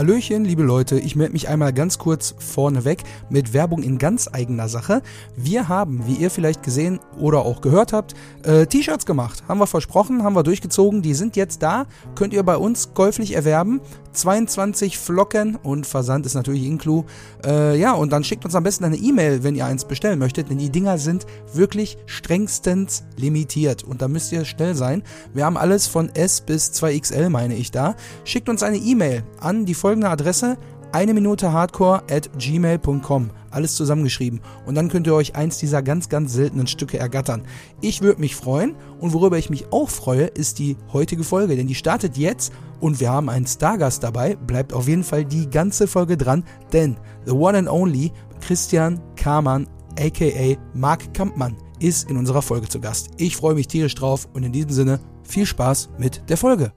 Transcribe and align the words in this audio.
Hallöchen, 0.00 0.46
liebe 0.46 0.62
Leute, 0.62 0.98
ich 0.98 1.14
melde 1.14 1.34
mich 1.34 1.50
einmal 1.50 1.74
ganz 1.74 1.98
kurz 1.98 2.34
vorneweg 2.38 3.02
mit 3.28 3.52
Werbung 3.52 3.82
in 3.82 3.98
ganz 3.98 4.30
eigener 4.32 4.66
Sache. 4.66 5.02
Wir 5.36 5.68
haben, 5.68 6.06
wie 6.06 6.14
ihr 6.14 6.30
vielleicht 6.30 6.62
gesehen 6.62 7.00
oder 7.18 7.40
auch 7.40 7.60
gehört 7.60 7.92
habt, 7.92 8.14
äh, 8.44 8.64
T-Shirts 8.64 9.04
gemacht. 9.04 9.42
Haben 9.46 9.60
wir 9.60 9.66
versprochen, 9.66 10.22
haben 10.22 10.34
wir 10.34 10.42
durchgezogen, 10.42 11.02
die 11.02 11.12
sind 11.12 11.36
jetzt 11.36 11.62
da, 11.62 11.84
könnt 12.14 12.32
ihr 12.32 12.42
bei 12.44 12.56
uns 12.56 12.94
käuflich 12.94 13.34
erwerben. 13.34 13.82
22 14.12 14.98
Flocken 14.98 15.56
und 15.56 15.86
Versand 15.86 16.26
ist 16.26 16.34
natürlich 16.34 16.64
Inclu. 16.64 17.04
Äh, 17.44 17.78
ja, 17.78 17.92
und 17.92 18.10
dann 18.12 18.24
schickt 18.24 18.44
uns 18.44 18.54
am 18.54 18.64
besten 18.64 18.84
eine 18.84 18.96
E-Mail, 18.96 19.42
wenn 19.42 19.54
ihr 19.54 19.66
eins 19.66 19.84
bestellen 19.84 20.18
möchtet, 20.18 20.50
denn 20.50 20.58
die 20.58 20.70
Dinger 20.70 20.98
sind 20.98 21.26
wirklich 21.52 21.98
strengstens 22.06 23.04
limitiert 23.16 23.84
und 23.84 24.02
da 24.02 24.08
müsst 24.08 24.32
ihr 24.32 24.44
schnell 24.44 24.74
sein. 24.74 25.02
Wir 25.32 25.44
haben 25.44 25.56
alles 25.56 25.86
von 25.86 26.08
S 26.14 26.40
bis 26.40 26.72
2XL, 26.72 27.28
meine 27.28 27.54
ich 27.54 27.70
da. 27.70 27.94
Schickt 28.24 28.48
uns 28.48 28.62
eine 28.62 28.78
E-Mail 28.78 29.22
an 29.40 29.64
die 29.64 29.74
folgende 29.74 30.08
Adresse 30.08 30.56
eine 30.92 31.14
Minute 31.14 31.52
Hardcore 31.52 32.02
at 32.10 32.30
gmail.com. 32.38 33.30
Alles 33.50 33.74
zusammengeschrieben. 33.74 34.40
Und 34.66 34.74
dann 34.74 34.88
könnt 34.88 35.06
ihr 35.06 35.14
euch 35.14 35.34
eins 35.34 35.58
dieser 35.58 35.82
ganz, 35.82 36.08
ganz 36.08 36.32
seltenen 36.32 36.66
Stücke 36.66 36.98
ergattern. 36.98 37.42
Ich 37.80 38.00
würde 38.00 38.20
mich 38.20 38.36
freuen. 38.36 38.74
Und 39.00 39.12
worüber 39.12 39.38
ich 39.38 39.50
mich 39.50 39.72
auch 39.72 39.88
freue, 39.88 40.26
ist 40.26 40.58
die 40.58 40.76
heutige 40.92 41.24
Folge. 41.24 41.56
Denn 41.56 41.66
die 41.66 41.74
startet 41.74 42.16
jetzt 42.16 42.52
und 42.80 43.00
wir 43.00 43.10
haben 43.10 43.28
einen 43.28 43.46
Stargast 43.46 44.02
dabei. 44.02 44.36
Bleibt 44.36 44.72
auf 44.72 44.88
jeden 44.88 45.04
Fall 45.04 45.24
die 45.24 45.48
ganze 45.48 45.86
Folge 45.86 46.16
dran. 46.16 46.44
Denn 46.72 46.96
the 47.26 47.32
one 47.32 47.56
and 47.56 47.68
only 47.68 48.12
Christian 48.40 49.00
Kamann, 49.16 49.68
aka 49.98 50.56
Marc 50.74 51.12
Kampmann, 51.14 51.56
ist 51.78 52.10
in 52.10 52.16
unserer 52.16 52.42
Folge 52.42 52.68
zu 52.68 52.80
Gast. 52.80 53.10
Ich 53.16 53.36
freue 53.36 53.54
mich 53.54 53.68
tierisch 53.68 53.94
drauf 53.94 54.28
und 54.32 54.42
in 54.42 54.52
diesem 54.52 54.70
Sinne 54.70 55.00
viel 55.22 55.46
Spaß 55.46 55.90
mit 55.98 56.28
der 56.28 56.36
Folge. 56.36 56.72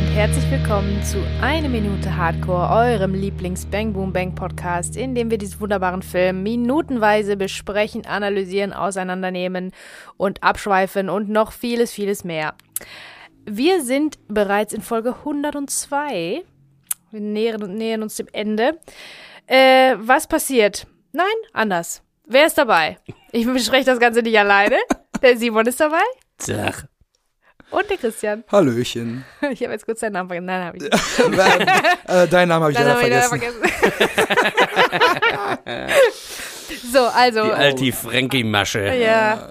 Und 0.00 0.06
herzlich 0.14 0.50
willkommen 0.50 1.02
zu 1.04 1.18
Eine 1.42 1.68
Minute 1.68 2.16
Hardcore, 2.16 2.70
eurem 2.70 3.12
Lieblings-Bang 3.12 3.92
Boom 3.92 4.14
Bang 4.14 4.34
Podcast, 4.34 4.96
in 4.96 5.14
dem 5.14 5.30
wir 5.30 5.36
diesen 5.36 5.60
wunderbaren 5.60 6.00
Film 6.00 6.42
minutenweise 6.42 7.36
besprechen, 7.36 8.06
analysieren, 8.06 8.72
auseinandernehmen 8.72 9.72
und 10.16 10.42
abschweifen 10.42 11.10
und 11.10 11.28
noch 11.28 11.52
vieles, 11.52 11.92
vieles 11.92 12.24
mehr. 12.24 12.54
Wir 13.44 13.82
sind 13.82 14.18
bereits 14.26 14.72
in 14.72 14.80
Folge 14.80 15.16
102. 15.16 16.44
Wir 17.10 17.20
nähern, 17.20 17.74
nähern 17.74 18.02
uns 18.02 18.16
dem 18.16 18.28
Ende. 18.32 18.78
Äh, 19.46 19.96
was 19.98 20.26
passiert? 20.26 20.86
Nein, 21.12 21.26
anders. 21.52 22.02
Wer 22.24 22.46
ist 22.46 22.56
dabei? 22.56 22.96
Ich 23.32 23.44
bespreche 23.44 23.84
das 23.84 24.00
Ganze 24.00 24.22
nicht 24.22 24.38
alleine. 24.38 24.78
Der 25.20 25.36
Simon 25.36 25.66
ist 25.66 25.78
dabei. 25.78 26.00
Tag. 26.38 26.88
Und 27.70 27.88
der 27.90 27.96
Christian. 27.98 28.44
Hallöchen. 28.50 29.24
Ich 29.50 29.62
habe 29.62 29.72
jetzt 29.72 29.86
kurz 29.86 30.00
deinen 30.00 30.12
Namen 30.14 30.28
vergessen. 30.28 30.46
Nein, 30.46 30.64
habe 30.64 30.76
ich 30.76 30.82
nicht. 31.28 32.08
äh, 32.08 32.28
deinen 32.28 32.48
Namen 32.48 32.62
habe 32.64 32.72
ich 32.72 32.78
leider 32.78 32.94
habe 32.94 33.02
ich 33.02 33.14
vergessen. 33.14 33.60
leider 33.62 35.58
vergessen. 35.62 35.90
so, 36.92 37.06
also. 37.06 37.44
Die 37.44 37.52
alte 37.52 37.92
Frankie-Masche. 37.92 38.94
Ja. 38.94 39.50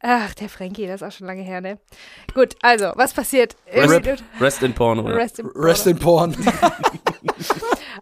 Ach, 0.00 0.34
der 0.34 0.48
Frankie, 0.48 0.86
das 0.86 1.02
ist 1.02 1.08
auch 1.08 1.12
schon 1.12 1.26
lange 1.26 1.42
her, 1.42 1.60
ne? 1.60 1.78
Gut, 2.34 2.54
also, 2.62 2.92
was 2.94 3.12
passiert? 3.12 3.56
Rest, 3.72 4.22
Rest 4.40 4.62
in 4.62 4.72
Porn, 4.72 5.00
oder? 5.00 5.16
Rest 5.16 5.38
in 5.38 5.46
Rest 5.54 5.86
in 5.86 5.98
Porn. 5.98 6.36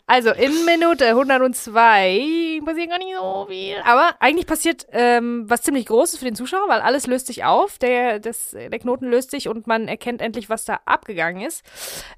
Also, 0.06 0.32
in 0.32 0.66
Minute 0.66 1.06
102 1.08 2.60
passiert 2.64 2.90
gar 2.90 2.98
nicht 2.98 3.14
so 3.16 3.46
viel. 3.48 3.76
Aber 3.84 4.14
eigentlich 4.20 4.46
passiert 4.46 4.86
ähm, 4.92 5.44
was 5.48 5.62
ziemlich 5.62 5.86
Großes 5.86 6.18
für 6.18 6.26
den 6.26 6.34
Zuschauer, 6.34 6.68
weil 6.68 6.80
alles 6.80 7.06
löst 7.06 7.26
sich 7.26 7.44
auf. 7.44 7.78
Der, 7.78 8.18
das, 8.18 8.50
der 8.50 8.78
Knoten 8.78 9.06
löst 9.06 9.30
sich 9.30 9.48
und 9.48 9.66
man 9.66 9.88
erkennt 9.88 10.20
endlich, 10.20 10.50
was 10.50 10.66
da 10.66 10.80
abgegangen 10.84 11.42
ist. 11.42 11.64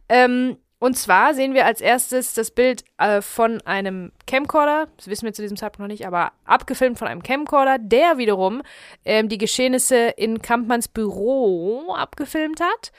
Ähm, 0.09 0.57
und 0.79 0.97
zwar 0.97 1.33
sehen 1.33 1.55
wir 1.55 1.65
als 1.65 1.81
erstes 1.81 2.35
das 2.35 2.51
Bild 2.51 2.85
äh, 2.99 3.23
von 3.23 3.63
einem 3.63 4.13
Camcorder, 4.27 4.89
das 4.99 5.09
wissen 5.09 5.25
wir 5.25 5.33
zu 5.33 5.41
diesem 5.41 5.57
Zeitpunkt 5.57 5.81
noch 5.81 5.93
nicht, 5.93 6.07
aber 6.07 6.33
abgefilmt 6.45 6.99
von 6.99 7.09
einem 7.09 7.23
Camcorder, 7.23 7.79
der 7.79 8.19
wiederum 8.19 8.63
ähm, 9.07 9.31
die 9.31 9.39
Geschehnisse 9.39 10.09
in 10.17 10.43
Kampmanns 10.43 10.89
Büro 10.89 11.95
abgefilmt 11.95 12.61
hat, 12.61 12.93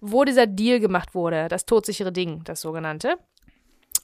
wo 0.00 0.24
dieser 0.24 0.46
Deal 0.46 0.78
gemacht 0.78 1.16
wurde, 1.16 1.48
das 1.48 1.66
todsichere 1.66 2.12
Ding, 2.12 2.44
das 2.44 2.60
sogenannte. 2.60 3.18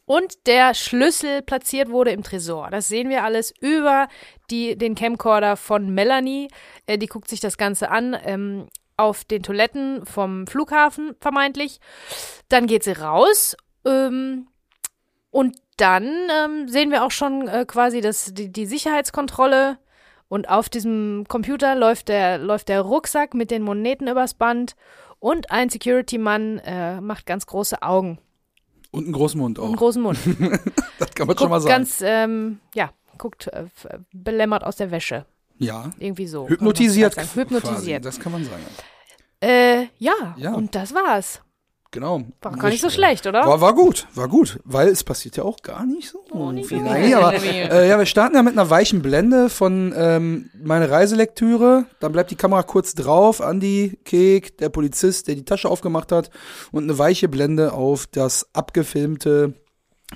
Und 0.04 0.48
der 0.48 0.74
Schlüssel 0.74 1.42
platziert 1.42 1.88
wurde 1.90 2.10
im 2.10 2.24
Tresor. 2.24 2.70
Das 2.70 2.88
sehen 2.88 3.08
wir 3.08 3.22
alles 3.22 3.54
über 3.60 4.08
die, 4.50 4.76
den 4.76 4.96
Camcorder 4.96 5.56
von 5.56 5.94
Melanie. 5.94 6.48
Äh, 6.86 6.98
die 6.98 7.06
guckt 7.06 7.28
sich 7.28 7.38
das 7.38 7.56
Ganze 7.56 7.88
an. 7.90 8.16
Ähm, 8.24 8.66
auf 8.96 9.24
den 9.24 9.42
Toiletten 9.42 10.04
vom 10.06 10.46
Flughafen 10.46 11.14
vermeintlich. 11.20 11.80
Dann 12.48 12.66
geht 12.66 12.84
sie 12.84 12.92
raus 12.92 13.56
ähm, 13.84 14.48
und 15.30 15.56
dann 15.76 16.04
ähm, 16.30 16.68
sehen 16.68 16.90
wir 16.90 17.04
auch 17.04 17.10
schon 17.10 17.48
äh, 17.48 17.64
quasi 17.66 18.00
das, 18.00 18.34
die, 18.34 18.52
die 18.52 18.66
Sicherheitskontrolle 18.66 19.78
und 20.28 20.48
auf 20.48 20.68
diesem 20.68 21.24
Computer 21.28 21.74
läuft 21.74 22.08
der, 22.08 22.38
läuft 22.38 22.68
der 22.68 22.82
Rucksack 22.82 23.34
mit 23.34 23.50
den 23.50 23.62
Moneten 23.62 24.08
übers 24.08 24.34
Band 24.34 24.76
und 25.18 25.50
ein 25.50 25.68
Security-Mann 25.68 26.58
äh, 26.60 27.00
macht 27.00 27.26
ganz 27.26 27.46
große 27.46 27.82
Augen 27.82 28.18
Und 28.90 29.04
einen 29.04 29.12
großen 29.12 29.40
Mund 29.40 29.58
und 29.58 29.66
einen 29.66 29.74
auch. 29.74 29.78
großen 29.78 30.02
Mund. 30.02 30.18
Das 30.98 31.10
kann 31.14 31.26
man 31.26 31.36
schon 31.36 31.50
mal 31.50 31.56
Guckt 31.56 31.68
sagen. 31.68 31.82
ganz, 31.82 32.00
ähm, 32.04 32.60
ja, 32.74 32.90
guckt 33.18 33.48
äh, 33.48 33.64
belämmert 34.12 34.62
aus 34.62 34.76
der 34.76 34.90
Wäsche. 34.90 35.26
Ja. 35.62 35.90
Irgendwie 35.98 36.26
so. 36.26 36.48
Hypnotisiert. 36.48 37.16
Kann 37.16 37.24
man 37.24 37.28
vielleicht 37.32 37.48
sagen. 37.50 37.60
Hypnotisiert. 37.60 38.02
Quasi. 38.02 38.16
Das 38.16 38.20
kann 38.22 38.32
man 38.32 38.44
sagen. 38.44 38.62
Äh, 39.40 39.86
ja, 39.98 40.34
Ja. 40.36 40.54
und 40.54 40.74
das 40.74 40.94
war's. 40.94 41.40
Genau. 41.94 42.22
War 42.40 42.52
gar 42.56 42.70
nicht 42.70 42.80
so 42.80 42.86
Richtig. 42.86 43.04
schlecht, 43.04 43.26
oder? 43.26 43.44
War, 43.44 43.60
war 43.60 43.74
gut, 43.74 44.06
war 44.14 44.26
gut, 44.26 44.58
weil 44.64 44.88
es 44.88 45.04
passiert 45.04 45.36
ja 45.36 45.42
auch 45.44 45.58
gar 45.58 45.84
nicht 45.84 46.08
so 46.08 46.24
Oh, 46.30 46.50
nicht 46.50 46.66
viel. 46.68 46.78
so 46.78 46.84
Nein, 46.84 47.12
aber 47.12 47.34
äh, 47.34 47.86
ja, 47.86 47.98
wir 47.98 48.06
starten 48.06 48.34
ja 48.34 48.42
mit 48.42 48.54
einer 48.54 48.70
weichen 48.70 49.02
Blende 49.02 49.50
von 49.50 49.92
ähm, 49.94 50.48
meine 50.54 50.90
Reiselektüre. 50.90 51.84
Dann 52.00 52.12
bleibt 52.12 52.30
die 52.30 52.36
Kamera 52.36 52.62
kurz 52.62 52.94
drauf. 52.94 53.42
Andi 53.42 53.98
Kek, 54.06 54.56
der 54.56 54.70
Polizist, 54.70 55.28
der 55.28 55.34
die 55.34 55.44
Tasche 55.44 55.68
aufgemacht 55.68 56.12
hat, 56.12 56.30
und 56.70 56.84
eine 56.84 56.96
weiche 56.98 57.28
Blende 57.28 57.74
auf 57.74 58.06
das 58.06 58.46
abgefilmte 58.54 59.52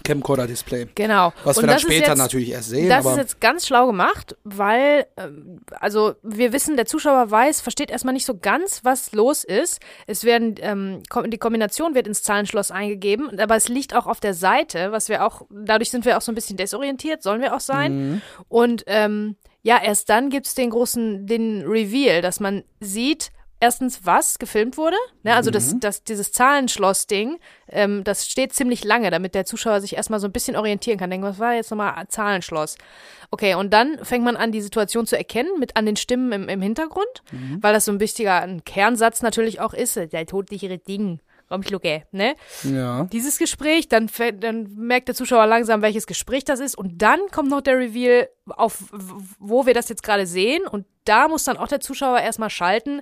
Camcorder-Display. 0.05 0.89
Genau. 0.95 1.33
Was 1.45 1.59
und 1.59 1.65
wir 1.65 1.69
dann 1.69 1.79
später 1.79 2.09
jetzt, 2.09 2.19
natürlich 2.19 2.51
erst 2.51 2.71
sehen. 2.71 2.89
Das 2.89 3.07
ist 3.07 3.17
jetzt 3.17 3.41
ganz 3.41 3.67
schlau 3.67 3.87
gemacht, 3.87 4.37
weil, 4.45 5.07
ähm, 5.17 5.61
also 5.81 6.15
wir 6.23 6.53
wissen, 6.53 6.77
der 6.77 6.87
Zuschauer 6.87 7.31
weiß, 7.31 7.61
versteht 7.61 7.91
erstmal 7.91 8.15
nicht 8.15 8.27
so 8.27 8.37
ganz, 8.39 8.81
was 8.85 9.13
los 9.13 9.45
ist. 9.45 9.81
Es 10.07 10.25
werden, 10.25 10.55
ähm, 10.61 11.03
die 11.27 11.39
Kombination 11.39 11.95
wird 11.95 12.07
ins 12.07 12.23
Zahlenschloss 12.23 12.71
eingegeben, 12.71 13.39
aber 13.39 13.57
es 13.57 13.69
liegt 13.69 13.95
auch 13.95 14.07
auf 14.07 14.21
der 14.21 14.35
Seite, 14.35 14.93
was 14.93 15.09
wir 15.09 15.25
auch, 15.25 15.43
dadurch 15.51 15.91
sind 15.91 16.05
wir 16.05 16.17
auch 16.17 16.23
so 16.23 16.33
ein 16.33 16.35
bisschen 16.35 16.57
desorientiert, 16.57 17.23
sollen 17.23 17.41
wir 17.41 17.55
auch 17.55 17.61
sein. 17.61 18.11
Mhm. 18.11 18.23
Und 18.49 18.85
ähm, 18.87 19.37
ja, 19.63 19.83
erst 19.83 20.09
dann 20.11 20.31
gibt's 20.31 20.55
den 20.55 20.71
großen, 20.71 21.27
den 21.27 21.63
Reveal, 21.67 22.23
dass 22.23 22.39
man 22.39 22.63
sieht, 22.81 23.33
erstens, 23.61 24.05
was 24.05 24.39
gefilmt 24.39 24.77
wurde. 24.77 24.97
Ne, 25.23 25.35
also 25.35 25.51
das, 25.51 25.73
Mhm. 25.75 25.81
das, 25.81 26.05
dieses 26.05 26.33
Zahlenschloss-Ding, 26.33 27.39
ähm, 27.69 28.05
das 28.05 28.27
steht 28.29 28.53
ziemlich 28.53 28.85
lange, 28.85 29.11
damit 29.11 29.35
der 29.35 29.45
Zuschauer 29.45 29.81
sich 29.81 29.97
erstmal 29.97 30.21
so 30.21 30.27
ein 30.29 30.33
bisschen 30.33 30.57
orientieren 30.57 30.99
kann. 30.99 31.11
Denken, 31.11 31.27
was 31.27 31.39
war 31.39 31.55
jetzt 31.55 31.71
nochmal 31.71 32.07
Zahlenschloss? 32.09 32.77
Okay, 33.31 33.55
und 33.55 33.73
dann 33.73 33.99
fängt 34.05 34.25
man 34.25 34.37
an, 34.37 34.53
die 34.53 34.61
Situation 34.63 35.07
zu 35.07 35.17
erkennen 35.17 35.59
mit 35.59 35.77
an 35.77 35.87
den 35.87 35.97
Stimmen 35.97 36.33
im, 36.33 36.49
im 36.49 36.63
Hintergrund, 36.63 37.23
Mhm. 37.33 37.63
weil 37.63 37.73
das 37.73 37.85
so 37.87 37.93
ein 37.93 38.01
wichtiger 38.01 38.41
ein 38.43 38.65
Kernsatz 38.65 39.23
natürlich 39.23 39.61
auch 39.61 39.75
ist. 39.75 39.97
Der 39.97 40.27
todsichere 40.27 40.79
Ding. 40.79 41.21
Raumschlucke, 41.49 42.03
ne? 42.11 42.35
ja. 42.65 43.05
dieses 43.13 43.39
Gespräch, 43.39 43.87
dann, 43.89 44.11
dann 44.41 44.65
merkt 44.75 45.07
der 45.07 45.15
Zuschauer 45.15 45.47
langsam, 45.47 45.81
welches 45.81 46.09
Gespräch 46.09 46.45
das 46.45 46.59
ist 46.59 46.77
und 46.77 47.01
dann 47.03 47.21
kommt 47.31 47.51
noch 47.51 47.61
der 47.61 47.79
Reveal, 47.79 48.29
auf 48.47 48.79
wo 49.39 49.65
wir 49.65 49.73
das 49.73 49.89
jetzt 49.89 50.03
gerade 50.03 50.27
sehen 50.27 50.67
und 50.67 50.87
da 51.05 51.29
muss 51.29 51.45
dann 51.45 51.57
auch 51.57 51.69
der 51.69 51.79
Zuschauer 51.79 52.19
erstmal 52.19 52.51
schalten, 52.51 53.01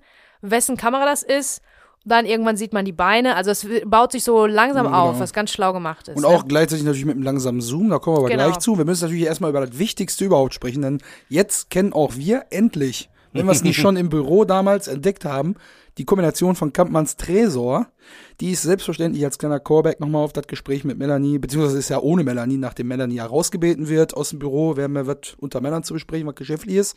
wessen 0.51 0.77
Kamera 0.77 1.05
das 1.07 1.23
ist. 1.23 1.61
Dann 2.07 2.27
irgendwann 2.27 2.59
sieht 2.59 2.75
man 2.75 2.85
die 2.85 2.93
Beine, 2.93 3.35
also 3.35 3.51
es 3.51 3.67
baut 3.87 4.13
sich 4.13 4.25
so 4.25 4.45
langsam 4.45 4.85
Genau. 4.87 5.09
auf, 5.11 5.21
was 5.21 5.33
ganz 5.33 5.51
schlau 5.51 5.73
gemacht 5.73 6.09
ist. 6.09 6.17
Und 6.19 6.27
auch 6.27 6.47
gleichzeitig 6.47 6.85
natürlich 6.85 7.07
mit 7.07 7.15
einem 7.15 7.25
langsamen 7.25 7.63
Zoom, 7.63 7.89
da 7.89 7.99
kommen 7.99 8.17
wir 8.17 8.21
aber 8.21 8.29
Genau. 8.29 8.45
gleich 8.45 8.59
zu. 8.59 8.77
Wir 8.77 8.85
müssen 8.85 9.05
natürlich 9.05 9.25
erstmal 9.25 9.49
über 9.49 9.65
das 9.65 9.79
Wichtigste 9.79 10.27
überhaupt 10.27 10.53
sprechen, 10.53 10.83
denn 10.83 11.01
jetzt 11.31 11.71
kennen 11.71 11.95
auch 11.95 12.17
wir 12.17 12.45
endlich, 12.51 13.09
wenn 13.33 13.47
wir 13.47 13.53
es 13.53 13.65
nicht 13.65 13.77
schon 13.81 13.97
im 13.97 14.11
Büro 14.11 14.45
damals 14.45 14.87
entdeckt 14.87 15.25
haben, 15.25 15.55
die 15.97 16.05
Kombination 16.05 16.57
von 16.57 16.75
Kampmanns 16.75 17.17
Tresor. 17.17 17.87
Die 18.41 18.51
ist 18.51 18.63
selbstverständlich 18.65 19.25
als 19.25 19.39
kleiner 19.39 19.59
Callback 19.61 19.99
nochmal 19.99 20.25
auf 20.25 20.35
das 20.35 20.47
Gespräch 20.47 20.85
mit 20.85 20.99
Melanie, 20.99 21.39
beziehungsweise 21.39 21.79
ist 21.79 21.89
ja 21.89 22.01
ohne 22.01 22.23
Melanie, 22.23 22.59
nachdem 22.59 22.89
Melanie 22.89 23.15
ja 23.15 23.25
rausgebeten 23.27 23.89
wird 23.89 24.15
aus 24.15 24.29
dem 24.29 24.41
Büro, 24.41 24.77
wir 24.77 24.85
haben 24.85 24.97
ja 24.97 25.07
was 25.07 25.37
unter 25.39 25.63
Männern 25.63 25.85
zu 25.85 25.95
besprechen, 25.95 26.27
was 26.27 26.35
geschäftlich 26.35 26.77
ist. 26.77 26.97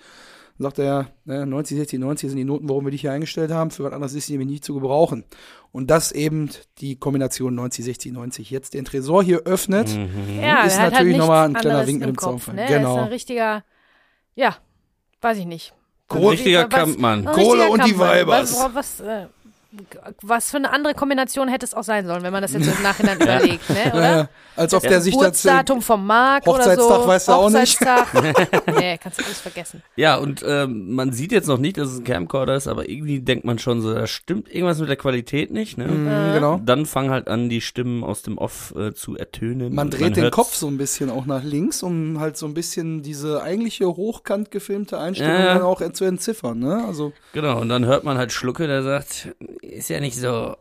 Dann 0.58 0.64
sagt 0.66 0.80
er, 0.80 1.08
ne, 1.26 1.46
90, 1.46 1.78
60, 1.78 2.00
90 2.00 2.30
sind 2.30 2.38
die 2.38 2.44
Noten, 2.44 2.68
warum 2.68 2.86
wir 2.86 2.92
dich 2.92 3.02
hier 3.02 3.12
eingestellt 3.12 3.52
haben. 3.52 3.70
Für 3.70 3.84
was 3.84 3.94
anderes 3.94 4.14
ist 4.14 4.28
die 4.28 4.34
nämlich 4.34 4.50
nicht 4.50 4.66
zu 4.66 4.74
gebrauchen. 4.74 5.24
Und 5.72 5.92
das 5.92 6.12
eben 6.12 6.50
die 6.80 6.96
Kombination 6.96 7.54
90, 7.54 7.86
60, 7.86 8.14
90 8.14 8.50
jetzt 8.50 8.74
den 8.74 8.86
Tresor 8.86 9.24
hier 9.24 9.42
öffnet. 9.46 9.90
ja, 10.42 10.64
ist 10.64 10.80
hat 10.80 10.94
natürlich 10.94 11.14
halt 11.14 11.22
nochmal 11.22 11.46
ein 11.50 11.54
kleiner 11.54 11.86
Wink 11.86 12.00
mit 12.00 12.10
im 12.10 12.16
dem 12.16 12.18
Kopf, 12.18 12.46
Zaunfall. 12.46 12.56
Ne? 12.56 12.66
Genau. 12.68 12.96
Das 12.96 12.96
ist 12.96 13.04
ein 13.04 13.14
richtiger, 13.14 13.64
ja, 14.36 14.58
weiß 15.22 15.38
ich 15.38 15.46
nicht. 15.46 15.74
Ein 16.10 16.26
richtiger 16.26 16.66
Kampfmann. 16.66 17.26
Kohle 17.26 17.70
und 17.70 17.86
die. 17.86 17.98
Weibers. 18.00 18.58
Was, 18.58 18.76
was, 18.76 19.00
äh, 19.02 19.28
was 20.22 20.52
für 20.52 20.58
eine 20.58 20.72
andere 20.72 20.94
Kombination 20.94 21.48
hätte 21.48 21.66
es 21.66 21.74
auch 21.74 21.84
sein 21.84 22.06
sollen, 22.06 22.24
wenn 22.24 22.34
man 22.34 22.42
das 22.42 22.54
jetzt 22.54 22.66
so 22.66 22.72
im 22.72 22.84
Nachhinein 22.84 23.18
überlegt, 23.22 23.70
ne? 23.70 23.92
Oder? 23.94 24.18
Ja, 24.18 24.30
als 24.56 24.74
ob 24.74 24.82
der 24.84 25.02
sich. 25.02 25.14
Geburtsdatum 25.14 25.82
vom 25.82 26.06
Marc 26.06 26.48
oder 26.48 26.76
so. 26.76 26.90
Hochzeitstag 26.90 27.08
weißt 27.08 27.28
du 27.28 27.32
auch 27.32 27.50
nicht. 27.50 27.80
Hochzeitstag. 27.82 28.68
nee, 28.80 28.98
kannst 28.98 29.20
du 29.20 29.26
alles 29.26 29.40
vergessen. 29.40 29.84
Ja, 29.96 30.16
und 30.18 30.44
ähm, 30.48 30.94
man 30.94 31.12
sieht 31.14 31.32
jetzt 31.32 31.48
noch 31.48 31.58
nicht, 31.58 31.78
dass 31.78 31.90
es 31.90 32.00
ein 32.00 32.04
Camcorder 32.04 32.56
ist, 32.56 32.68
aber 32.68 32.90
irgendwie 32.90 33.20
denkt 33.20 33.46
man 33.46 33.60
schon 33.60 33.82
so, 33.82 33.94
da 33.94 34.08
stimmt 34.08 34.54
irgendwas 34.54 34.80
mit 34.80 34.90
der 34.90 34.96
Qualität 34.98 35.52
nicht. 35.52 35.78
Ne? 35.78 35.88
Mhm, 35.88 36.34
genau. 36.34 36.62
Dann 36.66 36.86
fangen 36.86 37.10
halt 37.12 37.28
an, 37.28 37.50
die 37.50 37.62
Stimmen 37.62 38.04
aus 38.04 38.22
dem 38.22 38.38
Off 38.38 38.74
äh, 38.78 38.94
zu 38.94 39.18
ertönen. 39.18 39.74
Man 39.76 39.90
dreht 39.90 40.16
den 40.16 40.24
hört's. 40.24 40.36
Kopf 40.36 40.56
so 40.56 40.68
ein 40.68 40.78
bisschen 40.78 41.10
auch 41.10 41.26
nach 41.26 41.44
links, 41.44 41.84
um 41.84 42.20
halt 42.20 42.38
so 42.38 42.46
ein 42.46 42.54
bisschen 42.54 43.02
diese 43.04 43.42
eigentliche 43.44 43.88
hochkant 43.88 44.52
gefilmte 44.52 45.00
Einstellung 45.00 45.34
Ja. 45.40 45.54
dann 45.56 45.62
auch 45.64 45.82
zu 45.92 46.06
entziffern, 46.06 46.60
ne? 46.60 46.84
Also 46.86 47.14
Genau, 47.34 47.60
und 47.62 47.70
dann 47.70 47.86
hört 47.86 48.04
man 48.04 48.18
halt 48.18 48.32
Schlucke, 48.32 48.68
der 48.68 48.84
sagt, 48.84 49.30
ist 49.68 49.90
ja 49.90 50.00
nicht 50.00 50.18
so 50.18 50.56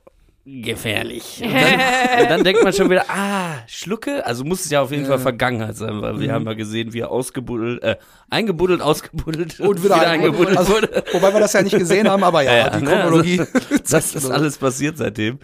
gefährlich. 0.49 1.41
Und 1.45 1.53
dann, 1.53 2.21
und 2.23 2.31
dann 2.31 2.45
denkt 2.45 2.63
man 2.63 2.73
schon 2.73 2.89
wieder, 2.89 3.05
ah, 3.09 3.55
Schlucke? 3.67 4.25
Also 4.25 4.45
muss 4.45 4.65
es 4.65 4.71
ja 4.71 4.81
auf 4.81 4.93
jeden 4.93 5.05
Fall 5.05 5.19
Vergangenheit 5.19 5.77
sein, 5.77 6.01
weil 6.01 6.15
Mhm. 6.15 6.21
wir 6.21 6.33
haben 6.33 6.47
ja 6.47 6.55
gesehen, 6.55 6.93
wie 6.93 7.01
er 7.01 7.11
ausgebuddelt, 7.11 7.83
äh, 7.83 7.97
eingebuddelt, 8.31 8.81
ausgebuddelt 8.81 9.59
und 9.59 9.83
wieder, 9.83 10.09
eingebuddelt 10.09 10.57
also, 10.57 10.75
wurde. 10.75 11.03
Wobei 11.13 11.33
wir 11.33 11.41
das 11.41 11.53
ja 11.53 11.63
nicht 11.63 11.77
gesehen 11.77 12.09
haben, 12.09 12.23
aber 12.23 12.43
ja, 12.43 12.53
Ja, 12.57 12.59
ja, 12.59 12.79
die 12.79 12.85
ne, 12.85 12.91
Chronologie. 12.93 13.43
Das 13.91 14.15
ist 14.15 14.31
alles 14.31 14.57
passiert 14.59 14.99
seitdem. 14.99 15.41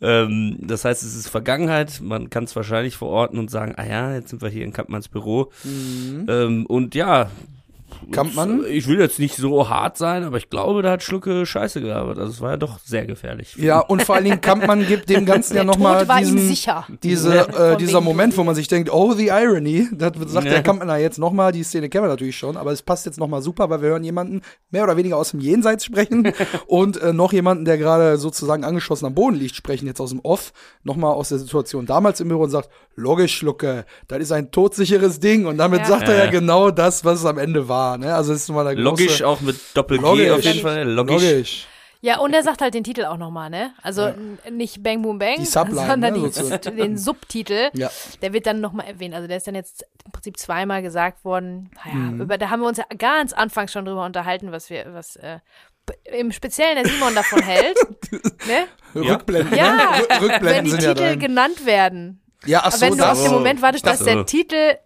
Ähm, 0.00 0.56
das 0.60 0.84
heißt, 0.84 1.04
es 1.04 1.14
ist 1.14 1.28
Vergangenheit. 1.28 2.00
Man 2.02 2.28
kann 2.28 2.42
es 2.44 2.56
wahrscheinlich 2.56 2.96
verorten 2.96 3.38
und 3.38 3.52
sagen, 3.52 3.74
ah 3.76 3.86
ja, 3.86 4.14
jetzt 4.14 4.30
sind 4.30 4.42
wir 4.42 4.48
hier 4.48 4.64
in 4.64 4.72
Kampmanns 4.72 5.06
Büro. 5.08 5.52
Ähm, 5.64 6.66
und 6.66 6.96
ja. 6.96 7.30
Kampmann? 8.12 8.64
Ich 8.68 8.86
will 8.88 8.98
jetzt 9.00 9.18
nicht 9.18 9.36
so 9.36 9.68
hart 9.68 9.96
sein, 9.96 10.24
aber 10.24 10.36
ich 10.36 10.50
glaube, 10.50 10.82
da 10.82 10.90
hat 10.92 11.02
Schlucke 11.02 11.46
Scheiße 11.46 11.80
gearbeitet. 11.80 12.20
Also 12.20 12.32
es 12.32 12.40
war 12.40 12.50
ja 12.52 12.56
doch 12.56 12.78
sehr 12.84 13.06
gefährlich. 13.06 13.56
Ja, 13.56 13.80
und 13.80 14.02
vor 14.02 14.14
allen 14.16 14.24
Dingen 14.24 14.40
Kampmann 14.40 14.86
gibt 14.86 15.08
dem 15.08 15.26
Ganzen 15.26 15.56
ja 15.56 15.64
nochmal 15.64 16.06
diesen, 16.20 16.38
sicher. 16.38 16.86
diese, 17.02 17.34
Ja. 17.34 17.72
äh, 17.72 17.76
dieser 17.76 18.00
Moment, 18.00 18.36
wo 18.36 18.44
man 18.44 18.54
sich 18.54 18.68
denkt, 18.68 18.90
oh, 18.92 19.12
the 19.12 19.28
irony, 19.28 19.88
das 19.92 20.12
sagt 20.26 20.46
Ja. 20.46 20.52
der 20.52 20.62
Kampmann 20.62 21.00
jetzt 21.00 21.18
nochmal, 21.18 21.52
die 21.52 21.62
Szene 21.62 21.88
kennen 21.88 22.04
wir 22.04 22.08
natürlich 22.08 22.36
schon, 22.36 22.56
aber 22.56 22.72
es 22.72 22.82
passt 22.82 23.06
jetzt 23.06 23.18
nochmal 23.18 23.42
super, 23.42 23.70
weil 23.70 23.82
wir 23.82 23.90
hören 23.90 24.04
jemanden 24.04 24.42
mehr 24.70 24.84
oder 24.84 24.96
weniger 24.96 25.16
aus 25.16 25.30
dem 25.32 25.40
Jenseits 25.40 25.84
sprechen 25.84 26.32
und 26.66 27.00
äh, 27.00 27.12
noch 27.12 27.32
jemanden, 27.32 27.64
der 27.64 27.78
gerade 27.78 28.16
sozusagen 28.18 28.64
angeschossen 28.64 29.06
am 29.06 29.14
Boden 29.14 29.36
liegt, 29.36 29.54
sprechen 29.54 29.86
jetzt 29.86 30.00
aus 30.00 30.10
dem 30.10 30.20
Off, 30.20 30.52
nochmal 30.84 31.12
aus 31.12 31.28
der 31.30 31.38
Situation 31.38 31.86
damals 31.86 32.20
im 32.20 32.28
Büro 32.28 32.42
und 32.44 32.50
sagt, 32.50 32.68
logisch, 32.96 33.34
Schlucke, 33.36 33.84
das 34.08 34.18
ist 34.20 34.32
ein 34.32 34.50
todsicheres 34.50 35.20
Ding 35.20 35.46
und 35.46 35.56
damit 35.58 35.80
Ja. 35.80 35.86
sagt 35.86 36.08
er 36.08 36.16
ja 36.16 36.24
Ja. 36.24 36.30
genau 36.30 36.70
das, 36.70 37.04
was 37.04 37.20
es 37.20 37.24
am 37.24 37.38
Ende 37.38 37.68
war, 37.68 37.89
ne? 37.98 38.14
Also 38.14 38.32
das 38.32 38.42
ist 38.42 38.48
nochmal 38.48 38.64
der 38.64 38.74
große, 38.74 38.84
Logisch 38.84 39.22
auch 39.22 39.40
mit 39.40 39.56
Doppel-G 39.74 40.04
Logisch. 40.04 40.30
auf 40.30 40.42
jeden 40.42 40.60
Fall. 40.60 40.82
Logisch. 40.88 41.22
logisch. 41.22 41.66
Ja, 42.02 42.18
und 42.18 42.32
er 42.32 42.42
sagt 42.42 42.62
halt 42.62 42.72
den 42.72 42.82
Titel 42.82 43.04
auch 43.04 43.18
nochmal, 43.18 43.50
ne? 43.50 43.72
Also 43.82 44.04
n- 44.06 44.38
nicht 44.50 44.82
Bang 44.82 45.02
Boom 45.02 45.18
Bang, 45.18 45.36
Die 45.38 45.44
Subline, 45.44 45.86
sondern 45.86 46.14
ne, 46.22 46.30
die, 46.30 46.70
den 46.76 46.96
Subtitel. 46.96 47.68
Ja. 47.74 47.90
Der 48.22 48.32
wird 48.32 48.46
dann 48.46 48.60
nochmal 48.62 48.86
erwähnt. 48.86 49.14
Also 49.14 49.28
der 49.28 49.36
ist 49.36 49.46
dann 49.46 49.54
jetzt 49.54 49.84
im 50.06 50.12
Prinzip 50.12 50.38
zweimal 50.38 50.80
gesagt 50.80 51.26
worden. 51.26 51.70
Naja, 51.84 51.94
Mhm. 51.98 52.20
über, 52.22 52.38
da 52.38 52.48
haben 52.48 52.60
wir 52.60 52.68
uns 52.68 52.78
ja 52.78 52.84
ganz 52.96 53.34
anfangs 53.34 53.72
schon 53.72 53.84
drüber 53.84 54.06
unterhalten, 54.06 54.50
was 54.50 54.70
wir, 54.70 54.86
was 54.94 55.16
äh, 55.16 55.40
im 56.18 56.32
Speziellen 56.32 56.76
der 56.82 56.86
Simon 56.90 57.14
davon 57.14 57.42
hält. 57.42 57.76
ne? 58.46 58.66
Ja. 59.02 59.12
Rückblenden, 59.16 59.58
Ja, 59.58 59.72
ne? 59.74 59.82
Rück- 59.82 60.08
wenn 60.08 60.22
Rückblenden 60.30 60.64
die 60.64 60.70
sind 60.70 60.82
ja 60.82 60.94
Titel 60.94 61.16
genannt 61.18 61.66
werden. 61.66 62.22
Ja, 62.46 62.60
ach 62.60 62.66
Aber 62.68 62.76
so, 62.76 62.80
wenn 62.86 62.90
du 62.92 62.96
das. 62.96 63.18
auf 63.18 63.24
den 63.24 63.32
Moment 63.32 63.60
wartest, 63.60 63.86
dass 63.86 63.98
der 64.02 64.24
Titel 64.24 64.54
äh, 64.54 64.76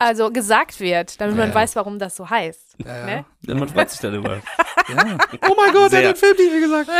also 0.00 0.30
gesagt 0.32 0.80
wird, 0.80 1.20
damit 1.20 1.36
man 1.36 1.50
Ja. 1.50 1.54
weiß, 1.54 1.76
warum 1.76 1.98
das 2.00 2.16
so 2.16 2.28
heißt. 2.28 2.76
Ja, 2.84 3.06
Ne? 3.06 3.24
Ja, 3.46 3.54
man 3.54 3.68
freut 3.68 3.90
sich 3.90 4.00
dann 4.00 4.14
immer. 4.14 4.38
Oh 5.48 5.54
mein 5.56 5.72
Gott, 5.72 5.84
er 5.84 5.90
Sehr. 5.90 6.08
hat 6.08 6.16
den 6.16 6.16
Filmtitel 6.16 6.60
gesagt. 6.60 6.90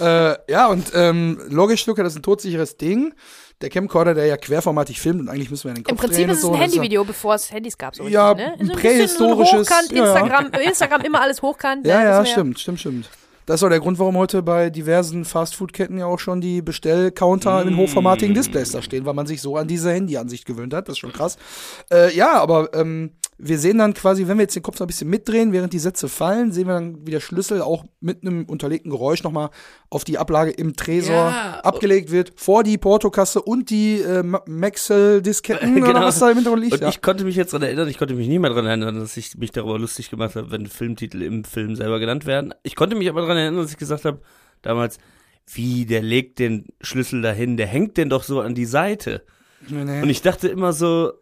äh, 0.00 0.52
ja, 0.52 0.66
und 0.66 0.90
ähm, 0.94 1.40
logisch, 1.48 1.86
Luca, 1.86 2.02
das 2.02 2.14
ist 2.14 2.18
ein 2.18 2.22
todsicheres 2.24 2.76
Ding. 2.76 3.14
Der 3.60 3.68
Camcorder, 3.68 4.14
der 4.14 4.26
ja 4.26 4.36
querformatig 4.36 5.00
filmt 5.00 5.20
und 5.20 5.28
eigentlich 5.28 5.50
müssen 5.50 5.68
wir 5.68 5.74
den 5.74 5.84
Kopf 5.84 5.92
Im 5.92 5.96
Prinzip 5.98 6.16
drehen 6.16 6.30
ist 6.30 6.38
es 6.38 6.44
ein 6.44 6.46
so, 6.48 6.52
das 6.52 6.60
Handyvideo, 6.62 7.04
bevor 7.04 7.34
es 7.34 7.52
Handys 7.52 7.76
gab. 7.78 7.94
So 7.94 8.08
Ja, 8.08 8.32
richtig, 8.32 8.46
ne? 8.46 8.52
ein 8.58 8.66
So 8.66 8.72
bisschen 8.72 8.90
prähistorisches- 9.20 9.60
Hochkant, 9.70 9.92
ja, 9.92 10.04
ja. 10.04 10.12
Instagram, 10.18 10.50
Instagram 10.62 11.00
immer 11.02 11.20
alles 11.20 11.42
hochkant. 11.42 11.86
Ja, 11.86 11.98
ne? 11.98 12.04
ja, 12.06 12.24
stimmt, 12.24 12.58
stimmt, 12.58 12.80
stimmt. 12.80 13.08
Das 13.50 13.58
ist 13.58 13.64
auch 13.64 13.68
der 13.68 13.80
Grund, 13.80 13.98
warum 13.98 14.16
heute 14.16 14.44
bei 14.44 14.70
diversen 14.70 15.24
Fastfood-Ketten 15.24 15.98
ja 15.98 16.06
auch 16.06 16.20
schon 16.20 16.40
die 16.40 16.62
Bestellcounter 16.62 17.62
in 17.62 17.74
Mm. 17.74 17.78
hochformatigen 17.78 18.32
Displays 18.32 18.70
da 18.70 18.80
stehen, 18.80 19.04
weil 19.06 19.14
man 19.14 19.26
sich 19.26 19.42
so 19.42 19.56
an 19.56 19.66
diese 19.66 19.90
Handyansicht 19.90 20.44
gewöhnt 20.46 20.72
hat. 20.72 20.86
Das 20.86 20.92
ist 20.92 20.98
schon 21.00 21.12
krass. 21.12 21.36
Äh, 21.90 22.14
ja, 22.14 22.34
aber 22.34 22.72
ähm, 22.74 23.10
wir 23.42 23.58
sehen 23.58 23.78
dann 23.78 23.94
quasi, 23.94 24.28
wenn 24.28 24.36
wir 24.36 24.42
jetzt 24.42 24.54
den 24.56 24.62
Kopf 24.62 24.78
noch 24.78 24.86
ein 24.86 24.88
bisschen 24.88 25.08
mitdrehen, 25.08 25.52
während 25.52 25.72
die 25.72 25.78
Sätze 25.78 26.08
fallen, 26.08 26.52
sehen 26.52 26.66
wir 26.66 26.74
dann, 26.74 27.06
wie 27.06 27.10
der 27.10 27.20
Schlüssel 27.20 27.62
auch 27.62 27.84
mit 28.00 28.22
einem 28.22 28.44
unterlegten 28.44 28.90
Geräusch 28.90 29.22
nochmal 29.22 29.50
auf 29.88 30.04
die 30.04 30.18
Ablage 30.18 30.50
im 30.50 30.76
Tresor 30.76 31.14
Ja. 31.14 31.60
abgelegt 31.64 32.10
wird, 32.10 32.32
vor 32.36 32.62
die 32.64 32.76
Portokasse 32.78 33.40
und 33.40 33.70
die 33.70 34.00
äh, 34.02 34.22
Ma- 34.22 34.42
Maxell-Disketten 34.46 35.76
oder 35.82 35.86
Genau. 35.94 36.00
was 36.06 36.18
da 36.18 36.28
im 36.30 36.36
Hintergrund 36.36 36.62
liegt. 36.62 36.74
Und 36.74 36.82
Ja. 36.82 36.88
ich 36.88 37.02
konnte 37.02 37.24
mich 37.24 37.36
jetzt 37.36 37.52
daran 37.52 37.66
erinnern, 37.66 37.88
ich 37.88 37.98
konnte 37.98 38.14
mich 38.14 38.28
nicht 38.28 38.38
mehr 38.40 38.50
daran 38.50 38.66
erinnern, 38.66 38.98
dass 38.98 39.16
ich 39.16 39.36
mich 39.36 39.50
darüber 39.52 39.78
lustig 39.78 40.10
gemacht 40.10 40.36
habe, 40.36 40.50
wenn 40.50 40.66
Filmtitel 40.66 41.22
im 41.22 41.44
Film 41.44 41.76
selber 41.76 41.98
genannt 41.98 42.26
werden. 42.26 42.54
Ich 42.62 42.76
konnte 42.76 42.96
mich 42.96 43.08
aber 43.08 43.22
daran 43.22 43.36
erinnern, 43.36 43.62
dass 43.62 43.70
ich 43.72 43.76
gesagt 43.78 44.04
habe, 44.04 44.20
damals, 44.62 44.98
wie, 45.52 45.86
der 45.86 46.02
legt 46.02 46.38
den 46.38 46.66
Schlüssel 46.80 47.22
dahin, 47.22 47.56
der 47.56 47.66
hängt 47.66 47.96
den 47.96 48.08
doch 48.10 48.22
so 48.22 48.40
an 48.40 48.54
die 48.54 48.66
Seite. 48.66 49.22
Nee, 49.68 49.84
nee. 49.84 50.02
Und 50.02 50.08
ich 50.10 50.22
dachte 50.22 50.48
immer 50.48 50.72
so, 50.72 51.12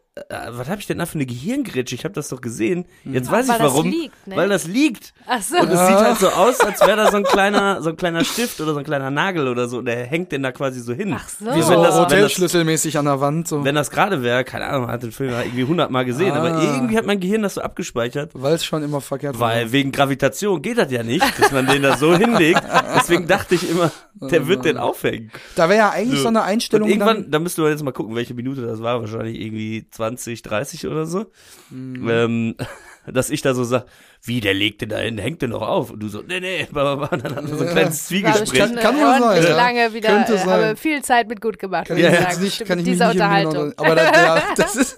was 0.50 0.68
habe 0.68 0.80
ich 0.80 0.86
denn 0.86 0.98
da 0.98 1.06
für 1.06 1.14
eine 1.14 1.26
Gehirngrätsche? 1.26 1.94
Ich 1.94 2.04
habe 2.04 2.14
das 2.14 2.28
doch 2.28 2.40
gesehen. 2.40 2.84
Jetzt 3.04 3.30
weiß 3.30 3.48
Weil 3.48 3.56
ich 3.56 3.62
das 3.62 3.72
warum. 3.72 3.90
liegt, 3.90 4.26
ne? 4.26 4.36
Weil 4.36 4.48
das 4.48 4.66
liegt. 4.66 5.12
Ach 5.26 5.40
so. 5.42 5.56
Und 5.58 5.68
es 5.70 5.86
sieht 5.86 5.96
halt 5.96 6.18
so 6.18 6.28
aus, 6.30 6.60
als 6.60 6.80
wäre 6.80 6.96
da 6.96 7.10
so 7.10 7.16
ein 7.18 7.24
kleiner, 7.24 7.82
so 7.82 7.90
ein 7.90 7.96
kleiner 7.96 8.24
Stift 8.24 8.60
oder 8.60 8.72
so 8.72 8.78
ein 8.78 8.84
kleiner 8.84 9.10
Nagel 9.10 9.48
oder 9.48 9.68
so. 9.68 9.78
Und 9.78 9.84
der 9.86 10.04
hängt 10.06 10.32
den 10.32 10.42
da 10.42 10.52
quasi 10.52 10.80
so 10.80 10.92
hin. 10.92 11.14
Ach 11.16 11.28
so. 11.28 11.46
Wie 11.54 11.62
so 11.62 11.74
das- 11.82 11.94
das- 11.94 11.98
Hotelschlüsselmäßig 12.06 12.98
an 12.98 13.04
der 13.06 13.20
Wand. 13.20 13.48
So. 13.48 13.64
Wenn 13.64 13.74
das 13.74 13.90
gerade 13.90 14.22
wäre, 14.22 14.44
keine 14.44 14.66
Ahnung, 14.66 14.82
man 14.82 14.90
hat 14.92 15.02
den 15.02 15.12
Film 15.12 15.30
ja 15.30 15.42
irgendwie 15.42 15.64
hundertmal 15.64 16.04
gesehen, 16.04 16.32
Ah. 16.32 16.38
aber 16.38 16.62
irgendwie 16.62 16.96
hat 16.96 17.06
mein 17.06 17.20
Gehirn 17.20 17.42
das 17.42 17.54
so 17.54 17.60
abgespeichert. 17.60 18.30
Weil 18.34 18.54
es 18.54 18.64
schon 18.64 18.82
immer 18.82 19.00
verkehrt 19.00 19.38
war. 19.38 19.50
Weil 19.50 19.72
wegen 19.72 19.92
Gravitation 19.92 20.62
geht 20.62 20.78
das 20.78 20.90
ja 20.92 21.02
nicht, 21.02 21.24
dass 21.40 21.52
man 21.52 21.66
den 21.66 21.82
da 21.82 21.96
so 21.96 22.16
hinlegt. 22.16 22.62
Deswegen 22.96 23.26
dachte 23.26 23.54
ich 23.54 23.68
immer, 23.70 23.90
der 24.14 24.46
wird 24.48 24.64
den 24.64 24.76
aufhängen. 24.78 25.30
Da 25.56 25.68
wäre 25.68 25.78
ja 25.78 25.90
eigentlich 25.90 26.20
so, 26.20 26.28
eine 26.28 26.40
Und 26.40 26.44
Einstellung 26.46 26.88
irgendwann, 26.88 27.22
dann, 27.22 27.30
da 27.30 27.38
müssten 27.38 27.62
wir 27.62 27.70
jetzt 27.70 27.82
mal 27.84 27.92
gucken, 27.92 28.14
welche 28.14 28.34
Minute 28.34 28.62
das 28.62 28.82
war. 28.82 29.00
Wahrscheinlich 29.00 29.40
irgendwie 29.40 29.86
20, 29.90 30.07
30 30.16 30.86
oder 30.86 31.06
so. 31.06 31.26
Mhm. 31.70 32.08
Ähm, 32.08 32.54
dass 33.10 33.30
ich 33.30 33.40
da 33.40 33.54
so 33.54 33.64
sag, 33.64 33.86
wie, 34.22 34.40
der 34.40 34.52
legt 34.52 34.82
den 34.82 34.90
da 34.90 34.98
hin, 34.98 35.16
hängt 35.16 35.40
den 35.40 35.52
doch 35.52 35.62
auf. 35.62 35.90
Und 35.90 36.00
du 36.00 36.08
so, 36.08 36.20
nee, 36.20 36.40
nee, 36.40 36.66
bla, 36.70 36.94
bla, 36.96 37.06
bla. 37.06 37.16
dann 37.18 37.36
hatten 37.36 37.48
wir 37.48 37.56
so 37.56 37.64
ein 37.64 37.70
kleines 37.70 38.06
Zwiegespräch. 38.06 38.58
Kann- 38.58 38.76
kann 38.76 38.96
äh, 38.96 39.00
wohl 39.00 39.18
sein, 39.20 39.42
ja. 39.44 39.56
lange 39.56 39.94
wieder, 39.94 40.08
Könnte 40.10 40.34
äh, 40.34 40.38
sein. 40.38 40.48
aber 40.48 40.76
viel 40.76 41.02
Zeit 41.02 41.28
mit 41.28 41.40
gut 41.40 41.58
gemacht. 41.58 41.86
kann 41.88 41.96
würde 41.96 42.08
ich 42.08 42.14
ich 42.14 42.20
jetzt 42.28 42.40
nicht, 42.42 42.64
kann 42.66 42.78
ich 42.80 42.84
dieser 42.84 43.06
nicht 43.08 43.16
im 43.16 43.22
Unterhaltung. 43.22 43.72
Aber 43.78 43.94
das, 43.94 44.16
ja, 44.16 44.42
das 44.56 44.76
ist, 44.76 44.96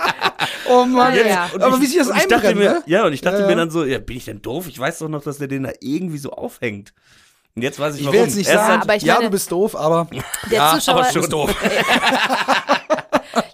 oh 0.70 0.84
Mann, 0.84 1.16
Ja, 1.16 1.26
ja. 1.26 1.50
Aber 1.60 1.76
ich- 1.76 1.82
wie 1.82 1.86
sich 1.86 1.98
das 1.98 2.08
ich 2.08 2.14
einbrennt, 2.32 2.58
mir, 2.58 2.70
ne? 2.70 2.82
Ja, 2.86 3.06
und 3.06 3.12
ich 3.12 3.20
dachte 3.22 3.38
Ja, 3.38 3.42
ja. 3.42 3.48
mir 3.48 3.56
dann 3.56 3.70
so, 3.70 3.84
ja, 3.84 3.98
bin 3.98 4.16
ich 4.18 4.24
denn 4.26 4.40
doof? 4.40 4.66
Ich 4.68 4.78
weiß 4.78 4.98
doch 5.00 5.08
noch, 5.08 5.22
dass 5.24 5.38
der 5.38 5.48
den 5.48 5.64
da 5.64 5.72
irgendwie 5.80 6.18
so 6.18 6.30
aufhängt. 6.30 6.92
Und 7.56 7.62
jetzt 7.62 7.78
weiß 7.80 7.94
ich, 7.96 8.02
Ich 8.02 8.06
warum. 8.06 8.18
will 8.20 8.26
jetzt 8.26 8.36
nicht 8.36 8.48
Erst 8.48 8.66
sagen, 8.66 8.82
aber 8.82 8.94
ich 8.96 9.02
ja, 9.02 9.14
meine- 9.14 9.26
du 9.26 9.30
bist 9.32 9.50
doof, 9.50 9.74
aber 9.74 10.06
Der, 10.48 10.58
ja, 10.58 10.74
Zuschauer, 10.74 11.00
aber 11.00 11.12
schon 11.12 11.28
doof. 11.28 11.54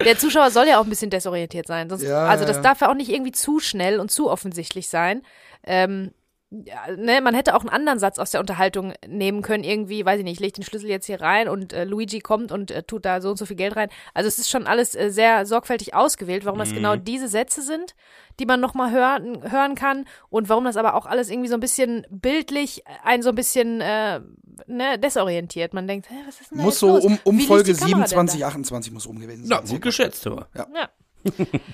Der 0.05 0.19
Zuschauer 0.19 0.51
soll 0.51 0.67
ja 0.67 0.79
auch 0.81 0.85
ein 0.85 0.91
bisschen 0.91 1.11
desorientiert 1.11 1.67
sein. 1.67 1.89
Sonst, 1.89 2.03
Ja, 2.03 2.27
also 2.27 2.45
das 2.45 2.57
ja. 2.57 2.63
darf 2.63 2.81
ja 2.81 2.91
auch 2.91 2.95
nicht 2.95 3.11
irgendwie 3.11 3.33
zu 3.33 3.61
schnell 3.61 4.01
und 4.01 4.11
zu 4.11 4.31
offensichtlich 4.31 4.89
sein. 4.89 5.23
Ähm, 5.65 6.13
ja, 6.51 6.97
ne, 6.97 7.21
man 7.21 7.35
hätte 7.35 7.55
auch 7.55 7.61
einen 7.61 7.69
anderen 7.69 7.99
Satz 7.99 8.19
aus 8.19 8.31
der 8.31 8.41
Unterhaltung 8.41 8.95
nehmen 9.07 9.43
können, 9.43 9.65
irgendwie, 9.65 10.05
weiß 10.05 10.19
ich 10.19 10.25
nicht, 10.25 10.35
ich 10.35 10.41
leg 10.41 10.55
den 10.55 10.65
Schlüssel 10.65 10.89
jetzt 10.89 11.05
hier 11.07 11.21
rein 11.21 11.49
und 11.49 11.73
äh, 11.75 11.85
Luigi 11.85 12.21
kommt 12.21 12.53
und 12.53 12.71
äh, 12.71 12.83
tut 12.85 13.05
da 13.05 13.21
so 13.21 13.29
und 13.31 13.37
so 13.37 13.45
viel 13.45 13.57
Geld 13.57 13.77
rein. 13.77 13.91
Also 14.15 14.29
es 14.29 14.39
ist 14.39 14.49
schon 14.49 14.67
alles 14.67 14.95
äh, 14.95 15.11
sehr 15.11 15.45
sorgfältig 15.45 15.95
ausgewählt, 15.95 16.47
warum 16.47 16.59
das 16.59 16.73
genau 16.73 16.97
diese 16.97 17.29
Sätze 17.29 17.61
sind, 17.61 17.95
die 18.41 18.47
man 18.47 18.61
nochmal 18.61 18.93
hören, 18.93 19.51
hören 19.51 19.75
kann 19.75 20.07
und 20.31 20.49
warum 20.49 20.65
das 20.65 20.79
aber 20.79 20.95
auch 20.95 21.05
alles 21.05 21.29
irgendwie 21.29 21.49
so 21.49 21.55
ein 21.55 21.61
bisschen 21.61 22.07
bildlich 22.09 22.83
einen 23.05 23.23
so 23.23 23.29
ein 23.29 23.35
bisschen 23.35 23.83
äh, 23.83 24.21
ne, 24.67 24.99
desorientiert. 24.99 25.75
Man 25.75 25.87
denkt, 25.87 26.09
hä, 26.09 26.15
was 26.27 26.41
ist 26.41 26.51
denn 26.51 26.59
da 26.59 26.65
muss 26.65 26.75
jetzt 26.75 26.81
so 26.81 26.89
los? 26.95 27.05
um, 27.05 27.19
um 27.25 27.41
Folge 27.41 27.73
die 27.75 27.79
Kamera 27.79 27.91
denn 27.91 28.01
da? 28.01 28.07
27, 28.09 28.45
28 28.47 28.93
muss 28.93 29.07
rum 29.07 29.19
gewesen 29.21 29.45
Na, 29.49 29.57
sein. 29.59 29.67
gut 29.69 29.83
geschätzt, 29.83 30.27
aber. 30.27 30.49
Ja. 30.57 30.67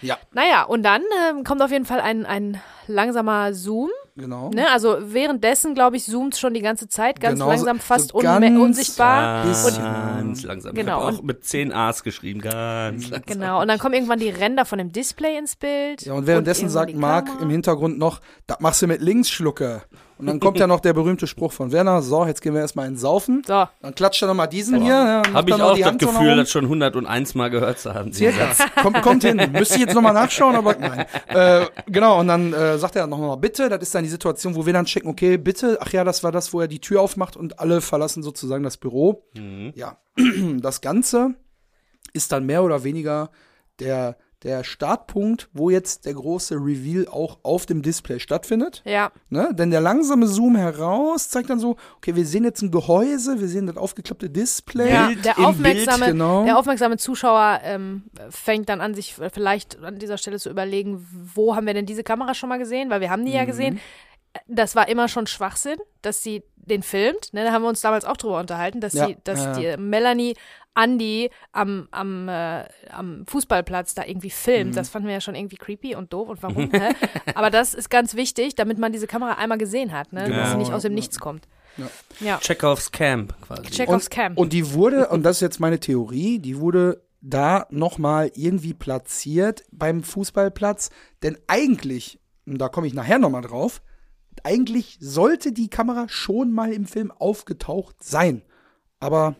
Ja, 0.02 0.18
Naja, 0.32 0.64
und 0.64 0.82
dann 0.82 1.02
ähm, 1.28 1.44
kommt 1.44 1.62
auf 1.62 1.70
jeden 1.70 1.84
Fall 1.84 2.00
ein, 2.00 2.24
ein 2.26 2.60
langsamer 2.86 3.52
Zoom. 3.54 3.90
Genau. 4.16 4.50
Ne? 4.50 4.70
Also 4.70 4.96
währenddessen, 5.00 5.74
glaube 5.74 5.96
ich, 5.96 6.04
zoomt 6.04 6.36
schon 6.36 6.54
die 6.54 6.60
ganze 6.62 6.88
Zeit 6.88 7.20
ganz 7.20 7.34
Genau, 7.38 7.48
langsam, 7.50 7.78
fast 7.80 8.10
so 8.12 8.18
ganz- 8.18 8.58
unsichtbar. 8.58 9.44
bisschen. 9.44 9.82
Ganz 9.82 10.42
langsam. 10.42 10.74
Genau, 10.74 10.98
Ich 10.98 11.04
habe 11.06 11.14
auch 11.14 11.18
und- 11.20 11.26
mit 11.26 11.44
10 11.44 11.72
A's 11.72 12.02
geschrieben, 12.02 12.40
ganz 12.40 13.08
langsam. 13.10 13.22
Genau, 13.26 13.60
und 13.62 13.68
dann 13.68 13.78
kommen 13.78 13.94
irgendwann 13.94 14.18
die 14.18 14.30
Ränder 14.30 14.64
von 14.64 14.78
dem 14.78 14.92
Display 14.92 15.36
ins 15.38 15.56
Bild. 15.56 16.02
Ja, 16.02 16.14
und 16.14 16.26
währenddessen 16.26 16.66
irgendwann 16.66 16.86
sagt 16.88 16.96
Marc 16.96 17.28
im 17.40 17.50
Hintergrund 17.50 17.98
noch, 17.98 18.20
das 18.46 18.60
machst 18.60 18.82
du 18.82 18.86
mit 18.86 19.00
links, 19.00 19.30
Schlucke. 19.30 19.82
Und 20.16 20.26
dann 20.26 20.40
kommt 20.40 20.58
ja 20.58 20.66
noch 20.66 20.80
der 20.80 20.92
berühmte 20.92 21.26
Spruch 21.26 21.52
von 21.52 21.72
Werner, 21.72 22.00
so, 22.02 22.24
jetzt 22.24 22.40
gehen 22.40 22.54
wir 22.54 22.60
erstmal 22.60 22.86
ins 22.86 23.00
Saufen. 23.00 23.42
So. 23.46 23.66
Dann 23.80 23.94
klatscht 23.94 24.22
er 24.22 24.28
nochmal 24.28 24.48
diesen 24.48 24.80
hier. 24.80 24.94
Ja, 24.94 25.18
macht 25.18 25.34
Habe 25.34 25.50
ich 25.50 25.62
auch 25.62 25.74
die 25.74 25.80
das 25.80 25.90
Hand 25.90 25.98
Gefühl, 26.00 26.36
das 26.36 26.50
schon 26.50 26.64
101 26.64 27.34
Mal 27.34 27.50
gehört 27.50 27.80
zu 27.80 27.94
haben. 27.94 28.12
Circa. 28.12 28.52
Kommt, 28.82 29.02
kommt 29.02 29.24
hin. 29.24 29.40
Müsste 29.52 29.74
ich 29.74 29.80
jetzt 29.82 29.94
nochmal 29.94 30.12
nachschauen, 30.12 30.56
aber 30.56 30.76
nein. 30.76 31.06
Äh, 31.26 31.66
genau, 31.86 32.20
und 32.20 32.28
dann 32.28 32.52
äh, 32.52 32.78
sagt 32.78 32.94
er 32.96 33.06
nochmal 33.06 33.36
bitte. 33.38 33.68
Das 33.68 33.80
ist 33.82 33.94
dann 33.94 34.04
die 34.04 34.10
Situation, 34.10 34.54
wo 34.54 34.66
wir 34.66 34.72
dann 34.72 34.84
checken, 34.84 35.10
okay, 35.10 35.36
bitte. 35.36 35.78
Ach 35.80 35.90
ja, 35.90 36.04
das 36.04 36.22
war 36.22 36.30
das, 36.30 36.52
wo 36.52 36.60
er 36.60 36.68
die 36.68 36.80
Tür 36.80 37.00
aufmacht 37.00 37.36
und 37.36 37.58
alle 37.58 37.80
verlassen 37.80 38.22
sozusagen 38.22 38.62
das 38.62 38.76
Büro. 38.76 39.24
Ja, 39.74 39.98
das 40.60 40.80
Ganze 40.80 41.34
ist 42.12 42.30
dann 42.30 42.46
mehr 42.46 42.62
oder 42.62 42.84
weniger 42.84 43.30
der, 43.80 44.16
der 44.44 44.62
Startpunkt, 44.62 45.48
wo 45.52 45.70
jetzt 45.70 46.04
der 46.04 46.14
große 46.14 46.54
Reveal 46.54 47.08
auch 47.08 47.38
auf 47.42 47.66
dem 47.66 47.82
Display 47.82 48.20
stattfindet. 48.20 48.82
Ja. 48.84 49.10
Ne? 49.30 49.48
Denn 49.52 49.70
der 49.70 49.80
langsame 49.80 50.26
Zoom 50.26 50.54
heraus 50.56 51.30
zeigt 51.30 51.50
dann 51.50 51.58
so, 51.58 51.76
okay, 51.96 52.14
wir 52.14 52.26
sehen 52.26 52.44
jetzt 52.44 52.62
ein 52.62 52.70
Gehäuse, 52.70 53.40
wir 53.40 53.48
sehen 53.48 53.66
das 53.66 53.76
aufgeklappte 53.76 54.28
Display. 54.30 54.92
Ja, 54.92 55.10
der 55.24 55.38
aufmerksame, 55.38 56.04
Bild, 56.04 56.12
genau. 56.12 56.44
der 56.44 56.58
aufmerksame 56.58 56.98
Zuschauer 56.98 57.60
ähm, 57.64 58.04
fängt 58.30 58.68
dann 58.68 58.80
an, 58.80 58.94
sich 58.94 59.14
vielleicht 59.32 59.82
an 59.82 59.98
dieser 59.98 60.18
Stelle 60.18 60.38
zu 60.38 60.50
überlegen, 60.50 61.06
wo 61.34 61.56
haben 61.56 61.66
wir 61.66 61.74
denn 61.74 61.86
diese 61.86 62.04
Kamera 62.04 62.34
schon 62.34 62.50
mal 62.50 62.58
gesehen? 62.58 62.90
Weil 62.90 63.00
wir 63.00 63.10
haben 63.10 63.24
die 63.24 63.30
Mhm. 63.30 63.36
ja 63.36 63.44
gesehen. 63.44 63.80
Das 64.46 64.74
war 64.74 64.88
immer 64.88 65.08
schon 65.08 65.26
Schwachsinn, 65.26 65.78
dass 66.02 66.22
sie 66.22 66.42
den 66.56 66.82
filmt. 66.82 67.32
Ne, 67.32 67.44
da 67.44 67.52
haben 67.52 67.62
wir 67.62 67.68
uns 67.68 67.80
damals 67.80 68.04
auch 68.04 68.16
drüber 68.16 68.40
unterhalten, 68.40 68.80
dass 68.80 68.94
Ja, 68.94 69.06
sie, 69.06 69.16
dass 69.24 69.44
ja, 69.44 69.52
die 69.76 69.82
Melanie 69.82 70.34
Andy 70.76 71.30
am, 71.52 71.88
am, 71.92 72.28
äh, 72.28 72.64
am 72.90 73.24
Fußballplatz 73.26 73.94
da 73.94 74.04
irgendwie 74.04 74.30
filmt. 74.30 74.72
Mhm. 74.72 74.74
Das 74.74 74.88
fanden 74.88 75.06
wir 75.06 75.14
ja 75.14 75.20
schon 75.20 75.34
irgendwie 75.34 75.56
creepy 75.56 75.94
und 75.94 76.12
doof 76.12 76.28
und 76.28 76.42
warum. 76.42 76.70
hä? 76.72 76.94
Aber 77.34 77.50
das 77.50 77.74
ist 77.74 77.90
ganz 77.90 78.14
wichtig, 78.14 78.54
damit 78.54 78.78
man 78.78 78.92
diese 78.92 79.06
Kamera 79.06 79.34
einmal 79.34 79.58
gesehen 79.58 79.92
hat, 79.92 80.12
ne? 80.12 80.28
dass 80.28 80.50
sie 80.50 80.56
nicht 80.56 80.72
aus 80.72 80.82
dem 80.82 80.94
Nichts 80.94 81.20
kommt. 81.20 81.46
Ja. 82.20 82.38
Chekhovs 82.38 82.92
Camp 82.92 83.34
quasi. 83.40 83.70
Chekhovs 83.70 84.10
Camp. 84.10 84.38
Und 84.38 84.52
die 84.52 84.72
wurde, 84.72 85.08
und 85.08 85.22
das 85.22 85.36
ist 85.36 85.40
jetzt 85.40 85.60
meine 85.60 85.80
Theorie, 85.80 86.38
die 86.38 86.58
wurde 86.58 87.02
da 87.20 87.66
nochmal 87.70 88.30
irgendwie 88.34 88.74
platziert 88.74 89.64
beim 89.72 90.02
Fußballplatz. 90.02 90.90
Denn 91.22 91.38
eigentlich, 91.46 92.20
und 92.46 92.58
da 92.58 92.68
komme 92.68 92.86
ich 92.86 92.94
nachher 92.94 93.18
nochmal 93.18 93.42
drauf, 93.42 93.82
eigentlich 94.44 94.98
sollte 95.00 95.52
die 95.52 95.68
Kamera 95.68 96.06
schon 96.08 96.52
mal 96.52 96.72
im 96.72 96.86
Film 96.86 97.10
aufgetaucht 97.10 98.02
sein. 98.02 98.42
Aber 99.00 99.36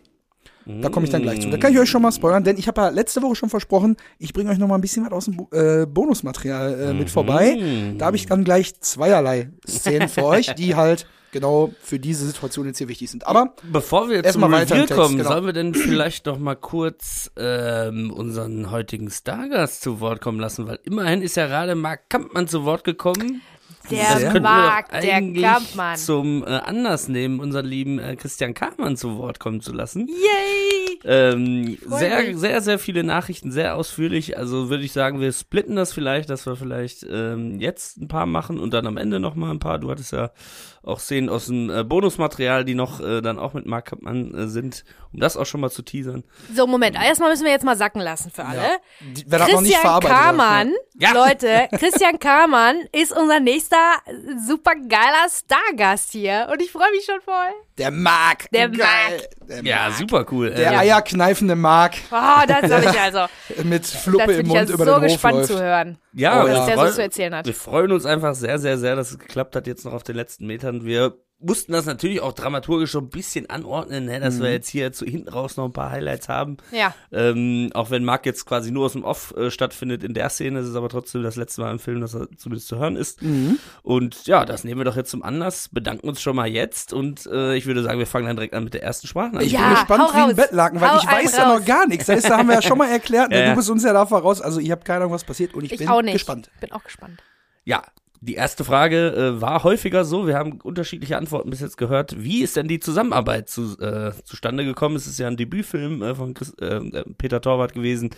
da 0.66 0.88
komme 0.88 1.04
ich 1.04 1.12
dann 1.12 1.22
gleich 1.22 1.40
zu. 1.40 1.50
Da 1.50 1.58
kann 1.58 1.72
ich 1.72 1.78
euch 1.78 1.90
schon 1.90 2.00
mal 2.00 2.12
spoilern, 2.12 2.42
denn 2.42 2.56
ich 2.56 2.68
habe 2.68 2.80
ja 2.80 2.88
letzte 2.88 3.20
Woche 3.22 3.34
schon 3.34 3.50
versprochen, 3.50 3.96
ich 4.18 4.32
bringe 4.32 4.50
euch 4.50 4.58
noch 4.58 4.68
mal 4.68 4.76
ein 4.76 4.80
bisschen 4.80 5.04
was 5.04 5.12
aus 5.12 5.24
dem 5.26 5.36
Bo 5.36 5.48
äh, 5.52 5.86
Bonusmaterial 5.86 6.80
äh, 6.80 6.94
mit 6.94 7.10
vorbei. 7.10 7.94
Da 7.98 8.06
habe 8.06 8.16
ich 8.16 8.26
dann 8.26 8.44
gleich 8.44 8.80
zweierlei 8.80 9.50
Szenen 9.68 10.08
für 10.08 10.24
euch, 10.24 10.54
die 10.54 10.74
halt 10.74 11.06
genau 11.32 11.72
für 11.82 11.98
diese 11.98 12.26
Situation 12.26 12.66
jetzt 12.66 12.78
hier 12.78 12.88
wichtig 12.88 13.10
sind. 13.10 13.26
Aber 13.26 13.54
Bevor 13.70 14.08
wir 14.08 14.24
Erst 14.24 14.38
zum 14.38 14.50
Text, 14.50 14.94
kommen, 14.94 15.18
genau. 15.18 15.28
sollen 15.28 15.44
wir 15.44 15.52
denn 15.52 15.74
vielleicht 15.74 16.24
noch 16.26 16.38
mal 16.38 16.54
kurz 16.54 17.30
ähm, 17.36 18.10
unseren 18.10 18.70
heutigen 18.70 19.10
Stargast 19.10 19.82
zu 19.82 20.00
Wort 20.00 20.22
kommen 20.22 20.40
lassen, 20.40 20.66
weil 20.66 20.78
immerhin 20.84 21.20
ist 21.20 21.36
ja 21.36 21.46
gerade 21.46 21.74
Marc 21.74 22.08
Kampmann 22.08 22.48
zu 22.48 22.64
Wort 22.64 22.84
gekommen. 22.84 23.42
Der 23.90 24.40
Marc, 24.40 24.90
der 24.90 25.20
Kampmann. 25.20 25.96
zum 25.96 26.42
äh, 26.42 26.46
Anlass 26.46 27.08
nehmen, 27.08 27.40
unseren 27.40 27.66
lieben 27.66 27.98
äh, 27.98 28.16
Christian 28.16 28.54
Kamann 28.54 28.96
zu 28.96 29.18
Wort 29.18 29.40
kommen 29.40 29.60
zu 29.60 29.72
lassen. 29.72 30.08
Yay! 30.08 30.98
Ähm, 31.04 31.76
sehr, 31.86 32.22
mich. 32.22 32.38
sehr, 32.38 32.62
sehr 32.62 32.78
viele 32.78 33.04
Nachrichten, 33.04 33.52
sehr 33.52 33.76
ausführlich. 33.76 34.38
Also 34.38 34.70
würde 34.70 34.84
ich 34.84 34.92
sagen, 34.92 35.20
wir 35.20 35.32
splitten 35.32 35.76
das 35.76 35.92
vielleicht, 35.92 36.30
dass 36.30 36.46
wir 36.46 36.56
vielleicht 36.56 37.06
ähm, 37.10 37.60
jetzt 37.60 37.98
ein 37.98 38.08
paar 38.08 38.24
machen 38.26 38.58
und 38.58 38.72
dann 38.72 38.86
am 38.86 38.96
Ende 38.96 39.20
noch 39.20 39.34
mal 39.34 39.50
ein 39.50 39.58
paar. 39.58 39.78
Du 39.78 39.90
hattest 39.90 40.12
ja 40.12 40.30
auch 40.84 41.00
Szenen 41.00 41.28
aus 41.28 41.46
dem 41.46 41.70
äh, 41.70 41.82
Bonusmaterial, 41.84 42.64
die 42.64 42.74
noch 42.74 43.00
äh, 43.00 43.20
dann 43.22 43.38
auch 43.38 43.54
mit 43.54 43.66
Mark 43.66 43.86
Kampmann 43.86 44.34
äh, 44.34 44.46
sind, 44.48 44.84
um 45.12 45.20
das 45.20 45.36
auch 45.36 45.46
schon 45.46 45.60
mal 45.60 45.70
zu 45.70 45.82
teasern. 45.82 46.24
So, 46.54 46.66
Moment. 46.66 46.96
Erstmal 46.96 47.30
müssen 47.30 47.44
wir 47.44 47.52
jetzt 47.52 47.64
mal 47.64 47.76
sacken 47.76 48.00
lassen 48.02 48.30
für 48.30 48.44
alle. 48.44 48.62
die, 49.00 49.24
wer 49.26 49.38
das 49.38 49.48
noch 49.52 49.60
nicht 49.62 49.72
Christian 49.72 49.80
verarbeitet 50.02 50.16
hat, 50.16 50.24
Kamann, 50.26 50.72
Ja. 50.98 51.12
Leute, 51.12 51.68
Christian 51.78 52.18
Kamann 52.18 52.76
ist 52.92 53.16
unser 53.16 53.40
nächster 53.40 53.76
super 54.46 54.72
geiler 54.74 55.26
Stargast 55.30 56.12
hier. 56.12 56.48
Und 56.52 56.60
ich 56.60 56.70
freue 56.70 56.90
mich 56.92 57.04
schon 57.04 57.20
voll. 57.24 57.52
Der 57.78 57.90
Mark. 57.90 58.50
Der 58.52 58.68
Geil. 58.68 58.78
Mark. 58.78 59.48
Der 59.48 59.64
Ja, 59.64 59.76
Mark. 59.88 59.94
super 59.94 60.26
cool. 60.30 60.50
Der 60.50 60.72
Äh, 60.72 60.76
eierkneifende 60.76 61.56
Mark 61.56 61.94
Oh, 62.10 62.42
das 62.46 62.70
soll 62.70 62.82
ich 62.92 63.00
also. 63.00 63.26
mit 63.64 63.84
Fluppe 63.86 64.26
bin 64.26 64.40
im 64.40 64.46
ich 64.46 64.52
ja 64.52 64.60
Mund 64.60 64.70
über 64.70 64.84
so 64.84 64.92
den 64.92 64.94
Hof 65.02 65.02
gespannt 65.12 65.36
läuft. 65.38 65.48
zu 65.48 65.60
hören, 65.62 65.98
ja, 66.12 66.42
Oh, 66.42 66.46
wir 66.46 66.52
ja. 66.54 66.58
was 66.60 66.66
der 66.66 66.78
so 66.88 66.94
zu 66.94 67.02
erzählen 67.02 67.34
hat. 67.34 67.46
Wir 67.46 67.54
freuen 67.54 67.90
uns 67.92 68.06
einfach 68.06 68.34
sehr, 68.34 68.58
sehr, 68.58 68.78
sehr, 68.78 68.94
dass 68.96 69.10
es 69.10 69.18
geklappt 69.18 69.56
hat 69.56 69.66
jetzt 69.66 69.84
noch 69.84 69.92
auf 69.92 70.02
den 70.04 70.14
letzten 70.16 70.46
Metern. 70.46 70.73
Wir 70.84 71.18
mussten 71.40 71.72
das 71.72 71.84
natürlich 71.84 72.22
auch 72.22 72.32
dramaturgisch 72.32 72.92
so 72.92 73.00
ein 73.00 73.10
bisschen 73.10 73.50
anordnen, 73.50 74.06
ne, 74.06 74.18
dass 74.18 74.40
wir 74.40 74.50
jetzt 74.50 74.68
hier 74.68 74.92
zu 74.94 75.04
hinten 75.04 75.28
raus 75.28 75.58
noch 75.58 75.66
ein 75.66 75.74
paar 75.74 75.90
Highlights 75.90 76.30
haben. 76.30 76.56
Ja. 76.72 76.94
Ähm, 77.12 77.70
auch 77.74 77.90
wenn 77.90 78.02
Mark 78.02 78.24
jetzt 78.24 78.46
quasi 78.46 78.70
nur 78.70 78.86
aus 78.86 78.92
dem 78.92 79.04
Off 79.04 79.34
äh, 79.36 79.50
stattfindet 79.50 80.02
in 80.04 80.14
der 80.14 80.30
Szene, 80.30 80.60
ist 80.60 80.68
es 80.68 80.74
aber 80.74 80.88
trotzdem 80.88 81.22
das 81.22 81.36
letzte 81.36 81.60
Mal 81.60 81.70
im 81.72 81.78
Film, 81.80 82.00
dass 82.00 82.14
er 82.14 82.28
zumindest 82.38 82.68
zu 82.68 82.78
hören 82.78 82.96
ist. 82.96 83.20
Und 83.82 84.26
ja, 84.26 84.46
das 84.46 84.64
nehmen 84.64 84.80
wir 84.80 84.84
doch 84.86 84.96
jetzt 84.96 85.10
zum 85.10 85.22
Anlass, 85.22 85.68
bedanken 85.70 86.08
uns 86.08 86.22
schon 86.22 86.34
mal 86.34 86.46
jetzt 86.48 86.94
und 86.94 87.26
äh, 87.26 87.54
ich 87.56 87.66
würde 87.66 87.82
sagen, 87.82 87.98
wir 87.98 88.06
fangen 88.06 88.26
dann 88.26 88.36
direkt 88.36 88.54
an 88.54 88.64
mit 88.64 88.72
der 88.72 88.82
ersten 88.82 89.06
Sprachnachricht. 89.06 89.52
Ich 89.52 89.58
Ja, 89.58 89.66
bin 89.66 89.74
gespannt 89.74 90.14
wie 90.14 90.18
ein. 90.20 90.36
Bettlaken, 90.36 90.80
weil 90.80 90.92
Hau 90.92 90.98
ich 90.98 91.06
weiß 91.06 91.36
ja 91.36 91.58
noch 91.58 91.64
gar 91.66 91.86
nichts. 91.86 92.06
Das 92.06 92.30
haben 92.30 92.48
wir 92.48 92.54
ja 92.54 92.62
schon 92.62 92.78
mal 92.78 92.88
erklärt. 92.90 93.28
ne? 93.30 93.42
Ja. 93.42 93.50
Du 93.50 93.56
bist 93.56 93.68
uns 93.68 93.84
ja 93.84 93.92
da 93.92 94.06
voraus. 94.06 94.40
Also 94.40 94.60
ich 94.60 94.70
habe 94.70 94.82
keine 94.82 95.00
Ahnung, 95.00 95.12
was 95.12 95.24
passiert 95.24 95.52
und 95.52 95.64
ich, 95.64 95.72
Ich 95.72 95.78
bin 95.78 95.88
auch 95.88 96.00
nicht. 96.00 96.14
gespannt. 96.14 96.50
Bin 96.60 96.72
auch 96.72 96.84
gespannt. 96.84 97.22
Ja, 97.64 97.82
die 98.24 98.34
erste 98.34 98.64
Frage 98.64 99.12
äh, 99.12 99.40
war 99.42 99.64
häufiger 99.64 100.04
so, 100.06 100.26
wir 100.26 100.36
haben 100.36 100.58
unterschiedliche 100.62 101.18
Antworten 101.18 101.50
bis 101.50 101.60
jetzt 101.60 101.76
gehört. 101.76 102.14
Wie 102.18 102.42
ist 102.42 102.56
denn 102.56 102.68
die 102.68 102.80
Zusammenarbeit 102.80 103.50
zu, 103.50 103.78
äh, 103.78 104.12
zustande 104.24 104.64
gekommen? 104.64 104.96
Es 104.96 105.06
ist 105.06 105.18
ja 105.18 105.26
ein 105.26 105.36
Debütfilm 105.36 106.02
äh, 106.02 106.14
von 106.14 106.32
Chris, 106.32 106.54
äh, 106.54 106.80
Peter 107.18 107.42
Torwart 107.42 107.74
gewesen 107.74 108.10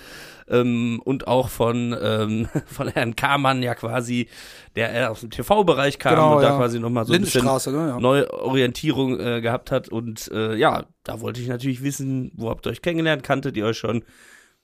ähm, 0.49 1.01
und 1.05 1.27
auch 1.27 1.49
von, 1.49 1.97
ähm, 2.01 2.49
von 2.67 2.87
Herrn 2.87 3.17
Kamann 3.17 3.65
ja 3.65 3.75
quasi, 3.75 4.29
der 4.77 4.95
äh, 4.95 5.07
aus 5.07 5.21
dem 5.21 5.31
TV-Bereich 5.31 5.99
kam 5.99 6.15
Genau, 6.15 6.37
und 6.37 6.43
da 6.43 6.51
ja. 6.51 6.57
quasi 6.57 6.79
nochmal 6.79 7.05
so 7.05 7.13
ein 7.13 7.23
bisschen 7.23 7.45
ne? 7.45 7.89
Ja. 7.89 7.99
neue 7.99 8.33
Orientierung 8.33 9.19
äh, 9.19 9.41
gehabt 9.41 9.73
hat. 9.73 9.89
Und 9.89 10.31
äh, 10.33 10.55
ja, 10.55 10.85
da 11.03 11.21
wollte 11.21 11.41
ich 11.41 11.49
natürlich 11.49 11.83
wissen, 11.83 12.31
wo 12.37 12.49
habt 12.49 12.65
ihr 12.67 12.71
euch 12.71 12.83
kennengelernt? 12.83 13.25
Kanntet 13.25 13.57
ihr 13.57 13.67
euch 13.67 13.79
schon? 13.79 14.05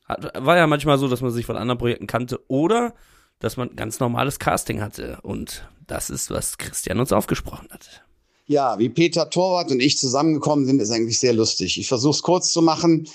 Hat, 0.06 0.32
war 0.38 0.56
ja 0.56 0.68
manchmal 0.68 0.98
so, 0.98 1.08
dass 1.08 1.20
man 1.20 1.32
sich 1.32 1.46
von 1.46 1.56
anderen 1.56 1.78
Projekten 1.78 2.06
kannte 2.06 2.38
oder 2.46 2.94
dass 3.42 3.56
man 3.56 3.74
ganz 3.76 4.00
normales 4.00 4.38
Casting 4.38 4.80
hatte. 4.80 5.18
Und 5.22 5.68
das 5.86 6.10
ist, 6.10 6.30
was 6.30 6.58
Christian 6.58 7.00
uns 7.00 7.12
aufgesprochen 7.12 7.68
hat. 7.70 8.02
Ja, 8.46 8.78
wie 8.78 8.88
Peter 8.88 9.30
Torwart 9.30 9.70
und 9.70 9.80
ich 9.80 9.98
zusammengekommen 9.98 10.64
sind, 10.66 10.80
ist 10.80 10.90
eigentlich 10.90 11.18
sehr 11.18 11.32
lustig. 11.32 11.78
Ich 11.78 11.88
versuche 11.88 12.14
es 12.14 12.22
kurz 12.22 12.52
zu 12.52 12.62
machen. 12.62 13.08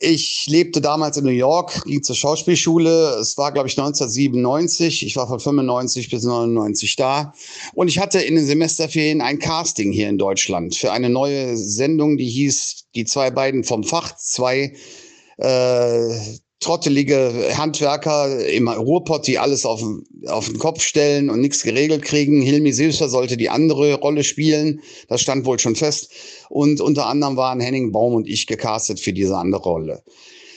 Ich 0.00 0.46
lebte 0.46 0.80
damals 0.80 1.16
in 1.16 1.24
New 1.24 1.30
York, 1.30 1.84
ging 1.84 2.02
zur 2.02 2.14
Schauspielschule. 2.14 3.16
Es 3.20 3.36
war, 3.36 3.50
glaube 3.50 3.68
ich, 3.68 3.76
1997. 3.76 5.04
Ich 5.04 5.16
war 5.16 5.26
von 5.26 5.40
95 5.40 6.08
bis 6.08 6.22
99 6.22 6.94
da. 6.96 7.34
Und 7.74 7.88
ich 7.88 7.98
hatte 7.98 8.20
in 8.20 8.36
den 8.36 8.46
Semesterferien 8.46 9.20
ein 9.20 9.40
Casting 9.40 9.90
hier 9.90 10.08
in 10.08 10.16
Deutschland 10.16 10.76
für 10.76 10.92
eine 10.92 11.10
neue 11.10 11.56
Sendung, 11.56 12.16
die 12.16 12.28
hieß 12.28 12.86
Die 12.94 13.04
zwei 13.04 13.30
beiden 13.30 13.64
vom 13.64 13.82
Fach. 13.82 14.16
Zwei 14.16 14.74
äh, 15.38 16.18
trottelige 16.60 17.52
Handwerker 17.56 18.44
im 18.46 18.68
Ruhrpott, 18.68 19.26
die 19.26 19.38
alles 19.38 19.64
auf, 19.64 19.80
den- 19.80 20.04
auf 20.26 20.46
den 20.46 20.58
Kopf 20.58 20.82
stellen 20.82 21.30
und 21.30 21.40
nichts 21.40 21.62
geregelt 21.62 22.02
kriegen. 22.02 22.42
Hilmi 22.42 22.72
Süßer 22.72 23.08
sollte 23.08 23.36
die 23.36 23.48
andere 23.48 23.94
Rolle 23.94 24.24
spielen. 24.24 24.80
Das 25.08 25.20
stand 25.20 25.46
wohl 25.46 25.58
schon 25.58 25.76
fest. 25.76 26.10
Und 26.48 26.80
unter 26.80 27.06
anderem 27.06 27.36
waren 27.36 27.60
Henning 27.60 27.92
Baum 27.92 28.14
und 28.14 28.28
ich 28.28 28.46
gecastet 28.46 28.98
für 28.98 29.12
diese 29.12 29.36
andere 29.36 29.62
Rolle. 29.62 30.02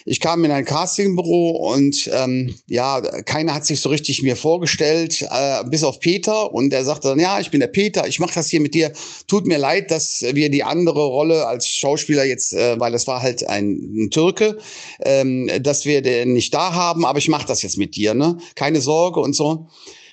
Ich 0.06 0.20
kam 0.20 0.44
in 0.44 0.52
ein 0.52 0.66
Castingbüro 0.66 1.74
und 1.74 2.10
ähm, 2.14 2.56
ja, 2.68 3.02
keiner 3.24 3.54
hat 3.54 3.66
sich 3.66 3.82
so 3.82 3.90
richtig 3.90 4.22
mir 4.24 4.36
vorgestellt, 4.36 5.22
äh, 5.30 5.64
bis 5.66 5.84
auf 5.84 6.00
Peter. 6.00 6.54
Und 6.54 6.74
er 6.74 6.84
sagte 6.84 7.10
dann, 7.10 7.20
ja, 7.20 7.40
ich 7.40 7.52
bin 7.52 7.60
der 7.60 7.68
Peter, 7.68 8.08
ich 8.08 8.20
mache 8.20 8.34
das 8.34 8.50
hier 8.50 8.62
mit 8.62 8.74
dir. 8.74 8.92
Tut 9.28 9.46
mir 9.46 9.58
leid, 9.58 9.92
dass 9.92 10.26
wir 10.34 10.50
die 10.50 10.64
andere 10.64 11.06
Rolle 11.06 11.48
als 11.48 11.68
Schauspieler 11.68 12.26
jetzt, 12.26 12.54
äh, 12.54 12.80
weil 12.80 12.94
es 12.94 13.08
war 13.08 13.22
halt 13.22 13.48
ein, 13.48 13.80
ein 13.96 14.10
Türke, 14.10 14.58
ähm, 15.04 15.50
dass 15.62 15.86
wir 15.86 16.02
den 16.02 16.34
nicht 16.34 16.54
da 16.54 16.74
haben, 16.74 17.06
aber 17.06 17.20
ich 17.20 17.30
mache 17.30 17.48
das 17.48 17.62
jetzt 17.62 17.78
mit 17.78 17.96
dir, 17.96 18.14
ne? 18.14 18.38
Keine 18.56 18.82
Sorge 18.82 19.20
und 19.20 19.36
so. 19.36 19.68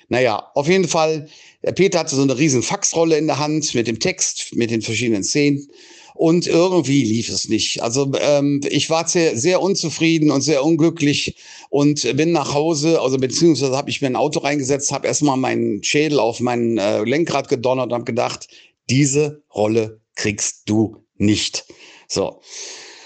Naja, 0.09 0.51
auf 0.55 0.67
jeden 0.67 0.87
Fall, 0.87 1.27
der 1.63 1.71
Peter 1.71 1.99
hatte 1.99 2.15
so 2.15 2.23
eine 2.23 2.37
riesen 2.37 2.63
Faxrolle 2.63 3.17
in 3.17 3.27
der 3.27 3.37
Hand 3.37 3.75
mit 3.75 3.87
dem 3.87 3.99
Text, 3.99 4.55
mit 4.55 4.71
den 4.71 4.81
verschiedenen 4.81 5.23
Szenen. 5.23 5.67
Und 6.19 6.47
irgendwie 6.47 7.01
lief 7.01 7.29
es 7.29 7.47
nicht. 7.47 7.81
Also 7.81 8.11
ähm, 8.19 8.59
ich 8.67 8.89
war 8.89 9.07
sehr, 9.07 9.37
sehr 9.37 9.61
unzufrieden 9.61 10.31
und 10.31 10.41
sehr 10.41 10.65
unglücklich 10.65 11.37
und 11.69 12.01
bin 12.17 12.33
nach 12.33 12.53
Hause, 12.53 12.99
also 12.99 13.17
beziehungsweise 13.17 13.77
habe 13.77 13.89
ich 13.89 14.01
mir 14.01 14.07
ein 14.07 14.17
Auto 14.17 14.41
reingesetzt, 14.41 14.91
habe 14.91 15.07
erstmal 15.07 15.37
meinen 15.37 15.81
Schädel 15.81 16.19
auf 16.19 16.41
mein 16.41 16.77
äh, 16.77 17.05
Lenkrad 17.05 17.47
gedonnert 17.47 17.85
und 17.85 17.93
habe 17.93 18.03
gedacht, 18.03 18.49
diese 18.89 19.43
Rolle 19.55 20.01
kriegst 20.15 20.63
du 20.65 20.97
nicht. 21.15 21.63
So. 22.09 22.41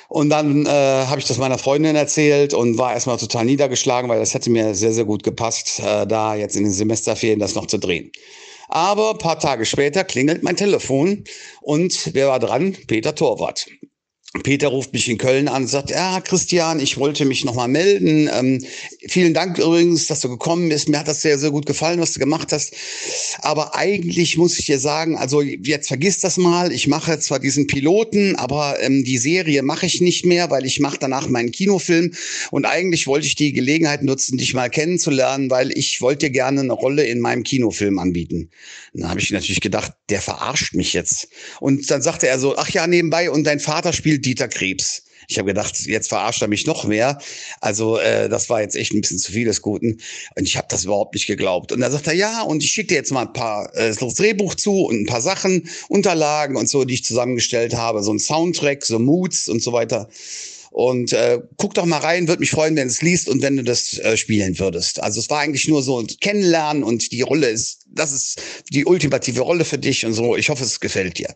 Und 0.10 0.32
dann 0.32 0.66
äh, 0.66 0.70
habe 1.06 1.20
ich 1.20 1.28
das 1.28 1.38
meiner 1.38 1.60
Freundin 1.60 1.96
erzählt 1.96 2.56
und 2.56 2.80
war 2.80 2.94
erstmal 2.94 3.18
total 3.18 3.46
niedergeschlagen, 3.46 4.10
weil 4.10 4.22
das 4.22 4.34
hätte 4.34 4.50
mir 4.50 4.74
sehr, 4.74 4.92
sehr 4.92 5.06
gut 5.06 5.22
gepasst, 5.22 5.80
äh, 5.86 6.08
da 6.08 6.34
jetzt 6.34 6.56
in 6.56 6.64
den 6.64 6.74
Semesterferien 6.74 7.38
das 7.38 7.54
noch 7.54 7.68
zu 7.68 7.78
drehen. 7.78 8.12
Aber 8.74 9.12
ein 9.12 9.20
paar 9.20 9.38
Tage 9.38 9.66
später 9.66 10.04
klingelt 10.04 10.42
mein 10.42 10.56
Telefon 10.56 11.26
und 11.62 12.10
wer 12.16 12.30
war 12.30 12.40
dran? 12.40 12.76
Peter 12.88 13.14
Torwart. 13.14 13.68
Peter 14.42 14.70
ruft 14.70 14.94
mich 14.94 15.08
in 15.10 15.20
Köln 15.20 15.48
an 15.48 15.64
und 15.64 15.68
sagt, 15.68 15.92
ja, 15.92 16.20
Christian, 16.20 16.80
ich 16.80 16.98
wollte 16.98 17.24
mich 17.24 17.46
nochmal 17.46 17.68
melden. 17.68 18.28
Ähm, 18.34 18.66
vielen 19.08 19.36
Dank 19.36 19.60
übrigens, 19.60 20.08
dass 20.08 20.22
du 20.22 20.30
gekommen 20.30 20.70
bist. 20.70 20.90
Mir 20.90 20.98
hat 20.98 21.08
das 21.08 21.22
sehr, 21.22 21.38
sehr 21.38 21.52
gut 21.52 21.68
gefallen, 21.68 22.00
was 22.00 22.14
du 22.14 22.20
gemacht 22.20 22.52
hast. 22.52 22.74
Aber 23.44 23.76
eigentlich 23.76 24.36
muss 24.38 24.58
ich 24.58 24.66
dir 24.66 24.80
sagen, 24.80 25.18
also 25.18 25.42
jetzt 25.42 25.88
vergiss 25.88 26.18
das 26.20 26.38
mal. 26.38 26.72
Ich 26.72 26.88
mache 26.88 27.20
zwar 27.20 27.38
diesen 27.38 27.68
Piloten, 27.68 28.36
aber 28.36 28.82
ähm, 28.82 29.04
die 29.04 29.20
Serie 29.20 29.62
mache 29.62 29.86
ich 29.86 30.02
nicht 30.02 30.26
mehr, 30.26 30.50
weil 30.50 30.66
ich 30.66 30.80
mache 30.80 30.98
danach 31.00 31.30
meinen 31.30 31.52
Kinofilm. 31.52 32.12
Und 32.50 32.66
eigentlich 32.66 33.06
wollte 33.06 33.28
ich 33.28 33.36
die 33.36 33.54
Gelegenheit 33.54 34.02
nutzen, 34.02 34.40
dich 34.40 34.56
mal 34.56 34.72
kennenzulernen, 34.72 35.52
weil 35.52 35.72
ich 35.78 36.02
wollte 36.02 36.26
dir 36.26 36.32
gerne 36.32 36.62
eine 36.62 36.74
Rolle 36.74 37.06
in 37.06 37.20
meinem 37.20 37.44
Kinofilm 37.44 38.00
anbieten. 38.00 38.50
Dann 38.96 39.10
habe 39.10 39.20
ich 39.20 39.30
natürlich 39.30 39.62
gedacht, 39.62 39.94
der 40.10 40.22
verarscht 40.22 40.74
mich 40.74 40.94
jetzt. 40.94 41.28
Und 41.60 41.90
dann 41.92 42.02
sagte 42.02 42.28
er 42.28 42.40
so, 42.40 42.58
ach 42.58 42.70
ja, 42.70 42.88
nebenbei, 42.88 43.30
und 43.30 43.44
dein 43.44 43.60
Vater 43.60 43.94
spielt 43.94 44.23
Dieter 44.26 44.48
Krebs. 44.48 45.04
Ich 45.28 45.38
habe 45.38 45.48
gedacht, 45.48 45.80
jetzt 45.86 46.10
verarscht 46.10 46.42
er 46.42 46.48
mich 46.48 46.66
noch 46.66 46.84
mehr. 46.84 47.18
Also 47.62 47.98
äh, 47.98 48.28
das 48.30 48.50
war 48.50 48.62
jetzt 48.62 48.76
echt 48.76 48.94
ein 48.94 49.02
bisschen 49.02 49.20
zu 49.20 49.32
viel 49.32 49.46
des 49.46 49.62
Guten. 49.62 50.00
Und 50.36 50.48
ich 50.48 50.58
habe 50.58 50.68
das 50.70 50.86
überhaupt 50.86 51.14
nicht 51.14 51.28
geglaubt. 51.28 51.72
Und 51.72 51.82
dann 51.82 51.92
sagt 51.92 52.08
er, 52.08 52.14
ja, 52.14 52.42
und 52.42 52.64
ich 52.64 52.72
schicke 52.72 52.90
dir 52.90 52.96
jetzt 52.96 53.12
mal 53.12 53.28
ein 53.28 53.34
paar 53.34 53.74
äh, 53.76 53.96
das 53.96 54.16
Drehbuch 54.16 54.56
zu 54.56 54.86
und 54.86 55.02
ein 55.02 55.06
paar 55.06 55.22
Sachen, 55.22 55.70
Unterlagen 55.88 56.56
und 56.58 56.68
so, 56.68 56.84
die 56.84 56.96
ich 56.96 57.06
zusammengestellt 57.06 57.76
habe. 57.76 58.04
So 58.04 58.14
ein 58.14 58.20
Soundtrack, 58.20 58.84
so 58.86 59.00
Moods 59.00 59.48
und 59.48 59.62
so 59.62 59.72
weiter. 59.72 60.10
Und 60.74 61.14
äh, 61.14 61.40
guck 61.58 61.76
doch 61.76 61.86
mal 61.86 62.00
rein, 62.00 62.28
würde 62.28 62.40
mich 62.40 62.50
freuen, 62.50 62.76
wenn 62.76 62.88
du 62.88 62.92
es 62.92 63.04
liest 63.04 63.30
und 63.30 63.44
wenn 63.44 63.58
du 63.58 63.64
das 63.64 64.00
äh, 64.00 64.18
spielen 64.18 64.58
würdest. 64.58 65.04
Also 65.04 65.20
es 65.20 65.30
war 65.30 65.40
eigentlich 65.40 65.68
nur 65.68 65.84
so 65.84 66.00
ein 66.00 66.08
Kennenlernen 66.08 66.84
und 66.84 67.12
die 67.12 67.22
Rolle 67.22 67.48
ist, 67.48 67.84
das 67.92 68.12
ist 68.12 68.42
die 68.72 68.84
ultimative 68.84 69.42
Rolle 69.42 69.66
für 69.66 69.78
dich 69.78 70.04
und 70.04 70.14
so. 70.14 70.36
Ich 70.36 70.50
hoffe, 70.50 70.64
es 70.64 70.80
gefällt 70.80 71.20
dir. 71.20 71.32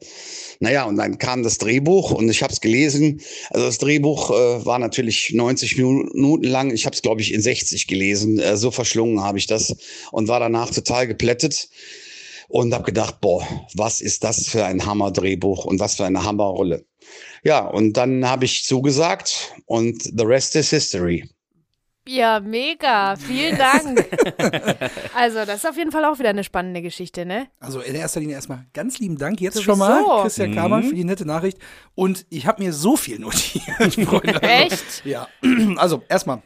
Naja, 0.60 0.86
und 0.86 0.96
dann 0.96 1.20
kam 1.20 1.44
das 1.44 1.60
Drehbuch 1.60 2.10
und 2.10 2.28
ich 2.30 2.42
habe 2.42 2.52
es 2.52 2.62
gelesen. 2.62 3.22
Also 3.52 3.68
das 3.68 3.78
Drehbuch 3.78 4.32
äh, 4.32 4.66
war 4.66 4.80
natürlich 4.80 5.32
90 5.32 5.78
Minuten 5.78 6.44
lang. 6.44 6.72
Ich 6.72 6.88
habe 6.88 6.96
es, 6.96 7.04
glaube 7.04 7.22
ich, 7.22 7.32
in 7.32 7.42
60 7.42 7.86
gelesen. 7.86 8.40
Äh, 8.40 8.58
so 8.58 8.72
verschlungen 8.72 9.22
habe 9.22 9.38
ich 9.38 9.46
das 9.46 9.76
und 10.12 10.28
war 10.28 10.40
danach 10.40 10.72
total 10.72 11.06
geplättet 11.06 11.70
und 12.48 12.74
habe 12.74 12.84
gedacht, 12.86 13.20
boah, 13.22 13.46
was 13.76 14.02
ist 14.02 14.24
das 14.24 14.48
für 14.48 14.66
ein 14.66 14.86
Hammer-Drehbuch 14.86 15.66
und 15.66 15.80
was 15.80 15.96
für 15.96 16.06
eine 16.06 16.24
Hammerrolle. 16.24 16.86
Ja, 17.44 17.66
und 17.66 17.94
dann 17.94 18.28
habe 18.28 18.46
ich 18.46 18.64
zugesagt 18.64 19.54
und 19.66 20.02
the 20.04 20.24
rest 20.26 20.56
is 20.56 20.70
history. 20.70 21.30
Ja, 22.10 22.40
mega. 22.40 23.18
Vielen 23.18 23.58
Dank. 23.58 24.06
also, 25.14 25.40
das 25.46 25.58
ist 25.58 25.68
auf 25.68 25.76
jeden 25.76 25.92
Fall 25.92 26.06
auch 26.06 26.20
wieder 26.20 26.30
eine 26.30 26.46
spannende 26.46 26.82
Geschichte, 26.82 27.26
ne? 27.26 27.48
Also 27.60 27.82
in 27.82 27.96
erster 27.96 28.22
Linie 28.22 28.36
erstmal 28.36 28.66
ganz 28.74 28.98
lieben 29.00 29.18
Dank 29.18 29.42
jetzt 29.42 29.56
Sowieso. 29.56 29.72
schon 29.72 29.80
mal, 29.80 30.22
Christian 30.22 30.52
Mhm. 30.52 30.56
Kamann, 30.56 30.84
für 30.84 30.96
die 30.96 31.04
nette 31.04 31.26
Nachricht. 31.26 31.58
Und 31.96 32.26
ich 32.30 32.46
habe 32.48 32.64
mir 32.64 32.72
so 32.72 32.96
viel 32.96 33.20
notiert, 33.20 33.94
Freunde. 34.08 34.42
Echt? 34.42 35.04
Ja. 35.06 35.28
Also 35.76 36.02
erstmal, 36.08 36.42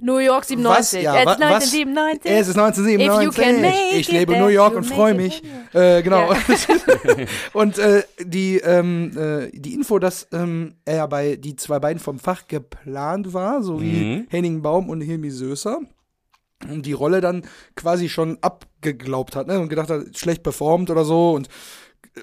New 0.00 0.18
York 0.18 0.44
97. 0.44 1.02
ja, 1.02 1.16
Jetzt 1.16 1.26
wa- 1.26 1.30
was- 1.32 1.40
1997. 1.40 2.30
es 2.30 2.48
ist 2.48 2.56
1997. 2.56 3.28
If 3.28 3.36
you 3.36 3.42
can 3.42 3.60
make 3.60 3.96
ich 3.98 4.08
it 4.08 4.12
lebe 4.14 4.34
in 4.34 4.40
New 4.40 4.46
York 4.48 4.76
und 4.76 4.84
freue 4.84 5.14
mich. 5.14 5.42
Äh, 5.72 6.02
genau. 6.02 6.32
Ja. 6.32 6.38
und 7.52 7.78
äh, 7.78 8.04
die, 8.20 8.58
ähm, 8.58 9.10
äh, 9.18 9.50
die 9.52 9.74
Info, 9.74 9.98
dass 9.98 10.28
ähm, 10.32 10.76
er 10.84 10.96
ja 10.98 11.06
bei 11.06 11.34
die 11.36 11.56
zwei 11.56 11.80
beiden 11.80 11.98
vom 12.00 12.20
Fach 12.20 12.46
geplant 12.46 13.34
war, 13.34 13.62
so 13.62 13.80
wie 13.82 13.88
Mhm. 14.04 14.26
Henning 14.30 14.62
Baum 14.62 14.88
und 14.88 15.00
Hilmi 15.00 15.30
Söser. 15.30 15.80
Und 16.68 16.86
die 16.86 16.92
Rolle 16.92 17.20
dann 17.20 17.42
quasi 17.76 18.08
schon 18.08 18.38
abgeglaubt 18.40 19.34
hat 19.36 19.46
ne? 19.48 19.58
und 19.60 19.68
gedacht 19.68 19.90
hat, 19.90 20.16
schlecht 20.16 20.42
performt 20.42 20.90
oder 20.90 21.04
so. 21.04 21.32
Und 21.32 21.48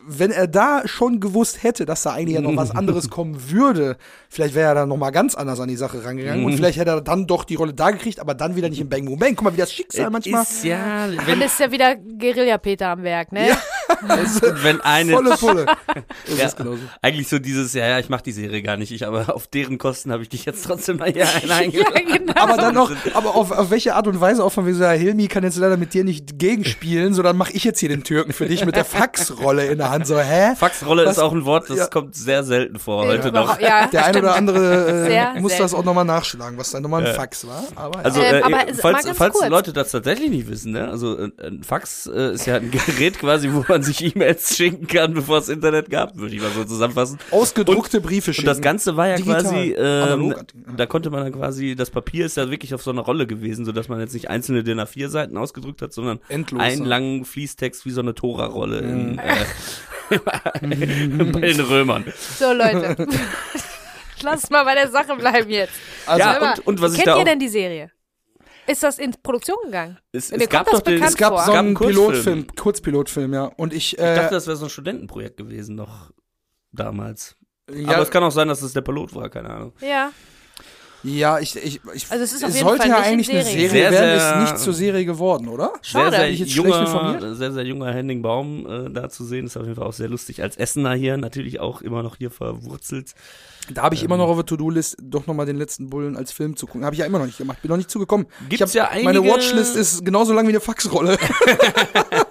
wenn 0.05 0.31
er 0.31 0.47
da 0.47 0.83
schon 0.85 1.19
gewusst 1.19 1.63
hätte, 1.63 1.85
dass 1.85 2.03
da 2.03 2.13
eigentlich 2.13 2.35
ja 2.35 2.41
noch 2.41 2.55
was 2.55 2.71
anderes 2.75 3.09
kommen 3.09 3.51
würde, 3.51 3.97
vielleicht 4.29 4.55
wäre 4.55 4.69
er 4.69 4.75
dann 4.75 4.89
noch 4.89 4.97
mal 4.97 5.11
ganz 5.11 5.35
anders 5.35 5.59
an 5.59 5.67
die 5.67 5.75
Sache 5.75 6.03
rangegangen 6.03 6.45
und 6.45 6.53
vielleicht 6.53 6.77
hätte 6.77 6.91
er 6.91 7.01
dann 7.01 7.27
doch 7.27 7.43
die 7.43 7.55
Rolle 7.55 7.73
da 7.73 7.91
gekriegt, 7.91 8.19
aber 8.19 8.33
dann 8.33 8.55
wieder 8.55 8.69
nicht 8.69 8.81
im 8.81 8.89
Bang 8.89 9.05
Boom 9.05 9.19
Bang. 9.19 9.35
Guck 9.35 9.45
mal, 9.45 9.53
wie 9.53 9.57
das 9.57 9.73
Schicksal 9.73 10.09
manchmal 10.09 10.43
Ist 10.43 10.63
ja, 10.63 11.07
wenn, 11.25 11.41
ist 11.41 11.59
ja 11.59 11.71
wieder 11.71 11.95
Guerilla-Peter 11.95 12.89
am 12.89 13.03
Werk, 13.03 13.31
ne? 13.31 13.49
wenn 14.63 14.81
eine 14.81 15.13
volle 15.13 15.37
Pulle. 15.37 15.65
Das 16.27 16.37
Ja, 16.39 16.45
ist 16.47 16.57
genauso. 16.57 16.79
eigentlich 17.01 17.27
so 17.27 17.39
dieses, 17.39 17.73
ja, 17.73 17.87
ja, 17.87 17.99
ich 17.99 18.09
mache 18.09 18.23
die 18.23 18.31
Serie 18.31 18.61
gar 18.61 18.77
nicht, 18.77 18.91
ich, 18.91 19.05
aber 19.07 19.33
auf 19.35 19.47
deren 19.47 19.77
Kosten 19.77 20.11
habe 20.11 20.23
ich 20.23 20.29
dich 20.29 20.45
jetzt 20.45 20.65
trotzdem 20.65 20.97
mal 20.97 21.09
hier 21.13 21.23
Ja, 21.45 21.55
eingeladen. 21.57 22.05
genau. 22.05 22.33
Aber 22.35 22.57
dann 22.57 22.73
noch, 22.73 22.91
aber 23.13 23.35
auf, 23.35 23.51
auf 23.51 23.69
welche 23.71 23.95
Art 23.95 24.07
und 24.07 24.19
Weise 24.19 24.43
auch 24.43 24.51
von 24.51 24.65
wegen 24.65 24.77
so, 24.77 24.83
ja, 24.83 24.91
Hilmi 24.91 25.27
kann 25.27 25.43
jetzt 25.43 25.57
leider 25.57 25.77
mit 25.77 25.93
dir 25.93 26.03
nicht 26.03 26.37
gegenspielen, 26.39 27.13
sondern 27.13 27.37
mache 27.37 27.51
ich 27.53 27.63
jetzt 27.63 27.79
hier 27.79 27.89
den 27.89 28.03
Türken 28.03 28.33
für 28.33 28.45
dich 28.47 28.65
mit 28.65 28.75
der 28.75 28.85
Faxrolle 28.85 29.65
in 29.67 29.77
der 29.77 29.89
Hand. 29.91 30.07
So, 30.07 30.19
hä? 30.19 30.55
Faxrolle 30.55 31.05
Was? 31.05 31.17
ist 31.17 31.23
auch 31.23 31.31
ein 31.33 31.45
Wort, 31.45 31.69
das 31.69 31.77
Ja. 31.77 31.87
kommt 31.87 32.15
sehr 32.15 32.43
selten 32.43 32.79
vor 32.79 33.05
heute 33.05 33.31
noch. 33.31 33.59
Ja, 33.59 33.87
Der 33.87 34.05
ein 34.05 34.15
oder 34.17 34.35
andere 34.35 35.05
Sehr 35.05 35.33
äh, 35.35 35.39
muss 35.39 35.51
das 35.57 35.71
selten. 35.71 35.75
auch 35.75 35.85
nochmal 35.85 36.05
nachschlagen, 36.05 36.57
was 36.57 36.71
da 36.71 36.79
nochmal 36.79 37.05
ein 37.05 37.13
Fax 37.15 37.45
war. 37.47 37.63
Aber 37.75 37.99
ja. 37.99 38.05
Also, 38.05 38.21
Ähm, 38.21 38.35
äh, 38.35 38.41
aber 38.41 38.69
es- 38.69 38.81
falls, 38.81 39.09
falls. 39.15 39.35
Leute 39.47 39.73
das 39.73 39.91
tatsächlich 39.91 40.29
nicht 40.29 40.49
wissen, 40.49 40.71
ne? 40.71 40.87
Also 40.89 41.17
äh, 41.17 41.29
ein 41.41 41.63
Fax 41.63 42.07
äh, 42.07 42.33
ist 42.33 42.45
ja 42.45 42.55
ein 42.55 42.71
Gerät 42.71 43.19
quasi, 43.19 43.51
wo 43.53 43.63
man 43.67 43.83
sich 43.85 44.15
E-Mails 44.15 44.55
schicken 44.57 44.87
kann, 44.87 45.13
bevor 45.13 45.37
es 45.37 45.49
Internet 45.49 45.89
gab, 45.89 46.17
würde 46.17 46.35
ich 46.35 46.41
mal 46.41 46.51
so 46.51 46.63
zusammenfassen. 46.65 47.17
ausgedruckte 47.31 48.01
Briefe 48.01 48.31
Und 48.31 48.35
schicken. 48.35 48.47
das 48.47 48.61
Ganze 48.61 48.97
war 48.97 49.07
ja 49.07 49.15
Digital. 49.15 49.41
quasi, 49.43 49.75
ähm, 49.77 50.35
da 50.75 50.85
konnte 50.85 51.09
man 51.09 51.23
dann 51.23 51.33
quasi, 51.33 51.75
das 51.75 51.89
Papier 51.89 52.25
ist 52.25 52.37
ja 52.37 52.49
wirklich 52.51 52.73
auf 52.73 52.81
so 52.83 52.91
einer 52.91 53.01
Rolle 53.01 53.27
gewesen, 53.27 53.65
sodass 53.65 53.87
man 53.87 53.99
jetzt 53.99 54.13
nicht 54.13 54.29
einzelne 54.29 54.63
DIN 54.63 54.79
A4 54.79 55.07
Seiten 55.09 55.37
ausgedrückt 55.37 55.81
hat, 55.81 55.93
sondern 55.93 56.19
Endlos, 56.29 56.61
einen 56.61 56.83
ja. 56.83 56.87
langen 56.87 57.25
Fließtext 57.25 57.85
wie 57.85 57.91
so 57.91 58.01
eine 58.01 58.13
Tora-Rolle 58.15 58.79
in, 58.79 59.19
äh, 59.19 59.45
bei 60.61 61.39
den 61.41 61.59
Römern. 61.61 62.05
So, 62.37 62.51
Leute. 62.53 63.07
Lass 64.23 64.49
mal 64.49 64.63
bei 64.63 64.73
der 64.75 64.89
Sache 64.89 65.15
bleiben 65.17 65.49
jetzt. 65.49 65.73
Also, 66.05 66.19
Ja, 66.19 66.51
und- 66.53 66.67
und 66.67 66.81
was 66.81 66.93
kennt 66.93 67.07
da 67.07 67.15
ihr 67.15 67.21
auch- 67.21 67.25
denn 67.25 67.39
die 67.39 67.49
Serie? 67.49 67.91
Ist 68.67 68.83
das 68.83 68.97
in 68.99 69.11
Produktion 69.21 69.57
gegangen? 69.65 69.99
Es, 70.11 70.31
es 70.31 70.49
gab 70.49 70.69
doch 70.69 70.81
den, 70.81 71.01
es 71.03 71.15
gab 71.15 71.33
vor. 71.33 71.43
so 71.43 71.51
gab 71.51 71.59
einen 71.59 71.75
Kurzfilm. 71.75 71.95
Pilotfilm, 72.07 72.47
Kurzpilotfilm, 72.55 73.33
ja. 73.33 73.45
Und 73.45 73.73
ich, 73.73 73.93
Ich 73.93 73.99
äh, 73.99 74.15
dachte, 74.15 74.33
das 74.33 74.47
wäre 74.47 74.57
so 74.57 74.65
ein 74.65 74.69
Studentenprojekt 74.69 75.37
gewesen 75.37 75.75
noch 75.75 76.11
damals. 76.71 77.35
ja, 77.73 77.93
Aber 77.93 78.01
es 78.03 78.11
kann 78.11 78.23
auch 78.23 78.31
sein, 78.31 78.47
dass 78.47 78.61
es 78.61 78.73
der 78.73 78.81
Pilot 78.81 79.13
war, 79.15 79.29
keine 79.29 79.49
Ahnung. 79.49 79.73
Ja. 79.81 80.11
Ja, 81.05 81.39
ich, 81.39 81.55
ich, 81.55 81.79
ich 81.93 82.11
Also 82.11 82.23
es 82.23 82.33
ist 82.33 82.43
auf 82.43 82.49
jeden 82.53 82.65
sollte 82.67 82.81
Fall 82.83 82.89
ja 82.89 82.97
eigentlich 82.99 83.29
eine 83.29 83.43
Serie. 83.43 83.69
Serie 83.69 83.69
Sehr, 83.69 83.91
werden, 83.91 84.19
sehr- 84.19 84.41
ist 84.43 84.51
nicht 84.51 84.57
zur 84.63 84.73
Serie 84.73 85.05
geworden, 85.05 85.47
oder? 85.47 85.73
Schade. 85.81 86.09
Sehr, 86.11 86.19
sehr 86.19 86.29
ich 86.29 86.39
jetzt 86.39 86.51
schlecht 86.51 86.67
junger, 86.67 86.81
informiert? 86.81 87.37
sehr, 87.37 87.51
sehr 87.51 87.63
junger 87.65 87.93
Henning 87.93 88.21
Baum 88.21 88.65
äh, 88.65 88.89
da 88.89 89.09
zu 89.09 89.23
sehen. 89.23 89.45
Ist 89.45 89.55
auf 89.57 89.63
jeden 89.63 89.75
Fall 89.75 89.85
auch 89.87 89.93
sehr 89.93 90.09
lustig. 90.09 90.41
Als 90.41 90.57
Essener 90.57 90.93
hier, 90.93 91.17
natürlich 91.17 91.59
auch 91.59 91.81
immer 91.81 92.03
noch 92.03 92.17
hier 92.17 92.31
verwurzelt. 92.31 93.13
Da 93.73 93.81
habe 93.83 93.95
ich 93.95 94.01
Ähm. 94.01 94.07
immer 94.07 94.17
noch 94.17 94.27
auf 94.27 94.35
der 94.37 94.45
To-Do-List, 94.45 94.97
doch 95.01 95.25
nochmal 95.25 95.45
den 95.47 95.55
letzten 95.57 95.89
Bullen 95.89 96.15
als 96.17 96.31
Film 96.31 96.55
zu 96.55 96.65
gucken. 96.67 96.85
Habe 96.85 96.93
ich 96.95 96.99
ja 96.99 97.05
immer 97.05 97.19
noch 97.19 97.25
nicht 97.25 97.37
gemacht, 97.37 97.61
bin 97.61 97.69
noch 97.69 97.77
nicht 97.77 97.89
zugekommen. 97.89 98.27
Gibt's 98.49 98.73
ich 98.75 98.79
hab, 98.81 98.93
ja 98.93 99.03
Meine 99.03 99.19
einige- 99.19 99.33
Watchlist 99.33 99.75
ist 99.75 100.05
genauso 100.05 100.33
lang 100.33 100.45
wie 100.45 100.49
eine 100.51 100.59
Faxrolle. 100.59 101.17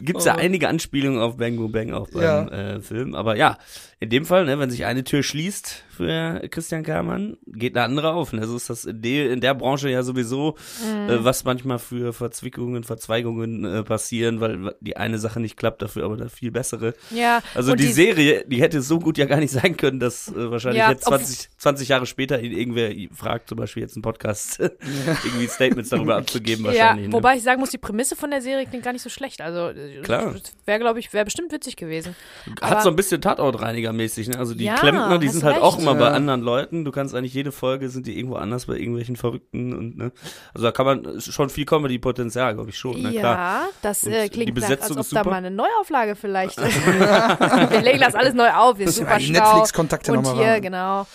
Gibt's 0.00 0.24
ja 0.24 0.34
einige 0.36 0.68
Anspielungen 0.68 1.20
auf 1.20 1.36
Bang 1.36 1.56
Boom 1.56 1.72
Bang 1.72 1.92
auch 1.92 2.08
beim 2.10 2.18
Oh. 2.18 2.22
Ja. 2.22 2.48
äh, 2.76 2.80
Film. 2.80 3.14
Aber 3.14 3.36
ja, 3.36 3.58
in 4.00 4.10
dem 4.10 4.24
Fall, 4.24 4.44
ne, 4.44 4.58
wenn 4.58 4.70
sich 4.70 4.84
eine 4.84 5.02
Tür 5.04 5.22
schließt 5.22 5.84
für 5.90 6.40
Christian 6.50 6.84
Kamann, 6.84 7.36
geht 7.46 7.76
eine 7.76 7.84
andere 7.84 8.12
auf. 8.12 8.32
Ne? 8.32 8.46
So 8.46 8.56
ist 8.56 8.70
das 8.70 8.84
in, 8.84 9.02
de, 9.02 9.32
in 9.32 9.40
der 9.40 9.54
Branche 9.54 9.90
ja 9.90 10.02
sowieso, 10.04 10.54
Mhm. 10.84 11.10
äh, 11.10 11.24
was 11.24 11.44
manchmal 11.44 11.78
für 11.80 12.12
Verzwickungen, 12.12 12.84
Verzweigungen 12.84 13.64
äh, 13.64 13.82
passieren, 13.82 14.40
weil 14.40 14.74
die 14.80 14.96
eine 14.96 15.18
Sache 15.18 15.40
nicht 15.40 15.56
klappt, 15.56 15.82
dafür 15.82 16.04
aber 16.04 16.14
eine 16.14 16.28
viel 16.28 16.50
bessere. 16.52 16.94
Ja. 17.10 17.42
Also 17.54 17.72
und 17.72 17.80
die, 17.80 17.88
Serie, 17.92 18.44
die 18.46 18.60
hätte 18.60 18.80
so 18.82 18.98
gut 19.00 19.18
ja 19.18 19.24
gar 19.26 19.38
nicht 19.40 19.50
sein 19.50 19.76
können, 19.76 19.98
dass 19.98 20.28
äh, 20.28 20.50
wahrscheinlich 20.50 20.78
Ja, 20.80 20.90
jetzt 20.90 21.04
20, 21.04 21.48
20 21.58 21.88
Jahre 21.88 22.06
später 22.06 22.40
ihn 22.40 22.52
irgendwer 22.52 22.90
fragt, 23.14 23.48
zum 23.48 23.58
Beispiel 23.58 23.82
jetzt 23.82 23.96
einen 23.96 24.02
Podcast, 24.02 24.60
irgendwie 25.24 25.48
Statements 25.48 25.88
darüber 25.90 26.16
abzugeben 26.18 26.64
Ja, 26.66 26.70
wahrscheinlich. 26.70 27.06
ne? 27.08 27.12
wobei 27.12 27.36
ich 27.36 27.42
sagen 27.42 27.58
muss, 27.60 27.70
die 27.70 27.78
Prämisse 27.78 28.14
von 28.14 28.30
der 28.30 28.40
Serie 28.42 28.66
klingt 28.66 28.84
gar 28.84 28.92
nicht 28.92 29.02
so 29.02 29.10
schlecht. 29.10 29.40
Also 29.40 29.70
Klar. 30.02 30.34
wäre, 30.66 30.78
glaube 30.78 30.98
ich, 31.00 31.12
wäre 31.12 31.24
bestimmt 31.24 31.52
witzig 31.52 31.76
gewesen. 31.76 32.14
Hat 32.60 32.72
aber- 32.72 32.80
so 32.82 32.88
ein 32.90 32.96
bisschen 32.96 33.20
Tatortreiniger-mäßig, 33.20 34.28
ne? 34.30 34.38
Also 34.38 34.54
die 34.54 34.64
Ja, 34.64 34.74
Klempner, 34.74 35.18
die 35.18 35.28
sind 35.28 35.44
halt 35.44 35.60
auch 35.62 35.74
recht. 35.74 35.82
immer 35.82 35.94
bei 35.94 36.06
Ja. 36.06 36.12
anderen 36.12 36.40
Leuten. 36.42 36.84
Du 36.84 36.90
kannst 36.90 37.14
eigentlich 37.14 37.34
jede 37.34 37.52
Folge 37.52 37.88
sind 37.88 38.06
die 38.06 38.16
irgendwo 38.18 38.36
anders 38.36 38.66
bei 38.66 38.74
irgendwelchen 38.76 39.16
Verrückten 39.16 39.72
und 39.76 39.96
ne. 39.96 40.12
Also 40.54 40.66
da 40.66 40.72
kann 40.72 40.86
man 40.86 41.20
schon 41.20 41.50
viel 41.50 41.64
Comedy-Potenzial, 41.64 42.54
glaube 42.54 42.70
ich 42.70 42.78
schon, 42.78 43.00
ne? 43.02 43.10
ja, 43.12 43.20
Klar. 43.20 43.62
das 43.82 44.04
Und 44.04 44.12
äh, 44.12 44.24
die 44.24 44.28
klingt 44.30 44.48
nach, 44.48 44.54
Besetzung 44.68 44.96
als 44.96 45.12
ob 45.12 45.24
da 45.24 45.30
mal 45.30 45.36
eine 45.36 45.50
Neuauflage 45.50 46.16
vielleicht 46.16 46.58
ist. 46.58 46.86
Wir 46.86 47.80
legen 47.82 48.00
das 48.00 48.14
alles 48.14 48.34
neu 48.34 48.50
auf, 48.50 48.78
wir 48.78 48.88
sind 48.90 49.06
super. 49.06 49.18
Netflix-Kontakte 49.18 50.12
Und 50.12 50.22
nochmal 50.22 50.44
hier, 50.44 50.60
genau. 50.60 51.06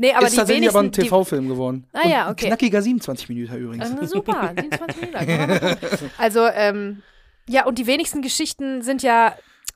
Nee, 0.00 0.12
aber 0.12 0.26
ist 0.26 0.34
die 0.34 0.36
tatsächlich 0.36 0.68
aber 0.68 0.78
ein 0.78 0.92
TV-Film 0.92 1.48
geworden. 1.48 1.84
Ah 1.92 2.06
ja, 2.06 2.30
okay. 2.30 2.44
Ein 2.46 2.50
knackiger 2.50 2.80
27 2.82 3.28
Minuten 3.30 3.52
übrigens. 3.56 3.90
Also 3.90 4.06
super, 4.06 4.52
27 4.56 5.00
Minuten. 5.00 5.76
Also, 6.18 6.46
ähm, 6.54 7.02
ja, 7.48 7.66
und 7.66 7.78
die 7.78 7.86
wenigsten 7.86 8.22
Geschichten 8.22 8.82
sind 8.82 9.02
ja, 9.02 9.34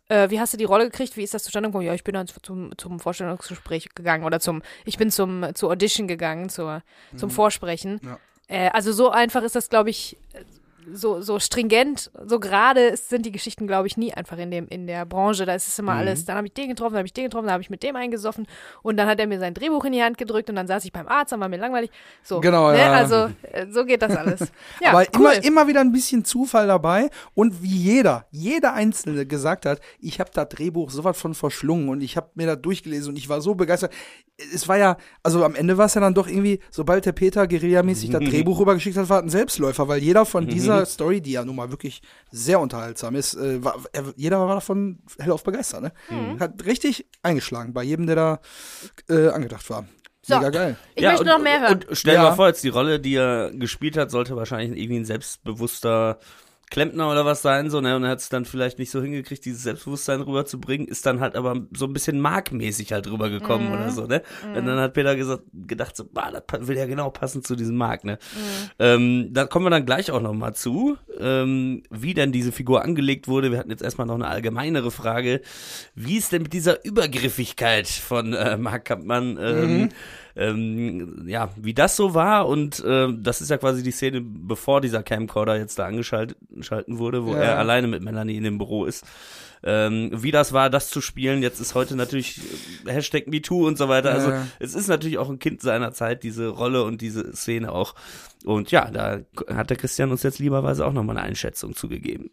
äh, 0.09 0.31
wie 0.31 0.41
hast 0.41 0.53
du 0.53 0.57
die 0.57 0.65
Rolle 0.65 0.85
gekriegt? 0.85 1.17
Wie 1.17 1.23
ist 1.23 1.35
das 1.35 1.43
zustande 1.45 1.69
gekommen? 1.69 1.87
Ja, 1.87 1.95
ich 1.95 2.05
bin 2.05 2.15
dann 2.15 2.27
zum, 2.27 2.77
zum 2.77 3.01
Vorstellungsgespräch 3.01 3.95
gegangen 3.95 4.25
oder 4.25 4.41
zum, 4.41 4.63
ich 4.85 4.99
bin 4.99 5.11
zum, 5.11 5.55
zur 5.55 5.71
Audition 5.71 6.07
gegangen, 6.07 6.49
zur, 6.49 6.83
zum 7.17 7.31
Vorsprechen. 7.31 8.01
Ja. 8.05 8.19
Äh, 8.49 8.69
also 8.71 8.93
so 8.93 9.11
einfach 9.11 9.43
ist 9.43 9.57
das, 9.57 9.71
glaube 9.71 9.91
ich, 9.91 10.19
so, 10.93 11.21
so 11.21 11.39
stringent, 11.39 12.11
so 12.27 12.41
gerade 12.41 12.97
sind 12.97 13.27
die 13.27 13.33
Geschichten, 13.33 13.67
glaube 13.67 13.87
ich, 13.87 13.97
nie 13.97 14.13
einfach 14.13 14.39
in 14.39 14.51
dem, 14.51 14.69
in 14.69 14.87
der 14.87 15.05
Branche. 15.07 15.47
Da 15.47 15.55
ist 15.55 15.69
es 15.69 15.79
immer 15.79 15.93
alles, 15.93 16.25
dann 16.25 16.37
habe 16.37 16.47
ich 16.47 16.53
den 16.53 16.69
getroffen, 16.69 16.95
dann 16.95 16.99
habe 17.01 17.07
ich 17.07 17.13
den 17.13 17.25
getroffen, 17.25 17.47
dann 17.47 17.55
habe 17.55 17.63
ich 17.63 17.71
mit 17.71 17.83
dem 17.83 17.97
eingesoffen 17.97 18.47
und 18.83 18.97
dann 18.97 19.09
hat 19.09 19.21
er 19.21 19.27
mir 19.27 19.39
sein 19.39 19.55
Drehbuch 19.55 19.85
in 19.85 19.93
die 19.93 20.03
Hand 20.03 20.19
gedrückt 20.19 20.49
und 20.51 20.57
dann 20.57 20.67
saß 20.67 20.85
ich 20.85 20.93
beim 20.93 21.09
Arzt, 21.09 21.33
dann 21.33 21.41
war 21.41 21.49
mir 21.49 21.59
langweilig. 21.59 21.91
So, 22.23 22.41
Genau, 22.41 22.71
ne? 22.73 22.79
ja. 22.79 22.93
Also, 22.93 23.31
äh, 23.43 23.67
so 23.71 23.85
geht 23.85 24.03
das 24.03 24.17
alles. 24.17 24.41
Ja, 24.81 24.91
Aber 24.91 25.01
cool. 25.17 25.33
immer, 25.33 25.45
immer 25.45 25.69
wieder 25.69 25.81
ein 25.81 25.93
bisschen 25.93 26.25
Zufall 26.25 26.67
dabei. 26.67 27.11
Und 27.35 27.63
wie 27.63 27.77
jeder, 27.77 28.27
jeder 28.31 28.73
Einzelne 28.75 29.27
gesagt 29.27 29.67
hat, 29.67 29.81
ich 30.01 30.19
habe 30.19 30.31
das 30.33 30.49
Drehbuch 30.49 30.91
sowas 30.91 31.19
von 31.19 31.35
verschlungen 31.35 31.89
und 31.89 32.01
ich 32.01 32.17
habe 32.17 32.31
mir 32.35 32.47
das 32.47 32.61
durchgelesen 32.63 33.11
und 33.11 33.17
ich 33.17 33.29
war 33.29 33.41
so 33.41 33.55
begeistert. 33.55 33.93
Es 34.53 34.67
war 34.69 34.79
ja, 34.79 34.97
also 35.23 35.45
am 35.45 35.55
Ende 35.55 35.79
war 35.79 35.87
es 35.87 35.95
ja 35.95 36.01
dann 36.01 36.15
doch 36.15 36.27
irgendwie, 36.27 36.59
sobald 36.71 37.05
der 37.07 37.13
Peter 37.13 37.47
guerillamäßig 37.47 38.11
das 38.11 38.21
Drehbuch 38.25 38.59
rübergeschickt 38.61 38.97
hat, 38.97 39.09
war 39.09 39.23
ein 39.23 39.29
Selbstläufer, 39.29 39.89
weil 39.89 40.03
jeder 40.03 40.25
von 40.25 40.47
dieser 40.49 40.72
Story, 40.87 41.21
die 41.21 41.33
ja 41.33 41.45
nun 41.45 41.57
mal 41.57 41.71
wirklich 41.71 42.03
sehr 42.31 42.61
unterhaltsam 42.61 43.15
ist, 43.15 43.35
äh, 43.35 43.63
war, 43.65 43.77
er, 43.93 44.05
jeder 44.17 44.41
war 44.41 44.55
davon 44.55 44.99
hellauf 45.19 45.43
begeistert. 45.45 45.83
Ne? 45.83 45.93
Hat 46.41 46.65
richtig 46.65 47.07
eingeschlagen 47.23 47.73
bei 47.73 47.83
jedem, 47.83 48.07
der 48.07 48.17
da 48.17 48.41
äh, 49.09 49.29
angedacht 49.29 49.69
war. 49.71 49.87
So. 50.25 50.37
Mega 50.37 50.51
geil. 50.51 50.77
ich 50.95 51.03
möchte 51.03 51.21
und, 51.23 51.27
noch 51.27 51.39
mehr 51.41 51.61
hören. 51.61 51.83
Und 51.83 51.87
stell 51.93 52.15
Ja. 52.15 52.23
mal 52.23 52.35
vor, 52.35 52.47
jetzt 52.47 52.63
die 52.63 52.69
Rolle, 52.69 53.01
die 53.01 53.15
er 53.17 53.51
gespielt 53.53 53.97
hat, 53.97 54.11
sollte 54.11 54.37
wahrscheinlich 54.37 54.81
irgendwie 54.81 55.01
ein 55.01 55.05
selbstbewusster 55.05 56.19
Klempner 56.73 57.11
oder 57.11 57.27
was 57.27 57.43
sein, 57.43 57.69
so, 57.69 57.83
ne? 57.83 57.95
Und 57.95 58.05
er 58.05 58.11
hat 58.11 58.21
es 58.21 58.31
dann 58.31 58.47
vielleicht 58.47 58.79
nicht 58.79 58.91
so 58.91 59.03
hingekriegt, 59.03 59.45
dieses 59.45 59.63
Selbstbewusstsein 59.63 60.23
rüberzubringen, 60.23 60.89
ist 60.89 61.05
dann 61.05 61.21
halt 61.21 61.37
aber 61.37 61.61
so 61.77 61.85
ein 61.85 61.93
bisschen 61.93 62.19
markmäßig 62.19 62.93
halt 62.95 63.11
rübergekommen 63.11 63.69
Mhm. 63.69 63.73
oder 63.75 63.91
so, 63.91 64.07
ne? 64.07 64.23
Und 64.57 64.65
dann 64.67 64.79
hat 64.81 64.95
Peter 64.95 65.15
gesagt, 65.15 65.43
gedacht, 65.53 65.95
so, 65.95 66.05
bah, 66.11 66.31
das 66.33 66.67
will 66.67 66.77
ja 66.79 66.87
genau 66.87 67.11
passen 67.11 67.45
zu 67.45 67.57
diesem 67.57 67.77
Mark, 67.77 68.05
ne? 68.05 68.15
Mhm. 68.35 68.71
Ähm, 68.79 69.29
da 69.33 69.45
kommen 69.45 69.67
wir 69.67 69.71
dann 69.71 69.85
gleich 69.85 70.11
auch 70.11 70.23
noch 70.23 70.33
mal 70.33 70.55
zu, 70.55 70.97
ähm, 71.21 71.83
wie 71.91 72.15
denn 72.15 72.33
diese 72.33 72.53
Figur 72.53 72.83
angelegt 72.83 73.29
wurde. 73.29 73.51
Wir 73.53 73.59
hatten 73.59 73.71
jetzt 73.71 73.83
erstmal 73.83 74.07
noch 74.07 74.15
eine 74.15 74.29
allgemeinere 74.29 74.91
Frage. 74.91 75.43
Wie 75.95 76.17
ist 76.17 76.33
denn 76.33 76.43
mit 76.43 76.55
dieser 76.55 76.85
Übergriffigkeit 76.87 77.87
von 77.87 78.33
äh, 78.33 78.57
Mark 78.57 78.87
Kampmann, 78.87 79.39
ähm, 79.39 79.89
ähm, 80.37 81.25
ja, 81.27 81.51
wie 81.57 81.75
das 81.75 81.97
so 81.97 82.15
war 82.15 82.47
und 82.49 82.83
ähm, 82.87 83.23
das 83.23 83.41
ist 83.41 83.51
ja 83.51 83.59
quasi 83.59 83.83
die 83.83 83.91
Szene, 83.91 84.21
bevor 84.23 84.81
dieser 84.81 85.03
Camcorder 85.03 85.57
jetzt 85.57 85.79
da 85.79 85.87
angeschaltet 85.87 86.39
geschalten 86.51 86.99
wurde, 86.99 87.25
wo 87.27 87.35
Ja. 87.35 87.41
er 87.41 87.59
alleine 87.59 87.87
mit 87.89 88.03
Melanie 88.03 88.37
in 88.37 88.45
dem 88.45 88.59
Büro 88.59 88.85
ist. 88.85 89.05
Ähm, 89.65 90.11
wie 90.13 90.33
das 90.33 90.53
war, 90.53 90.71
das 90.71 90.91
zu 90.91 91.01
spielen. 91.01 91.41
Jetzt 91.41 91.61
ist 91.61 91.77
heute 91.77 91.95
natürlich 91.95 92.41
äh, 92.85 92.91
Hashtag 92.93 93.29
MeToo 93.29 93.65
und 93.65 93.79
so 93.79 93.89
weiter. 93.89 94.11
Also 94.11 94.31
Ja. 94.31 94.47
es 94.59 94.75
ist 94.75 94.89
natürlich 94.89 95.19
auch 95.19 95.31
ein 95.31 95.39
Kind 95.39 95.61
seiner 95.63 95.93
Zeit, 95.93 96.25
diese 96.25 96.49
Rolle 96.49 96.83
und 96.83 97.01
diese 97.01 97.33
Szene 97.37 97.71
auch. 97.71 97.95
Und 98.45 98.73
ja, 98.73 98.91
da 98.91 99.21
hat 99.55 99.71
der 99.71 99.77
Christian 99.77 100.11
uns 100.11 100.25
jetzt 100.25 100.41
lieberweise 100.41 100.85
auch 100.85 100.93
nochmal 100.93 101.17
eine 101.17 101.27
Einschätzung 101.29 101.77
zugegeben. 101.77 102.31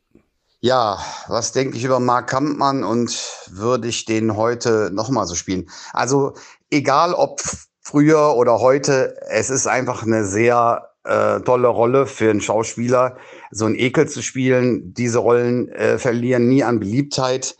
Ja, 0.61 0.97
was 1.27 1.51
denke 1.51 1.77
ich 1.77 1.83
über 1.85 1.99
Mark 1.99 2.29
Kampmann 2.31 2.83
und 2.83 3.15
würde 3.51 3.87
ich 3.87 4.05
den 4.05 4.35
heute 4.35 4.89
nochmal 4.91 5.27
so 5.27 5.35
spielen? 5.35 5.69
Also 5.93 6.33
egal 6.71 7.13
ob 7.13 7.39
früher 7.81 8.35
oder 8.35 8.59
heute, 8.59 9.15
es 9.29 9.49
ist 9.49 9.67
einfach 9.67 10.03
eine 10.03 10.25
sehr 10.25 10.89
äh, 11.03 11.39
tolle 11.41 11.67
Rolle 11.67 12.05
für 12.05 12.29
einen 12.29 12.41
Schauspieler, 12.41 13.17
so 13.51 13.65
einen 13.65 13.75
Ekel 13.75 14.07
zu 14.07 14.21
spielen. 14.21 14.93
Diese 14.93 15.19
Rollen 15.19 15.69
äh, 15.69 15.97
verlieren 15.97 16.47
nie 16.47 16.63
an 16.63 16.79
Beliebtheit, 16.79 17.57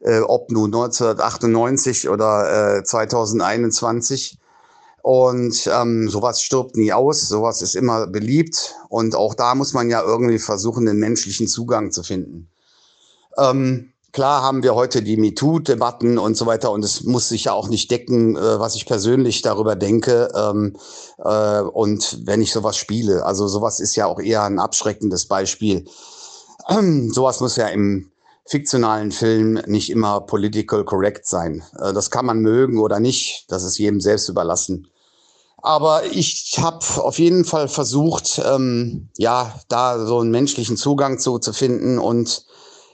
äh, 0.00 0.20
ob 0.20 0.50
nun 0.50 0.74
1998 0.74 2.08
oder 2.08 2.78
äh, 2.78 2.84
2021. 2.84 4.38
Und 5.02 5.70
ähm, 5.72 6.08
sowas 6.08 6.42
stirbt 6.42 6.76
nie 6.76 6.92
aus, 6.92 7.28
sowas 7.28 7.62
ist 7.62 7.76
immer 7.76 8.06
beliebt. 8.06 8.74
Und 8.88 9.14
auch 9.14 9.34
da 9.34 9.54
muss 9.54 9.72
man 9.72 9.88
ja 9.88 10.02
irgendwie 10.02 10.38
versuchen, 10.38 10.86
den 10.86 10.98
menschlichen 10.98 11.46
Zugang 11.46 11.92
zu 11.92 12.02
finden. 12.02 12.50
Ähm, 13.38 13.92
klar 14.12 14.42
haben 14.42 14.62
wir 14.62 14.74
heute 14.74 15.02
die 15.02 15.16
MeToo-Debatten 15.16 16.18
und 16.18 16.36
so 16.36 16.46
weiter 16.46 16.70
und 16.70 16.84
es 16.84 17.04
muss 17.04 17.28
sich 17.28 17.44
ja 17.44 17.52
auch 17.52 17.68
nicht 17.68 17.90
decken, 17.90 18.36
äh, 18.36 18.58
was 18.58 18.74
ich 18.74 18.86
persönlich 18.86 19.42
darüber 19.42 19.76
denke 19.76 20.30
ähm, 20.34 20.76
äh, 21.18 21.60
und 21.60 22.20
wenn 22.24 22.40
ich 22.40 22.52
sowas 22.52 22.76
spiele. 22.76 23.24
Also 23.24 23.48
sowas 23.48 23.80
ist 23.80 23.96
ja 23.96 24.06
auch 24.06 24.20
eher 24.20 24.44
ein 24.44 24.58
abschreckendes 24.58 25.26
Beispiel. 25.26 25.86
Sowas 27.12 27.40
muss 27.40 27.56
ja 27.56 27.68
im 27.68 28.10
fiktionalen 28.44 29.12
Film 29.12 29.60
nicht 29.66 29.90
immer 29.90 30.20
political 30.20 30.84
correct 30.84 31.26
sein. 31.26 31.62
Äh, 31.78 31.92
das 31.92 32.10
kann 32.10 32.26
man 32.26 32.40
mögen 32.40 32.78
oder 32.78 33.00
nicht, 33.00 33.46
das 33.48 33.62
ist 33.62 33.78
jedem 33.78 34.00
selbst 34.00 34.28
überlassen. 34.28 34.88
Aber 35.60 36.04
ich 36.06 36.56
habe 36.60 36.84
auf 37.02 37.18
jeden 37.18 37.44
Fall 37.44 37.68
versucht, 37.68 38.40
ähm, 38.44 39.08
ja, 39.18 39.54
da 39.68 40.06
so 40.06 40.20
einen 40.20 40.30
menschlichen 40.30 40.76
Zugang 40.76 41.18
zu, 41.18 41.38
zu 41.38 41.52
finden 41.52 41.98
und 41.98 42.44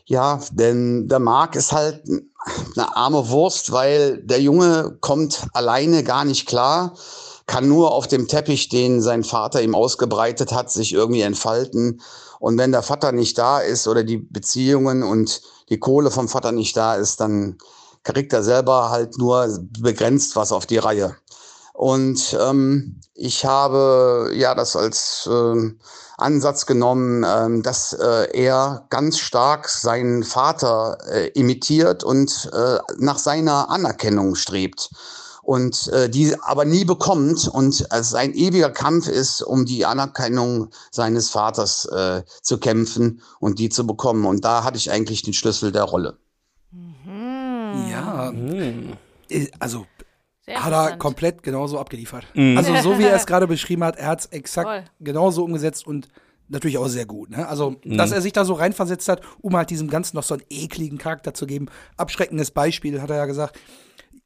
ja, 0.07 0.41
denn 0.53 1.09
der 1.09 1.19
Marc 1.19 1.57
ist 1.57 1.73
halt 1.73 2.03
eine 2.07 2.97
arme 2.97 3.29
Wurst, 3.31 3.73
weil 3.73 4.19
der 4.19 4.41
Junge 4.41 4.99
kommt 5.01 5.47
alleine 5.55 6.05
gar 6.05 6.25
nicht 6.25 6.47
klar, 6.47 6.95
kann 7.47 7.69
nur 7.69 7.93
auf 7.93 8.07
dem 8.07 8.29
Teppich, 8.29 8.69
den 8.69 9.01
sein 9.01 9.25
Vater 9.25 9.63
ihm 9.63 9.75
ausgebreitet 9.75 10.53
hat, 10.53 10.71
sich 10.71 10.93
irgendwie 10.93 11.23
entfalten. 11.23 12.01
Und 12.39 12.59
wenn 12.59 12.73
der 12.73 12.83
Vater 12.83 13.13
nicht 13.13 13.39
da 13.39 13.61
ist 13.61 13.89
oder 13.89 14.05
die 14.05 14.19
Beziehungen 14.19 15.03
und 15.03 15.41
die 15.71 15.79
Kohle 15.79 16.11
vom 16.11 16.29
Vater 16.29 16.53
nicht 16.53 16.77
da 16.77 16.95
ist, 16.95 17.21
dann 17.21 17.59
kriegt 18.03 18.33
er 18.35 18.43
selber 18.43 18.91
halt 18.91 19.17
nur 19.19 19.59
begrenzt 19.79 20.37
was 20.37 20.53
auf 20.53 20.67
die 20.67 20.79
Reihe. 20.79 21.17
Und 21.73 22.37
ähm, 22.41 23.01
ich 23.15 23.45
habe 23.45 24.31
ja 24.35 24.55
das 24.55 24.77
als 24.77 25.29
ähm, 25.31 25.81
Ansatz 26.17 26.67
genommen, 26.67 27.25
ähm, 27.27 27.63
dass 27.63 27.93
äh, 27.93 28.29
er 28.33 28.87
ganz 28.91 29.19
stark 29.19 29.69
seinen 29.69 30.23
Vater 30.23 30.99
äh, 31.11 31.29
imitiert 31.29 32.05
und 32.05 32.51
äh, 32.53 32.79
nach 32.99 33.19
seiner 33.19 33.71
Anerkennung 33.71 34.35
strebt 34.35 34.91
und 35.45 35.89
äh, 35.89 36.09
die 36.09 36.35
aber 36.43 36.65
nie 36.65 36.85
bekommt 36.85 37.49
und 37.49 37.87
es 37.91 38.15
ein 38.15 38.35
ewiger 38.35 38.71
Kampf 38.71 39.09
ist, 39.09 39.43
um 39.43 39.67
die 39.67 39.85
Anerkennung 39.85 40.71
seines 40.91 41.31
Vaters 41.31 41.85
äh, 41.87 42.23
zu 42.43 42.59
kämpfen 42.59 43.21
und 43.41 43.59
die 43.59 43.69
zu 43.69 43.87
bekommen. 43.87 44.25
Und 44.25 44.45
da 44.45 44.65
hatte 44.65 44.79
ich 44.79 44.91
eigentlich 44.91 45.23
den 45.23 45.35
Schlüssel 45.35 45.71
der 45.71 45.85
Rolle. 45.85 46.17
Ja, 47.91 48.33
äh, 49.29 49.49
also 49.59 49.87
Sehr 50.47 50.63
hat 50.63 50.73
er 50.73 50.97
komplett 50.99 51.43
genauso 51.43 51.79
abgeliefert. 51.79 52.27
Also 52.35 52.77
so 52.77 52.99
wie 52.99 53.05
er 53.05 53.17
es 53.17 53.27
gerade 53.27 53.47
beschrieben 53.47 53.85
hat, 53.85 53.97
er 53.97 54.09
hat 54.09 54.21
es 54.21 54.27
exakt 54.27 54.69
Voll. 54.69 54.85
genauso 55.01 55.43
umgesetzt 55.45 55.87
und 55.87 56.09
natürlich 56.49 56.77
auch 56.77 56.89
sehr 56.89 57.07
gut. 57.07 57.31
Ne? 57.31 57.49
Also, 57.49 57.77
dass 57.85 58.13
er 58.13 58.21
sich 58.21 58.33
da 58.35 58.45
so 58.45 58.53
reinversetzt 58.53 59.09
hat, 59.09 59.23
um 59.41 59.57
halt 59.57 59.71
diesem 59.71 59.89
Ganzen 59.89 60.17
noch 60.17 60.23
so 60.23 60.35
einen 60.35 60.43
ekligen 60.51 60.99
Charakter 60.99 61.33
zu 61.33 61.47
geben. 61.47 61.67
Abschreckendes 61.97 62.51
Beispiel, 62.51 63.01
hat 63.01 63.09
er 63.11 63.17
ja 63.17 63.27
gesagt. 63.27 63.59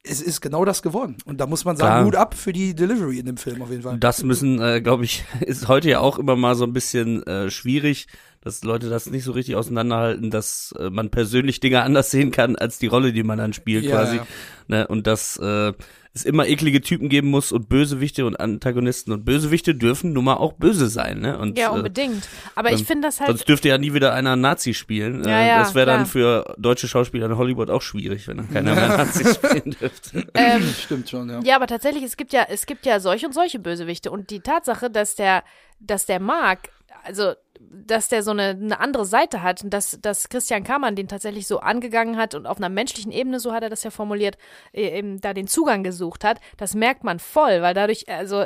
Es 0.03 0.21
ist 0.21 0.39
genau 0.41 0.63
das 0.65 0.81
geworden. 0.81 1.17
Und 1.25 1.39
da 1.41 1.45
muss 1.45 1.65
man 1.65 1.75
sagen, 1.75 1.91
Klar. 1.95 2.05
Hut 2.05 2.15
ab 2.15 2.33
für 2.33 2.53
die 2.53 2.73
Delivery 2.73 3.19
in 3.19 3.25
dem 3.25 3.37
Film 3.37 3.61
auf 3.61 3.69
jeden 3.69 3.83
Fall. 3.83 3.97
Das 3.99 4.23
müssen, 4.23 4.59
äh, 4.61 4.81
glaube 4.81 5.03
ich, 5.05 5.23
ist 5.41 5.67
heute 5.67 5.89
ja 5.89 5.99
auch 5.99 6.17
immer 6.19 6.35
mal 6.35 6.55
so 6.55 6.65
ein 6.65 6.73
bisschen 6.73 7.21
äh, 7.27 7.49
schwierig, 7.49 8.07
dass 8.41 8.63
Leute 8.63 8.89
das 8.89 9.09
nicht 9.09 9.25
so 9.25 9.33
richtig 9.33 9.55
auseinanderhalten, 9.57 10.31
dass 10.31 10.73
äh, 10.79 10.89
man 10.89 11.09
persönlich 11.09 11.59
Dinge 11.59 11.81
anders 11.83 12.11
sehen 12.11 12.31
kann 12.31 12.55
als 12.55 12.79
die 12.79 12.87
Rolle, 12.87 13.11
die 13.11 13.23
man 13.23 13.37
dann 13.37 13.51
spielt 13.53 13.83
Ja, 13.83 13.91
quasi. 13.97 14.17
ja. 14.17 14.27
Ne? 14.69 14.87
Und 14.87 15.05
dass 15.05 15.37
äh, 15.37 15.73
es 16.19 16.25
immer 16.25 16.47
eklige 16.47 16.81
Typen 16.81 17.09
geben 17.09 17.29
muss 17.29 17.51
und 17.51 17.69
Bösewichte 17.69 18.25
und 18.25 18.39
Antagonisten 18.39 19.11
und 19.11 19.25
Bösewichte 19.25 19.75
dürfen 19.75 20.13
nun 20.13 20.25
mal 20.25 20.35
auch 20.35 20.53
böse 20.53 20.87
sein. 20.87 21.19
Ne? 21.19 21.37
Und, 21.37 21.57
Ja, 21.57 21.67
äh, 21.69 21.77
unbedingt. 21.77 22.27
Aber 22.55 22.71
ich 22.71 22.81
ähm, 22.81 22.85
finde 22.85 23.07
das 23.07 23.19
halt. 23.19 23.29
Sonst 23.29 23.47
dürfte 23.47 23.69
ja 23.69 23.77
nie 23.77 23.93
wieder 23.93 24.13
einer 24.13 24.35
Nazi 24.35 24.73
spielen. 24.73 25.23
Ja, 25.23 25.41
äh, 25.41 25.47
ja, 25.47 25.59
das 25.59 25.75
wäre 25.75 25.85
dann 25.85 26.05
für 26.05 26.53
deutsche 26.57 26.87
Schauspieler 26.87 27.25
in 27.27 27.37
Hollywood 27.37 27.69
auch 27.69 27.81
schwierig, 27.81 28.27
wenn 28.27 28.37
dann 28.37 28.51
keiner 28.51 28.75
mehr 28.75 28.87
Nazi 28.97 29.25
spielen 29.33 29.75
dürfte. 29.79 30.27
ähm, 30.33 30.63
Stimmt 30.79 31.09
schon, 31.09 31.29
ja. 31.29 31.39
Ja, 31.43 31.55
aber 31.55 31.67
tatsächlich, 31.67 32.03
es 32.03 32.17
gibt 32.17 32.33
ja, 32.33 32.45
es 32.49 32.65
gibt 32.65 32.85
ja 32.85 32.99
solche 32.99 33.25
und 33.27 33.33
solche 33.33 33.59
Bösewichte. 33.59 34.11
Und 34.11 34.29
die 34.29 34.41
Tatsache, 34.41 34.89
dass 34.89 35.15
der, 35.15 35.43
dass 35.79 36.05
der 36.05 36.19
Mark, 36.19 36.69
also 37.03 37.33
dass 37.71 38.07
der 38.07 38.23
so 38.23 38.31
eine, 38.31 38.49
eine 38.49 38.79
andere 38.79 39.05
Seite 39.05 39.43
hat 39.43 39.63
und 39.63 39.71
dass, 39.71 39.99
dass 40.01 40.29
Christian 40.29 40.63
Kamann 40.63 40.95
den 40.95 41.07
tatsächlich 41.07 41.47
so 41.47 41.59
angegangen 41.59 42.17
hat 42.17 42.33
und 42.33 42.47
auf 42.47 42.57
einer 42.57 42.69
menschlichen 42.69 43.11
Ebene, 43.11 43.39
so 43.39 43.53
hat 43.53 43.63
er 43.63 43.69
das 43.69 43.83
ja 43.83 43.91
formuliert, 43.91 44.37
äh, 44.73 44.97
eben 44.97 45.21
da 45.21 45.33
den 45.33 45.47
Zugang 45.47 45.83
gesucht 45.83 46.23
hat, 46.23 46.39
das 46.57 46.73
merkt 46.73 47.03
man 47.03 47.19
voll, 47.19 47.61
weil 47.61 47.73
dadurch, 47.73 48.09
also 48.09 48.45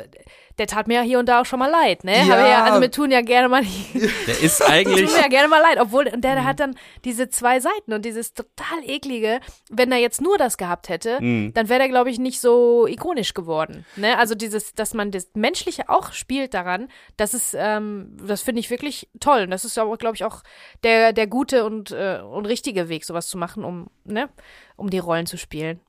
der 0.58 0.66
tat 0.66 0.86
mir 0.86 0.94
ja 0.94 1.02
hier 1.02 1.18
und 1.18 1.28
da 1.28 1.40
auch 1.40 1.46
schon 1.46 1.58
mal 1.58 1.70
leid, 1.70 2.04
ne? 2.04 2.16
Ja. 2.26 2.34
Aber 2.34 2.48
ja, 2.48 2.64
also 2.64 2.80
mir 2.80 2.90
tun 2.90 3.10
ja 3.10 3.20
gerne 3.22 3.48
mal 3.48 3.62
Der 3.62 4.40
ist 4.42 4.58
tut 4.58 4.70
eigentlich. 4.70 5.10
mir 5.10 5.20
ja 5.20 5.28
gerne 5.28 5.48
mal 5.48 5.60
leid, 5.60 5.78
obwohl 5.80 6.06
und 6.08 6.22
der, 6.22 6.34
der 6.34 6.44
hat 6.44 6.60
dann 6.60 6.76
diese 7.04 7.28
zwei 7.28 7.60
Seiten 7.60 7.92
und 7.92 8.04
dieses 8.04 8.34
total 8.34 8.78
eklige, 8.84 9.40
wenn 9.70 9.90
er 9.90 9.98
jetzt 9.98 10.20
nur 10.20 10.38
das 10.38 10.56
gehabt 10.56 10.88
hätte, 10.88 11.18
dann 11.18 11.68
wäre 11.68 11.78
der 11.80 11.88
glaube 11.88 12.10
ich 12.10 12.18
nicht 12.18 12.40
so 12.40 12.86
ikonisch 12.86 13.34
geworden, 13.34 13.84
ne? 13.96 14.18
Also 14.18 14.34
dieses, 14.34 14.74
dass 14.74 14.94
man 14.94 15.10
das 15.10 15.28
Menschliche 15.34 15.88
auch 15.88 16.12
spielt 16.12 16.54
daran, 16.54 16.88
das 17.16 17.34
ist, 17.34 17.54
ähm, 17.58 18.16
das 18.26 18.42
finde 18.42 18.60
ich 18.60 18.70
wirklich 18.70 19.08
toll 19.20 19.42
und 19.42 19.50
das 19.50 19.64
ist 19.64 19.76
aber 19.78 19.96
glaube 19.96 20.16
ich 20.16 20.24
auch 20.24 20.42
der 20.82 21.12
der 21.12 21.26
gute 21.26 21.64
und 21.64 21.90
äh, 21.90 22.20
und 22.20 22.46
richtige 22.46 22.88
Weg, 22.88 23.04
sowas 23.04 23.28
zu 23.28 23.38
machen, 23.38 23.64
um 23.64 23.88
ne, 24.04 24.28
um 24.76 24.90
die 24.90 24.98
Rollen 24.98 25.26
zu 25.26 25.36
spielen. 25.36 25.80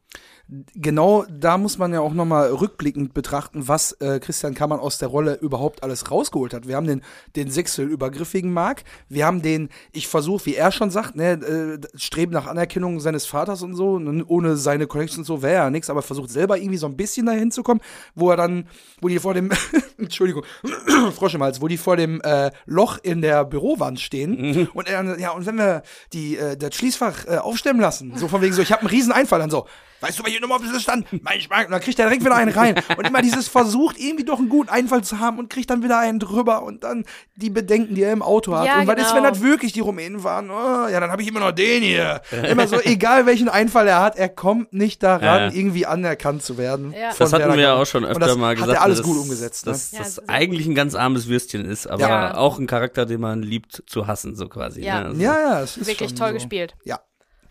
Genau 0.75 1.25
da 1.29 1.57
muss 1.57 1.77
man 1.77 1.91
ja 1.91 2.01
auch 2.01 2.13
nochmal 2.13 2.51
rückblickend 2.51 3.13
betrachten, 3.13 3.67
was 3.67 3.93
äh, 3.93 4.19
Christian 4.19 4.53
Kammern 4.53 4.79
aus 4.79 4.97
der 4.97 5.07
Rolle 5.07 5.35
überhaupt 5.35 5.81
alles 5.83 6.11
rausgeholt 6.11 6.53
hat. 6.53 6.67
Wir 6.67 6.75
haben 6.75 6.85
den, 6.85 7.01
den 7.35 7.49
sexuell-übergriffigen 7.49 8.53
Mark, 8.53 8.83
wir 9.09 9.25
haben 9.25 9.41
den, 9.41 9.69
ich 9.91 10.07
versuche, 10.07 10.45
wie 10.45 10.55
er 10.55 10.71
schon 10.71 10.91
sagt, 10.91 11.15
ne, 11.15 11.31
äh, 11.33 11.79
Streben 11.97 12.31
nach 12.31 12.45
Anerkennung 12.45 12.99
seines 12.99 13.25
Vaters 13.25 13.63
und 13.63 13.75
so, 13.75 13.93
und 13.93 14.23
ohne 14.23 14.55
seine 14.55 14.85
Connection 14.87 15.23
so 15.23 15.41
wäre 15.41 15.55
ja 15.55 15.69
nichts, 15.69 15.89
aber 15.89 16.01
versucht 16.01 16.29
selber 16.29 16.57
irgendwie 16.57 16.77
so 16.77 16.87
ein 16.87 16.95
bisschen 16.95 17.25
dahin 17.25 17.51
zu 17.51 17.63
kommen, 17.63 17.81
wo 18.13 18.29
er 18.29 18.37
dann, 18.37 18.67
wo 19.01 19.07
die 19.07 19.19
vor 19.19 19.33
dem, 19.33 19.51
Entschuldigung, 19.97 20.43
Frosch 21.15 21.33
im 21.33 21.41
Hals, 21.41 21.61
wo 21.61 21.67
die 21.67 21.77
vor 21.77 21.97
dem 21.97 22.21
äh, 22.21 22.51
Loch 22.65 22.99
in 23.01 23.21
der 23.21 23.45
Bürowand 23.45 23.99
stehen. 23.99 24.67
Und 24.73 24.87
er 24.87 25.03
dann, 25.03 25.19
ja, 25.19 25.31
und 25.31 25.45
wenn 25.45 25.57
wir 25.57 25.83
die, 26.13 26.37
äh, 26.37 26.55
das 26.55 26.75
Schließfach 26.75 27.25
äh, 27.25 27.37
aufstemmen 27.37 27.81
lassen, 27.81 28.13
so 28.15 28.27
von 28.27 28.41
wegen 28.41 28.53
so, 28.53 28.61
ich 28.61 28.71
habe 28.71 28.81
einen 28.81 28.89
riesen 28.89 29.11
Einfall, 29.11 29.39
dann 29.39 29.49
so, 29.49 29.65
weißt 30.01 30.19
du, 30.19 30.23
welche 30.23 30.34
Nummer 30.41 30.61
ist 30.63 30.73
das 30.73 30.81
stand? 30.83 31.05
Mein 31.23 31.39
Schmark. 31.41 31.65
Und 31.67 31.71
dann 31.71 31.81
kriegt 31.81 31.99
er 31.99 32.05
direkt 32.05 32.23
wieder 32.23 32.35
einen 32.35 32.51
rein. 32.51 32.75
Und 32.97 33.07
immer 33.07 33.21
dieses 33.21 33.47
versucht, 33.47 33.97
irgendwie 33.99 34.23
doch 34.25 34.39
einen 34.39 34.49
guten 34.49 34.69
Einfall 34.69 35.03
zu 35.03 35.19
haben 35.19 35.39
und 35.39 35.49
kriegt 35.49 35.69
dann 35.69 35.83
wieder 35.83 35.99
einen 35.99 36.19
drüber 36.19 36.63
und 36.63 36.83
dann 36.83 37.05
die 37.35 37.49
Bedenken, 37.49 37.95
die 37.95 38.03
er 38.03 38.13
im 38.13 38.21
Auto 38.21 38.55
hat. 38.55 38.65
Ja, 38.65 38.79
und 38.79 38.87
was 38.87 38.95
ist, 38.97 39.03
genau. 39.11 39.15
wenn 39.15 39.23
das 39.23 39.41
wirklich 39.41 39.73
die 39.73 39.79
Rumänen 39.81 40.23
waren? 40.23 40.49
Oh, 40.49 40.87
ja, 40.87 40.99
dann 40.99 41.11
habe 41.11 41.21
ich 41.21 41.27
immer 41.27 41.39
noch 41.39 41.51
den 41.51 41.83
hier. 41.83 42.21
Immer 42.49 42.67
so, 42.67 42.79
egal 42.81 43.25
welchen 43.25 43.49
Einfall 43.49 43.87
er 43.87 44.01
hat, 44.01 44.15
er 44.17 44.29
kommt 44.29 44.73
nicht 44.73 45.03
daran, 45.03 45.51
Ja, 45.51 45.51
irgendwie 45.51 45.85
anerkannt 45.85 46.43
zu 46.43 46.57
werden. 46.57 46.93
Ja. 46.93 47.11
Das 47.17 47.33
hatten 47.33 47.53
wir 47.53 47.59
ja 47.59 47.73
auch 47.75 47.85
schon 47.85 48.05
öfter 48.05 48.27
das 48.27 48.37
mal 48.37 48.49
hat 48.49 48.57
gesagt. 48.57 48.73
er 48.73 48.81
alles 48.81 48.97
dass- 48.99 49.05
gut 49.07 49.17
umgesetzt. 49.17 49.65
Ne? 49.65 49.71
Dass 49.71 49.91
Ja, 49.91 49.99
das 49.99 50.15
sehr 50.15 50.29
eigentlich 50.29 50.67
ein 50.67 50.75
ganz 50.75 50.95
armes 50.95 51.27
Würstchen 51.27 51.65
ist, 51.65 51.87
aber 51.87 52.01
Ja. 52.07 52.37
auch 52.37 52.59
ein 52.59 52.67
Charakter, 52.67 53.05
den 53.05 53.21
man 53.21 53.41
liebt 53.41 53.83
zu 53.87 54.07
hassen, 54.07 54.35
so 54.35 54.47
quasi. 54.47 54.81
Ja. 54.83 54.99
ne? 55.01 55.05
Also- 55.07 55.21
Ja, 55.21 55.39
ja, 55.39 55.61
es 55.61 55.77
ist 55.77 55.87
Wirklich 55.87 56.13
toll 56.15 56.29
so. 56.29 56.33
gespielt. 56.35 56.75
Ja, 56.83 56.99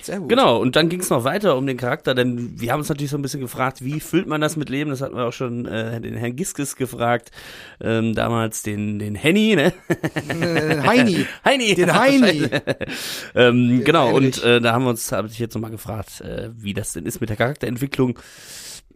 sehr 0.05 0.21
gut. 0.21 0.29
Genau, 0.29 0.59
und 0.59 0.77
dann 0.77 0.89
ging 0.89 1.01
es 1.01 1.11
noch 1.11 1.25
weiter 1.25 1.57
um 1.57 1.67
den 1.67 1.77
Charakter, 1.77 2.15
denn 2.15 2.61
wir 2.61 2.73
haben 2.73 2.81
uns 2.81 2.89
natürlich 2.89 3.11
so 3.11 3.19
ein 3.19 3.23
bisschen 3.23 3.41
gefragt, 3.41 3.85
wie 3.85 4.01
füllt 4.01 4.27
man 4.27 4.41
das 4.41 4.57
mit 4.57 4.69
Leben? 4.69 4.91
Das 4.91 5.01
hatten 5.01 5.17
wir 5.17 5.27
auch 5.27 5.33
schon 5.33 5.67
äh, 5.67 6.01
den 6.01 6.15
Herrn 6.15 6.37
Giskes 6.37 6.77
gefragt, 6.77 7.31
ähm, 7.81 8.15
damals 8.15 8.63
den, 8.63 8.99
den 8.99 9.15
Henny, 9.15 9.57
ne? 9.57 9.73
Heini. 10.87 11.27
Heini! 11.45 11.75
Den 11.75 11.95
Heini. 11.95 12.49
ähm, 13.35 13.83
genau, 13.85 14.09
Heinrich. 14.09 14.43
und 14.43 14.45
äh, 14.45 14.61
da 14.61 14.73
haben 14.73 14.85
wir 14.85 14.91
uns, 14.91 15.11
habe 15.13 15.29
ich 15.29 15.39
jetzt 15.39 15.55
nochmal 15.55 15.71
gefragt, 15.71 16.21
äh, 16.21 16.51
wie 16.57 16.75
das 16.75 16.93
denn 16.93 17.07
ist 17.07 17.21
mit 17.21 17.31
der 17.31 17.37
Charakterentwicklung. 17.37 18.19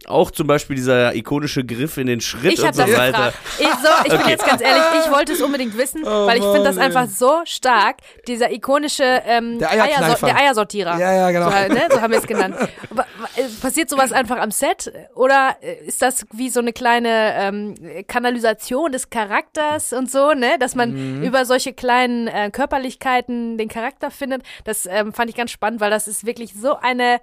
Auch 0.07 0.31
zum 0.31 0.47
Beispiel 0.47 0.75
dieser 0.77 1.13
ikonische 1.13 1.63
Griff 1.65 1.97
in 1.97 2.07
den 2.07 2.21
Schritt 2.21 2.53
Ich 2.53 2.63
und 2.63 2.73
so 2.73 2.81
das 2.83 2.91
weiter. 2.97 3.11
gefragt. 3.31 3.37
Ich, 3.59 3.67
so, 3.67 3.89
ich 4.05 4.17
bin 4.21 4.29
jetzt 4.29 4.45
ganz 4.45 4.61
ehrlich, 4.61 4.81
ich 5.05 5.11
wollte 5.11 5.33
es 5.33 5.41
unbedingt 5.41 5.77
wissen, 5.77 6.03
Oh 6.05 6.25
weil 6.25 6.37
ich 6.37 6.43
finde 6.43 6.63
das 6.63 6.77
einfach 6.77 7.05
so 7.07 7.41
stark. 7.43 7.97
Dieser 8.27 8.49
ikonische 8.51 9.03
ähm, 9.03 9.59
Der 9.59 9.69
Eierkneifer. 9.71 10.25
der 10.25 10.37
Eiersortierer. 10.37 10.97
Ja, 10.97 11.13
ja, 11.13 11.31
genau. 11.31 11.49
So, 11.51 11.73
ne, 11.73 11.81
so 11.91 12.01
haben 12.01 12.11
wir 12.11 12.19
es 12.19 12.25
genannt. 12.27 12.55
Aber, 12.89 13.05
äh, 13.35 13.43
passiert 13.61 13.89
sowas 13.89 14.11
einfach 14.13 14.37
am 14.39 14.51
Set? 14.51 14.91
Oder 15.15 15.57
äh, 15.61 15.85
ist 15.85 16.01
das 16.01 16.25
wie 16.31 16.49
so 16.49 16.61
eine 16.61 16.71
kleine 16.73 17.33
ähm, 17.35 17.75
Kanalisation 18.07 18.91
des 18.93 19.09
Charakters 19.09 19.91
und 19.93 20.09
so, 20.09 20.31
ne? 20.33 20.57
Dass 20.59 20.75
man 20.75 20.89
Mhm. 21.19 21.23
über 21.23 21.45
solche 21.45 21.73
kleinen 21.73 22.27
äh, 22.27 22.49
Körperlichkeiten 22.51 23.57
den 23.57 23.67
Charakter 23.67 24.11
findet. 24.11 24.43
Das 24.63 24.85
ähm, 24.89 25.13
fand 25.13 25.29
ich 25.29 25.35
ganz 25.35 25.51
spannend, 25.51 25.81
weil 25.81 25.91
das 25.91 26.07
ist 26.07 26.25
wirklich 26.25 26.53
so 26.53 26.77
eine, 26.77 27.19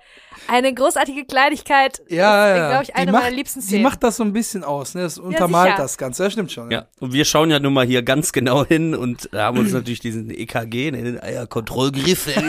eine 0.47 0.73
großartige 0.73 1.25
Kleinigkeit. 1.25 2.01
Ja, 2.09 2.55
Das 2.57 2.66
ja. 2.67 2.71
glaube 2.73 2.85
ich, 2.85 2.95
eine 2.97 3.07
die 3.07 3.13
meiner 3.13 3.25
macht, 3.27 3.37
liebsten 3.37 3.61
Die 3.61 3.67
Szenen. 3.67 3.83
macht 3.83 4.03
das 4.03 4.17
so 4.17 4.23
ein 4.25 4.33
bisschen 4.33 4.65
aus, 4.65 4.95
ne? 4.95 5.03
Das 5.03 5.19
untermalt 5.19 5.71
sicher. 5.73 5.83
das 5.83 5.99
Ganze. 5.99 6.25
Das 6.25 6.33
stimmt 6.33 6.53
schon. 6.53 6.71
Ja, 6.71 6.87
und 7.01 7.13
wir 7.13 7.25
schauen 7.25 7.51
ja 7.51 7.59
nun 7.59 7.73
mal 7.73 7.87
hier 7.87 8.03
ganz 8.03 8.33
genau 8.33 8.65
hin 8.65 8.95
und 8.95 9.29
haben 9.33 9.59
uns 9.59 9.73
natürlich 9.73 10.01
diesen 10.01 10.31
EKG, 10.31 10.91
ne, 10.91 11.03
den 11.03 11.21
Eierkontrollgriff, 11.21 12.27
äh, 12.37 12.41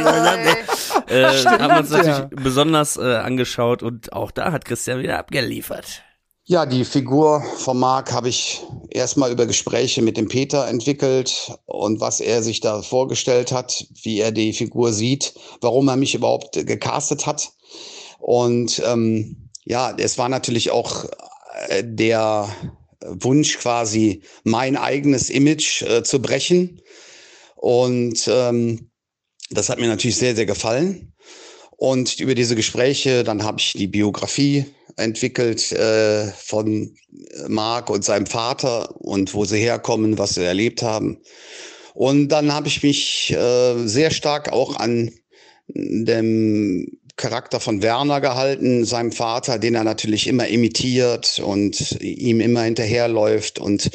äh, 1.22 1.46
haben 1.46 1.78
uns 1.78 1.90
natürlich 1.90 2.18
Ja. 2.18 2.30
besonders 2.32 2.98
äh, 2.98 3.02
angeschaut 3.16 3.84
und 3.84 4.14
auch 4.14 4.32
da 4.32 4.52
hat 4.52 4.66
Christian 4.66 5.00
wieder 5.00 5.18
abgeliefert. 5.20 6.04
Ja, 6.50 6.66
die 6.66 6.86
Figur 6.86 7.44
von 7.58 7.78
Marc 7.78 8.14
habe 8.14 8.30
ich 8.30 8.64
erstmal 8.90 9.34
über 9.34 9.46
Gespräche 9.46 10.02
mit 10.02 10.16
dem 10.16 10.30
Peter 10.30 10.66
entwickelt 10.70 11.52
und 11.66 12.00
was 12.00 12.22
er 12.22 12.42
sich 12.42 12.62
da 12.62 12.82
vorgestellt 12.82 13.52
hat, 13.52 13.86
wie 14.02 14.22
er 14.22 14.32
die 14.32 14.54
Figur 14.54 14.94
sieht, 14.94 15.34
warum 15.60 15.90
er 15.90 15.98
mich 15.98 16.16
überhaupt 16.16 16.54
gecastet 16.66 17.26
hat. 17.26 17.50
Und 18.20 18.82
ähm, 18.86 19.47
ja, 19.68 19.94
es 19.98 20.18
war 20.18 20.30
natürlich 20.30 20.72
auch 20.72 21.06
äh, 21.68 21.84
der 21.84 22.50
Wunsch 23.02 23.58
quasi, 23.58 24.22
mein 24.44 24.78
eigenes 24.78 25.30
Image 25.30 25.82
äh, 25.82 26.04
zu 26.04 26.22
brechen. 26.22 26.82
Und 27.56 28.28
ähm, 28.32 28.92
das 29.50 29.70
hat 29.70 29.80
mir 29.80 29.88
natürlich 29.88 30.16
sehr, 30.16 30.36
sehr 30.36 30.46
gefallen. 30.46 31.14
Und 31.72 32.20
über 32.20 32.34
diese 32.34 32.56
Gespräche, 32.56 33.24
dann 33.24 33.44
habe 33.44 33.60
ich 33.60 33.74
die 33.74 33.88
Biografie 33.88 34.66
entwickelt 34.96 35.72
äh, 35.74 36.32
von 36.32 36.96
Marc 37.48 37.90
und 37.90 38.04
seinem 38.04 38.26
Vater 38.26 38.96
und 39.00 39.34
wo 39.34 39.46
sie 39.46 39.60
herkommen, 39.60 40.18
was 40.18 40.36
sie 40.36 40.46
erlebt 40.46 40.82
haben. 40.82 41.22
Und 41.94 42.30
dann 42.30 42.54
habe 42.54 42.68
ich 42.68 42.84
mich 42.84 43.32
äh, 43.32 43.86
sehr 43.86 44.12
stark 44.12 44.52
auch 44.52 44.78
an 44.78 45.12
dem 45.68 46.88
Charakter 47.18 47.60
von 47.60 47.82
Werner 47.82 48.22
gehalten, 48.22 48.86
seinem 48.86 49.12
Vater, 49.12 49.58
den 49.58 49.76
er 49.76 49.84
natürlich 49.84 50.28
immer 50.28 50.48
imitiert 50.48 51.40
und 51.44 52.00
ihm 52.02 52.40
immer 52.40 52.62
hinterherläuft. 52.62 53.60
Und 53.60 53.90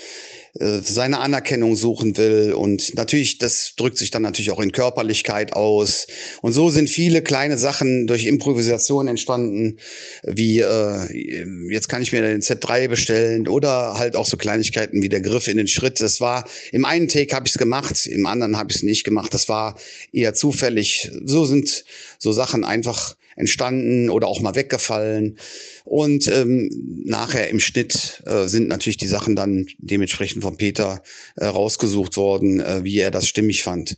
äh, 0.59 0.81
seine 0.83 1.21
Anerkennung 1.21 1.77
suchen 1.77 2.17
will. 2.19 2.53
Und 2.53 2.95
natürlich, 2.95 3.39
das 3.39 3.73
drückt 3.77 3.97
sich 3.97 4.11
dann 4.11 4.21
natürlich 4.21 4.51
auch 4.51 4.61
in 4.61 4.73
Körperlichkeit 4.73 5.55
aus. 5.55 6.07
Und 6.43 6.53
so 6.53 6.69
sind 6.69 6.91
viele 6.91 7.23
kleine 7.23 7.57
Sachen 7.57 8.07
durch 8.07 8.27
Improvisation 8.27 9.09
entstanden, 9.09 9.79
wie 10.23 10.61
äh, 10.61 11.71
jetzt 11.71 11.89
kann 11.89 12.03
ich 12.03 12.13
mir 12.13 12.21
den 12.21 12.43
Z3 12.43 12.89
bestellen 12.89 13.49
oder 13.49 13.95
halt 13.99 14.15
auch 14.15 14.27
so 14.27 14.37
Kleinigkeiten 14.37 15.01
wie 15.01 15.09
der 15.09 15.23
Griff 15.23 15.49
in 15.49 15.57
den 15.57 15.69
Schritt. 15.69 16.01
Das 16.01 16.21
war 16.21 16.45
im 16.71 16.85
einen 16.85 17.09
Take 17.09 17.35
habe 17.35 17.47
ich 17.47 17.55
es 17.55 17.59
gemacht, 17.59 18.07
im 18.07 18.27
anderen 18.27 18.59
habe 18.59 18.71
ich 18.71 18.77
es 18.77 18.83
nicht 18.83 19.05
gemacht. 19.05 19.33
Das 19.33 19.49
war 19.49 19.77
eher 20.13 20.35
zufällig. 20.35 21.11
So 21.25 21.47
sind 21.47 21.85
so 22.19 22.31
Sachen 22.33 22.65
einfach 22.65 23.17
entstanden 23.37 24.11
oder 24.11 24.27
auch 24.27 24.41
mal 24.41 24.55
weggefallen. 24.55 25.39
Und 25.85 26.29
ähm, 26.29 26.71
nachher 27.05 27.49
im 27.51 27.61
Schnitt 27.61 28.23
äh, 28.27 28.47
sind 28.47 28.69
natürlich 28.69 28.97
die 28.97 29.09
Sachen 29.09 29.37
dann 29.37 29.67
dementsprechend 29.79 30.43
von 30.43 30.57
Peter 30.57 31.03
äh, 31.37 31.47
rausgesucht 31.47 32.17
worden, 32.17 32.61
äh, 32.61 32.85
wie 32.85 32.99
er 32.99 33.11
das 33.11 33.27
stimmig 33.27 33.63
fand. 33.63 33.97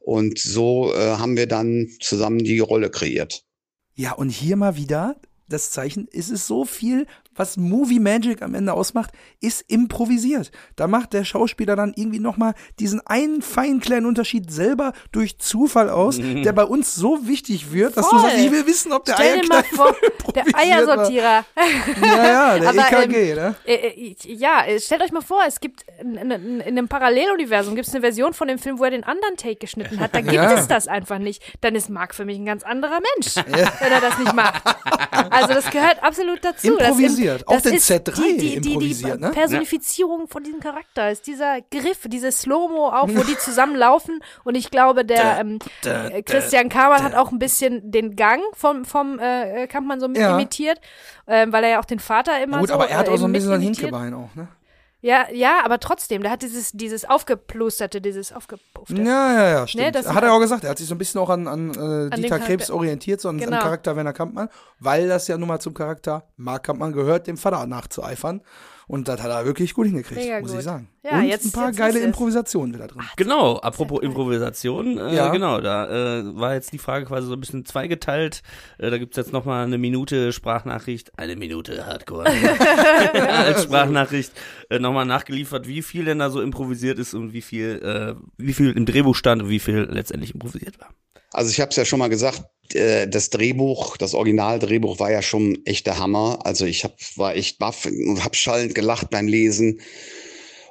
Und 0.00 0.38
so 0.38 0.92
äh, 0.94 1.16
haben 1.16 1.36
wir 1.36 1.46
dann 1.46 1.88
zusammen 2.00 2.44
die 2.44 2.58
Rolle 2.58 2.90
kreiert. 2.90 3.44
Ja, 3.94 4.12
und 4.12 4.28
hier 4.28 4.56
mal 4.56 4.76
wieder 4.76 5.16
das 5.48 5.70
Zeichen, 5.70 6.08
ist 6.10 6.30
es 6.30 6.46
so 6.46 6.64
viel, 6.64 7.06
was 7.36 7.56
Movie 7.56 7.98
Magic 8.00 8.42
am 8.42 8.54
Ende 8.54 8.72
ausmacht, 8.72 9.10
ist 9.40 9.64
improvisiert. 9.68 10.50
Da 10.76 10.86
macht 10.86 11.12
der 11.12 11.24
Schauspieler 11.24 11.76
dann 11.76 11.92
irgendwie 11.96 12.18
nochmal 12.20 12.54
diesen 12.78 13.00
einen 13.06 13.42
feinen 13.42 13.80
kleinen 13.80 14.06
Unterschied 14.06 14.50
selber 14.50 14.92
durch 15.12 15.38
Zufall 15.38 15.90
aus, 15.90 16.18
der 16.18 16.52
bei 16.52 16.64
uns 16.64 16.94
so 16.94 17.26
wichtig 17.26 17.72
wird, 17.72 17.96
dass 17.96 18.08
du 18.08 18.16
Voll. 18.18 18.30
sagst, 18.30 18.44
ich 18.44 18.50
will 18.52 18.66
wissen, 18.66 18.92
ob 18.92 19.04
der 19.04 19.14
Stell 19.14 19.40
dir 19.40 19.48
mal 19.48 19.56
Eierkneifer 19.56 19.94
vor, 20.22 20.32
der. 20.32 20.44
Eiersortierer. 20.54 21.44
Ja, 22.02 22.16
ja, 22.26 22.58
der 22.58 22.68
Aber, 22.70 23.02
EKG, 23.02 23.34
ne? 23.34 23.54
Äh, 23.64 23.74
äh, 23.74 24.16
ja, 24.24 24.64
äh, 24.66 24.80
stellt 24.80 25.02
euch 25.02 25.12
mal 25.12 25.22
vor, 25.22 25.40
es 25.46 25.60
gibt 25.60 25.84
in, 26.00 26.16
in, 26.16 26.30
in 26.30 26.62
einem 26.78 26.88
Paralleluniversum 26.88 27.74
gibt 27.74 27.86
es 27.88 27.94
eine 27.94 28.00
Version 28.02 28.32
von 28.34 28.48
dem 28.48 28.58
Film, 28.58 28.78
wo 28.78 28.84
er 28.84 28.90
den 28.90 29.04
anderen 29.04 29.36
Take 29.36 29.56
geschnitten 29.56 30.00
hat. 30.00 30.14
Da 30.14 30.20
gibt 30.20 30.32
Ja. 30.34 30.52
es 30.54 30.66
das 30.68 30.88
einfach 30.88 31.18
nicht. 31.18 31.42
Dann 31.60 31.74
ist 31.74 31.90
Marc 31.90 32.14
für 32.14 32.24
mich 32.24 32.38
ein 32.38 32.44
ganz 32.46 32.62
anderer 32.62 32.98
Mensch, 33.16 33.36
wenn 33.36 33.92
er 33.92 34.00
das 34.00 34.18
nicht 34.18 34.34
macht. 34.34 34.62
Also 35.30 35.54
das 35.54 35.70
gehört 35.70 36.02
absolut 36.02 36.44
dazu. 36.44 36.68
Improvisiert. 36.68 37.10
Das, 37.10 37.23
im- 37.24 37.48
Auch 37.48 37.52
das 37.54 37.62
den 37.62 37.74
ist 37.74 37.90
Z3 37.90 38.14
die, 38.14 38.36
die, 38.36 38.60
die, 38.60 38.68
improvisiert, 38.70 39.16
die 39.18 39.20
ne? 39.24 39.30
Personifizierung 39.30 40.28
von 40.28 40.42
diesem 40.44 40.60
Charakter 40.60 41.10
ist 41.10 41.26
dieser 41.26 41.60
Griff, 41.70 42.00
dieses 42.06 42.40
Slow-Mo 42.40 42.88
auch, 42.88 43.08
wo 43.08 43.22
die 43.22 43.36
zusammenlaufen. 43.38 44.20
Und 44.44 44.54
ich 44.56 44.70
glaube, 44.70 45.04
der 45.04 45.38
ähm, 45.40 45.58
äh, 45.84 46.22
Christian 46.22 46.68
Kamann 46.68 47.02
hat 47.02 47.14
auch 47.14 47.32
ein 47.32 47.38
bisschen 47.38 47.90
den 47.90 48.16
Gang 48.16 48.42
vom, 48.54 48.84
vom 48.84 49.18
äh, 49.18 49.66
Kampmann 49.66 50.00
so 50.00 50.08
mit 50.08 50.18
Ja. 50.18 50.34
imitiert, 50.34 50.80
ähm, 51.26 51.52
weil 51.52 51.64
er 51.64 51.70
ja 51.70 51.80
auch 51.80 51.84
den 51.84 51.98
Vater 52.00 52.42
immer 52.42 52.56
Na 52.56 52.60
gut, 52.60 52.68
so 52.68 52.74
aber 52.74 52.88
er 52.88 52.98
hat 52.98 53.08
äh, 53.08 53.10
auch 53.12 53.16
so 53.16 53.24
ein 53.26 53.32
bisschen 53.32 53.48
so 53.48 53.54
ein. 53.54 53.60
Hinkebein 53.60 54.14
auch, 54.14 54.34
ne? 54.34 54.48
Ja, 55.04 55.26
ja, 55.30 55.62
aber 55.62 55.80
trotzdem, 55.80 56.22
der 56.22 56.30
hat 56.30 56.40
dieses, 56.40 56.72
dieses 56.72 57.04
aufgeplusterte, 57.04 58.00
dieses 58.00 58.32
aufgepuffte. 58.32 58.96
Ja, 59.02 59.34
ja, 59.34 59.48
ja, 59.50 59.66
stimmt. 59.66 59.84
Ne, 59.84 59.92
das 59.92 60.08
hat 60.08 60.24
er 60.24 60.32
auch 60.32 60.40
gesagt, 60.40 60.64
er 60.64 60.70
hat 60.70 60.78
sich 60.78 60.86
so 60.88 60.94
ein 60.94 60.98
bisschen 60.98 61.20
auch 61.20 61.28
an, 61.28 61.46
an, 61.46 61.72
äh, 61.72 62.08
den 62.08 62.22
Dieter 62.22 62.38
Krebs 62.38 62.70
orientiert, 62.70 63.20
so 63.20 63.28
an, 63.28 63.36
Genau. 63.36 63.58
an 63.58 63.62
Charakter 63.62 63.96
Werner 63.96 64.14
Kampmann, 64.14 64.48
weil 64.80 65.06
das 65.06 65.28
ja 65.28 65.36
nun 65.36 65.48
mal 65.48 65.60
zum 65.60 65.74
Charakter 65.74 66.24
Mark 66.38 66.62
Kampmann 66.62 66.94
gehört, 66.94 67.26
dem 67.26 67.36
Vater 67.36 67.66
nachzueifern. 67.66 68.40
Und 68.86 69.08
das 69.08 69.22
hat 69.22 69.30
er 69.30 69.44
wirklich 69.46 69.72
gut 69.74 69.86
hingekriegt, 69.86 70.20
Mega 70.20 70.40
muss 70.40 70.50
gut. 70.50 70.58
ich 70.58 70.64
sagen. 70.64 70.88
Ja, 71.02 71.18
Und 71.18 71.24
jetzt- 71.24 71.46
ein 71.46 71.52
paar 71.52 71.68
jetzt 71.68 71.78
geile 71.78 71.98
es. 71.98 72.04
Improvisationen 72.04 72.74
wieder 72.74 72.86
drin. 72.86 73.02
Genau, 73.16 73.56
apropos 73.56 74.02
Improvisation, 74.02 74.98
äh, 74.98 75.14
Ja. 75.14 75.28
genau, 75.30 75.60
da 75.60 76.18
äh, 76.18 76.36
war 76.36 76.54
jetzt 76.54 76.72
die 76.72 76.78
Frage 76.78 77.06
quasi 77.06 77.26
so 77.26 77.32
ein 77.34 77.40
bisschen 77.40 77.64
zweigeteilt. 77.64 78.42
Äh, 78.78 78.90
da 78.90 78.98
gibt's 78.98 79.16
jetzt 79.16 79.32
nochmal 79.32 79.64
eine 79.64 79.78
Minute 79.78 80.32
Sprachnachricht, 80.32 81.18
eine 81.18 81.36
Minute 81.36 81.86
Hardcore 81.86 82.26
als 83.28 83.62
Sprachnachricht 83.64 84.32
äh, 84.70 84.78
nochmal 84.78 85.06
nachgeliefert, 85.06 85.66
wie 85.66 85.82
viel 85.82 86.04
denn 86.04 86.18
da 86.18 86.30
so 86.30 86.40
improvisiert 86.40 86.98
ist 86.98 87.14
und 87.14 87.32
wie 87.32 87.42
viel, 87.42 87.80
äh, 87.82 88.14
wie 88.38 88.52
viel 88.52 88.72
im 88.72 88.86
Drehbuch 88.86 89.14
stand 89.16 89.42
und 89.42 89.48
wie 89.48 89.60
viel 89.60 89.88
letztendlich 89.90 90.34
improvisiert 90.34 90.78
war. 90.80 90.88
Also 91.32 91.50
ich 91.50 91.60
habe 91.60 91.70
es 91.70 91.76
ja 91.76 91.84
schon 91.84 91.98
mal 91.98 92.08
gesagt, 92.08 92.44
das 92.70 93.30
Drehbuch, 93.30 93.96
das 93.96 94.14
Originaldrehbuch 94.14 94.98
war 94.98 95.10
ja 95.10 95.22
schon 95.22 95.58
echt 95.64 95.86
der 95.86 95.98
Hammer. 95.98 96.40
Also 96.44 96.64
ich 96.64 96.84
hab, 96.84 96.96
war 97.16 97.36
echt 97.36 97.58
baff 97.58 97.86
und 97.86 98.24
habe 98.24 98.34
schallend 98.34 98.74
gelacht 98.74 99.10
beim 99.10 99.28
Lesen. 99.28 99.80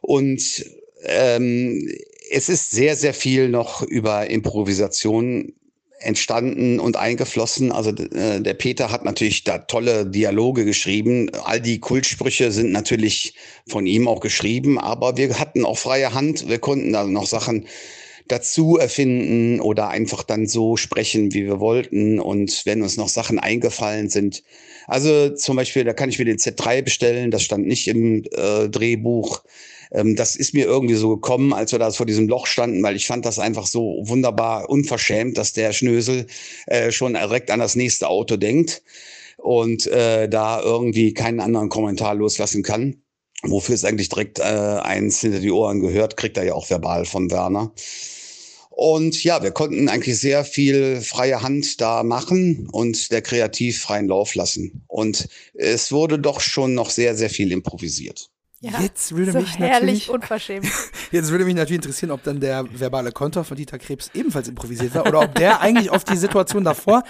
Und 0.02 0.66
ähm, 1.04 1.90
es 2.32 2.50
ist 2.50 2.72
sehr, 2.72 2.96
sehr 2.96 3.14
viel 3.14 3.50
noch 3.50 3.84
über 3.84 4.30
Improvisation 4.30 5.54
entstanden 6.00 6.80
und 6.80 6.98
eingeflossen. 6.98 7.72
Also 7.72 7.92
äh, 7.92 8.42
der 8.42 8.54
Peter 8.54 8.92
hat 8.92 9.06
natürlich 9.06 9.44
da 9.44 9.60
tolle 9.60 10.06
Dialoge 10.06 10.66
geschrieben. 10.66 11.30
All 11.46 11.62
die 11.62 11.80
Kultsprüche 11.80 12.52
sind 12.52 12.72
natürlich 12.72 13.36
von 13.68 13.88
ihm 13.88 14.08
auch 14.08 14.20
geschrieben, 14.20 14.80
aber 14.80 15.18
wir 15.18 15.40
hatten 15.40 15.66
auch 15.66 15.78
freie 15.78 16.14
Hand. 16.14 16.50
Wir 16.50 16.60
konnten 16.60 16.92
da 16.92 17.06
noch 17.06 17.28
Sachen 17.28 17.68
dazu 18.28 18.78
erfinden 18.78 19.60
oder 19.60 19.90
einfach 19.90 20.24
dann 20.24 20.48
so 20.48 20.78
sprechen, 20.78 21.34
wie 21.34 21.46
wir 21.46 21.60
wollten. 21.60 22.20
Und 22.20 22.66
wenn 22.66 22.82
uns 22.82 22.98
noch 22.98 23.10
Sachen 23.10 23.40
eingefallen 23.40 24.10
sind, 24.10 24.44
also 24.88 25.30
zum 25.30 25.56
Beispiel, 25.56 25.84
da 25.84 25.94
kann 25.94 26.10
ich 26.10 26.20
mir 26.20 26.26
den 26.26 26.38
Z3 26.38 26.82
bestellen, 26.82 27.32
das 27.32 27.44
stand 27.44 27.68
nicht 27.68 27.88
im 27.88 28.24
äh, 28.32 28.70
Drehbuch. 28.70 29.44
Ähm, 29.92 30.16
das 30.16 30.36
ist 30.36 30.54
mir 30.54 30.66
irgendwie 30.66 30.96
so 30.96 31.10
gekommen, 31.10 31.54
als 31.54 31.72
wir 31.72 31.80
da 31.80 31.92
vor 31.92 32.06
diesem 32.06 32.28
Loch 32.28 32.48
standen, 32.48 32.84
weil 32.84 32.96
ich 32.96 33.08
fand 33.08 33.26
das 33.26 33.40
einfach 33.40 33.68
so 33.68 34.02
wunderbar 34.04 34.70
unverschämt, 34.70 35.38
dass 35.38 35.54
der 35.54 35.74
Schnösel 35.74 36.28
äh, 36.68 36.92
schon 36.92 37.14
direkt 37.14 37.52
an 37.52 37.60
das 37.60 37.76
nächste 37.76 38.08
Auto 38.08 38.38
denkt 38.38 38.84
und 39.38 39.88
äh, 39.88 40.28
da 40.28 40.62
irgendwie 40.62 41.14
keinen 41.14 41.40
anderen 41.40 41.70
Kommentar 41.70 42.16
loslassen 42.16 42.64
kann. 42.64 43.03
Wofür 43.44 43.76
es 43.76 43.84
eigentlich 43.86 44.10
direkt 44.10 44.40
äh, 44.40 44.44
eins 44.44 45.20
hinter 45.20 45.40
die 45.40 45.52
Ohren 45.52 45.82
gehört, 45.82 46.16
kriegt 46.18 46.38
er 46.38 46.44
ja 46.46 46.54
auch 46.54 46.70
verbal 46.70 47.06
von 47.06 47.30
Werner. 47.30 47.72
Und 48.70 49.24
ja, 49.24 49.44
wir 49.44 49.52
konnten 49.52 49.88
eigentlich 49.88 50.20
sehr 50.20 50.44
viel 50.46 51.02
freie 51.02 51.44
Hand 51.44 51.80
da 51.80 52.02
machen 52.04 52.68
und 52.72 53.12
der 53.12 53.22
kreativ 53.22 53.82
freien 53.82 54.08
Lauf 54.08 54.34
lassen. 54.34 54.84
Und 54.88 55.28
es 55.54 55.92
wurde 55.92 56.18
doch 56.18 56.40
schon 56.40 56.74
noch 56.74 56.90
sehr, 56.90 57.16
sehr 57.16 57.30
viel 57.30 57.52
improvisiert. 57.52 58.30
Ja, 58.62 58.80
Jetzt 58.82 59.14
würde 59.14 59.34
so 59.34 59.40
mich 59.40 59.60
herrlich 59.60 60.08
natürlich- 60.08 60.10
unverschämt. 60.10 60.66
Jetzt 61.12 61.30
würde 61.30 61.46
mich 61.46 61.54
natürlich 61.54 61.84
interessieren, 61.84 62.12
ob 62.12 62.24
dann 62.24 62.40
der 62.40 62.66
verbale 62.72 63.12
Konter 63.12 63.44
von 63.44 63.58
Dieter 63.58 63.78
Krebs 63.78 64.10
ebenfalls 64.16 64.48
improvisiert 64.48 64.96
war 64.96 65.06
oder 65.06 65.20
ob 65.20 65.36
der 65.36 65.60
eigentlich 65.60 65.90
auf 65.92 66.04
die 66.06 66.16
Situation 66.18 66.64
davor. 66.64 67.04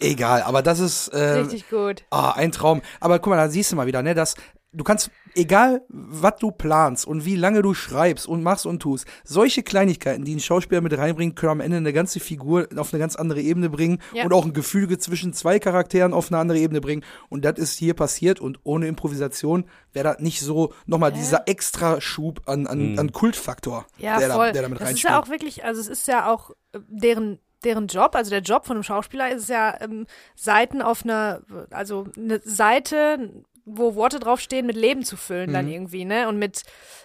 Egal, 0.00 0.42
aber 0.42 0.60
das 0.62 0.78
ist 0.78 1.08
äh, 1.08 1.18
Richtig 1.40 1.70
gut. 1.70 2.04
ah, 2.10 2.32
ein 2.32 2.52
Traum. 2.52 2.82
Aber 3.00 3.18
guck 3.18 3.30
mal, 3.30 3.36
da 3.36 3.48
siehst 3.48 3.72
du 3.72 3.76
mal 3.76 3.86
wieder, 3.86 4.02
ne, 4.02 4.14
dass 4.14 4.34
du 4.78 4.84
kannst, 4.84 5.10
egal 5.34 5.82
was 5.88 6.36
du 6.36 6.50
planst 6.50 7.06
und 7.06 7.24
wie 7.24 7.36
lange 7.36 7.60
du 7.62 7.74
schreibst 7.74 8.26
und 8.26 8.42
machst 8.42 8.64
und 8.66 8.80
tust, 8.80 9.06
solche 9.24 9.62
Kleinigkeiten, 9.62 10.24
die 10.24 10.34
ein 10.34 10.40
Schauspieler 10.40 10.80
mit 10.80 10.96
reinbringen, 10.96 11.34
können 11.34 11.52
am 11.52 11.60
Ende 11.60 11.76
eine 11.76 11.92
ganze 11.92 12.20
Figur 12.20 12.68
auf 12.76 12.92
eine 12.94 13.00
ganz 13.00 13.16
andere 13.16 13.40
Ebene 13.40 13.68
bringen 13.70 13.98
Ja. 14.14 14.24
und 14.24 14.32
auch 14.32 14.44
ein 14.46 14.52
Gefüge 14.54 14.98
zwischen 14.98 15.32
zwei 15.32 15.58
Charakteren 15.58 16.12
auf 16.14 16.30
eine 16.30 16.38
andere 16.38 16.58
Ebene 16.58 16.80
bringen. 16.80 17.04
Und 17.28 17.44
das 17.44 17.58
ist 17.58 17.76
hier 17.78 17.94
passiert 17.94 18.40
und 18.40 18.60
ohne 18.64 18.86
Improvisation 18.86 19.64
wäre 19.92 20.04
das 20.14 20.20
nicht 20.20 20.40
so 20.40 20.72
nochmal 20.86 21.12
dieser 21.12 21.46
extra 21.48 22.00
Schub 22.00 22.40
an, 22.46 22.66
an, 22.66 22.98
an 22.98 23.12
Kultfaktor, 23.12 23.86
Ja, 23.98 24.18
der, 24.18 24.30
voll. 24.30 24.46
da, 24.46 24.52
der 24.52 24.62
damit 24.62 24.80
das 24.80 24.84
ist 24.84 24.88
reinspielt. 24.90 25.12
ja 25.12 25.20
auch 25.20 25.28
wirklich, 25.28 25.64
also 25.64 25.80
es 25.80 25.88
ist 25.88 26.06
ja 26.08 26.30
auch 26.32 26.50
äh, 26.72 26.78
deren 26.88 27.38
deren 27.64 27.88
Job, 27.88 28.14
also 28.14 28.30
der 28.30 28.40
Job 28.42 28.66
von 28.66 28.76
einem 28.76 28.84
Schauspieler 28.84 29.30
ist 29.34 29.42
es 29.42 29.48
ja 29.48 29.74
ähm, 29.80 30.06
Seiten 30.36 30.80
auf 30.80 31.02
einer, 31.02 31.42
also 31.70 32.06
eine 32.16 32.40
Seite, 32.44 33.42
wo 33.70 33.94
Worte 33.94 34.18
draufstehen, 34.18 34.66
mit 34.66 34.76
Leben 34.76 35.04
zu 35.04 35.16
füllen 35.16 35.52
dann 35.52 35.68
irgendwie, 35.68 36.04
ne? 36.04 36.28
Und 36.28 36.38
mit 36.38 36.62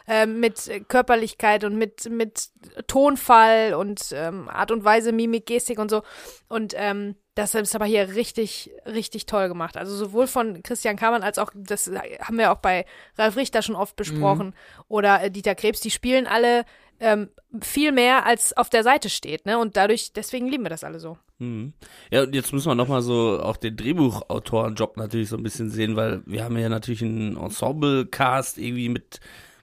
ähm, 0.07 0.39
mit 0.39 0.67
äh, 0.67 0.79
Körperlichkeit 0.81 1.63
und 1.63 1.75
mit 1.77 2.09
mit 2.09 2.49
Tonfall 2.87 3.73
und 3.73 4.11
ähm, 4.13 4.49
Art 4.49 4.71
und 4.71 4.83
Weise, 4.83 5.11
Mimik, 5.11 5.45
Gestik 5.45 5.79
und 5.79 5.89
so. 5.89 6.03
Und 6.47 6.73
ähm, 6.75 7.15
das 7.35 7.55
ist 7.55 7.75
aber 7.75 7.85
hier 7.85 8.15
richtig, 8.15 8.71
richtig 8.85 9.25
toll 9.25 9.47
gemacht. 9.47 9.75
Also 9.75 9.95
sowohl 9.95 10.27
von 10.27 10.61
Christian 10.61 10.97
Kamann 10.97 11.23
als 11.23 11.39
auch, 11.39 11.51
das 11.55 11.89
haben 12.21 12.37
wir 12.37 12.51
auch 12.51 12.59
bei 12.59 12.85
Ralf 13.17 13.37
Richter 13.37 13.63
schon 13.63 13.75
oft 13.75 13.95
besprochen, 13.95 14.53
oder 14.87 15.23
äh, 15.23 15.31
Dieter 15.31 15.55
Krebs, 15.55 15.79
die 15.79 15.89
spielen 15.89 16.27
alle 16.27 16.63
ähm, 17.03 17.29
viel 17.61 17.91
mehr, 17.91 18.25
als 18.25 18.55
auf 18.55 18.69
der 18.69 18.83
Seite 18.83 19.09
steht, 19.09 19.45
ne? 19.45 19.59
Und 19.59 19.75
dadurch, 19.77 20.13
deswegen 20.13 20.47
lieben 20.47 20.63
wir 20.63 20.69
das 20.69 20.83
alle 20.83 20.99
so. 20.99 21.17
Mhm. 21.39 21.73
Ja, 22.11 22.23
und 22.23 22.33
jetzt 22.33 22.53
müssen 22.53 22.69
wir 22.69 22.75
nochmal 22.75 23.01
so 23.01 23.39
auch 23.41 23.57
den 23.57 23.75
Drehbuchautorenjob 23.75 24.97
natürlich 24.97 25.29
so 25.29 25.37
ein 25.37 25.43
bisschen 25.43 25.69
sehen, 25.69 25.95
weil 25.95 26.21
wir 26.25 26.43
haben 26.43 26.57
ja 26.57 26.69
natürlich 26.69 27.03
einen 27.03 27.35
Ensemble-Cast 27.37 28.57
irgendwie 28.57 28.89
mit 28.89 29.19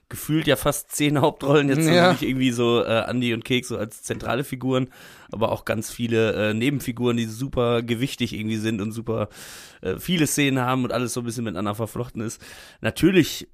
gefühlt 0.07 0.45
ja 0.45 0.57
fast 0.57 0.91
zehn 0.91 1.21
Hauptrollen, 1.21 1.69
jetzt 1.69 1.87
Ja. 1.87 2.07
natürlich 2.11 2.29
irgendwie 2.29 2.51
so 2.51 2.83
äh, 2.83 3.09
Andy 3.09 3.33
und 3.33 3.45
Kek 3.45 3.65
so 3.65 3.77
als 3.77 4.03
zentrale 4.03 4.43
Figuren, 4.43 4.89
aber 5.31 5.53
auch 5.53 5.63
ganz 5.63 5.89
viele 5.89 6.49
äh, 6.49 6.53
Nebenfiguren, 6.53 7.15
die 7.15 7.25
super 7.25 7.81
gewichtig 7.81 8.33
irgendwie 8.33 8.57
sind 8.57 8.81
und 8.81 8.91
super 8.91 9.29
äh, 9.81 9.97
viele 9.99 10.27
Szenen 10.27 10.59
haben 10.59 10.83
und 10.83 10.91
alles 10.91 11.13
so 11.13 11.21
ein 11.21 11.23
bisschen 11.25 11.45
miteinander 11.45 11.75
verflochten 11.75 12.21
ist. 12.21 12.41
Natürlich 12.81 13.47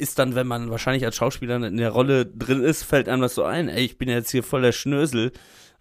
ist 0.00 0.18
dann, 0.18 0.34
wenn 0.34 0.46
man 0.46 0.70
wahrscheinlich 0.70 1.04
als 1.04 1.16
Schauspieler 1.16 1.56
in 1.56 1.76
der 1.76 1.90
Rolle 1.90 2.26
drin 2.26 2.62
ist, 2.62 2.82
fällt 2.82 3.08
einem 3.08 3.22
das 3.22 3.34
so 3.34 3.44
ein, 3.44 3.68
ey, 3.68 3.84
ich 3.84 3.98
bin 3.98 4.08
jetzt 4.08 4.30
hier 4.30 4.42
voller 4.42 4.72
Schnösel. 4.72 5.32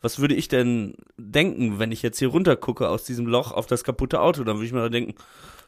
Was 0.02 0.20
würde 0.20 0.36
ich 0.36 0.48
denn 0.48 0.96
denken, 1.18 1.80
wenn 1.80 1.92
ich 1.92 2.02
jetzt 2.02 2.20
hier 2.20 2.30
runtergucke 2.30 2.88
aus 2.88 3.04
diesem 3.04 3.28
Loch 3.28 3.52
auf 3.52 3.66
das 3.66 3.84
kaputte 3.84 4.22
Auto? 4.22 4.44
Dann 4.44 4.58
würde 4.58 4.66
ich 4.66 4.74
mir 4.74 4.82
da 4.82 4.90
denken, 4.90 5.16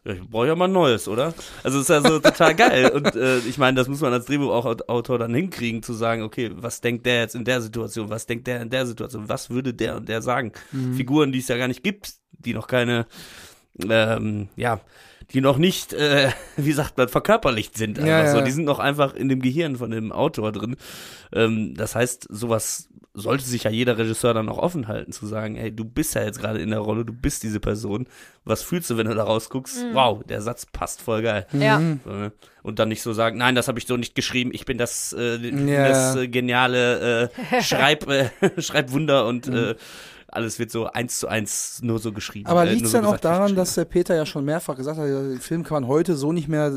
ja, 0.03 0.13
ich 0.13 0.21
brauche 0.21 0.47
ja 0.47 0.55
mal 0.55 0.65
ein 0.65 0.71
neues, 0.71 1.07
oder? 1.07 1.33
Also 1.63 1.77
es 1.77 1.83
ist 1.83 1.89
ja 1.89 2.01
so 2.01 2.19
total 2.21 2.55
geil. 2.55 2.89
Und 2.89 3.15
äh, 3.15 3.39
ich 3.39 3.57
meine, 3.57 3.75
das 3.75 3.87
muss 3.87 4.01
man 4.01 4.13
als 4.13 4.25
Drehbuchautor 4.25 5.19
dann 5.19 5.33
hinkriegen, 5.33 5.83
zu 5.83 5.93
sagen, 5.93 6.23
okay, 6.23 6.51
was 6.53 6.81
denkt 6.81 7.05
der 7.05 7.21
jetzt 7.21 7.35
in 7.35 7.45
der 7.45 7.61
Situation? 7.61 8.09
Was 8.09 8.25
denkt 8.25 8.47
der 8.47 8.61
in 8.61 8.69
der 8.69 8.85
Situation? 8.85 9.29
Was 9.29 9.49
würde 9.49 9.73
der 9.73 9.97
und 9.97 10.09
der 10.09 10.21
sagen? 10.21 10.53
Figuren, 10.95 11.31
die 11.31 11.39
es 11.39 11.47
ja 11.47 11.57
gar 11.57 11.67
nicht 11.67 11.83
gibt, 11.83 12.13
die 12.31 12.53
noch 12.53 12.67
keine, 12.67 13.05
ähm, 13.87 14.49
ja, 14.55 14.81
die 15.33 15.41
noch 15.41 15.57
nicht, 15.57 15.93
äh, 15.93 16.29
wie 16.57 16.71
sagt 16.73 16.97
man, 16.97 17.07
verkörperlicht 17.09 17.77
sind. 17.77 17.97
Einfach 17.99 18.09
Ja, 18.09 18.23
ja. 18.25 18.31
so. 18.31 18.41
Die 18.41 18.51
sind 18.51 18.65
noch 18.65 18.79
einfach 18.79 19.13
in 19.13 19.29
dem 19.29 19.41
Gehirn 19.41 19.75
von 19.77 19.91
dem 19.91 20.11
Autor 20.11 20.51
drin. 20.51 20.75
Ähm, 21.33 21.73
das 21.75 21.95
heißt, 21.95 22.27
sowas 22.29 22.87
sollte 23.13 23.43
sich 23.43 23.63
ja 23.65 23.71
jeder 23.71 23.97
Regisseur 23.97 24.33
dann 24.33 24.47
auch 24.47 24.57
offen 24.57 24.87
halten, 24.87 25.11
zu 25.11 25.25
sagen, 25.27 25.57
ey, 25.57 25.69
du 25.75 25.83
bist 25.83 26.15
ja 26.15 26.23
jetzt 26.23 26.39
gerade 26.39 26.59
in 26.59 26.69
der 26.69 26.79
Rolle, 26.79 27.03
du 27.03 27.11
bist 27.11 27.43
diese 27.43 27.59
Person. 27.59 28.07
Was 28.45 28.63
fühlst 28.63 28.89
du, 28.89 28.95
wenn 28.97 29.07
du 29.07 29.13
da 29.13 29.23
rausguckst? 29.23 29.85
Wow, 29.91 30.23
der 30.23 30.41
Satz 30.41 30.65
passt 30.65 31.01
voll 31.01 31.21
geil. 31.21 31.45
Ja. 31.51 31.81
So, 32.05 32.09
ne? 32.11 32.31
Und 32.63 32.79
dann 32.79 32.87
nicht 32.87 33.01
so 33.01 33.11
sagen, 33.11 33.37
nein, 33.37 33.55
das 33.55 33.67
habe 33.67 33.79
ich 33.79 33.85
so 33.85 33.97
nicht 33.97 34.15
geschrieben, 34.15 34.51
ich 34.53 34.63
bin 34.65 34.77
das, 34.77 35.13
äh, 35.17 35.35
Ja. 35.35 35.89
das 35.89 36.15
äh, 36.15 36.27
geniale 36.29 37.29
äh, 37.51 37.61
Schreib, 37.61 38.07
äh, 38.09 38.29
Schreibwunder 38.61 39.25
und 39.27 39.47
äh, 39.47 39.75
alles 40.31 40.59
wird 40.59 40.71
so 40.71 40.87
eins 40.87 41.19
zu 41.19 41.27
eins 41.27 41.79
nur 41.83 41.99
so 41.99 42.13
geschrieben. 42.13 42.47
Aber 42.47 42.65
äh, 42.65 42.73
liegt 42.73 42.85
es 42.85 42.91
so 42.91 42.97
dann 42.97 43.05
auch 43.05 43.19
daran, 43.19 43.55
dass 43.55 43.75
der 43.75 43.85
Peter 43.85 44.15
ja 44.15 44.25
schon 44.25 44.45
mehrfach 44.45 44.77
gesagt 44.77 44.97
hat, 44.97 45.05
den 45.05 45.39
Film 45.39 45.63
kann 45.63 45.81
man 45.81 45.87
heute 45.87 46.15
so 46.15 46.31
nicht 46.31 46.47
mehr, 46.47 46.73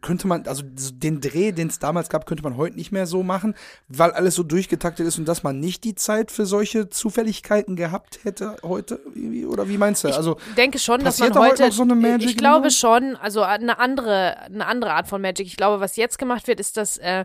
könnte 0.00 0.28
man, 0.28 0.46
also 0.46 0.62
den 0.64 1.20
Dreh, 1.20 1.50
den 1.50 1.68
es 1.68 1.80
damals 1.80 2.08
gab, 2.08 2.26
könnte 2.26 2.44
man 2.44 2.56
heute 2.56 2.76
nicht 2.76 2.92
mehr 2.92 3.06
so 3.06 3.24
machen, 3.24 3.54
weil 3.88 4.12
alles 4.12 4.36
so 4.36 4.44
durchgetaktet 4.44 5.06
ist 5.06 5.18
und 5.18 5.26
dass 5.26 5.42
man 5.42 5.58
nicht 5.58 5.82
die 5.82 5.96
Zeit 5.96 6.30
für 6.30 6.46
solche 6.46 6.88
Zufälligkeiten 6.88 7.74
gehabt 7.74 8.20
hätte 8.22 8.56
heute? 8.62 9.00
Oder 9.48 9.68
wie 9.68 9.78
meinst 9.78 10.04
du? 10.04 10.08
Also, 10.08 10.36
Ich 10.50 10.54
denke 10.54 10.78
schon, 10.78 11.02
dass 11.02 11.18
man 11.18 11.34
heute, 11.34 11.40
heute 11.40 11.66
noch 11.66 11.72
so 11.72 11.82
eine 11.82 11.96
Magic 11.96 12.30
ich 12.30 12.36
glaube 12.36 12.70
schon, 12.70 13.16
also 13.16 13.42
eine 13.42 13.78
andere, 13.78 14.42
eine 14.44 14.66
andere 14.66 14.92
Art 14.92 15.08
von 15.08 15.20
Magic. 15.20 15.46
Ich 15.46 15.56
glaube, 15.56 15.80
was 15.80 15.96
jetzt 15.96 16.18
gemacht 16.18 16.46
wird, 16.46 16.60
ist, 16.60 16.76
dass 16.76 16.98
äh, 16.98 17.24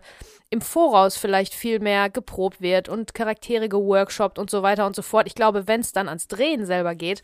im 0.49 0.61
Voraus 0.61 1.17
vielleicht 1.17 1.53
viel 1.53 1.79
mehr 1.79 2.09
geprobt 2.09 2.61
wird 2.61 2.87
und 2.89 3.13
Charaktere 3.13 3.67
geworkshoppt 3.69 4.39
und 4.39 4.49
so 4.49 4.63
weiter 4.63 4.85
und 4.85 4.95
so 4.95 5.01
fort. 5.01 5.27
Ich 5.27 5.35
glaube, 5.35 5.67
wenn 5.67 5.81
es 5.81 5.91
dann 5.91 6.07
ans 6.07 6.27
Drehen 6.27 6.65
selber 6.65 6.95
geht, 6.95 7.21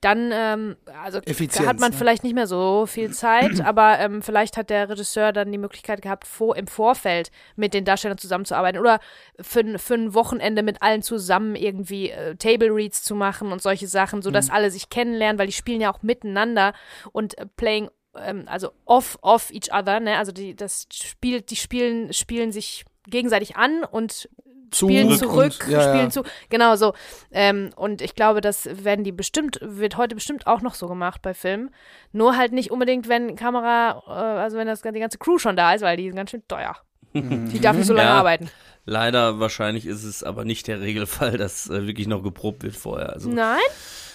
dann 0.00 0.30
ähm, 0.34 0.76
also 1.00 1.18
Effizienz, 1.20 1.64
hat 1.68 1.78
man 1.78 1.92
ne? 1.92 1.96
vielleicht 1.96 2.24
nicht 2.24 2.34
mehr 2.34 2.48
so 2.48 2.86
viel 2.86 3.12
Zeit, 3.12 3.60
aber 3.64 4.00
ähm, 4.00 4.20
vielleicht 4.20 4.56
hat 4.56 4.68
der 4.68 4.88
Regisseur 4.88 5.32
dann 5.32 5.52
die 5.52 5.58
Möglichkeit 5.58 6.02
gehabt, 6.02 6.26
vor, 6.26 6.56
im 6.56 6.66
Vorfeld 6.66 7.30
mit 7.54 7.72
den 7.72 7.84
Darstellern 7.84 8.18
zusammenzuarbeiten 8.18 8.80
oder 8.80 8.98
für, 9.40 9.60
ein- 9.60 9.78
für 9.78 9.94
ein 9.94 10.12
Wochenende 10.14 10.64
mit 10.64 10.82
allen 10.82 11.02
zusammen 11.02 11.54
irgendwie 11.54 12.10
äh, 12.10 12.34
Table 12.34 12.74
Reads 12.74 13.04
zu 13.04 13.14
machen 13.14 13.52
und 13.52 13.62
solche 13.62 13.86
Sachen, 13.86 14.22
sodass 14.22 14.48
Mhm. 14.48 14.54
alle 14.54 14.70
sich 14.72 14.88
kennenlernen, 14.90 15.38
weil 15.38 15.46
die 15.46 15.52
spielen 15.52 15.80
ja 15.80 15.92
auch 15.92 16.02
miteinander 16.02 16.72
und 17.12 17.38
äh, 17.38 17.46
playing 17.46 17.88
ähm, 18.16 18.44
also 18.46 18.72
off 18.84 19.18
off 19.22 19.50
each 19.52 19.72
other, 19.72 20.00
ne? 20.00 20.18
Also 20.18 20.32
die 20.32 20.54
das 20.54 20.86
spielt 20.92 21.50
die 21.50 21.56
spielen 21.56 22.12
spielen 22.12 22.52
sich 22.52 22.84
gegenseitig 23.08 23.56
an 23.56 23.84
und 23.84 24.28
spielen 24.74 25.10
Zurück 25.18 25.52
zurück, 25.52 25.64
und- 25.66 25.72
ja, 25.72 25.82
spielen 25.82 26.04
ja. 26.04 26.10
zu. 26.10 26.22
Genau 26.48 26.76
so. 26.76 26.94
Ähm, 27.30 27.70
und 27.76 28.00
ich 28.00 28.14
glaube, 28.14 28.40
das 28.40 28.66
werden 28.84 29.04
die 29.04 29.12
bestimmt, 29.12 29.58
wird 29.60 29.98
heute 29.98 30.14
bestimmt 30.14 30.46
auch 30.46 30.62
noch 30.62 30.74
so 30.74 30.88
gemacht 30.88 31.20
bei 31.20 31.34
Filmen. 31.34 31.70
Nur 32.12 32.38
halt 32.38 32.52
nicht 32.52 32.70
unbedingt, 32.70 33.06
wenn 33.08 33.36
Kamera, 33.36 34.02
äh, 34.06 34.40
also 34.40 34.56
wenn 34.56 34.66
das 34.66 34.80
die 34.80 34.92
ganze 34.98 35.18
Crew 35.18 35.36
schon 35.38 35.56
da 35.56 35.74
ist, 35.74 35.82
weil 35.82 35.98
die 35.98 36.06
sind 36.08 36.16
ganz 36.16 36.30
schön 36.30 36.42
teuer. 36.48 36.74
Die 37.12 37.60
darf 37.60 37.76
nicht 37.76 37.86
so 37.86 37.92
lange 37.92 38.08
Ja. 38.08 38.14
arbeiten. 38.14 38.48
Leider 38.86 39.38
wahrscheinlich 39.38 39.84
ist 39.84 40.04
es 40.04 40.22
aber 40.22 40.46
nicht 40.46 40.66
der 40.68 40.80
Regelfall, 40.80 41.36
dass 41.36 41.68
äh, 41.68 41.86
wirklich 41.86 42.06
noch 42.08 42.22
geprobt 42.22 42.62
wird 42.62 42.74
vorher. 42.74 43.12
Also, 43.12 43.28
Nein? 43.28 43.60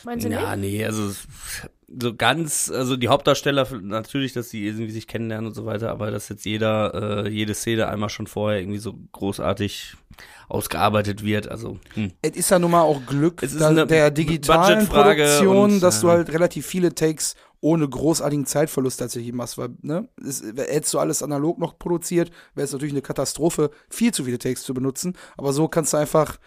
Meinst 0.05 0.25
du 0.25 0.29
ja, 0.31 0.55
nicht? 0.55 0.71
nee, 0.73 0.83
also 0.85 1.05
es- 1.05 1.27
so 1.87 2.13
ganz, 2.13 2.69
also 2.69 2.97
die 2.97 3.07
Hauptdarsteller 3.07 3.67
natürlich, 3.81 4.33
dass 4.33 4.49
die 4.49 4.67
irgendwie 4.67 4.91
sich 4.91 5.07
kennenlernen 5.07 5.47
und 5.47 5.53
so 5.53 5.65
weiter, 5.65 5.89
aber 5.89 6.11
dass 6.11 6.27
jetzt 6.27 6.45
jeder, 6.45 7.25
äh, 7.25 7.29
jede 7.29 7.53
Szene 7.53 7.87
einmal 7.87 8.09
schon 8.09 8.27
vorher 8.27 8.59
irgendwie 8.59 8.79
so 8.79 8.93
großartig 9.13 9.95
ausgearbeitet 10.49 11.23
wird. 11.23 11.47
Also 11.47 11.79
hm. 11.93 12.11
Es 12.21 12.31
ist 12.31 12.51
ja 12.51 12.59
nun 12.59 12.71
mal 12.71 12.81
auch 12.81 13.05
Glück 13.05 13.41
Es 13.41 13.53
ist 13.53 13.61
da, 13.61 13.85
der 13.85 14.11
digitalen 14.11 14.87
Produktion, 14.87 15.73
und, 15.73 15.79
dass 15.79 16.01
du 16.01 16.09
halt 16.09 16.29
relativ 16.31 16.65
viele 16.65 16.93
Takes 16.93 17.35
ohne 17.61 17.87
großartigen 17.87 18.45
Zeitverlust 18.45 18.99
tatsächlich 18.99 19.33
machst, 19.33 19.57
weil, 19.57 19.69
ne, 19.81 20.07
es, 20.25 20.43
hättest 20.43 20.93
du 20.93 20.99
alles 20.99 21.23
analog 21.23 21.57
noch 21.57 21.79
produziert, 21.79 22.31
wäre 22.53 22.65
es 22.65 22.71
natürlich 22.71 22.93
eine 22.93 23.01
Katastrophe, 23.01 23.71
viel 23.89 24.13
zu 24.13 24.25
viele 24.25 24.37
Takes 24.37 24.63
zu 24.63 24.73
benutzen, 24.73 25.17
aber 25.37 25.53
so 25.53 25.67
kannst 25.67 25.93
du 25.93 25.97
einfach 25.97 26.37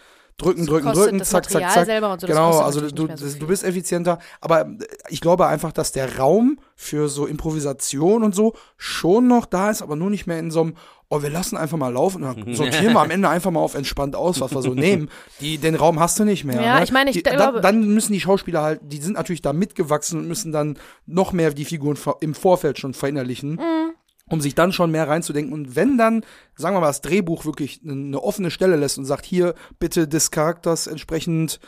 drücken, 0.40 0.66
drücken, 0.66 0.92
drücken, 0.92 1.18
das 1.18 1.30
zack, 1.30 1.44
zack, 1.44 1.54
Material 1.54 1.74
zack. 1.74 1.86
selber 1.86 2.12
und 2.12 2.20
so, 2.20 2.26
genau, 2.26 2.58
also 2.58 2.80
du, 2.80 3.08
so 3.16 3.38
du 3.38 3.46
bist 3.46 3.64
effizienter, 3.64 4.18
aber 4.40 4.62
äh, 4.62 4.66
ich 5.08 5.20
glaube 5.20 5.46
einfach, 5.46 5.72
dass 5.72 5.92
der 5.92 6.18
Raum 6.18 6.58
für 6.76 7.08
so 7.08 7.26
Improvisation 7.26 8.22
und 8.22 8.34
so 8.34 8.54
schon 8.76 9.28
noch 9.28 9.46
da 9.46 9.70
ist, 9.70 9.82
aber 9.82 9.96
nur 9.96 10.10
nicht 10.10 10.26
mehr 10.26 10.38
in 10.38 10.50
so 10.50 10.60
einem 10.62 10.74
Oh, 11.12 11.22
wir 11.22 11.30
lassen 11.30 11.56
einfach 11.56 11.76
mal 11.76 11.92
laufen 11.92 12.22
und 12.22 12.44
dann 12.46 12.54
sortieren 12.54 12.92
wir 12.92 13.00
am 13.00 13.10
Ende 13.10 13.28
einfach 13.28 13.50
mal 13.50 13.58
auf 13.58 13.74
entspannt 13.74 14.14
aus, 14.14 14.40
was 14.40 14.54
wir 14.54 14.62
so 14.62 14.74
nehmen. 14.74 15.10
Die, 15.40 15.58
den 15.58 15.74
Raum 15.74 15.98
hast 15.98 16.20
du 16.20 16.24
nicht 16.24 16.44
mehr. 16.44 16.62
Ja, 16.62 16.78
ne? 16.78 16.84
ich 16.84 16.92
meine, 16.92 17.10
ich 17.10 17.16
die, 17.16 17.22
glaube- 17.24 17.60
dann, 17.60 17.82
dann 17.82 17.94
müssen 17.94 18.12
die 18.12 18.20
Schauspieler 18.20 18.62
halt, 18.62 18.80
die 18.84 18.98
sind 18.98 19.14
natürlich 19.14 19.42
da 19.42 19.52
mitgewachsen 19.52 20.20
und 20.20 20.28
müssen 20.28 20.52
dann 20.52 20.78
noch 21.06 21.32
mehr 21.32 21.50
die 21.52 21.64
Figuren 21.64 21.98
im 22.20 22.32
Vorfeld 22.32 22.78
schon 22.78 22.94
verinnerlichen. 22.94 23.54
Mhm. 23.54 23.94
Um 24.30 24.40
sich 24.40 24.54
dann 24.54 24.72
schon 24.72 24.90
mehr 24.90 25.08
reinzudenken. 25.08 25.52
Und 25.52 25.76
wenn 25.76 25.98
dann, 25.98 26.24
sagen 26.56 26.74
wir 26.74 26.80
mal, 26.80 26.86
das 26.86 27.02
Drehbuch 27.02 27.44
wirklich 27.44 27.80
eine, 27.84 28.22
offene 28.22 28.50
Stelle 28.50 28.76
lässt 28.76 28.96
und 28.96 29.04
sagt, 29.04 29.26
hier 29.26 29.54
bitte 29.78 30.08
des 30.08 30.30
Charakters 30.30 30.86
entsprechend 30.86 31.60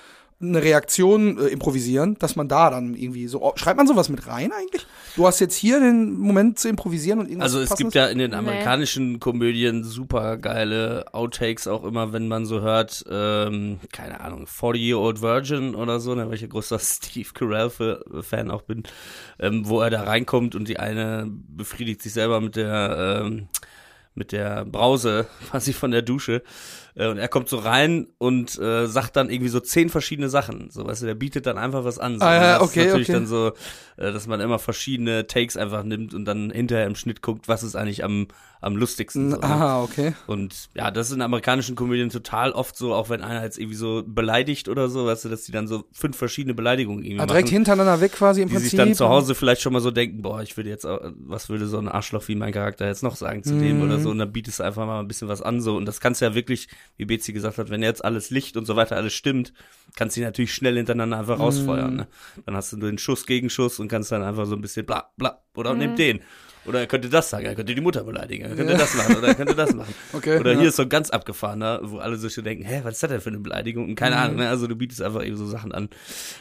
eine 0.43 0.63
Reaktion 0.63 1.39
äh, 1.39 1.47
improvisieren, 1.47 2.17
dass 2.19 2.37
man 2.37 2.49
da 2.49 2.71
dann 2.71 2.95
irgendwie 2.95 3.29
so. 3.29 3.43
oh, 3.43 3.53
Schreibt 3.57 3.77
man 3.77 3.87
sowas 3.87 4.09
mit 4.09 4.27
rein 4.27 4.51
eigentlich? 4.53 4.87
Du 5.15 5.27
hast 5.27 5.41
jetzt 5.41 5.55
hier 5.55 5.79
den 5.79 6.19
Moment 6.19 6.59
zu 6.59 6.69
improvisieren 6.69 7.21
und 7.21 7.27
irgendwas 7.27 7.55
Also 7.55 7.61
es 7.61 7.77
gibt 7.77 7.95
ja 7.95 8.07
in 8.07 8.19
den 8.19 8.35
amerikanischen 8.35 9.21
Komödien 9.21 9.85
super 9.85 10.37
geile 10.37 11.07
Outtakes 11.13 11.69
auch 11.69 11.85
immer, 11.85 12.13
wenn 12.13 12.29
man 12.29 12.45
so 12.45 12.61
hört, 12.61 13.05
ähm, 13.09 13.79
keine 13.93 14.21
Ahnung, 14.21 14.47
40-Year-Old 14.47 15.23
Virgin 15.23 15.75
oder 15.75 16.01
so, 16.01 16.15
ne, 16.15 16.27
weil 16.27 16.35
ich 16.35 16.43
ein 16.43 16.51
großer 16.51 16.79
Steve 16.81 17.29
Carell-Fan 17.33 18.51
auch 18.51 18.63
bin, 18.63 18.83
ähm, 19.39 19.69
wo 19.69 19.81
er 19.81 19.91
da 19.91 20.03
reinkommt 20.03 20.55
und 20.55 20.69
die 20.69 20.79
eine 20.79 21.27
befriedigt 21.31 22.03
sich 22.03 22.13
selber 22.13 22.41
mit 22.41 22.57
der 22.57 23.23
ähm, 23.23 23.49
mit 24.15 24.33
der 24.33 24.65
Brause 24.65 25.27
quasi 25.49 25.73
von 25.73 25.91
der 25.91 26.03
Dusche 26.03 26.43
äh, 26.95 27.07
und 27.09 27.19
er 27.19 27.29
kommt 27.29 27.49
so 27.49 27.57
rein 27.59 28.07
und 28.19 28.59
äh, 28.59 28.87
sagt 28.87 29.17
dann 29.17 29.31
irgendwie 29.31 29.49
so 29.49 29.61
zehn 29.61 29.89
verschiedene 29.89 30.29
Sachen, 30.29 30.71
so 30.71 30.87
weißt 30.87 31.03
du, 31.03 31.07
der 31.07 31.15
bietet 31.15 31.47
dann 31.47 31.59
einfach 31.59 31.85
was 31.85 31.99
an. 31.99 32.19
So. 32.19 32.25
Ah, 32.25 32.35
ja, 32.35 32.59
das 32.59 32.69
okay, 32.69 32.81
ist 32.81 32.87
natürlich 32.87 33.09
okay. 33.09 33.13
dann 33.19 33.27
so, 33.27 33.53
äh, 33.97 34.13
dass 34.13 34.27
man 34.27 34.41
immer 34.41 34.59
verschiedene 34.59 35.27
Takes 35.27 35.57
einfach 35.57 35.83
nimmt 35.85 36.15
und 36.15 36.25
dann 36.25 36.51
hinterher 36.51 36.87
im 36.87 36.95
Schnitt 36.95 37.23
guckt, 37.23 37.49
was 37.49 37.63
ist 37.63 37.77
eigentlich 37.77 38.05
am 38.05 38.27
am 38.65 38.77
lustigsten. 38.77 39.33
So? 39.33 39.41
Aha, 39.43 39.83
okay. 39.83 40.15
Und 40.29 40.69
ja, 40.75 40.93
das 40.93 41.09
ist 41.09 41.17
in 41.17 41.21
amerikanischen 41.21 41.75
Komödien 41.75 42.11
total 42.11 42.53
oft 42.53 42.77
so, 42.77 42.95
auch 42.95 43.11
wenn 43.11 43.21
einer 43.21 43.43
jetzt 43.43 43.59
irgendwie 43.59 43.75
so 43.75 44.05
beleidigt 44.07 44.69
oder 44.69 44.89
so, 44.89 45.05
weißt 45.05 45.25
du, 45.25 45.31
dass 45.31 45.43
die 45.43 45.51
dann 45.51 45.67
so 45.67 45.83
fünf 45.91 46.17
verschiedene 46.17 46.55
Beleidigungen 46.55 47.03
irgendwie 47.03 47.23
Ah, 47.23 47.27
direkt 47.27 47.47
machen. 47.49 47.55
hintereinander 47.55 48.01
weg 48.01 48.13
quasi 48.13 48.41
im 48.41 48.47
Die 48.49 48.55
Prinzip. 48.55 48.71
sich 48.71 48.77
dann 48.77 48.95
zu 48.95 49.09
Hause 49.09 49.35
vielleicht 49.35 49.63
schon 49.63 49.73
mal 49.73 49.81
so 49.81 49.91
denken, 49.91 50.23
boah, 50.23 50.43
ich 50.43 50.57
würde 50.57 50.71
jetzt, 50.71 50.87
auch, 50.87 51.01
was 51.27 51.49
würde 51.49 51.67
so 51.67 51.77
ein 51.79 51.89
Arschloch 51.89 52.29
wie 52.29 52.37
mein 52.37 52.53
Charakter 52.53 52.87
jetzt 52.87 53.03
noch 53.03 53.17
sagen 53.17 53.43
zu 53.43 53.59
dem 53.59 53.79
Mhm. 53.79 53.83
oder 53.83 53.99
so, 53.99 54.11
und 54.11 54.19
dann 54.19 54.31
bietest 54.33 54.61
du 54.61 54.63
einfach 54.63 54.87
mal 54.87 55.01
ein 55.01 55.09
bisschen 55.09 55.27
was 55.27 55.43
an, 55.43 55.61
so, 55.61 55.77
und 55.77 55.85
das 55.87 56.01
kannst 56.01 56.21
du 56.21 56.27
ja 56.27 56.37
wirklich, 56.37 56.69
wie 56.97 57.05
Betsy 57.05 57.33
gesagt 57.33 57.59
hat, 57.59 57.71
wenn 57.71 57.83
jetzt 57.83 58.05
alles 58.05 58.31
Licht 58.31 58.57
und 58.57 58.67
so 58.67 58.77
weiter 58.77 58.97
alles 58.97 59.13
stimmt, 59.15 59.53
kannst 59.97 60.17
du 60.17 60.21
die 60.21 60.25
natürlich 60.25 60.55
schnell 60.55 60.77
hintereinander 60.77 61.19
einfach 61.19 61.39
rausfeuern, 61.41 61.95
ne? 61.97 62.09
Dann 62.47 62.55
hast 62.57 62.73
du 62.73 62.77
den 62.77 62.99
Schuss 62.99 63.27
gegen 63.27 63.51
Schuss 63.51 63.79
und 63.79 63.89
kannst 63.89 64.13
dann 64.13 64.23
einfach 64.23 64.47
so 64.47 64.55
ein 64.55 64.61
bisschen 64.61 64.87
bla, 64.87 65.11
bla, 65.17 65.43
oder 65.55 65.73
Mhm. 65.73 65.79
nimm 65.79 65.95
den. 65.97 66.21
Oder 66.65 66.81
er 66.81 66.87
könnte 66.87 67.09
das 67.09 67.29
sagen, 67.29 67.45
er 67.45 67.55
könnte 67.55 67.75
die 67.75 67.81
Mutter 67.81 68.05
beleidigen, 68.05 68.45
er 68.45 68.55
könnte 68.55 68.77
das 68.77 68.95
machen, 68.95 69.17
oder 69.17 69.29
er 69.29 69.35
könnte 69.35 69.55
das 69.55 69.75
machen. 69.75 69.95
Okay, 70.15 70.39
oder 70.39 70.53
ja. 70.53 70.59
hier 70.59 70.69
ist 70.69 70.77
so 70.77 70.83
ein 70.83 70.89
ganz 70.89 71.11
abgefahrener, 71.11 71.81
wo 71.83 71.99
alle 71.99 72.17
sich 72.17 72.35
so 72.35 72.43
denken, 72.43 72.65
hä, 72.65 72.81
was 72.85 72.95
ist 72.95 73.03
das 73.03 73.11
denn 73.11 73.21
für 73.21 73.31
eine 73.31 73.39
Beleidigung? 73.39 73.89
Und 73.89 73.95
keine 73.95 74.17
Ahnung, 74.17 74.37
ne? 74.37 74.49
Also 74.49 74.67
du 74.67 74.77
bietest 74.77 75.01
einfach 75.01 75.25
eben 75.25 75.37
so 75.37 75.47
Sachen 75.47 75.73
an. 75.73 75.89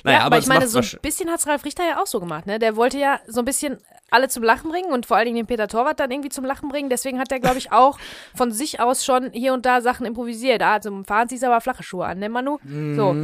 Naja, 0.03 0.19
ja, 0.19 0.26
aber, 0.26 0.28
aber 0.28 0.38
es 0.38 0.45
ich 0.45 0.49
meine, 0.49 0.67
so 0.67 0.80
ein 0.80 0.99
bisschen 1.01 1.30
hat's 1.30 1.47
Ralf 1.47 1.63
Richter 1.63 1.84
ja 1.88 2.01
auch 2.01 2.07
so 2.07 2.19
gemacht, 2.19 2.47
ne? 2.47 2.59
Der 2.59 2.76
wollte 2.76 2.97
ja 2.97 3.19
so 3.28 3.39
ein 3.39 3.45
bisschen 3.45 3.78
alle 4.09 4.28
zum 4.28 4.43
Lachen 4.43 4.69
bringen 4.69 4.91
und 4.91 5.05
vor 5.05 5.15
allen 5.15 5.26
Dingen 5.26 5.38
den 5.38 5.45
Peter 5.45 5.69
Torwart 5.69 5.99
dann 5.99 6.11
irgendwie 6.11 6.30
zum 6.30 6.43
Lachen 6.43 6.67
bringen. 6.67 6.89
Deswegen 6.89 7.17
hat 7.17 7.32
er, 7.32 7.39
glaube 7.39 7.57
ich, 7.57 7.72
auch 7.72 7.97
von 8.36 8.51
sich 8.51 8.82
aus 8.82 9.05
schon 9.05 9.32
hier 9.32 9.53
und 9.53 9.65
da 9.65 9.80
Sachen 9.80 10.05
improvisiert. 10.05 10.61
Ah, 10.61 10.82
zum 10.82 11.05
Fahren 11.05 11.30
ziehst 11.30 11.43
du 11.43 11.47
aber 11.47 11.61
flache 11.61 11.82
Schuhe 11.82 12.05
an, 12.05 12.19
ne, 12.19 12.28
Manu? 12.28 12.59
So, 12.95 13.15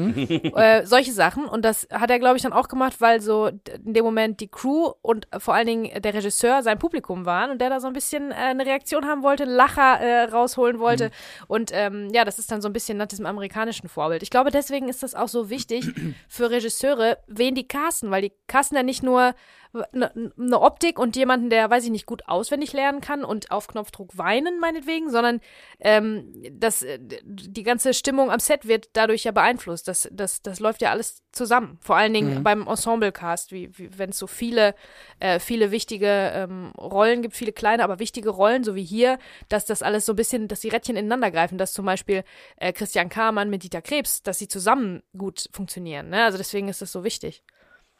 äh, 0.56 0.86
solche 0.86 1.12
Sachen. 1.12 1.44
Und 1.46 1.66
das 1.66 1.88
hat 1.92 2.10
er, 2.10 2.20
glaube 2.20 2.38
ich, 2.38 2.44
dann 2.44 2.54
auch 2.54 2.70
gemacht, 2.70 2.96
weil 3.00 3.20
so 3.20 3.48
in 3.48 3.94
dem 3.94 4.06
Moment 4.06 4.40
die 4.40 4.48
Crew 4.48 4.94
und 5.02 5.28
vor 5.38 5.54
allen 5.54 5.68
Dingen 5.68 6.02
der 6.02 6.14
Regisseur 6.14 6.64
sein 6.64 6.80
Publikum 6.80 6.87
waren 7.26 7.52
und 7.52 7.60
der 7.60 7.70
da 7.70 7.80
so 7.80 7.88
ein 7.88 7.94
bisschen 7.94 8.32
äh, 8.32 8.36
eine 8.36 8.66
Reaktion 8.66 9.06
haben 9.06 9.24
wollte, 9.24 9.44
einen 9.44 9.54
Lacher 9.54 10.00
äh, 10.00 10.24
rausholen 10.24 10.80
wollte. 10.80 11.12
Und 11.48 11.72
ähm, 11.74 12.10
ja, 12.14 12.26
das 12.26 12.40
ist 12.40 12.52
dann 12.52 12.62
so 12.62 12.70
ein 12.70 12.74
bisschen 12.74 12.98
nach 12.98 13.08
diesem 13.08 13.26
amerikanischen 13.26 13.90
Vorbild. 13.90 14.24
Ich 14.24 14.30
glaube, 14.30 14.52
deswegen 14.52 14.90
ist 14.90 15.04
das 15.04 15.16
auch 15.16 15.28
so 15.28 15.50
wichtig 15.50 15.86
für 16.28 16.50
Regisseure, 16.50 17.18
wen 17.28 17.56
die 17.56 17.68
casten, 17.68 18.12
weil 18.12 18.22
die 18.22 18.34
casten 18.48 18.78
ja 18.78 18.84
nicht 18.84 19.04
nur 19.04 19.34
eine 19.74 20.32
ne 20.36 20.60
Optik 20.60 21.00
und 21.00 21.16
jemanden, 21.16 21.50
der, 21.50 21.70
weiß 21.70 21.84
ich 21.86 21.92
nicht, 21.92 22.06
gut 22.06 22.28
auswendig 22.28 22.74
lernen 22.74 23.02
kann 23.02 23.24
und 23.24 23.52
auf 23.52 23.68
Knopfdruck 23.68 24.18
weinen, 24.18 24.60
meinetwegen, 24.60 25.10
sondern 25.10 25.42
ähm, 25.80 26.34
das, 26.52 26.82
äh, 26.82 27.00
die 27.02 27.64
ganze 27.64 27.94
Stimmung 27.94 28.32
am 28.32 28.40
Set 28.40 28.68
wird 28.68 28.90
dadurch 28.94 29.24
ja 29.24 29.32
beeinflusst. 29.32 29.88
Das, 29.88 30.10
das, 30.12 30.42
das 30.42 30.60
läuft 30.60 30.82
ja 30.82 30.92
alles 30.92 31.24
zusammen. 31.32 31.78
Vor 31.82 31.96
allen 31.96 32.14
Dingen 32.14 32.44
beim 32.44 32.68
Ensemble-Cast, 32.68 33.52
wie, 33.52 33.78
wie 33.78 33.98
wenn 33.98 34.10
es 34.10 34.18
so 34.18 34.28
viele, 34.28 34.76
äh, 35.20 35.40
viele 35.40 35.72
wichtige 35.72 36.32
ähm, 36.34 36.72
Rollen 36.78 37.22
gibt, 37.22 37.36
viele 37.36 37.54
kleine, 37.54 37.84
aber 37.84 38.00
wichtige 38.00 38.30
Rollen, 38.30 38.64
so 38.64 38.76
wie 38.76 38.84
hier, 38.84 39.20
dass 39.50 39.66
das 39.66 39.84
alles 39.84 40.06
so 40.06 40.14
ein 40.14 40.18
bisschen, 40.18 40.48
dass 40.48 40.62
die 40.62 40.70
Rädchen 40.70 40.96
ineinander 40.98 41.32
greifen, 41.32 41.58
dass 41.58 41.74
zum 41.74 41.86
Beispiel 41.86 42.24
äh, 42.58 42.74
Christian 42.74 43.10
Kamann 43.10 43.50
mit 43.50 43.64
Dieter 43.64 43.82
Krebs, 43.82 44.24
dass 44.24 44.40
sie 44.40 44.48
zusammen 44.48 45.04
gut 45.18 45.50
funktionieren. 45.52 46.10
Ne? 46.10 46.24
Also 46.24 46.38
deswegen 46.38 46.68
ist 46.68 46.82
das 46.82 46.92
so 46.92 47.04
wichtig. 47.04 47.44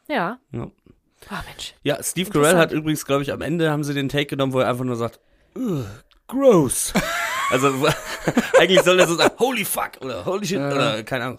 Ja. 0.08 0.40
Ja. 0.52 0.70
Ah, 1.30 1.42
Mensch. 1.48 1.74
Ja, 1.82 2.02
Steve 2.02 2.30
Carell 2.30 2.56
hat 2.56 2.72
übrigens, 2.72 3.04
glaube 3.04 3.22
ich, 3.22 3.32
am 3.32 3.40
Ende 3.42 3.70
haben 3.70 3.84
sie 3.84 3.94
den 3.94 4.08
Take 4.08 4.26
genommen, 4.26 4.52
wo 4.52 4.60
er 4.60 4.68
einfach 4.68 4.84
nur 4.84 4.96
sagt, 4.96 5.20
"Ugh, 5.56 5.84
gross. 6.26 6.92
Also 7.50 7.72
eigentlich 8.58 8.82
soll 8.82 9.00
er 9.00 9.06
so 9.08 9.14
sagen, 9.14 9.34
holy 9.38 9.64
fuck 9.64 9.92
oder 10.02 10.26
holy 10.26 10.44
shit 10.46 10.58
oder 10.58 11.02
keine 11.02 11.24
Ahnung, 11.24 11.38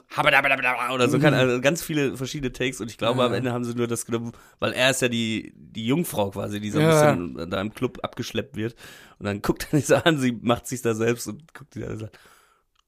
oder 0.91 1.07
so, 1.07 1.19
keine, 1.19 1.37
also 1.37 1.61
ganz 1.61 1.83
viele 1.83 2.17
verschiedene 2.17 2.51
Takes 2.51 2.81
und 2.81 2.89
ich 2.89 2.97
glaube 2.97 3.21
am 3.23 3.31
Ende 3.31 3.53
haben 3.53 3.63
sie 3.63 3.75
nur 3.75 3.85
das 3.85 4.07
genommen, 4.07 4.31
weil 4.57 4.73
er 4.73 4.89
ist 4.89 5.03
ja 5.03 5.07
die, 5.07 5.53
die 5.55 5.85
Jungfrau 5.85 6.31
quasi, 6.31 6.59
die 6.59 6.71
so 6.71 6.79
ein 6.79 6.89
Ja. 6.89 7.11
bisschen 7.13 7.51
da 7.51 7.61
im 7.61 7.75
Club 7.75 7.99
abgeschleppt 8.01 8.55
wird 8.55 8.73
und 9.19 9.27
dann 9.27 9.43
guckt 9.43 9.67
er 9.71 9.77
sich 9.77 9.85
so 9.85 9.97
an, 9.97 10.17
sie 10.17 10.31
macht 10.31 10.65
sich 10.65 10.81
da 10.81 10.95
selbst 10.95 11.27
und 11.27 11.53
guckt 11.53 11.75
sie 11.75 11.81
da 11.81 11.89
und 11.91 11.99
sagt, 11.99 12.17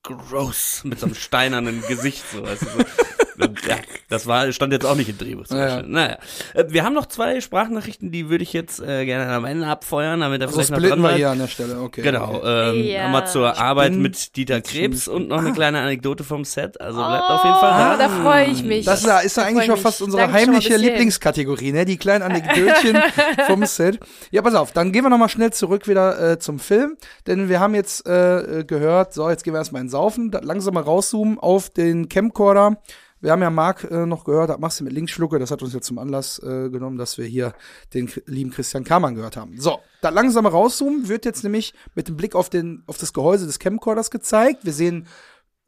gross, 0.02 0.82
mit 0.84 1.00
so 1.00 1.06
einem 1.06 1.14
steinernen 1.14 1.84
Gesicht, 1.88 2.24
so, 2.32 2.42
weißt 2.42 2.64
du, 2.64 2.66
so. 2.70 2.80
Und, 3.42 3.66
ja, 3.68 3.76
das 4.10 4.28
war, 4.28 4.52
stand 4.52 4.74
jetzt 4.74 4.86
auch 4.86 4.96
nicht 4.96 5.10
im 5.10 5.18
Drehbuch. 5.18 5.46
Zum 5.48 5.58
Ja. 5.58 5.66
Beispiel. 5.76 5.90
Naja. 5.92 6.18
Äh, 6.54 6.66
Wir 6.70 6.84
haben 6.84 6.94
noch 6.94 7.06
zwei 7.08 7.42
Sprachnachrichten, 7.42 8.12
die 8.12 8.30
würde 8.30 8.44
ich 8.44 8.54
jetzt 8.54 8.80
äh, 8.82 9.06
gerne 9.06 9.32
am 9.32 9.46
Ende 9.46 9.68
abfeuern, 9.68 10.20
damit 10.22 10.42
er 10.42 10.48
So 10.48 10.54
vielleicht 10.56 10.72
noch 10.72 10.78
dran 10.80 10.90
wir 10.90 10.96
bleibt. 10.98 11.18
hier 11.18 11.30
an 11.32 11.40
der 11.40 11.48
Stelle, 11.48 11.80
okay. 11.82 12.02
Genau, 12.02 12.36
Okay. 12.36 12.70
ähm, 12.80 12.84
Ja. 12.86 13.04
nochmal 13.06 13.28
zur 13.28 13.58
Arbeit 13.58 13.94
mit 13.94 14.36
Dieter 14.36 14.62
Krebs 14.62 15.08
und 15.08 15.28
noch 15.28 15.40
eine 15.40 15.50
Ah. 15.50 15.54
kleine 15.54 15.80
Anekdote 15.82 16.24
vom 16.24 16.46
Set. 16.46 16.80
Also 16.80 16.98
bleibt 17.00 17.30
auf 17.30 17.44
jeden 17.44 17.56
Fall 17.58 17.72
da. 17.72 17.98
da 17.98 18.10
freue 18.10 18.46
ich 18.48 18.64
mich. 18.64 18.86
Das 18.86 19.02
ist, 19.02 19.08
ja- 19.08 19.20
ist 19.20 19.38
ja 19.38 19.44
eigentlich 19.44 19.66
schon 19.66 19.78
fast 19.78 20.02
unsere 20.02 20.24
Danke 20.24 20.38
heimliche. 20.38 20.78
Lieblingskategorie, 20.78 21.72
ne? 21.72 21.86
Die 21.86 21.98
kleinen 21.98 22.22
Anekdötchen 22.24 22.98
vom 23.48 23.66
Set. 23.66 24.00
Ja, 24.32 24.42
pass 24.42 24.56
auf, 24.56 24.72
dann 24.72 24.92
gehen 24.92 25.04
wir 25.04 25.10
nochmal 25.10 25.30
schnell 25.30 25.52
zurück 25.52 25.88
wieder 25.88 26.32
äh, 26.34 26.40
zum 26.40 26.60
Film, 26.60 26.98
denn 27.28 27.50
wir 27.50 27.60
haben 27.60 27.76
jetzt 27.76 28.06
äh, 28.08 28.64
gehört, 28.66 29.14
so, 29.14 29.30
jetzt 29.30 29.44
gehen 29.44 29.54
wir 29.54 29.60
erstmal 29.60 29.82
in 29.82 29.90
Saufen, 29.90 30.32
langsam 30.42 30.74
mal 30.74 30.84
rauszoomen 30.84 31.40
auf 31.40 31.70
den 31.70 32.10
Camcorder. 32.10 32.78
Wir 33.22 33.32
haben 33.32 33.42
ja 33.42 33.52
Marc 33.52 33.90
äh, 33.90 34.06
noch 34.06 34.24
gehört, 34.24 34.50
das 34.50 34.60
machst 34.60 34.80
du 34.80 34.84
mit 34.84 34.94
Linksschlucke, 34.94 35.38
das 35.38 35.52
hat 35.52 35.62
uns 35.62 35.74
jetzt 35.74 35.86
zum 35.86 36.00
Anlass 36.00 36.40
äh, 36.40 36.70
genommen, 36.70 36.98
dass 36.98 37.18
wir 37.18 37.26
hier 37.26 37.54
den 37.94 38.12
lieben 38.26 38.52
Christian 38.52 38.84
Kamann 38.84 39.16
gehört 39.16 39.38
haben. 39.38 39.60
So, 39.60 39.80
da 40.02 40.10
langsam 40.10 40.46
rauszoomen 40.46 41.08
wird 41.08 41.26
jetzt 41.26 41.44
nämlich 41.44 41.74
mit 41.94 42.08
dem 42.08 42.18
Blick 42.18 42.36
auf, 42.36 42.50
den, 42.50 42.84
auf 42.88 42.98
das 42.98 43.14
Gehäuse 43.14 43.46
des 43.46 43.60
Camcorders 43.60 44.10
gezeigt. 44.10 44.66
Wir 44.66 44.74
sehen 44.74 45.08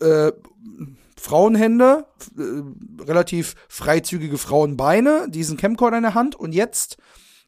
äh, 0.01 0.31
Frauenhände, 1.17 2.07
äh, 2.37 3.03
relativ 3.03 3.55
freizügige 3.69 4.39
Frauenbeine, 4.39 5.27
diesen 5.29 5.55
Camcorder 5.55 5.97
in 5.97 6.03
der 6.03 6.15
Hand 6.15 6.35
und 6.35 6.53
jetzt 6.53 6.97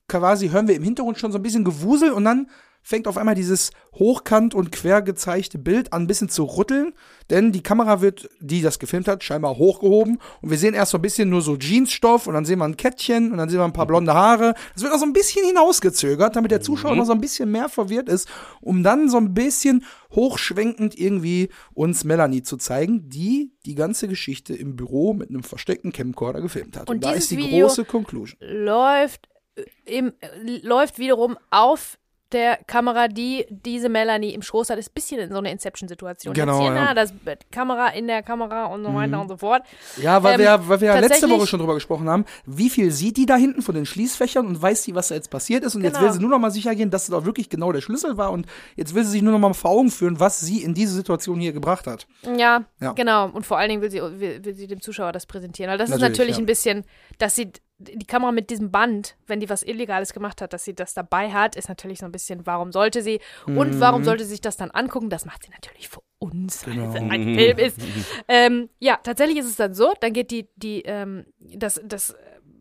quasi 0.08 0.50
hören 0.50 0.68
wir 0.68 0.76
im 0.76 0.84
Hintergrund 0.84 1.18
schon 1.18 1.32
so 1.32 1.40
ein 1.40 1.44
bisschen 1.44 1.64
Gewusel 1.64 2.12
und 2.12 2.26
dann 2.26 2.48
fängt 2.88 3.08
auf 3.08 3.18
einmal 3.18 3.34
dieses 3.34 3.72
hochkant 3.96 4.54
und 4.54 4.72
quer 4.72 5.02
gezeigte 5.02 5.58
Bild 5.58 5.92
an, 5.92 6.04
ein 6.04 6.08
bisschen 6.08 6.30
zu 6.30 6.44
rütteln, 6.44 6.94
denn 7.32 7.52
die 7.52 7.64
Kamera 7.64 8.00
wird, 8.02 8.30
die 8.40 8.62
das 8.62 8.78
gefilmt 8.78 9.08
hat, 9.08 9.24
scheinbar 9.24 9.58
hochgehoben 9.58 10.20
und 10.42 10.50
wir 10.52 10.58
sehen 10.60 10.76
erst 10.76 10.92
so 10.92 11.00
ein 11.00 11.02
bisschen 11.02 11.30
nur 11.30 11.42
so 11.42 11.56
Jeansstoff 11.58 12.28
und 12.28 12.36
dann 12.36 12.46
sehen 12.46 12.60
wir 12.60 12.66
ein 12.66 12.78
Kettchen 12.78 13.32
und 13.32 13.38
dann 13.40 13.50
sehen 13.50 13.58
wir 13.58 13.64
ein 13.66 13.74
paar 13.74 13.88
blonde 13.88 14.14
Haare. 14.14 14.54
Das 14.76 14.84
wird 14.84 14.94
auch 14.94 15.00
so 15.00 15.06
ein 15.06 15.14
bisschen 15.14 15.44
hinausgezögert, 15.48 16.36
damit 16.36 16.52
der 16.52 16.62
Zuschauer 16.62 16.92
Mhm. 16.92 16.98
noch 17.00 17.06
so 17.06 17.14
ein 17.14 17.22
bisschen 17.22 17.50
mehr 17.52 17.70
verwirrt 17.70 18.08
ist, 18.08 18.28
um 18.62 18.84
dann 18.84 19.10
so 19.10 19.18
ein 19.18 19.34
bisschen 19.34 19.84
hochschwenkend 20.14 20.98
irgendwie 21.00 21.50
uns 21.74 22.04
Melanie 22.04 22.44
zu 22.44 22.58
zeigen, 22.58 23.10
die 23.10 23.52
die 23.66 23.76
ganze 23.76 24.08
Geschichte 24.08 24.54
im 24.54 24.76
Büro 24.76 25.14
mit 25.14 25.30
einem 25.30 25.42
versteckten 25.44 25.92
Camcorder 25.92 26.42
gefilmt 26.42 26.78
hat. 26.78 26.90
Und, 26.90 26.98
Und 26.98 27.04
da 27.04 27.14
ist 27.14 27.32
die 27.32 27.38
Video- 27.38 27.66
große 27.68 27.86
Conclusion. 27.86 28.38
läuft 28.42 29.28
äh, 29.56 29.64
im, 29.86 30.14
äh, 30.20 30.60
läuft 30.62 31.00
wiederum 31.00 31.38
auf 31.50 31.98
der 32.36 32.58
Kamera, 32.68 33.08
die 33.08 33.46
diese 33.50 33.90
Melanie 33.90 34.34
im 34.34 34.42
Schoß 34.44 34.70
hat, 34.70 34.78
ist 34.78 34.90
ein 34.90 34.94
bisschen 34.94 35.20
in 35.20 35.32
so 35.32 35.38
einer 35.40 35.50
Inception-Situation. 35.50 36.34
Genau, 36.34 36.60
Jetzt 36.60 36.62
hier, 36.62 36.76
ja. 36.76 36.82
Mhm. 36.82 36.88
na, 36.90 36.94
das 36.94 37.14
Kamera 37.52 37.88
in 37.90 38.08
der 38.08 38.22
Kamera 38.22 38.66
und 38.66 38.84
so 38.84 38.94
weiter 38.94 39.20
und 39.20 39.28
so 39.30 39.38
fort. 39.38 39.64
Ja, 40.02 40.22
weil 40.22 40.34
Ähm, 40.36 40.40
wir, 40.42 40.68
weil 40.70 40.82
wir 40.82 40.88
ja 40.90 41.00
letzte 41.00 41.30
Woche 41.30 41.48
schon 41.48 41.60
drüber 41.60 41.74
gesprochen 41.74 42.08
haben, 42.10 42.26
wie 42.46 42.70
viel 42.70 42.92
sieht 42.92 43.18
die 43.18 43.26
da 43.26 43.36
hinten 43.38 43.62
von 43.62 43.74
den 43.74 43.86
Schließfächern 43.86 44.46
und 44.46 44.62
weiß 44.62 44.84
sie, 44.84 44.94
was 44.94 45.08
da 45.08 45.16
jetzt 45.16 45.30
passiert 45.32 45.64
ist. 45.64 45.76
Und 45.76 45.84
jetzt 45.84 45.94
Genau. 45.96 46.06
will 46.06 46.14
sie 46.14 46.20
nur 46.20 46.30
noch 46.30 46.40
mal 46.40 46.52
sicher 46.52 46.76
gehen, 46.76 46.90
dass 46.92 47.04
es 47.04 47.10
da 47.10 47.26
wirklich 47.26 47.50
genau 47.50 47.72
der 47.72 47.82
Schlüssel 47.82 48.18
war. 48.18 48.32
Und 48.32 48.46
jetzt 48.76 48.94
will 48.94 49.04
sie 49.04 49.12
sich 49.12 49.22
nur 49.22 49.32
noch 49.32 49.40
mal 49.40 49.54
vor 49.54 49.72
Augen 49.72 49.90
führen, 49.90 50.20
was 50.20 50.42
sie 50.42 50.62
in 50.64 50.74
diese 50.74 50.94
Situation 50.94 51.40
hier 51.40 51.54
gebracht 51.54 51.88
hat. 51.88 52.06
Ja, 52.38 52.66
Ja. 52.82 52.92
genau. 52.94 53.30
Und 53.30 53.46
vor 53.46 53.58
allen 53.58 53.70
Dingen 53.70 53.82
will 53.82 53.90
sie, 53.92 54.02
will, 54.02 54.44
will 54.44 54.54
sie 54.54 54.68
dem 54.68 54.82
Zuschauer 54.82 55.12
das 55.14 55.26
präsentieren. 55.26 55.72
Weil 55.72 55.78
das 55.78 55.90
Natürlich, 55.90 56.04
ist 56.12 56.18
natürlich 56.18 56.36
ja. 56.38 56.44
ein 56.44 56.46
bisschen, 56.46 56.84
dass 57.18 57.36
sie 57.36 57.52
die 57.78 58.06
Kamera 58.06 58.32
mit 58.32 58.50
diesem 58.50 58.72
Band, 58.72 59.18
wenn 59.28 59.40
die 59.42 59.50
was 59.50 59.62
Illegales 59.64 60.14
gemacht 60.14 60.42
hat, 60.42 60.54
dass 60.54 60.64
sie 60.64 60.74
das 60.74 60.94
dabei 60.94 61.32
hat, 61.34 61.56
ist 61.58 61.68
natürlich 61.68 62.00
so 62.00 62.06
ein 62.06 62.12
bisschen, 62.12 62.46
warum 62.46 62.72
sollte 62.72 63.02
sie 63.02 63.20
und 63.46 63.80
warum 63.82 64.02
Mhm. 64.02 64.06
sollte 64.06 64.24
sie 64.24 64.30
sich 64.32 64.42
das 64.42 64.56
dann 64.58 64.72
angucken? 64.72 65.10
Das 65.10 65.26
macht 65.26 65.44
sie 65.44 65.52
natürlich 65.52 65.90
für 65.90 66.02
uns, 66.20 66.66
weil 66.66 66.76
Genau. 66.76 66.90
es 66.90 66.96
ein 66.96 67.24
Film 67.36 67.58
ist. 67.58 67.78
ähm, 68.30 68.70
ja, 68.80 68.98
tatsächlich 69.04 69.38
ist 69.40 69.48
es 69.48 69.56
dann 69.58 69.74
so, 69.74 69.94
dann 70.00 70.14
geht 70.14 70.32
die, 70.32 70.48
die, 70.56 70.84
ähm, 70.84 71.26
das, 71.40 71.82
das 71.84 72.16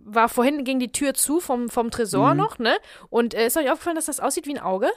war 0.06 0.28
vorhin, 0.28 0.64
ging 0.64 0.80
die 0.80 0.92
Tür 0.92 1.14
zu 1.14 1.40
vom, 1.40 1.68
vom 1.70 1.90
Tresor 1.90 2.32
Mhm. 2.32 2.36
noch, 2.38 2.58
ne? 2.58 2.76
Und 3.08 3.34
äh, 3.34 3.46
ist 3.46 3.56
euch 3.56 3.70
aufgefallen, 3.70 3.96
dass 3.96 4.06
das 4.06 4.20
aussieht 4.20 4.46
wie 4.46 4.54
ein 4.56 4.62
Auge? 4.62 4.90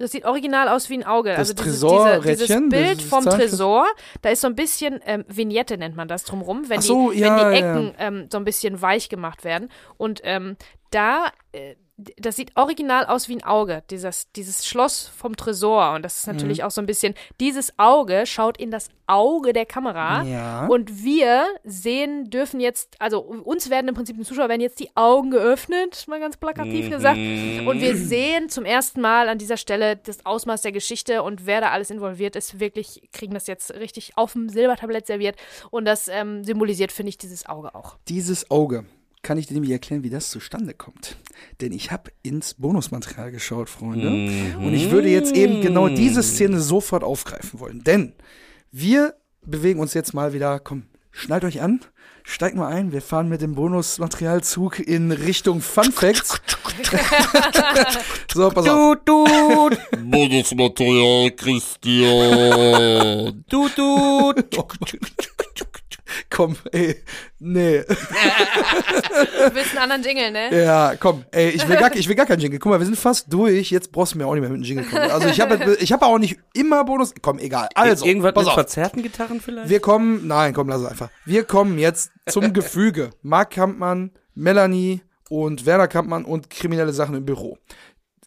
Das 0.00 0.12
sieht 0.12 0.24
original 0.24 0.68
aus 0.68 0.88
wie 0.88 0.94
ein 0.94 1.04
Auge. 1.04 1.28
Das 1.28 1.50
also 1.50 1.54
dieses, 1.62 1.80
diese, 1.80 2.20
dieses 2.46 2.68
Bild 2.70 3.02
vom 3.02 3.22
Tresor, 3.22 3.84
da 4.22 4.30
ist 4.30 4.40
so 4.40 4.46
ein 4.46 4.54
bisschen 4.54 4.98
ähm, 5.04 5.26
Vignette 5.28 5.76
nennt 5.76 5.94
man 5.94 6.08
das 6.08 6.24
drumrum, 6.24 6.70
wenn, 6.70 6.80
so, 6.80 7.10
die, 7.10 7.18
ja, 7.18 7.36
wenn 7.36 7.52
die 7.52 7.60
ja. 7.60 7.72
Ecken 7.72 7.94
ähm, 7.98 8.28
so 8.32 8.38
ein 8.38 8.44
bisschen 8.44 8.80
weich 8.80 9.10
gemacht 9.10 9.44
werden. 9.44 9.68
Und 9.98 10.22
ähm, 10.24 10.56
da, 10.90 11.26
äh, 11.52 11.74
das 12.16 12.36
sieht 12.36 12.56
original 12.56 13.06
aus 13.06 13.28
wie 13.28 13.34
ein 13.36 13.44
Auge, 13.44 13.82
dieses, 13.90 14.30
dieses 14.32 14.66
Schloss 14.66 15.06
vom 15.16 15.36
Tresor. 15.36 15.92
Und 15.94 16.02
das 16.02 16.18
ist 16.18 16.26
Mhm. 16.26 16.34
natürlich 16.34 16.64
auch 16.64 16.70
so 16.70 16.80
ein 16.80 16.86
bisschen, 16.86 17.14
dieses 17.40 17.78
Auge 17.78 18.24
schaut 18.26 18.56
in 18.58 18.70
das 18.70 18.88
Auge 19.06 19.52
der 19.52 19.66
Kamera. 19.66 20.22
Ja. 20.22 20.66
Und 20.68 21.02
wir 21.02 21.44
sehen, 21.64 22.30
dürfen 22.30 22.60
jetzt, 22.60 22.96
also 23.00 23.20
uns 23.20 23.70
werden 23.70 23.88
im 23.88 23.94
Prinzip 23.94 24.16
den 24.16 24.24
Zuschauer 24.24 24.48
werden 24.48 24.60
jetzt 24.60 24.78
die 24.78 24.90
Augen 24.96 25.30
geöffnet, 25.32 26.06
mal 26.06 26.20
ganz 26.20 26.36
plakativ 26.36 26.90
gesagt. 26.90 27.16
Und 27.18 27.80
wir 27.80 27.96
sehen 27.96 28.48
zum 28.48 28.64
ersten 28.64 29.00
Mal 29.00 29.28
an 29.28 29.38
dieser 29.38 29.56
Stelle 29.56 29.96
das 29.96 30.24
Ausmaß 30.24 30.62
der 30.62 30.72
Geschichte 30.72 31.22
und 31.24 31.44
wer 31.46 31.60
da 31.60 31.70
alles 31.70 31.90
involviert 31.90 32.36
ist, 32.36 32.60
wirklich 32.60 33.08
kriegen 33.12 33.34
das 33.34 33.46
jetzt 33.48 33.74
richtig 33.74 34.12
auf 34.16 34.32
dem 34.34 34.48
Silbertablett 34.48 35.06
serviert. 35.06 35.36
Und 35.70 35.86
das 35.86 36.06
ähm, 36.08 36.44
symbolisiert, 36.44 36.92
finde 36.92 37.08
ich, 37.10 37.18
dieses 37.18 37.46
Auge 37.46 37.74
auch. 37.74 37.96
Dieses 38.08 38.50
Auge 38.50 38.84
kann 39.22 39.38
ich 39.38 39.46
dir 39.46 39.54
nämlich 39.54 39.72
erklären, 39.72 40.02
wie 40.02 40.10
das 40.10 40.30
zustande 40.30 40.74
kommt. 40.74 41.16
Denn 41.60 41.72
ich 41.72 41.90
habe 41.90 42.10
ins 42.22 42.54
Bonusmaterial 42.54 43.30
geschaut, 43.30 43.68
Freunde. 43.68 44.08
Und 44.56 44.72
ich 44.74 44.90
würde 44.90 45.08
jetzt 45.08 45.34
eben 45.34 45.60
genau 45.60 45.88
diese 45.88 46.22
Szene 46.22 46.60
sofort 46.60 47.04
aufgreifen 47.04 47.60
wollen. 47.60 47.84
Denn 47.84 48.14
wir 48.72 49.14
bewegen 49.42 49.80
uns 49.80 49.94
jetzt 49.94 50.14
mal 50.14 50.32
wieder, 50.32 50.58
komm, 50.58 50.84
schnallt 51.10 51.44
euch 51.44 51.60
an, 51.60 51.80
steigt 52.22 52.56
mal 52.56 52.68
ein, 52.68 52.92
wir 52.92 53.02
fahren 53.02 53.28
mit 53.28 53.42
dem 53.42 53.54
Bonusmaterialzug 53.54 54.78
in 54.78 55.12
Richtung 55.12 55.60
Fun 55.60 55.92
Facts. 55.92 56.40
so, 58.32 58.48
pass 58.50 58.68
auf. 58.68 58.96
Du, 59.04 59.24
du, 59.26 59.76
Bonusmaterial 59.98 61.30
Christian. 61.32 62.64
du, 63.48 63.68
du. 63.76 64.32
Komm, 66.30 66.56
ey, 66.72 66.96
nee. 67.38 67.82
Du 67.82 69.54
willst 69.54 69.70
einen 69.70 69.78
anderen 69.90 70.02
Jingle, 70.02 70.30
ne? 70.30 70.62
Ja, 70.64 70.94
komm, 70.98 71.24
ey, 71.32 71.50
ich 71.50 71.68
will, 71.68 71.76
gar, 71.76 71.94
ich 71.94 72.08
will 72.08 72.14
gar 72.16 72.26
keinen 72.26 72.40
Jingle. 72.40 72.58
Guck 72.58 72.70
mal, 72.70 72.78
wir 72.78 72.86
sind 72.86 72.98
fast 72.98 73.32
durch. 73.32 73.70
Jetzt 73.70 73.92
brauchst 73.92 74.14
du 74.14 74.18
mir 74.18 74.26
auch 74.26 74.34
nicht 74.34 74.40
mehr 74.40 74.50
mit 74.50 74.56
einem 74.56 74.64
Jingle 74.64 74.84
kommen. 74.84 75.10
Also 75.10 75.28
ich 75.28 75.40
habe 75.40 75.76
ich 75.80 75.92
hab 75.92 76.02
auch 76.02 76.18
nicht 76.18 76.38
immer 76.54 76.84
Bonus. 76.84 77.12
Komm, 77.22 77.38
egal. 77.38 77.68
Also, 77.74 78.04
Irgendwas 78.06 78.32
pass 78.34 78.42
mit 78.44 78.48
auf. 78.48 78.54
verzerrten 78.54 79.02
Gitarren 79.02 79.40
vielleicht? 79.40 79.68
Wir 79.68 79.80
kommen, 79.80 80.26
nein, 80.26 80.52
komm, 80.54 80.68
lass 80.68 80.80
es 80.82 80.86
einfach. 80.86 81.10
Wir 81.24 81.44
kommen 81.44 81.78
jetzt 81.78 82.10
zum 82.28 82.52
Gefüge. 82.52 83.10
Mark 83.22 83.50
Kampmann, 83.50 84.10
Melanie 84.34 85.02
und 85.28 85.66
Werner 85.66 85.88
Kampmann 85.88 86.24
und 86.24 86.50
kriminelle 86.50 86.92
Sachen 86.92 87.14
im 87.14 87.24
Büro. 87.24 87.58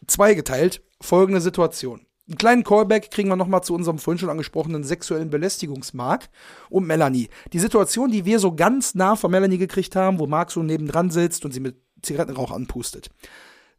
Zweigeteilt, 0.08 0.82
folgende 1.02 1.42
Situation. 1.42 2.06
Einen 2.34 2.40
kleinen 2.40 2.64
Callback 2.64 3.12
kriegen 3.12 3.30
wir 3.30 3.36
nochmal 3.36 3.62
zu 3.62 3.76
unserem 3.76 4.00
vorhin 4.00 4.18
schon 4.18 4.32
angesprochenen 4.32 4.84
sexuellen 4.84 5.30
Belästigungsmark 5.30 6.30
und 6.72 6.88
Melanie. 6.88 7.30
Die 7.54 7.60
Situation, 7.60 8.10
die 8.10 8.26
wir 8.26 8.40
so 8.40 8.56
ganz 8.56 8.96
nah 8.96 9.16
von 9.16 9.30
Melanie 9.30 9.60
gekriegt 9.60 9.96
haben, 9.96 10.18
wo 10.18 10.26
Mark 10.26 10.50
so 10.50 10.64
nebendran 10.64 11.12
sitzt 11.12 11.46
und 11.46 11.52
sie 11.52 11.60
mit 11.60 11.76
Zigarettenrauch 12.02 12.50
anpustet. 12.50 13.12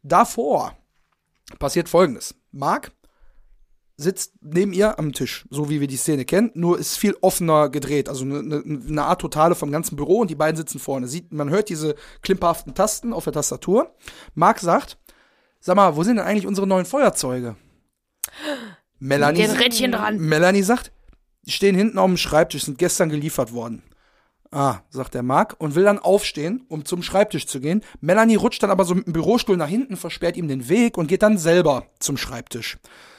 Davor 0.03 0.71
passiert 1.59 1.89
folgendes. 1.89 2.33
Mark 2.53 2.93
sitzt 3.97 4.35
neben 4.39 4.71
ihr 4.71 4.99
am 4.99 5.11
Tisch, 5.11 5.45
so 5.49 5.69
wie 5.69 5.81
wir 5.81 5.87
die 5.87 5.97
Szene 5.97 6.23
kennen, 6.23 6.51
nur 6.53 6.79
ist 6.79 6.95
viel 6.95 7.17
offener 7.19 7.67
gedreht, 7.67 8.07
also 8.07 8.23
eine, 8.23 8.39
eine, 8.39 8.63
eine 8.87 9.03
Art 9.03 9.19
Totale 9.19 9.55
vom 9.55 9.69
ganzen 9.69 9.97
Büro 9.97 10.19
und 10.19 10.29
die 10.29 10.35
beiden 10.35 10.55
sitzen 10.55 10.79
vorne. 10.79 11.09
Sieht, 11.09 11.33
man 11.33 11.49
hört 11.49 11.67
diese 11.67 11.95
klimperhaften 12.21 12.73
Tasten 12.73 13.11
auf 13.11 13.25
der 13.25 13.33
Tastatur. 13.33 13.93
Mark 14.33 14.61
sagt, 14.61 14.97
sag 15.59 15.75
mal, 15.75 15.97
wo 15.97 16.03
sind 16.03 16.15
denn 16.15 16.25
eigentlich 16.25 16.47
unsere 16.47 16.67
neuen 16.67 16.85
Feuerzeuge? 16.85 17.57
Melanie, 18.99 19.41
Den 19.41 19.51
Rädchen 19.51 19.91
dran. 19.91 20.17
Melanie 20.19 20.63
sagt, 20.63 20.91
die 21.43 21.51
stehen 21.51 21.75
hinten 21.75 21.97
auf 21.97 22.07
dem 22.07 22.17
Schreibtisch, 22.17 22.63
sind 22.63 22.77
gestern 22.77 23.09
geliefert 23.09 23.53
worden. 23.53 23.83
Ah, 24.51 24.79
sagt 24.89 25.13
der 25.13 25.23
Mark 25.23 25.55
und 25.57 25.75
will 25.75 25.83
dann 25.83 25.99
aufstehen, 25.99 26.65
um 26.69 26.85
zum 26.85 27.03
Schreibtisch 27.03 27.45
zu 27.45 27.59
gehen. 27.59 27.81
Melanie 27.99 28.35
rutscht 28.35 28.63
dann 28.63 28.71
aber 28.71 28.85
so 28.85 28.95
mit 28.95 29.05
dem 29.05 29.13
Bürostuhl 29.13 29.57
nach 29.57 29.67
hinten, 29.67 29.97
versperrt 29.97 30.37
ihm 30.37 30.47
den 30.47 30.69
Weg 30.69 30.97
und 30.97 31.07
geht 31.07 31.23
dann 31.23 31.37
selber 31.37 31.87
zum 31.99 32.15
Schreibtisch. 32.15 32.77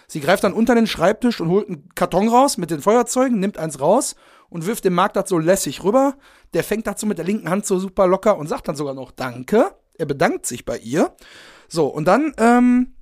Sie 0.08 0.20
greift 0.20 0.44
dann 0.44 0.52
unter 0.52 0.74
den 0.74 0.86
Schreibtisch 0.86 1.40
und 1.40 1.50
holt 1.50 1.68
einen 1.68 1.88
Karton 1.94 2.28
raus 2.28 2.56
mit 2.56 2.70
den 2.70 2.80
Feuerzeugen, 2.80 3.38
nimmt 3.38 3.58
eins 3.58 3.80
raus 3.80 4.14
und 4.48 4.66
wirft 4.66 4.84
dem 4.84 4.94
Mark 4.94 5.12
das 5.14 5.28
so 5.28 5.38
lässig 5.38 5.82
rüber. 5.84 6.16
Der 6.54 6.64
fängt 6.64 6.86
so 6.98 7.06
mit 7.06 7.18
der 7.18 7.24
linken 7.24 7.50
Hand 7.50 7.66
so 7.66 7.78
super 7.78 8.06
locker 8.06 8.38
und 8.38 8.48
sagt 8.48 8.68
dann 8.68 8.76
sogar 8.76 8.94
noch 8.94 9.10
Danke. 9.10 9.72
Er 9.98 10.06
bedankt 10.06 10.46
sich 10.46 10.64
bei 10.64 10.78
ihr. 10.78 11.14
So, 11.68 11.86
und 11.86 12.06
dann 12.06 12.32
ähm, 12.38 12.94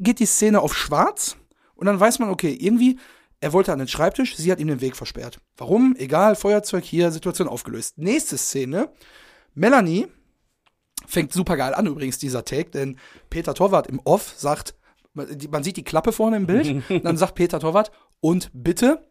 geht 0.00 0.18
die 0.18 0.26
Szene 0.26 0.60
auf 0.60 0.76
schwarz 0.76 1.36
und 1.74 1.86
dann 1.86 2.00
weiß 2.00 2.18
man, 2.18 2.30
okay, 2.30 2.56
irgendwie, 2.58 2.98
er 3.40 3.52
wollte 3.52 3.72
an 3.72 3.78
den 3.78 3.88
Schreibtisch, 3.88 4.36
sie 4.36 4.50
hat 4.50 4.60
ihm 4.60 4.68
den 4.68 4.80
Weg 4.80 4.96
versperrt. 4.96 5.40
Warum? 5.56 5.94
Egal, 5.98 6.34
Feuerzeug 6.34 6.84
hier, 6.84 7.10
Situation 7.10 7.48
aufgelöst. 7.48 7.98
Nächste 7.98 8.36
Szene, 8.36 8.90
Melanie 9.54 10.08
fängt 11.06 11.32
super 11.32 11.56
geil 11.56 11.74
an 11.74 11.86
übrigens, 11.86 12.18
dieser 12.18 12.44
Take, 12.44 12.70
denn 12.70 12.98
Peter 13.30 13.54
Torwart 13.54 13.86
im 13.86 14.00
Off 14.04 14.34
sagt, 14.36 14.74
man 15.14 15.64
sieht 15.64 15.76
die 15.76 15.84
Klappe 15.84 16.12
vorne 16.12 16.36
im 16.36 16.46
Bild, 16.46 16.82
dann 17.04 17.16
sagt 17.16 17.34
Peter 17.34 17.60
Torwart, 17.60 17.90
und 18.20 18.50
bitte, 18.52 19.09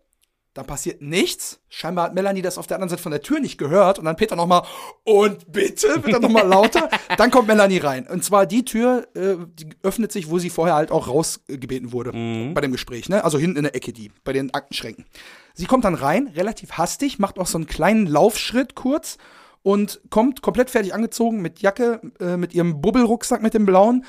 dann 0.60 0.68
passiert 0.68 1.02
nichts. 1.02 1.62
Scheinbar 1.70 2.06
hat 2.06 2.14
Melanie 2.14 2.42
das 2.42 2.58
auf 2.58 2.68
der 2.68 2.76
anderen 2.76 2.90
Seite 2.90 3.02
von 3.02 3.14
der 3.14 3.22
Tür 3.22 3.40
nicht 3.40 3.58
gehört. 3.58 3.98
Und 3.98 4.04
dann 4.04 4.18
Peter 4.18 4.36
nochmal, 4.36 4.64
und 5.06 5.50
bitte, 5.50 5.88
wird 6.04 6.14
dann 6.14 6.22
nochmal 6.22 6.46
lauter. 6.46 6.90
dann 7.18 7.32
kommt 7.32 7.48
Melanie 7.48 7.78
rein. 7.78 8.06
Und 8.06 8.26
zwar 8.26 8.46
die 8.46 8.66
Tür, 8.66 9.08
äh, 9.16 9.38
die 9.54 9.70
öffnet 9.84 10.12
sich, 10.12 10.30
wo 10.30 10.38
sie 10.38 10.50
vorher 10.50 10.76
halt 10.76 10.92
auch 10.92 11.08
rausgebeten 11.08 11.94
wurde. 11.94 12.12
Bei 12.54 12.60
dem 12.60 12.74
Gespräch, 12.74 13.08
ne? 13.08 13.24
Also 13.24 13.40
hinten 13.40 13.56
in 13.56 13.64
der 13.64 13.74
Ecke, 13.74 13.94
die, 13.94 14.12
bei 14.26 14.34
den 14.34 14.54
Aktenschränken. 14.54 15.06
Sie 15.54 15.66
kommt 15.66 15.86
dann 15.86 15.96
rein, 15.96 16.28
relativ 16.36 16.74
hastig, 16.74 17.20
macht 17.20 17.40
auch 17.40 17.48
so 17.48 17.58
einen 17.58 17.68
kleinen 17.68 18.06
Laufschritt 18.06 18.76
kurz 18.76 19.18
und 19.64 20.02
kommt 20.10 20.42
komplett 20.42 20.70
fertig 20.70 20.94
angezogen 20.94 21.42
mit 21.42 21.62
Jacke, 21.62 22.02
äh, 22.20 22.36
mit 22.36 22.54
ihrem 22.54 22.82
Bubbelrucksack 22.82 23.42
mit 23.42 23.54
dem 23.54 23.66
blauen, 23.66 24.04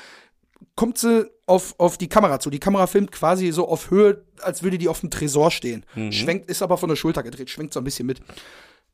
kommt 0.75 0.97
sie 0.97 1.29
auf, 1.45 1.75
auf 1.77 1.97
die 1.97 2.09
Kamera 2.09 2.39
zu. 2.39 2.49
Die 2.49 2.59
Kamera 2.59 2.87
filmt 2.87 3.11
quasi 3.11 3.51
so 3.51 3.67
auf 3.67 3.91
Höhe, 3.91 4.23
als 4.41 4.63
würde 4.63 4.77
die 4.77 4.87
auf 4.87 5.01
dem 5.01 5.09
Tresor 5.09 5.51
stehen. 5.51 5.85
Schwenkt, 6.11 6.49
ist 6.49 6.61
aber 6.61 6.77
von 6.77 6.89
der 6.89 6.95
Schulter 6.95 7.23
gedreht, 7.23 7.49
schwenkt 7.49 7.73
so 7.73 7.79
ein 7.79 7.83
bisschen 7.83 8.05
mit. 8.05 8.21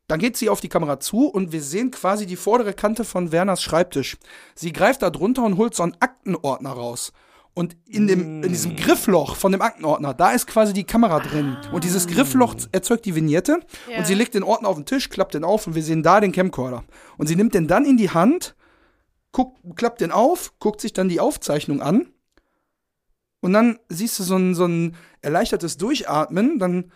Dann 0.07 0.19
geht 0.19 0.37
sie 0.37 0.49
auf 0.49 0.61
die 0.61 0.69
Kamera 0.69 0.99
zu 0.99 1.27
und 1.27 1.51
wir 1.51 1.61
sehen 1.61 1.91
quasi 1.91 2.25
die 2.25 2.37
vordere 2.37 2.73
Kante 2.73 3.03
von 3.03 3.31
Werners 3.31 3.61
Schreibtisch. 3.61 4.17
Sie 4.55 4.71
greift 4.71 5.01
da 5.01 5.09
drunter 5.09 5.43
und 5.43 5.57
holt 5.57 5.75
so 5.75 5.83
einen 5.83 5.97
Aktenordner 5.99 6.71
raus. 6.71 7.11
Und 7.53 7.75
in, 7.87 8.05
dem, 8.05 8.43
in 8.43 8.49
diesem 8.49 8.75
Griffloch 8.75 9.35
von 9.35 9.51
dem 9.51 9.63
Aktenordner, 9.63 10.13
da 10.13 10.29
ist 10.29 10.45
quasi 10.45 10.73
die 10.73 10.83
Kamera 10.83 11.19
drin. 11.19 11.57
Und 11.71 11.83
dieses 11.83 12.05
Griffloch 12.05 12.55
erzeugt 12.71 13.03
die 13.05 13.15
Vignette. 13.15 13.59
Ja. 13.89 13.97
Und 13.97 14.05
sie 14.05 14.13
legt 14.13 14.35
den 14.35 14.43
Ordner 14.43 14.69
auf 14.69 14.75
den 14.75 14.85
Tisch, 14.85 15.09
klappt 15.09 15.33
den 15.33 15.43
auf 15.43 15.65
und 15.65 15.73
wir 15.73 15.81
sehen 15.81 16.03
da 16.03 16.21
den 16.21 16.31
Camcorder. 16.31 16.83
Und 17.17 17.25
sie 17.25 17.35
nimmt 17.35 17.55
den 17.55 17.67
dann 17.67 17.83
in 17.83 17.97
die 17.97 18.11
Hand, 18.11 18.55
guckt, 19.37 19.59
klappt 19.75 20.01
den 20.01 20.11
auf, 20.11 20.53
guckt 20.59 20.81
sich 20.81 20.93
dann 20.93 21.09
die 21.09 21.19
Aufzeichnung 21.19 21.81
an 21.81 22.07
und 23.41 23.53
dann 23.53 23.77
siehst 23.89 24.17
du 24.19 24.23
so 24.23 24.35
ein, 24.35 24.55
so 24.55 24.65
ein 24.65 24.95
erleichtertes 25.21 25.77
Durchatmen, 25.77 26.57
dann 26.59 26.91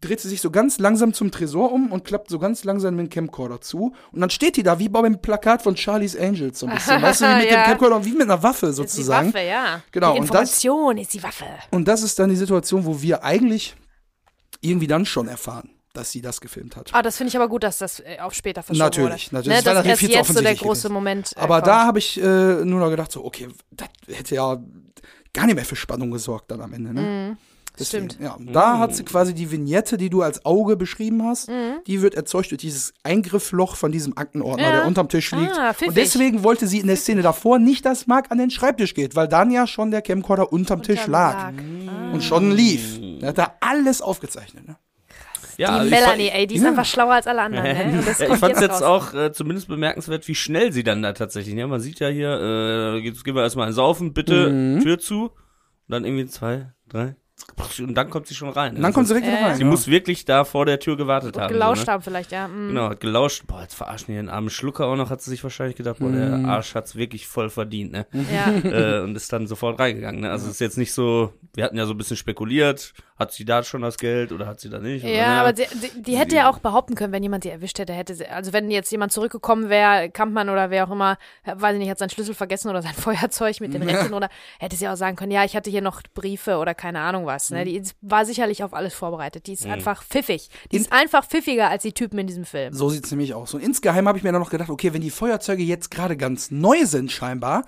dreht 0.00 0.20
sie 0.20 0.28
sich 0.28 0.40
so 0.40 0.50
ganz 0.50 0.78
langsam 0.78 1.14
zum 1.14 1.30
Tresor 1.30 1.72
um 1.72 1.92
und 1.92 2.04
klappt 2.04 2.28
so 2.28 2.38
ganz 2.38 2.64
langsam 2.64 2.96
den 2.96 3.08
Camcorder 3.08 3.60
zu. 3.62 3.94
Und 4.12 4.20
dann 4.20 4.28
steht 4.30 4.56
die 4.56 4.62
da 4.62 4.78
wie 4.78 4.88
beim 4.90 5.22
Plakat 5.22 5.62
von 5.62 5.74
Charlie's 5.76 6.14
Angels 6.16 6.58
so 6.58 6.66
ein 6.66 6.74
bisschen. 6.74 7.00
weißt 7.00 7.20
du, 7.22 7.24
wie 7.26 7.34
mit 7.42 7.50
Ja. 7.50 7.62
dem 7.62 7.64
Camcorder, 7.70 8.04
wie 8.04 8.12
mit 8.12 8.22
einer 8.22 8.42
Waffe 8.42 8.66
Ist 8.66 8.76
die 8.78 8.82
sozusagen. 8.82 9.28
Waffe, 9.32 9.44
ja. 9.46 9.82
Genau, 9.92 10.12
Die 10.14 10.20
und 10.20 10.26
das- 10.34 10.62
Information 10.64 10.98
ist 10.98 11.14
die 11.14 11.22
Waffe. 11.22 11.46
Und 11.70 11.88
das 11.88 12.02
ist 12.02 12.18
dann 12.18 12.28
die 12.28 12.36
Situation, 12.36 12.84
wo 12.84 13.00
wir 13.00 13.24
eigentlich 13.24 13.74
irgendwie 14.60 14.86
dann 14.86 15.06
schon 15.06 15.28
erfahren, 15.28 15.70
dass 15.96 16.10
sie 16.12 16.20
das 16.22 16.40
gefilmt 16.40 16.76
hat. 16.76 16.90
Ah, 16.92 17.02
das 17.02 17.16
finde 17.16 17.28
ich 17.30 17.36
aber 17.36 17.48
gut, 17.48 17.62
dass 17.62 17.78
das 17.78 18.00
äh, 18.00 18.18
auf 18.20 18.34
später 18.34 18.62
verschoben 18.62 18.84
Natürlich, 18.84 19.32
wurde. 19.32 19.36
natürlich. 19.48 19.64
Ne, 19.64 19.74
Das 19.84 19.98
viel 19.98 20.10
zu 20.10 20.14
jetzt 20.16 20.32
so 20.34 20.40
der 20.40 20.54
große. 20.54 20.88
Moment 20.88 21.32
äh, 21.36 21.40
Aber 21.40 21.56
kommt. 21.56 21.66
da 21.66 21.84
habe 21.86 21.98
ich 21.98 22.20
äh, 22.20 22.64
nur 22.64 22.80
noch 22.80 22.90
gedacht, 22.90 23.10
so, 23.12 23.24
okay, 23.24 23.48
das 23.70 23.88
hätte 24.08 24.34
ja 24.34 24.58
gar 25.32 25.46
nicht 25.46 25.54
mehr 25.56 25.64
für 25.64 25.76
Spannung 25.76 26.10
gesorgt 26.10 26.50
dann 26.50 26.60
am 26.60 26.72
Ende. 26.72 26.92
Ne? 26.94 27.36
Deswegen, 27.78 28.06
Mhm. 28.06 28.10
stimmt. 28.10 28.24
Ja, 28.24 28.36
da 28.54 28.78
hat 28.78 28.96
sie 28.96 29.04
quasi 29.04 29.34
die 29.34 29.50
Vignette, 29.50 29.98
die 29.98 30.08
du 30.08 30.22
als 30.22 30.46
Auge 30.46 30.76
beschrieben 30.78 31.22
hast, 31.26 31.50
Mhm. 31.50 31.80
die 31.86 32.00
wird 32.00 32.14
erzeugt 32.14 32.50
durch 32.50 32.58
dieses 32.60 32.94
Eingriffloch 33.02 33.76
von 33.76 33.92
diesem 33.92 34.16
Aktenordner, 34.16 34.64
Ja. 34.64 34.72
der 34.76 34.86
unterm 34.86 35.10
Tisch 35.10 35.30
liegt. 35.32 35.52
Ah, 35.58 35.74
und 35.86 35.94
deswegen 35.94 36.42
wollte 36.42 36.66
sie 36.66 36.78
in 36.80 36.86
der 36.86 36.96
Szene 36.96 37.20
davor 37.20 37.58
nicht, 37.58 37.84
dass 37.84 38.06
Mark 38.06 38.30
an 38.30 38.38
den 38.38 38.48
Schreibtisch 38.50 38.94
geht, 38.94 39.14
weil 39.14 39.28
dann 39.28 39.50
ja 39.50 39.66
schon 39.66 39.90
der 39.90 40.00
Camcorder 40.00 40.52
unterm 40.54 40.82
Tisch 40.82 41.00
Unterm 41.06 41.12
lag 41.12 41.34
Lag. 41.34 41.52
Ah. 41.88 42.12
und 42.14 42.24
schon 42.24 42.50
lief. 42.50 42.98
Er 43.20 43.28
hat 43.28 43.36
da 43.38 43.54
alles 43.60 44.00
aufgezeichnet. 44.00 44.66
Ne? 44.66 44.76
Ja, 45.58 45.68
Die 45.68 45.74
also 45.80 45.90
Melanie, 45.90 46.28
fand- 46.28 46.38
ey, 46.38 46.46
die 46.46 46.54
ist 46.56 46.62
Ja. 46.62 46.68
einfach 46.68 46.84
schlauer 46.84 47.14
als 47.14 47.26
alle 47.26 47.42
anderen. 47.42 47.64
Ne? 47.66 48.02
Ja, 48.18 48.32
ich 48.34 48.38
fand 48.38 48.54
es 48.54 48.60
jetzt 48.60 48.82
raus. 48.82 49.12
auch 49.12 49.14
äh, 49.14 49.32
zumindest 49.32 49.68
bemerkenswert, 49.68 50.26
wie 50.28 50.34
schnell 50.34 50.72
sie 50.72 50.82
dann 50.84 51.02
da 51.02 51.12
tatsächlich. 51.12 51.54
Ja, 51.54 51.66
man 51.66 51.80
sieht 51.80 51.98
ja 52.00 52.08
hier, 52.08 52.30
äh, 52.40 52.98
jetzt 52.98 53.24
gehen 53.24 53.34
wir 53.34 53.42
erstmal 53.42 53.66
ein 53.68 53.72
Saufen, 53.72 54.12
bitte 54.12 54.50
Mhm. 54.50 54.80
Tür 54.82 54.98
zu. 54.98 55.24
Und 55.24 55.32
dann 55.88 56.04
irgendwie 56.04 56.26
zwei, 56.26 56.72
drei. 56.88 57.16
Und 57.80 57.94
dann 57.94 58.08
kommt 58.08 58.26
sie 58.26 58.34
schon 58.34 58.48
rein. 58.48 58.76
Und 58.76 58.82
dann 58.82 58.94
kommt 58.94 59.08
sie 59.08 59.14
direkt 59.14 59.30
ja. 59.30 59.46
rein. 59.46 59.56
Sie 59.56 59.62
ja. 59.62 59.68
muss 59.68 59.88
wirklich 59.88 60.24
da 60.24 60.44
vor 60.44 60.64
der 60.64 60.80
Tür 60.80 60.96
gewartet 60.96 61.36
Und 61.36 61.42
haben. 61.42 61.52
gelauscht 61.52 61.82
so, 61.82 61.86
ne? 61.86 61.92
haben 61.92 62.02
vielleicht, 62.02 62.32
ja. 62.32 62.48
Mm. 62.48 62.68
Genau, 62.68 62.88
hat 62.88 63.00
gelauscht. 63.00 63.46
Boah, 63.46 63.60
jetzt 63.60 63.74
verarschen 63.74 64.06
die 64.08 64.14
den 64.14 64.30
armen 64.30 64.48
Schlucker 64.48 64.86
auch 64.86 64.96
noch, 64.96 65.10
hat 65.10 65.20
sie 65.20 65.30
sich 65.30 65.42
wahrscheinlich 65.44 65.76
gedacht, 65.76 65.98
boah, 65.98 66.10
der 66.10 66.38
Mhm. 66.38 66.46
Arsch 66.46 66.74
hat's 66.74 66.96
wirklich 66.96 67.26
voll 67.26 67.50
verdient, 67.50 67.92
ne? 67.92 68.06
Ja. 68.32 68.50
äh, 68.70 69.02
und 69.02 69.14
ist 69.16 69.30
dann 69.34 69.46
sofort 69.46 69.78
reingegangen, 69.78 70.22
ne? 70.22 70.30
Also 70.30 70.48
ist 70.50 70.60
jetzt 70.60 70.78
nicht 70.78 70.94
so, 70.94 71.34
wir 71.56 71.64
hatten 71.64 71.76
ja 71.76 71.86
so 71.86 71.94
ein 71.94 71.98
bisschen 71.98 72.18
spekuliert, 72.18 72.92
hat 73.18 73.32
sie 73.32 73.46
da 73.46 73.62
schon 73.62 73.80
das 73.80 73.96
Geld 73.96 74.30
oder 74.30 74.46
hat 74.46 74.60
sie 74.60 74.68
da 74.68 74.78
nicht? 74.78 75.04
Ja, 75.04 75.34
ne? 75.36 75.40
aber 75.40 75.56
sie, 75.56 75.64
die, 75.94 76.02
die 76.02 76.16
hätte 76.18 76.36
ja 76.36 76.50
auch 76.50 76.58
behaupten 76.58 76.94
können, 76.94 77.14
wenn 77.14 77.22
jemand 77.22 77.44
sie 77.44 77.50
erwischt 77.50 77.78
hätte, 77.78 77.94
hätte 77.94 78.14
sie, 78.14 78.26
also 78.28 78.52
wenn 78.52 78.70
jetzt 78.70 78.92
jemand 78.92 79.10
zurückgekommen 79.10 79.70
wäre, 79.70 80.10
Kampmann 80.10 80.50
oder 80.50 80.68
wer 80.68 80.86
auch 80.86 80.92
immer, 80.92 81.16
äh, 81.44 81.54
weiß 81.56 81.72
ich 81.72 81.78
nicht, 81.78 81.88
hat 81.88 81.98
seinen 81.98 82.10
Schlüssel 82.10 82.34
vergessen 82.34 82.68
oder 82.68 82.82
sein 82.82 82.92
Feuerzeug 82.94 83.58
mit 83.60 83.72
den 83.72 83.82
Rechten 83.82 84.12
oder 84.12 84.28
hätte 84.58 84.76
sie 84.76 84.86
auch 84.86 84.96
sagen 84.96 85.16
können, 85.16 85.32
ja, 85.32 85.44
ich 85.44 85.56
hatte 85.56 85.70
hier 85.70 85.80
noch 85.80 86.02
Briefe 86.14 86.58
oder 86.58 86.74
keine 86.74 87.00
Ahnung 87.00 87.24
was. 87.24 87.50
Mhm. 87.50 87.56
Ne? 87.56 87.64
Die 87.64 87.76
ist- 87.76 87.96
war 88.02 88.26
sicherlich 88.26 88.62
auf 88.62 88.74
alles 88.74 88.92
vorbereitet. 88.92 89.46
Die 89.46 89.54
ist 89.54 89.64
einfach 89.66 90.02
pfiffig. 90.04 90.50
Die 90.72 90.76
ist 90.76 90.92
einfach 90.92 91.26
pfiffiger 91.26 91.70
als 91.70 91.82
die 91.84 91.92
Typen 91.92 92.18
in 92.18 92.26
diesem 92.26 92.44
Film. 92.44 92.74
So 92.74 92.90
sieht's 92.90 93.10
nämlich 93.10 93.32
aus. 93.32 93.54
Und 93.54 93.62
insgeheim 93.62 94.06
habe 94.06 94.18
ich 94.18 94.24
mir 94.24 94.32
dann 94.32 94.42
noch 94.42 94.50
gedacht, 94.50 94.68
okay, 94.68 94.92
wenn 94.92 95.00
die 95.00 95.10
Feuerzeuge 95.10 95.62
jetzt 95.62 95.90
gerade 95.90 96.18
ganz 96.18 96.50
neu 96.50 96.84
sind 96.84 97.10
scheinbar, 97.10 97.64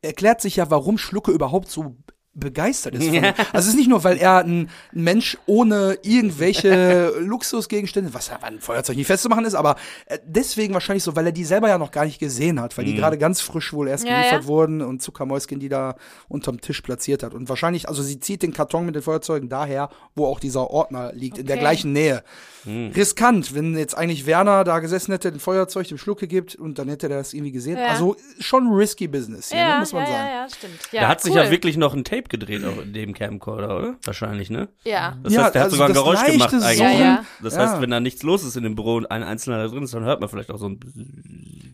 erklärt 0.00 0.40
sich 0.40 0.56
ja, 0.56 0.70
warum 0.70 0.96
Schlucke 0.96 1.32
überhaupt 1.32 1.68
so 1.68 1.96
begeistert 2.34 2.94
ist. 2.94 3.04
Von 3.06 3.14
Ja. 3.14 3.34
Also 3.52 3.58
es 3.58 3.66
ist 3.68 3.76
nicht 3.76 3.88
nur, 3.88 4.02
weil 4.04 4.16
er 4.18 4.38
ein 4.44 4.70
Mensch 4.92 5.36
ohne 5.46 5.98
irgendwelche 6.02 7.12
Luxusgegenstände, 7.20 8.14
was 8.14 8.28
ja 8.28 8.36
einem 8.42 8.60
Feuerzeug 8.60 8.96
nicht 8.96 9.06
festzumachen 9.06 9.44
ist, 9.44 9.54
aber 9.54 9.76
äh, 10.06 10.18
deswegen 10.24 10.72
wahrscheinlich 10.74 11.02
so, 11.02 11.14
weil 11.16 11.26
er 11.26 11.32
die 11.32 11.44
selber 11.44 11.68
ja 11.68 11.78
noch 11.78 11.90
gar 11.90 12.04
nicht 12.04 12.18
gesehen 12.18 12.60
hat, 12.60 12.76
weil 12.78 12.84
die 12.84 12.94
gerade 12.94 13.18
ganz 13.18 13.40
frisch 13.40 13.72
wohl 13.72 13.88
erst 13.88 14.04
Ja, 14.06 14.16
geliefert 14.18 14.42
ja. 14.42 14.46
wurden 14.48 14.80
und 14.82 15.02
Zuckermäuschen, 15.02 15.60
die 15.60 15.68
da 15.68 15.96
unterm 16.28 16.60
Tisch 16.60 16.80
platziert 16.80 17.22
hat. 17.22 17.34
Und 17.34 17.48
wahrscheinlich, 17.48 17.88
also 17.88 18.02
sie 18.02 18.18
zieht 18.20 18.42
den 18.42 18.52
Karton 18.52 18.86
mit 18.86 18.94
den 18.94 19.02
Feuerzeugen 19.02 19.48
daher, 19.48 19.88
wo 20.14 20.26
auch 20.26 20.40
dieser 20.40 20.70
Ordner 20.70 21.12
liegt, 21.12 21.38
in 21.38 21.46
der 21.46 21.56
Okay. 21.56 21.60
gleichen 21.62 21.92
Nähe. 21.92 22.22
Riskant, 22.64 23.54
wenn 23.54 23.76
jetzt 23.76 23.96
eigentlich 23.96 24.24
Werner 24.26 24.62
da 24.64 24.78
gesessen 24.78 25.10
hätte, 25.12 25.30
den 25.32 25.40
Feuerzeug 25.40 25.88
dem 25.88 25.98
Schlucke 25.98 26.28
gibt 26.28 26.54
und 26.54 26.78
dann 26.78 26.88
hätte 26.88 27.08
er 27.08 27.18
das 27.18 27.34
irgendwie 27.34 27.50
gesehen. 27.52 27.76
Ja. 27.76 27.88
Also 27.88 28.16
schon 28.38 28.68
risky 28.72 29.08
Business 29.08 29.50
hier, 29.50 29.58
Ja, 29.58 29.74
ne, 29.74 29.80
muss 29.80 29.92
man 29.92 30.02
ja, 30.04 30.08
sagen. 30.08 30.28
ja, 30.28 30.34
ja, 30.42 30.48
stimmt. 30.48 30.74
Ja, 30.92 31.00
da 31.02 31.08
hat 31.08 31.20
sich 31.20 31.32
cool. 31.34 31.38
ja 31.40 31.50
wirklich 31.50 31.76
noch 31.76 31.92
ein 31.94 32.04
Tape 32.04 32.21
gedreht 32.28 32.64
auch 32.64 32.82
in 32.82 32.92
dem 32.92 33.14
Camcorder, 33.14 33.76
oder? 33.76 33.94
Wahrscheinlich, 34.04 34.50
ne? 34.50 34.68
Ja. 34.84 35.16
Das 35.22 35.32
Ja, 35.32 35.44
heißt, 35.44 35.54
der 35.54 35.62
hat 35.62 35.66
also 35.72 35.76
sogar 35.76 35.88
ein 35.88 35.94
das 35.94 36.02
Geräusch 36.02 36.32
gemacht 36.32 36.54
eigentlich. 36.54 36.78
Ja, 36.78 36.90
ja. 36.92 37.24
Das 37.42 37.54
Ja. 37.54 37.60
heißt, 37.60 37.80
wenn 37.80 37.90
da 37.90 38.00
nichts 38.00 38.22
los 38.22 38.44
ist 38.44 38.56
in 38.56 38.62
dem 38.64 38.74
Büro 38.74 38.96
und 38.96 39.10
ein 39.10 39.22
Einzelner 39.22 39.58
da 39.58 39.68
drin 39.68 39.82
ist, 39.82 39.94
dann 39.94 40.04
hört 40.04 40.20
man 40.20 40.28
vielleicht 40.28 40.50
auch 40.50 40.58
so 40.58 40.68
ein 40.68 40.80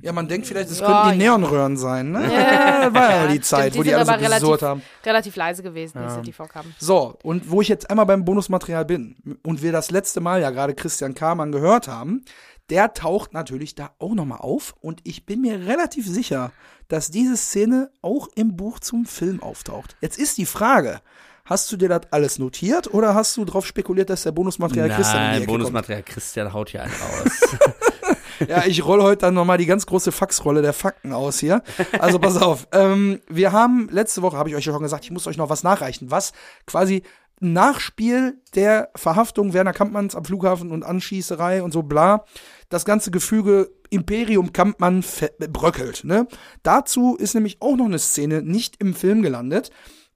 Ja, 0.00 0.12
man 0.12 0.28
denkt 0.28 0.46
vielleicht, 0.46 0.70
es 0.70 0.78
Ja, 0.80 0.86
könnten 0.86 1.18
die 1.18 1.24
ja. 1.24 1.36
Neonröhren 1.38 1.76
sein, 1.76 2.12
ne? 2.12 2.22
Ja, 2.32 2.88
war 2.94 3.10
ja 3.10 3.26
die 3.26 3.40
Zeit, 3.40 3.72
Stimmt, 3.72 3.78
wo 3.78 3.82
die 3.82 3.94
alle 3.94 4.04
so 4.06 4.12
relativ, 4.12 4.62
haben. 4.62 4.82
relativ 5.04 5.34
leise 5.36 5.62
gewesen, 5.62 5.98
sie 6.08 6.22
die 6.22 6.32
vorkamen. 6.32 6.72
So, 6.78 7.16
und 7.22 7.50
wo 7.50 7.60
ich 7.60 7.68
jetzt 7.68 7.90
einmal 7.90 8.06
beim 8.06 8.24
Bonusmaterial 8.24 8.84
bin 8.84 9.16
und 9.44 9.60
wir 9.62 9.72
das 9.72 9.90
letzte 9.90 10.20
Mal 10.20 10.40
ja 10.40 10.50
gerade 10.50 10.74
Christian 10.74 11.14
Kamann 11.14 11.50
gehört 11.50 11.88
haben, 11.88 12.24
der 12.70 12.92
taucht 12.94 13.32
natürlich 13.32 13.74
da 13.74 13.92
auch 13.98 14.14
nochmal 14.14 14.38
auf 14.38 14.74
und 14.80 15.00
ich 15.04 15.24
bin 15.26 15.40
mir 15.40 15.66
relativ 15.66 16.06
sicher, 16.06 16.52
dass 16.88 17.10
diese 17.10 17.36
Szene 17.36 17.90
auch 18.02 18.28
im 18.34 18.56
Buch 18.56 18.78
zum 18.80 19.06
Film 19.06 19.42
auftaucht. 19.42 19.96
Jetzt 20.00 20.18
ist 20.18 20.38
die 20.38 20.46
Frage, 20.46 21.00
hast 21.44 21.72
du 21.72 21.76
dir 21.76 21.88
das 21.88 22.02
alles 22.10 22.38
notiert 22.38 22.92
oder 22.92 23.14
hast 23.14 23.36
du 23.36 23.44
darauf 23.44 23.66
spekuliert, 23.66 24.10
dass 24.10 24.22
der 24.22 24.32
Bonusmaterial 24.32 24.90
Christian 24.90 25.22
in 25.22 25.32
die 25.32 25.38
Nein, 25.38 25.46
Bonusmaterial 25.46 26.02
Christian 26.02 26.52
haut 26.52 26.70
hier 26.70 26.82
einen 26.82 26.92
raus. 27.00 27.58
kommt? 27.58 28.50
Ja, 28.50 28.64
ich 28.66 28.84
roll 28.84 29.02
heute 29.02 29.22
dann 29.22 29.34
nochmal 29.34 29.58
die 29.58 29.66
ganz 29.66 29.86
große 29.86 30.12
Faxrolle 30.12 30.62
der 30.62 30.72
Fakten 30.72 31.12
aus 31.12 31.40
hier. 31.40 31.62
Also 31.98 32.18
pass 32.18 32.36
auf, 32.36 32.68
ähm, 32.72 33.20
wir 33.28 33.52
haben, 33.52 33.88
letzte 33.90 34.22
Woche 34.22 34.36
habe 34.36 34.48
ich 34.48 34.54
euch 34.54 34.64
ja 34.64 34.72
schon 34.72 34.82
gesagt, 34.82 35.04
ich 35.04 35.10
muss 35.10 35.26
euch 35.26 35.36
noch 35.36 35.50
was 35.50 35.62
nachreichen, 35.64 36.10
was 36.10 36.32
quasi 36.66 37.02
Nachspiel 37.40 38.40
der 38.54 38.90
Verhaftung 38.96 39.52
Werner 39.52 39.72
Kampmanns 39.72 40.14
am 40.14 40.24
Flughafen 40.24 40.70
und 40.70 40.84
Anschießerei 40.84 41.62
und 41.62 41.72
so 41.72 41.82
bla, 41.82 42.24
das 42.68 42.84
ganze 42.84 43.10
Gefüge 43.10 43.70
Imperium 43.90 44.52
Kampmann 44.52 45.04
bröckelt. 45.50 46.04
Ne? 46.04 46.26
Dazu 46.62 47.16
ist 47.16 47.34
nämlich 47.34 47.58
auch 47.60 47.76
noch 47.76 47.86
eine 47.86 47.98
Szene 47.98 48.42
nicht 48.42 48.76
im 48.80 48.94
Film 48.94 49.22
gelandet. 49.22 49.70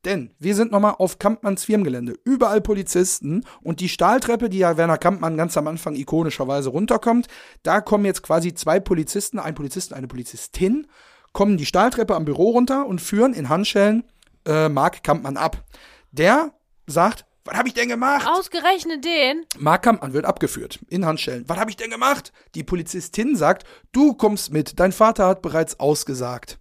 Denn 0.04 0.34
wir 0.40 0.56
sind 0.56 0.72
nochmal 0.72 0.96
auf 0.98 1.20
Kampmanns 1.20 1.64
Firmengelände. 1.64 2.16
Überall 2.24 2.60
Polizisten 2.60 3.44
und 3.62 3.78
die 3.78 3.88
Stahltreppe, 3.88 4.48
die 4.48 4.58
ja 4.58 4.76
Werner 4.76 4.98
Kampmann 4.98 5.36
ganz 5.36 5.56
am 5.56 5.68
Anfang 5.68 5.94
ikonischerweise 5.94 6.70
runterkommt, 6.70 7.28
da 7.62 7.80
kommen 7.80 8.04
jetzt 8.04 8.22
quasi 8.22 8.52
zwei 8.52 8.80
Polizisten, 8.80 9.38
ein 9.38 9.54
Polizist 9.54 9.92
und 9.92 9.98
eine 9.98 10.08
Polizistin, 10.08 10.88
kommen 11.32 11.56
die 11.56 11.66
Stahltreppe 11.66 12.16
am 12.16 12.24
Büro 12.24 12.50
runter 12.50 12.86
und 12.86 13.00
führen 13.00 13.32
in 13.32 13.48
Handschellen 13.48 14.02
äh, 14.44 14.68
Mark 14.68 15.04
Kampmann 15.04 15.36
ab. 15.36 15.64
Der 16.10 16.52
sagt, 16.86 17.24
was 17.44 17.56
habe 17.56 17.68
ich 17.68 17.74
denn 17.74 17.88
gemacht? 17.88 18.26
Ausgerechnet 18.28 19.04
den? 19.04 19.44
Mark 19.58 19.82
Kampmann 19.82 20.12
wird 20.12 20.24
abgeführt 20.24 20.78
in 20.88 21.04
Handschellen. 21.04 21.48
Was 21.48 21.58
habe 21.58 21.70
ich 21.70 21.76
denn 21.76 21.90
gemacht? 21.90 22.32
Die 22.54 22.62
Polizistin 22.62 23.34
sagt, 23.36 23.66
du 23.90 24.14
kommst 24.14 24.52
mit, 24.52 24.78
dein 24.78 24.92
Vater 24.92 25.26
hat 25.26 25.42
bereits 25.42 25.80
ausgesagt. 25.80 26.58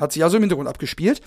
Hat 0.00 0.12
sich 0.12 0.22
also 0.22 0.36
im 0.36 0.42
Hintergrund 0.42 0.68
abgespielt. 0.68 1.22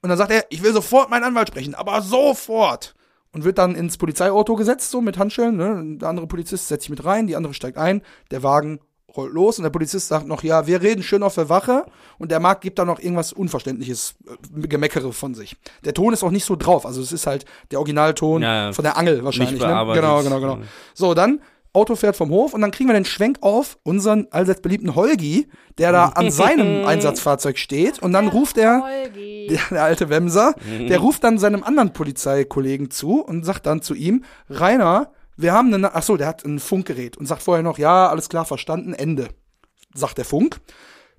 Und 0.00 0.08
dann 0.08 0.18
sagt 0.18 0.30
er, 0.30 0.46
ich 0.50 0.62
will 0.62 0.72
sofort 0.72 1.10
meinen 1.10 1.24
Anwalt 1.24 1.48
sprechen, 1.48 1.74
aber 1.74 2.00
sofort. 2.02 2.94
Und 3.32 3.44
wird 3.44 3.58
dann 3.58 3.74
ins 3.74 3.98
Polizeiauto 3.98 4.56
gesetzt, 4.56 4.90
so 4.90 5.02
mit 5.02 5.18
Handschellen. 5.18 5.56
Ne? 5.56 5.98
Der 5.98 6.08
andere 6.08 6.26
Polizist 6.26 6.68
setzt 6.68 6.84
sich 6.84 6.90
mit 6.90 7.04
rein, 7.04 7.26
die 7.26 7.36
andere 7.36 7.52
steigt 7.52 7.76
ein, 7.76 8.02
der 8.30 8.42
Wagen 8.42 8.80
rollt 9.16 9.32
los 9.32 9.58
und 9.58 9.62
der 9.64 9.70
Polizist 9.70 10.08
sagt 10.08 10.26
noch, 10.26 10.42
ja, 10.42 10.66
wir 10.66 10.82
reden 10.82 11.02
schön 11.02 11.22
auf 11.22 11.34
der 11.34 11.48
Wache. 11.48 11.84
Und 12.18 12.30
der 12.30 12.40
Marc 12.40 12.60
gibt 12.60 12.78
da 12.78 12.84
noch 12.84 13.00
irgendwas 13.00 13.32
Unverständliches, 13.32 14.14
äh, 14.26 14.66
Gemeckere 14.66 15.12
von 15.12 15.34
sich. 15.34 15.56
Der 15.84 15.94
Ton 15.94 16.12
ist 16.12 16.22
auch 16.22 16.30
nicht 16.30 16.44
so 16.44 16.56
drauf. 16.56 16.84
Also 16.84 17.00
es 17.00 17.12
ist 17.12 17.26
halt 17.26 17.44
der 17.70 17.78
Originalton 17.78 18.42
Ja, 18.42 18.72
von 18.72 18.82
der 18.82 18.96
Angel 18.96 19.24
wahrscheinlich. 19.24 19.60
Nicht 19.60 19.66
Ne? 19.66 19.94
Genau, 19.94 20.22
genau, 20.22 20.40
genau. 20.40 20.58
So, 20.94 21.14
dann 21.14 21.40
Auto 21.72 21.96
fährt 21.96 22.16
vom 22.16 22.30
Hof 22.30 22.54
und 22.54 22.60
dann 22.60 22.70
kriegen 22.70 22.88
wir 22.88 22.94
den 22.94 23.04
Schwenk 23.04 23.38
auf 23.42 23.78
unseren 23.82 24.26
allseits 24.30 24.62
beliebten 24.62 24.94
Holgi, 24.94 25.48
der 25.76 25.92
da 25.92 26.06
an 26.06 26.30
seinem 26.30 26.84
Einsatzfahrzeug 26.86 27.58
steht 27.58 28.00
und 28.00 28.12
dann 28.12 28.28
ruft 28.28 28.56
er, 28.56 28.82
der, 29.14 29.60
der 29.70 29.84
alte 29.84 30.08
Wemser, 30.08 30.54
der 30.88 30.98
ruft 31.00 31.24
dann 31.24 31.38
seinem 31.38 31.62
anderen 31.62 31.92
Polizeikollegen 31.92 32.90
zu 32.90 33.20
und 33.20 33.44
sagt 33.44 33.66
dann 33.66 33.82
zu 33.82 33.94
ihm, 33.94 34.24
Rainer, 34.48 35.12
wir 35.38 35.52
haben 35.52 35.72
eine, 35.72 35.94
ach 35.94 36.02
so, 36.02 36.16
der 36.16 36.26
hat 36.26 36.44
ein 36.44 36.58
Funkgerät 36.58 37.16
und 37.16 37.26
sagt 37.26 37.42
vorher 37.42 37.62
noch, 37.62 37.78
ja, 37.78 38.08
alles 38.08 38.28
klar, 38.28 38.44
verstanden, 38.44 38.92
Ende. 38.92 39.28
Sagt 39.94 40.18
der 40.18 40.24
Funk. 40.24 40.60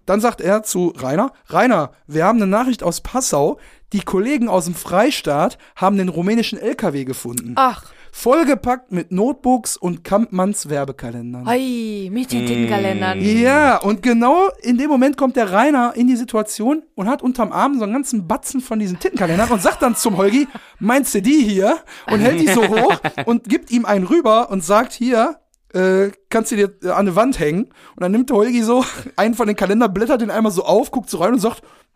Dann 0.06 0.22
sagt 0.22 0.42
er 0.42 0.64
zu 0.64 0.94
Rainer, 0.98 1.32
Rainer, 1.48 1.94
wir 2.06 2.26
haben 2.26 2.38
eine 2.38 2.48
Nachricht 2.48 2.84
aus 2.84 3.02
Passau, 3.02 3.60
die 3.94 4.02
Kollegen 4.02 4.50
aus 4.50 4.66
dem 4.66 4.76
Freistaat 4.76 5.58
haben 5.76 5.98
den 5.98 6.10
rumänischen 6.10 6.60
LKW 6.60 7.06
gefunden. 7.06 7.54
Ach, 7.56 7.86
Vollgepackt 8.12 8.92
mit 8.92 9.12
Notebooks 9.12 9.78
und 9.78 10.04
Kampmanns 10.04 10.70
Werbekalendern. 10.70 11.48
ei, 11.48 12.10
mit 12.12 12.32
den 12.32 12.46
Tintenkalendern. 12.46 13.22
Ja, 13.22 13.78
und 13.78 14.02
genau 14.04 14.50
in 14.62 14.78
dem 14.78 14.90
Moment 14.90 15.16
kommt 15.18 15.36
der 15.36 15.52
Rainer 15.52 15.94
in 15.96 16.08
die 16.08 16.16
Situation 16.16 16.84
und 16.96 17.08
hat 17.08 17.22
unterm 17.22 17.52
Arm 17.52 17.78
so 17.78 17.84
einen 17.84 17.94
ganzen 17.94 18.28
Batzen 18.28 18.62
von 18.62 18.80
diesen 18.80 19.00
Tintenkalendern 19.00 19.50
und 19.50 19.62
sagt 19.62 19.82
dann 19.82 19.96
zum 19.96 20.18
Holgi, 20.18 20.48
meinst 20.80 21.14
du 21.16 21.22
die 21.22 21.44
hier? 21.44 21.78
Und 22.12 22.20
hält 22.20 22.42
die 22.42 22.48
so 22.48 22.68
hoch 22.68 22.96
und 23.26 23.48
gibt 23.48 23.72
ihm 23.72 23.86
einen 23.86 24.06
rüber 24.06 24.50
und 24.50 24.64
sagt, 24.64 24.94
hier, 24.94 25.38
äh, 25.74 26.10
kannst 26.30 26.52
du 26.52 26.56
dir 26.56 26.74
äh, 26.84 26.88
an 26.90 26.98
eine 27.08 27.16
Wand 27.16 27.40
hängen. 27.40 27.66
Und 27.96 28.02
dann 28.02 28.12
nimmt 28.12 28.30
der 28.32 28.38
Holgi 28.38 28.64
so 28.64 28.84
einen 29.16 29.36
von 29.36 29.46
den 29.48 29.56
Kalendern, 29.56 29.94
blättert 29.94 30.22
den 30.22 30.32
einmal 30.32 30.52
so 30.52 30.64
auf, 30.64 30.90
guckt 30.92 31.10
so 31.10 31.20
rein 31.20 31.34
und 31.34 31.40
sagt, 31.40 31.62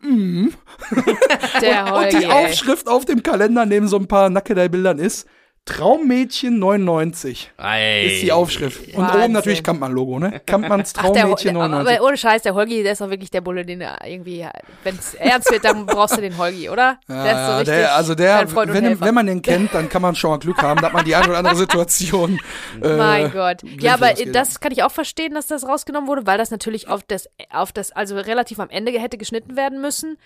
Der 1.60 1.84
Und 1.86 1.90
Holgi, 1.92 2.18
die 2.18 2.24
ey. 2.24 2.30
Aufschrift 2.30 2.88
auf 2.88 3.04
dem 3.04 3.22
Kalender 3.22 3.66
neben 3.66 3.88
so 3.88 3.96
ein 3.96 4.06
paar 4.06 4.30
Nackedei-Bildern 4.30 4.98
ist 4.98 5.26
Traummädchen 5.66 6.58
99 6.58 7.52
Ey. 7.56 8.06
ist 8.08 8.22
die 8.22 8.32
Aufschrift. 8.32 8.86
Und 8.94 8.98
Wahnsinn. 9.02 9.22
oben 9.22 9.32
natürlich 9.32 9.62
Kampmann-Logo, 9.64 10.18
ne? 10.18 10.40
Kampmanns 10.46 10.92
Ach, 10.96 11.04
der, 11.04 11.12
Traummädchen 11.22 11.54
der, 11.54 11.62
99. 11.68 11.96
aber 11.98 12.06
ohne 12.06 12.16
Scheiß, 12.18 12.42
der 12.42 12.54
Holgi, 12.54 12.82
der 12.82 12.92
ist 12.92 13.00
auch 13.00 13.08
wirklich 13.08 13.30
der 13.30 13.40
Bulle, 13.40 13.64
den 13.64 13.80
er 13.80 13.98
irgendwie, 14.06 14.46
wenn 14.82 14.94
es 14.96 15.14
ernst 15.14 15.50
wird, 15.50 15.64
dann 15.64 15.86
brauchst 15.86 16.18
du 16.18 16.20
den 16.20 16.36
Holgi, 16.36 16.68
oder? 16.68 16.98
Ja, 17.08 17.22
der 17.24 17.32
ist 17.32 17.46
so 17.46 17.52
richtig 17.56 17.74
der, 17.74 17.94
also 17.94 18.14
der, 18.14 18.36
dein 18.38 18.48
Freund 18.48 18.70
und 18.70 18.76
wenn, 18.76 19.00
wenn 19.00 19.14
man 19.14 19.26
den 19.26 19.40
kennt, 19.40 19.72
dann 19.74 19.88
kann 19.88 20.02
man 20.02 20.14
schon 20.14 20.30
mal 20.30 20.38
Glück 20.38 20.60
haben, 20.60 20.80
da 20.80 20.88
hat 20.88 20.92
man 20.92 21.04
die 21.04 21.14
eine 21.14 21.28
oder 21.28 21.38
andere 21.38 21.56
Situation. 21.56 22.38
äh, 22.82 22.96
Mein 22.96 23.32
Gott. 23.32 23.62
Ja, 23.80 23.94
aber 23.94 24.12
das 24.12 24.60
kann 24.60 24.70
ich 24.72 24.82
auch 24.82 24.92
verstehen, 24.92 25.34
dass 25.34 25.46
das 25.46 25.66
rausgenommen 25.66 26.08
wurde, 26.08 26.26
weil 26.26 26.36
das 26.36 26.50
natürlich 26.50 26.88
auf 26.88 27.02
das, 27.04 27.28
auf 27.50 27.72
das, 27.72 27.90
also 27.92 28.16
relativ 28.16 28.60
am 28.60 28.68
Ende 28.68 28.92
hätte 28.92 29.16
geschnitten 29.16 29.56
werden 29.56 29.80
müssen. 29.80 30.18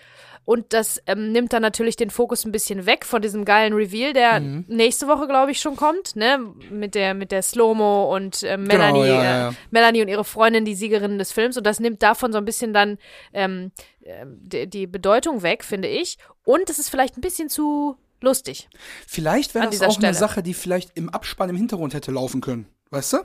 Und 0.45 0.73
das 0.73 1.01
ähm, 1.05 1.31
nimmt 1.31 1.53
dann 1.53 1.61
natürlich 1.61 1.95
den 1.95 2.09
Fokus 2.09 2.43
ein 2.43 2.51
bisschen 2.51 2.85
weg 2.87 3.05
von 3.05 3.21
diesem 3.21 3.45
geilen 3.45 3.73
Reveal, 3.73 4.13
der 4.13 4.39
Mhm. 4.39 4.65
nächste 4.67 5.07
Woche, 5.07 5.27
glaube 5.29 5.51
ich, 5.51 5.61
schon 5.61 5.75
kommt, 5.75 6.15
ne? 6.15 6.39
Mit 6.69 6.95
der, 6.95 7.13
mit 7.13 7.31
der 7.31 7.41
Slow-Mo 7.41 8.13
und 8.15 8.43
äh, 8.43 8.57
Melanie, 8.57 9.01
Genau, 9.01 9.05
ja, 9.05 9.23
ja, 9.23 9.23
ja. 9.23 9.49
Äh, 9.49 9.53
Melanie 9.71 10.01
und 10.01 10.07
ihre 10.07 10.25
Freundin, 10.25 10.65
die 10.65 10.75
Siegerinnen 10.75 11.17
des 11.17 11.31
Films. 11.31 11.57
Und 11.57 11.65
das 11.65 11.79
nimmt 11.79 12.03
davon 12.03 12.31
so 12.31 12.37
ein 12.37 12.45
bisschen 12.45 12.73
dann 12.73 12.97
ähm, 13.33 13.71
ähm, 14.03 14.37
die, 14.41 14.67
die 14.67 14.87
Bedeutung 14.87 15.43
weg, 15.43 15.63
finde 15.63 15.87
ich. 15.87 16.17
Und 16.43 16.69
es 16.69 16.79
ist 16.79 16.89
vielleicht 16.89 17.17
ein 17.17 17.21
bisschen 17.21 17.49
zu 17.49 17.95
lustig. 18.21 18.69
Vielleicht 19.07 19.55
wäre 19.55 19.65
das 19.67 19.81
auch 19.81 19.85
eine 19.85 19.93
Stelle. 19.93 20.13
Sache, 20.13 20.43
die 20.43 20.53
vielleicht 20.53 20.97
im 20.97 21.09
Abspann 21.09 21.49
im 21.49 21.55
Hintergrund 21.55 21.93
hätte 21.93 22.11
laufen 22.11 22.41
können. 22.41 22.67
Weißt 22.89 23.13
du? 23.13 23.17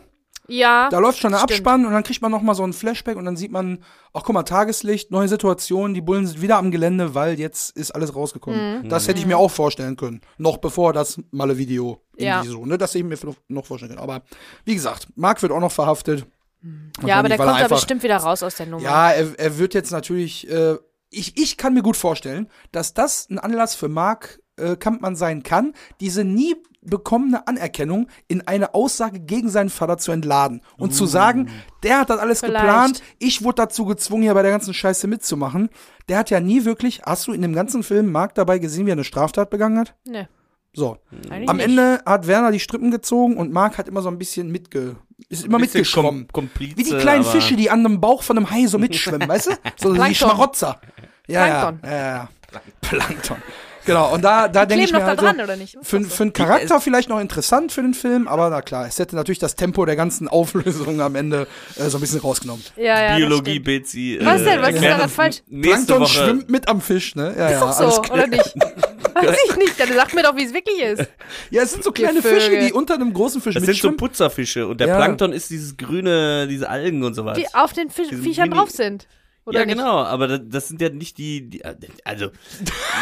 Ja. 0.48 0.88
Da 0.90 0.98
läuft 0.98 1.18
schon 1.18 1.30
der 1.32 1.38
Stimmt. 1.38 1.52
Abspann 1.52 1.86
und 1.86 1.92
dann 1.92 2.02
kriegt 2.02 2.20
man 2.20 2.30
noch 2.30 2.42
mal 2.42 2.54
so 2.54 2.62
ein 2.64 2.72
Flashback 2.72 3.16
und 3.16 3.24
dann 3.24 3.36
sieht 3.36 3.50
man, 3.50 3.82
ach 4.12 4.22
guck 4.24 4.34
mal, 4.34 4.42
Tageslicht, 4.42 5.10
neue 5.10 5.28
Situation, 5.28 5.94
die 5.94 6.00
Bullen 6.02 6.26
sind 6.26 6.42
wieder 6.42 6.56
am 6.58 6.70
Gelände, 6.70 7.14
weil 7.14 7.38
jetzt 7.38 7.76
ist 7.76 7.92
alles 7.94 8.10
Mhm. 8.12 8.18
rausgekommen. 8.18 8.88
Das 8.88 9.08
hätte 9.08 9.20
ich 9.20 9.26
mir 9.26 9.38
auch 9.38 9.50
vorstellen 9.50 9.96
können. 9.96 10.20
Noch 10.38 10.58
bevor 10.58 10.92
das 10.92 11.18
malle 11.30 11.56
Video 11.56 12.00
Ja. 12.16 12.36
irgendwie 12.42 12.52
so, 12.52 12.66
ne? 12.66 12.76
Das 12.78 12.90
hätte 12.94 12.98
ich 12.98 13.04
mir 13.24 13.34
noch 13.48 13.64
vorstellen 13.66 13.90
können. 13.92 14.02
Aber 14.02 14.22
wie 14.64 14.74
gesagt, 14.74 15.08
Marc 15.16 15.40
wird 15.42 15.52
auch 15.52 15.60
noch 15.60 15.72
verhaftet. 15.72 16.26
ja, 17.04 17.18
aber 17.18 17.28
der 17.28 17.38
er 17.38 17.44
kommt 17.46 17.60
da 17.60 17.68
bestimmt 17.68 18.02
wieder 18.02 18.16
raus 18.18 18.42
aus 18.42 18.56
der 18.56 18.66
Nummer. 18.66 18.82
Ja, 18.82 19.10
er, 19.12 19.38
er 19.38 19.58
wird 19.58 19.74
jetzt 19.74 19.90
natürlich, 19.92 20.48
äh, 20.50 20.76
ich, 21.10 21.36
ich 21.40 21.56
kann 21.56 21.74
mir 21.74 21.82
gut 21.82 21.96
vorstellen, 21.96 22.48
dass 22.72 22.92
das 22.94 23.28
ein 23.30 23.38
Anlass 23.38 23.74
für 23.74 23.88
Mark 23.88 24.40
äh, 24.56 24.76
Kampmann 24.76 25.16
sein 25.16 25.42
kann, 25.42 25.72
diese 26.00 26.24
nie 26.24 26.54
bekommene 26.86 27.46
Anerkennung 27.48 28.08
in 28.28 28.46
eine 28.46 28.74
Aussage 28.74 29.18
gegen 29.18 29.48
seinen 29.48 29.70
Vater 29.70 29.96
zu 29.96 30.12
entladen 30.12 30.60
und 30.76 30.92
zu 30.94 31.06
sagen, 31.06 31.48
der 31.82 32.00
hat 32.00 32.10
das 32.10 32.18
alles 32.18 32.40
Vielleicht. 32.40 32.56
geplant, 32.62 33.02
ich 33.18 33.42
wurde 33.42 33.56
dazu 33.62 33.86
gezwungen, 33.86 34.22
hier 34.24 34.34
bei 34.34 34.42
der 34.42 34.50
ganzen 34.50 34.74
Scheiße 34.74 35.06
mitzumachen. 35.06 35.70
Der 36.10 36.18
hat 36.18 36.28
ja 36.28 36.40
nie 36.40 36.66
wirklich, 36.66 37.00
hast 37.06 37.26
du 37.26 37.32
in 37.32 37.40
dem 37.40 37.54
ganzen 37.54 37.82
Film 37.82 38.12
Mark 38.12 38.34
dabei 38.34 38.58
gesehen, 38.58 38.84
wie 38.84 38.90
er 38.90 38.94
eine 38.94 39.04
Straftat 39.04 39.48
begangen 39.48 39.78
hat? 39.78 39.94
Nee, 40.04 40.28
So. 40.74 40.98
eigentlich 41.30 41.48
Am 41.48 41.56
nicht. 41.56 41.68
Ende 41.68 42.02
hat 42.04 42.26
Werner 42.26 42.50
die 42.52 42.60
Strippen 42.60 42.90
gezogen 42.90 43.38
und 43.38 43.50
Mark 43.50 43.78
hat 43.78 43.88
immer 43.88 44.02
so 44.02 44.10
ein 44.10 44.18
bisschen 44.18 44.52
mitge, 44.52 44.96
ist 45.30 45.46
immer 45.46 45.58
mitgeschwommen. 45.58 46.28
Kom 46.32 46.48
Komplize, 46.50 46.76
Wie 46.76 46.82
die 46.84 46.98
kleinen 46.98 47.24
Fische, 47.24 47.56
die 47.56 47.70
an 47.70 47.82
dem 47.82 47.98
Bauch 48.02 48.22
von 48.22 48.36
einem 48.36 48.50
Hai 48.50 48.66
so 48.66 48.78
mitschwimmen, 48.78 49.26
weißt 49.26 49.46
du? 49.46 49.50
So 49.76 49.94
die. 49.94 50.14
Schmarotzer. 50.14 50.82
Ja, 51.28 51.46
ja, 51.46 51.60
Plankton. 51.72 51.90
ja, 51.90 52.06
ja. 52.16 52.28
Plankton. 52.82 53.36
Genau, 53.86 54.14
und 54.14 54.22
da, 54.22 54.48
da 54.48 54.64
denke 54.66 54.84
ich 54.84 54.92
noch 54.92 55.00
mir 55.00 55.04
da 55.04 55.08
halt 55.10 55.20
dran, 55.20 55.36
so, 55.36 55.42
oder 55.42 55.56
nicht? 55.56 55.76
für, 55.82 56.00
für 56.02 56.22
einen 56.22 56.32
Charakter 56.32 56.80
vielleicht 56.80 57.08
noch 57.08 57.20
interessant 57.20 57.70
für 57.72 57.82
den 57.82 57.94
Film, 57.94 58.28
aber 58.28 58.48
na 58.50 58.62
klar, 58.62 58.86
es 58.86 58.98
hätte 58.98 59.14
natürlich 59.16 59.38
das 59.38 59.56
Tempo 59.56 59.84
der 59.84 59.96
ganzen 59.96 60.26
Auflösung 60.34 61.00
am 61.00 61.14
Ende 61.14 61.46
äh, 61.76 61.88
so 61.90 61.98
ein 61.98 62.00
bisschen 62.00 62.20
rausgenommen. 62.20 62.64
Ja, 62.76 63.02
ja, 63.10 63.16
Biologie, 63.16 63.52
stimmt. 63.52 63.64
Bezi. 63.64 64.18
Was 64.22 64.42
denn? 64.44 64.62
Was 64.62 64.74
ist 64.74 64.84
daran 64.84 65.08
falsch? 65.10 65.42
Nächste 65.48 65.70
Plankton 65.86 66.00
Woche. 66.00 66.10
schwimmt 66.24 66.50
mit 66.50 66.68
am 66.68 66.80
Fisch, 66.80 67.14
ne? 67.14 67.34
Ja, 67.36 67.46
Ist 67.46 67.52
ja, 67.52 67.60
doch 67.60 67.78
alles 67.78 67.94
so, 67.96 68.02
klar. 68.02 68.18
oder 68.18 68.26
nicht? 68.28 68.54
Weiß 69.14 69.36
ich 69.48 69.56
nicht, 69.56 69.78
dann 69.78 69.88
sag 69.94 70.12
mir 70.12 70.22
doch, 70.24 70.34
wie 70.36 70.44
es 70.44 70.52
wirklich 70.52 70.80
ist. 70.80 71.08
Ja, 71.50 71.62
es 71.62 71.70
sind 71.72 71.84
so 71.84 71.92
kleine. 71.92 72.20
Fische, 72.20 72.58
die 72.58 72.72
unter 72.72 72.94
einem 72.94 73.12
großen 73.12 73.40
Fisch 73.40 73.54
Das 73.54 73.62
sind 73.64 73.76
so. 73.76 73.92
Putzerfische 73.92 74.66
und 74.66 74.80
der 74.80 74.88
Ja. 74.88 74.96
Plankton 74.96 75.32
ist 75.32 75.50
dieses 75.50 75.76
grüne, 75.76 76.48
diese 76.48 76.68
Algen 76.68 77.04
und 77.04 77.14
sowas. 77.14 77.38
Die 77.38 77.46
auf 77.54 77.72
den 77.72 77.90
Fisch, 77.90 78.08
Viechern 78.08 78.50
drauf 78.50 78.70
sind. 78.70 79.06
Oder 79.46 79.60
ja, 79.60 79.66
nicht? 79.66 79.76
genau, 79.76 79.98
aber 79.98 80.26
das, 80.26 80.40
das 80.44 80.68
sind 80.68 80.80
ja 80.80 80.88
nicht 80.88 81.18
die, 81.18 81.50
die 81.50 81.64
also 82.04 82.30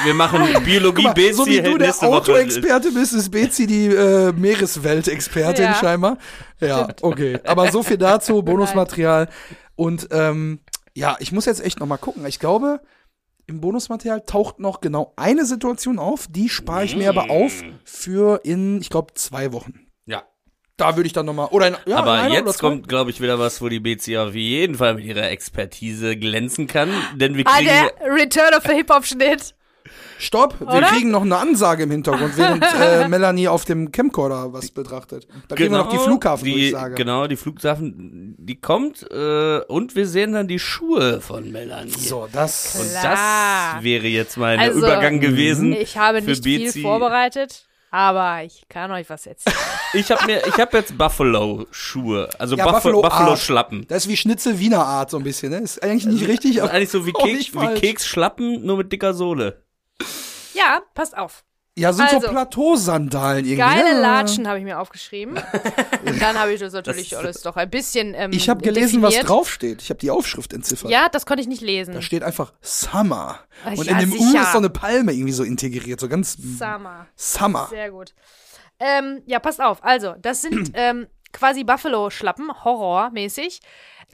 wir 0.04 0.14
machen 0.14 0.40
Biologie 0.64 1.04
mal, 1.04 1.14
Bezi 1.14 1.34
so 1.34 1.46
wie 1.46 1.62
du 1.62 1.78
der. 1.78 1.94
Autoexperte 2.02 2.90
bist, 2.90 3.12
ist 3.12 3.30
Bezi 3.30 3.66
die 3.66 3.86
äh, 3.86 4.32
Meeresweltexpertin 4.32 5.64
Ja. 5.64 5.74
scheinbar. 5.74 6.18
Ja, 6.60 6.88
okay. 7.02 7.38
Aber 7.44 7.70
so 7.70 7.82
viel 7.82 7.98
dazu, 7.98 8.42
Bonusmaterial. 8.42 9.28
Und 9.76 10.08
ähm, 10.10 10.60
ja, 10.94 11.16
ich 11.20 11.32
muss 11.32 11.46
jetzt 11.46 11.64
echt 11.64 11.78
noch 11.80 11.86
mal 11.86 11.96
gucken. 11.96 12.26
Ich 12.26 12.38
glaube, 12.38 12.80
im 13.46 13.60
Bonusmaterial 13.60 14.22
taucht 14.22 14.58
noch 14.58 14.80
genau 14.80 15.12
eine 15.16 15.44
Situation 15.44 15.98
auf. 15.98 16.26
Die 16.28 16.48
spare 16.48 16.84
ich 16.84 16.96
mir 16.96 17.08
aber 17.08 17.30
auf 17.30 17.62
für 17.84 18.40
in, 18.44 18.80
ich 18.80 18.90
glaube, 18.90 19.14
zwei 19.14 19.52
Wochen. 19.52 19.86
Da 20.82 20.96
würde 20.96 21.06
ich 21.06 21.12
dann 21.12 21.26
noch 21.26 21.34
mal 21.34 21.46
oder 21.46 21.68
in, 21.68 21.74
ja, 21.74 21.80
in 21.86 21.92
aber 21.94 22.12
oder 22.26 22.28
jetzt 22.28 22.58
kommt, 22.58 22.88
glaube 22.88 23.10
ich, 23.10 23.20
wieder 23.20 23.38
was, 23.38 23.62
wo 23.62 23.68
die 23.68 23.80
Bezi 23.80 24.16
auf 24.18 24.34
jeden 24.34 24.74
Fall 24.76 24.94
mit 24.94 25.04
ihrer 25.04 25.30
Expertise 25.30 26.16
glänzen 26.16 26.66
kann, 26.66 26.90
denn 27.16 27.36
wir 27.36 27.44
Ah, 27.46 27.56
kriegen 27.56 27.68
der 27.68 28.12
Return 28.14 28.54
of 28.54 28.62
the 28.66 28.74
Hip-Hop-Schnitt. 28.74 29.54
Stopp, 30.18 30.60
wir 30.60 30.68
Oder? 30.68 30.86
kriegen 30.86 31.10
noch 31.10 31.22
eine 31.22 31.36
Ansage 31.36 31.82
im 31.82 31.90
Hintergrund, 31.90 32.36
während 32.36 32.64
äh, 32.80 33.08
Melanie 33.08 33.48
auf 33.48 33.64
dem 33.64 33.90
Camcorder 33.90 34.52
was 34.52 34.70
betrachtet. 34.70 35.26
Da 35.48 35.56
kriegen 35.56 35.72
wir 35.72 35.78
noch 35.78 35.88
die 35.88 35.98
Flughafen, 35.98 36.44
Genau, 36.44 36.56
die, 36.56 36.66
ich 36.66 36.70
sage. 36.72 36.94
Genau, 36.94 37.26
die 37.26 37.36
Flughafen, 37.36 38.36
die 38.38 38.60
kommt 38.60 39.04
äh, 39.10 39.58
und 39.66 39.96
wir 39.96 40.06
sehen 40.06 40.32
dann 40.34 40.46
die 40.46 40.60
Schuhe 40.60 41.20
von 41.20 41.50
Melanie. 41.50 41.90
So, 41.90 42.28
das. 42.32 42.76
Und 42.80 42.88
Klar. 43.00 43.74
das 43.74 43.82
wäre 43.84 44.06
jetzt 44.06 44.36
mein 44.36 44.60
Also, 44.60 44.78
Übergang 44.78 45.18
gewesen. 45.18 45.72
Ich 45.72 45.96
habe 45.98 46.22
für 46.22 46.30
nicht 46.30 46.44
viel 46.44 46.70
vorbereitet, 46.82 47.64
aber 47.92 48.42
ich 48.42 48.66
kann 48.68 48.90
euch 48.90 49.08
was 49.08 49.26
erzählen. 49.26 49.56
Ich 49.94 50.10
habe 50.10 50.24
mir, 50.24 50.46
ich 50.46 50.58
habe 50.58 50.78
jetzt 50.78 50.96
Buffalo 50.96 51.66
Schuhe, 51.70 52.26
also 52.38 52.56
Ja, 52.56 52.64
Buffalo, 52.64 53.02
Buffalo 53.02 53.32
Buffalo. 53.34 53.82
Das 53.88 54.04
ist 54.04 54.08
wie 54.08 54.16
Schnitzel 54.16 54.58
Wiener 54.58 54.82
Art 54.86 55.10
so 55.10 55.18
ein 55.18 55.22
bisschen, 55.22 55.50
ne? 55.50 55.58
Ist 55.58 55.82
eigentlich 55.82 56.06
nicht 56.06 56.26
richtig, 56.26 56.54
Das 56.54 56.62
aber 56.62 56.70
ist 56.70 56.76
eigentlich 56.76 56.90
so 56.90 57.06
wie, 57.06 57.12
Keks, 57.12 57.52
wie 57.52 57.58
falsch. 57.58 57.80
Keks 57.80 58.06
Schlappen, 58.06 58.64
nur 58.64 58.78
mit 58.78 58.90
dicker 58.90 59.12
Sohle. 59.12 59.62
Ja, 60.54 60.80
passt 60.94 61.14
auf. 61.14 61.44
Ja, 61.76 61.92
sind 61.94 62.10
so 62.10 62.16
Also, 62.16 62.28
Plateausandalen 62.28 63.46
irgendwie. 63.46 63.56
Geile 63.56 63.94
ne? 63.94 64.00
Latschen 64.00 64.46
habe 64.46 64.58
ich 64.58 64.64
mir 64.64 64.78
aufgeschrieben. 64.78 65.38
Und 66.04 66.20
dann 66.20 66.38
habe 66.38 66.52
ich 66.52 66.60
das 66.60 66.74
natürlich 66.74 67.16
alles 67.16 67.40
doch 67.40 67.56
ein 67.56 67.70
bisschen 67.70 68.12
ähm, 68.14 68.30
Ich 68.32 68.50
habe 68.50 68.62
gelesen, 68.62 69.00
was 69.00 69.10
definiert. 69.14 69.30
draufsteht. 69.30 69.82
Ich 69.82 69.88
habe 69.88 69.98
die 69.98 70.10
Aufschrift 70.10 70.52
entziffert. 70.52 70.90
Ja, 70.90 71.08
das 71.08 71.24
konnte 71.24 71.40
ich 71.40 71.48
nicht 71.48 71.62
lesen. 71.62 71.94
Da 71.94 72.02
steht 72.02 72.22
einfach 72.22 72.52
Summer. 72.60 73.40
Und 73.64 73.86
ja, 73.86 73.92
in 73.92 74.10
dem 74.10 74.12
U 74.12 74.22
sicher. 74.22 74.42
ist 74.42 74.52
so 74.52 74.58
eine 74.58 74.68
Palme 74.68 75.12
irgendwie 75.12 75.32
so 75.32 75.44
integriert, 75.44 75.98
so 75.98 76.08
ganz 76.08 76.36
Summer. 76.58 77.06
Summer. 77.16 77.68
Sehr 77.70 77.90
gut. 77.90 78.14
Ähm, 78.78 79.22
ja, 79.24 79.38
passt 79.38 79.62
auf. 79.62 79.82
Also, 79.82 80.14
das 80.20 80.42
sind 80.42 80.72
ähm, 80.74 81.06
quasi 81.32 81.64
Buffalo-Schlappen, 81.64 82.50
horrormäßig. 82.64 83.60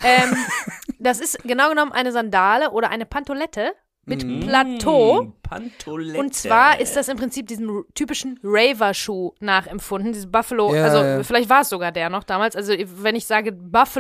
Ähm, 0.04 0.36
das 1.00 1.18
ist 1.18 1.42
genau 1.42 1.70
genommen 1.70 1.90
eine 1.90 2.12
Sandale 2.12 2.70
oder 2.70 2.90
eine 2.90 3.04
Pantolette 3.04 3.72
mit 4.08 4.24
Mhm. 4.24 4.40
Plateau. 4.40 5.22
Mm, 5.22 5.32
Pantolette. 5.42 6.18
Und 6.18 6.34
zwar 6.34 6.78
ist 6.78 6.94
das 6.94 7.08
im 7.08 7.16
Prinzip 7.16 7.46
diesem 7.46 7.84
typischen 7.94 8.38
Raver-Schuh 8.44 9.32
nachempfunden, 9.40 10.12
dieses 10.12 10.30
Buffalo, 10.30 10.74
Ja, 10.74 10.84
also 10.84 10.98
ja. 10.98 11.22
vielleicht 11.22 11.48
war 11.48 11.62
es 11.62 11.70
sogar 11.70 11.90
der 11.90 12.10
noch 12.10 12.22
damals, 12.24 12.54
also 12.54 12.74
wenn 12.76 13.16
ich 13.16 13.24
sage 13.26 13.52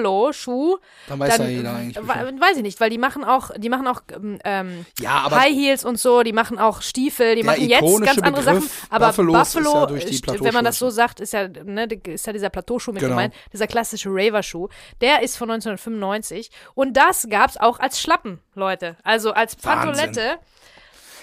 Buffalo-Schuh, 0.02 0.76
Dann 1.08 1.18
weiß 1.18 1.36
dann 1.38 1.46
ja 1.46 1.52
jeder 1.56 1.74
eigentlich. 1.74 2.06
weiß 2.06 2.56
ich 2.58 2.62
nicht, 2.62 2.80
weil 2.80 2.90
die 2.90 2.98
machen 2.98 3.24
auch, 3.24 3.50
die 3.56 3.68
machen 3.70 3.86
auch 3.86 4.02
ähm, 4.44 4.84
Ja, 5.00 5.22
aber 5.24 5.40
High 5.40 5.54
Heels 5.54 5.84
und 5.86 5.98
so, 5.98 6.22
die 6.22 6.32
machen 6.34 6.58
auch 6.58 6.82
Stiefel, 6.82 7.34
die 7.34 7.42
machen 7.42 7.66
jetzt 7.66 8.00
ganz 8.04 8.18
andere 8.18 8.44
Begriff 8.44 8.64
Sachen, 8.70 8.90
aber 8.90 9.06
Buffalos 9.08 9.54
Buffalo, 9.54 9.70
ist 9.70 9.74
ja 9.80 9.86
durch 9.86 10.04
die 10.04 10.12
ist- 10.14 10.44
wenn 10.44 10.54
man 10.54 10.64
das 10.64 10.78
so 10.78 10.90
sagt, 10.90 11.20
ist 11.20 11.32
ja, 11.32 11.48
ne, 11.48 11.86
ist 12.08 12.26
ja 12.26 12.32
dieser 12.34 12.50
Plateauschuh 12.50 12.92
mit 12.92 13.00
Genau. 13.00 13.12
gemeint, 13.14 13.34
dieser 13.52 13.66
klassische 13.66 14.10
Raver-Schuh, 14.12 14.68
der 15.00 15.22
ist 15.22 15.36
von 15.38 15.48
1995 15.50 16.50
und 16.74 16.96
das 16.96 17.26
gab's 17.30 17.56
auch 17.56 17.78
als 17.80 18.00
Schlappen, 18.00 18.40
Leute, 18.54 18.96
also 19.02 19.32
als 19.32 19.56
Wahnsinn. 19.64 19.97
Pantolette 20.06 20.40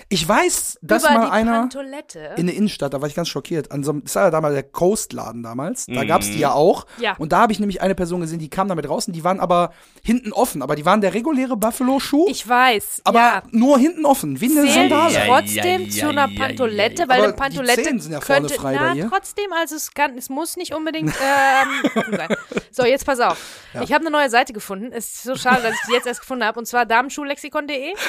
ich 0.07 0.27
weiß, 0.27 0.77
dass 0.83 1.03
über 1.03 1.13
mal 1.13 1.25
die 1.25 1.31
einer 1.31 1.59
Pantolette. 1.61 2.35
in 2.37 2.45
der 2.45 2.55
Innenstadt, 2.55 2.93
da 2.93 3.01
war 3.01 3.07
ich 3.07 3.15
ganz 3.15 3.27
schockiert. 3.27 3.71
An 3.71 3.83
so 3.83 3.91
einem, 3.91 4.03
das 4.03 4.13
war 4.15 4.25
ja 4.25 4.31
damals 4.31 4.53
der 4.53 4.63
Coast-Laden 4.63 5.41
damals. 5.41 5.87
Da 5.87 6.03
gab's 6.03 6.27
die 6.27 6.37
ja 6.37 6.51
auch. 6.53 6.85
Ja. 6.99 7.15
Und 7.17 7.31
da 7.31 7.39
habe 7.39 7.51
ich 7.53 7.59
nämlich 7.59 7.81
eine 7.81 7.95
Person 7.95 8.21
gesehen, 8.21 8.37
die 8.37 8.49
kam 8.49 8.67
damit 8.67 8.87
raus 8.87 9.07
und 9.07 9.15
die 9.15 9.23
waren 9.23 9.39
aber 9.39 9.73
hinten 10.03 10.31
offen. 10.31 10.61
Aber 10.61 10.75
die 10.75 10.85
waren 10.85 11.01
der 11.01 11.15
reguläre 11.15 11.57
Buffalo-Schuh, 11.57 12.27
Ich 12.29 12.47
weiß, 12.47 13.01
aber 13.03 13.19
ja. 13.19 13.43
nur 13.49 13.79
hinten 13.79 14.05
offen, 14.05 14.39
wie 14.41 14.45
eine 14.45 14.61
Zählt 14.61 14.91
Sandale. 14.91 15.23
Trotzdem 15.25 15.81
ja, 15.85 15.89
zu 15.89 16.09
einer 16.09 16.29
ja, 16.29 16.39
Pantolette, 16.39 16.95
ja, 16.95 17.03
ja. 17.03 17.09
weil 17.09 17.17
Aber 17.17 17.23
eine 17.23 17.33
die 17.33 17.39
Pantolette 17.39 17.83
Zehen 17.83 17.99
sind 17.99 18.11
ja 18.11 18.21
vorne 18.21 18.41
könnte, 18.41 18.61
frei 18.61 18.75
na, 18.75 18.89
bei 18.89 18.99
ihr. 18.99 19.09
trotzdem, 19.09 19.51
also 19.59 19.75
es, 19.75 19.91
kann, 19.91 20.17
es 20.19 20.29
muss 20.29 20.55
nicht 20.55 20.75
unbedingt 20.75 21.15
ähm, 21.19 21.91
offen 21.95 22.15
sein. 22.15 22.29
So, 22.69 22.85
jetzt 22.85 23.05
pass 23.07 23.19
auf. 23.19 23.37
Ich 23.81 23.91
habe 23.91 24.05
eine 24.05 24.11
neue 24.11 24.29
Seite 24.29 24.53
gefunden. 24.53 24.91
Es 24.91 25.05
ist 25.05 25.23
so 25.23 25.35
schade, 25.35 25.63
dass 25.63 25.73
ich 25.73 25.81
die 25.87 25.93
jetzt 25.93 26.05
erst 26.05 26.21
gefunden 26.21 26.45
habe, 26.45 26.59
und 26.59 26.67
zwar 26.67 26.85
damenschuhlexikon.de. 26.85 27.93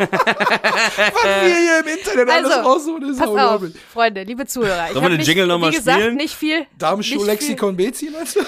wir 1.42 1.56
hier 1.56 1.80
im 1.80 1.86
Internet 1.98 2.28
alles 2.30 2.50
Also, 2.52 2.68
raussuchen, 2.68 3.10
ist 3.10 3.18
Pass 3.18 3.28
auf. 3.28 3.62
Freunde, 3.92 4.22
liebe 4.22 4.46
Zuhörer. 4.46 4.86
Ich 4.88 4.92
Sollen 4.92 5.04
wir 5.04 5.08
den 5.10 5.18
nicht, 5.18 5.26
Jingle 5.28 5.46
noch 5.46 5.58
mal 5.58 5.70
Wie 5.72 5.76
gesagt, 5.76 5.98
spielen? 5.98 6.16
nicht 6.16 6.34
viel. 6.34 6.66
Darmschuh 6.78 7.14
nicht 7.16 7.26
Lexikon 7.26 7.76
Bezi, 7.76 8.10
meinst 8.10 8.36
du? 8.36 8.40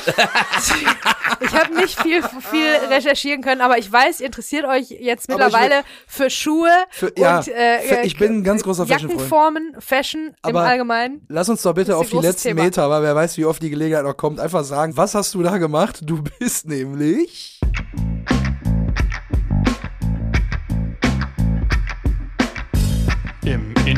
Ich 1.40 1.52
habe 1.54 1.74
nicht 1.74 2.00
viel, 2.00 2.22
viel 2.22 2.66
recherchieren 2.88 3.42
können, 3.42 3.60
aber 3.60 3.78
ich 3.78 3.90
weiß, 3.90 4.20
ihr 4.20 4.26
interessiert 4.26 4.64
euch 4.64 4.90
jetzt 4.90 5.28
mittlerweile 5.28 5.82
für 6.06 6.30
Schuhe 6.30 6.70
Für- 6.90 7.12
ja, 7.16 7.38
und 7.38 7.48
äh, 7.48 7.80
für- 7.80 8.00
ich 8.06 8.16
bin 8.16 8.38
ein 8.38 8.44
ganz 8.44 8.62
großer 8.62 8.86
Fashion-Freund. 8.86 9.12
Jackenformen, 9.20 9.76
Fashion 9.80 10.26
im 10.28 10.34
Aber- 10.42 10.60
Allgemeinen. 10.62 11.26
Lass 11.28 11.48
uns 11.48 11.62
doch 11.62 11.74
bitte 11.74 11.92
Das 11.92 12.00
auf 12.00 12.10
die 12.10 12.18
letzten 12.18 12.48
Thema. 12.48 12.62
Meter, 12.64 12.88
weil 12.90 13.02
wer 13.02 13.14
weiß, 13.14 13.36
wie 13.38 13.44
oft 13.44 13.62
die 13.62 13.70
Gelegenheit 13.70 14.04
noch 14.04 14.16
kommt, 14.16 14.38
einfach 14.40 14.64
sagen, 14.64 14.96
was 14.96 15.14
hast 15.14 15.34
du 15.34 15.42
da 15.42 15.58
gemacht? 15.58 16.00
Du 16.02 16.22
bist 16.38 16.66
nämlich. 16.68 17.58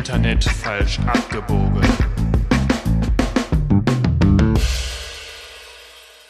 Internet 0.04 0.44
falsch 0.44 0.98
abgebogen. 1.06 1.80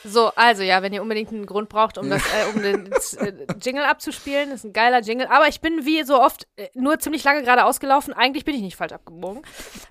So, 0.05 0.29
also 0.37 0.63
ja, 0.63 0.81
wenn 0.83 0.93
ihr 0.93 1.03
unbedingt 1.03 1.33
einen 1.33 1.45
Grund 1.45 1.69
braucht, 1.69 1.99
um 1.99 2.09
das, 2.09 2.23
äh, 2.23 2.55
um 2.55 2.63
den 2.63 2.93
äh, 3.19 3.33
Jingle 3.61 3.83
abzuspielen, 3.83 4.53
ist 4.53 4.63
ein 4.63 4.73
geiler 4.73 5.01
Jingle. 5.01 5.27
Aber 5.27 5.49
ich 5.49 5.61
bin 5.61 5.85
wie 5.85 6.05
so 6.05 6.23
oft 6.23 6.47
äh, 6.55 6.69
nur 6.75 7.01
ziemlich 7.01 7.25
lange 7.25 7.43
gerade 7.43 7.65
ausgelaufen. 7.65 8.15
Eigentlich 8.15 8.45
bin 8.45 8.55
ich 8.55 8.63
nicht 8.63 8.77
falsch 8.77 8.93
abgebogen. 8.93 9.43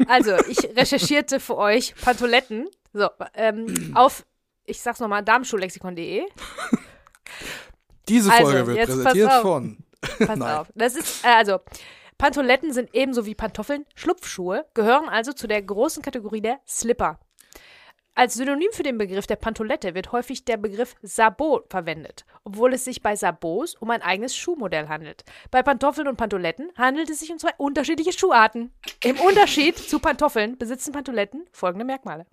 Also, 0.07 0.37
ich 0.47 0.59
recherchierte 0.77 1.41
für 1.41 1.57
euch 1.57 1.93
Pantoletten. 2.01 2.69
So, 2.93 3.09
ähm, 3.33 3.91
auf, 3.95 4.25
ich 4.63 4.79
sag's 4.81 5.01
nochmal, 5.01 5.25
darmschuhlexikon.de. 5.25 6.23
Diese 8.07 8.31
Also, 8.31 8.43
Folge 8.45 8.67
wird 8.67 8.77
jetzt 8.77 8.87
pass 8.87 8.97
präsentiert 9.03 9.31
auf. 9.33 9.41
von. 9.41 9.77
Pass 10.19 10.19
Nein. 10.39 10.41
auf. 10.55 10.67
Das 10.73 10.95
ist, 10.95 11.25
äh, 11.25 11.27
also, 11.27 11.59
Pantoletten 12.23 12.71
sind 12.71 12.91
ebenso 12.93 13.25
wie 13.25 13.35
Pantoffeln 13.35 13.85
Schlupfschuhe, 13.95 14.65
gehören 14.73 15.09
also 15.09 15.33
zu 15.33 15.45
der 15.45 15.61
großen 15.61 16.01
Kategorie 16.01 16.39
der 16.39 16.61
Slipper. 16.65 17.19
Als 18.15 18.35
Synonym 18.35 18.71
für 18.71 18.83
den 18.83 18.99
Begriff 18.99 19.25
der 19.25 19.37
Pantolette 19.37 19.95
wird 19.95 20.11
häufig 20.11 20.45
der 20.45 20.57
Begriff 20.57 20.95
Sabot 21.01 21.65
verwendet, 21.71 22.25
obwohl 22.43 22.71
es 22.73 22.85
sich 22.85 23.01
bei 23.01 23.15
Sabots 23.15 23.73
um 23.73 23.89
ein 23.89 24.03
eigenes 24.03 24.35
Schuhmodell 24.37 24.87
handelt. 24.87 25.23
Bei 25.49 25.63
Pantoffeln 25.63 26.07
und 26.07 26.15
Pantoletten 26.15 26.71
handelt 26.77 27.09
es 27.09 27.21
sich 27.21 27.31
um 27.31 27.39
zwei 27.39 27.49
unterschiedliche 27.57 28.13
Schuharten. 28.13 28.71
Im 29.03 29.19
Unterschied 29.19 29.79
zu 29.79 29.97
Pantoffeln 29.97 30.59
besitzen 30.59 30.91
Pantoletten 30.91 31.47
folgende 31.51 31.85
Merkmale. 31.85 32.27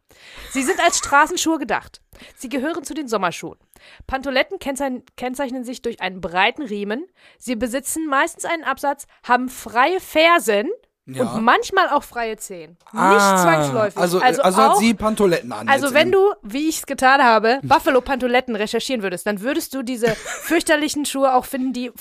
Sie 0.51 0.63
sind 0.63 0.81
als 0.81 0.99
Straßenschuhe 0.99 1.59
gedacht. 1.59 2.03
Sie 2.37 2.51
gehören 2.51 2.85
zu 2.85 2.93
den 2.93 3.09
Sommerschuhen. 3.09 3.59
Pantoletten 4.07 4.59
kennzeichnen, 4.59 5.03
kennzeichnen 5.17 5.65
sich 5.65 5.81
durch 5.81 6.03
einen 6.03 6.21
breiten 6.21 6.63
Riemen. 6.63 7.07
Sie 7.39 7.57
besitzen 7.57 8.07
meistens 8.07 8.45
einen 8.45 8.65
Absatz, 8.65 9.07
haben 9.23 9.49
freie 9.49 10.01
Fersen 10.01 10.69
Ja. 11.15 11.25
und 11.25 11.45
manchmal 11.45 11.89
auch 11.91 12.03
freie 12.03 12.37
Zehen. 12.37 12.71
Nicht 12.93 13.01
Ah, 13.03 13.43
zwangsläufig. 13.43 13.97
Also, 14.01 14.21
also 14.21 14.43
also, 14.43 14.59
hat 14.59 14.71
auch, 14.73 14.77
sie 14.81 14.95
Pantoletten 14.95 15.53
an. 15.53 15.69
also 15.69 15.95
wenn 15.95 16.11
du, 16.13 16.33
wie 16.43 16.69
ich 16.69 16.79
es 16.79 16.87
getan 16.87 17.23
habe, 17.23 17.61
Buffalo 17.63 18.01
Pantoletten 18.01 18.57
recherchieren 18.57 19.03
würdest, 19.03 19.27
dann 19.27 19.41
würdest 19.41 19.75
du 19.75 19.83
diese 19.83 20.09
fürchterlichen 20.15 21.05
Schuhe 21.07 21.35
auch 21.35 21.45
finden, 21.45 21.73
die 21.73 21.93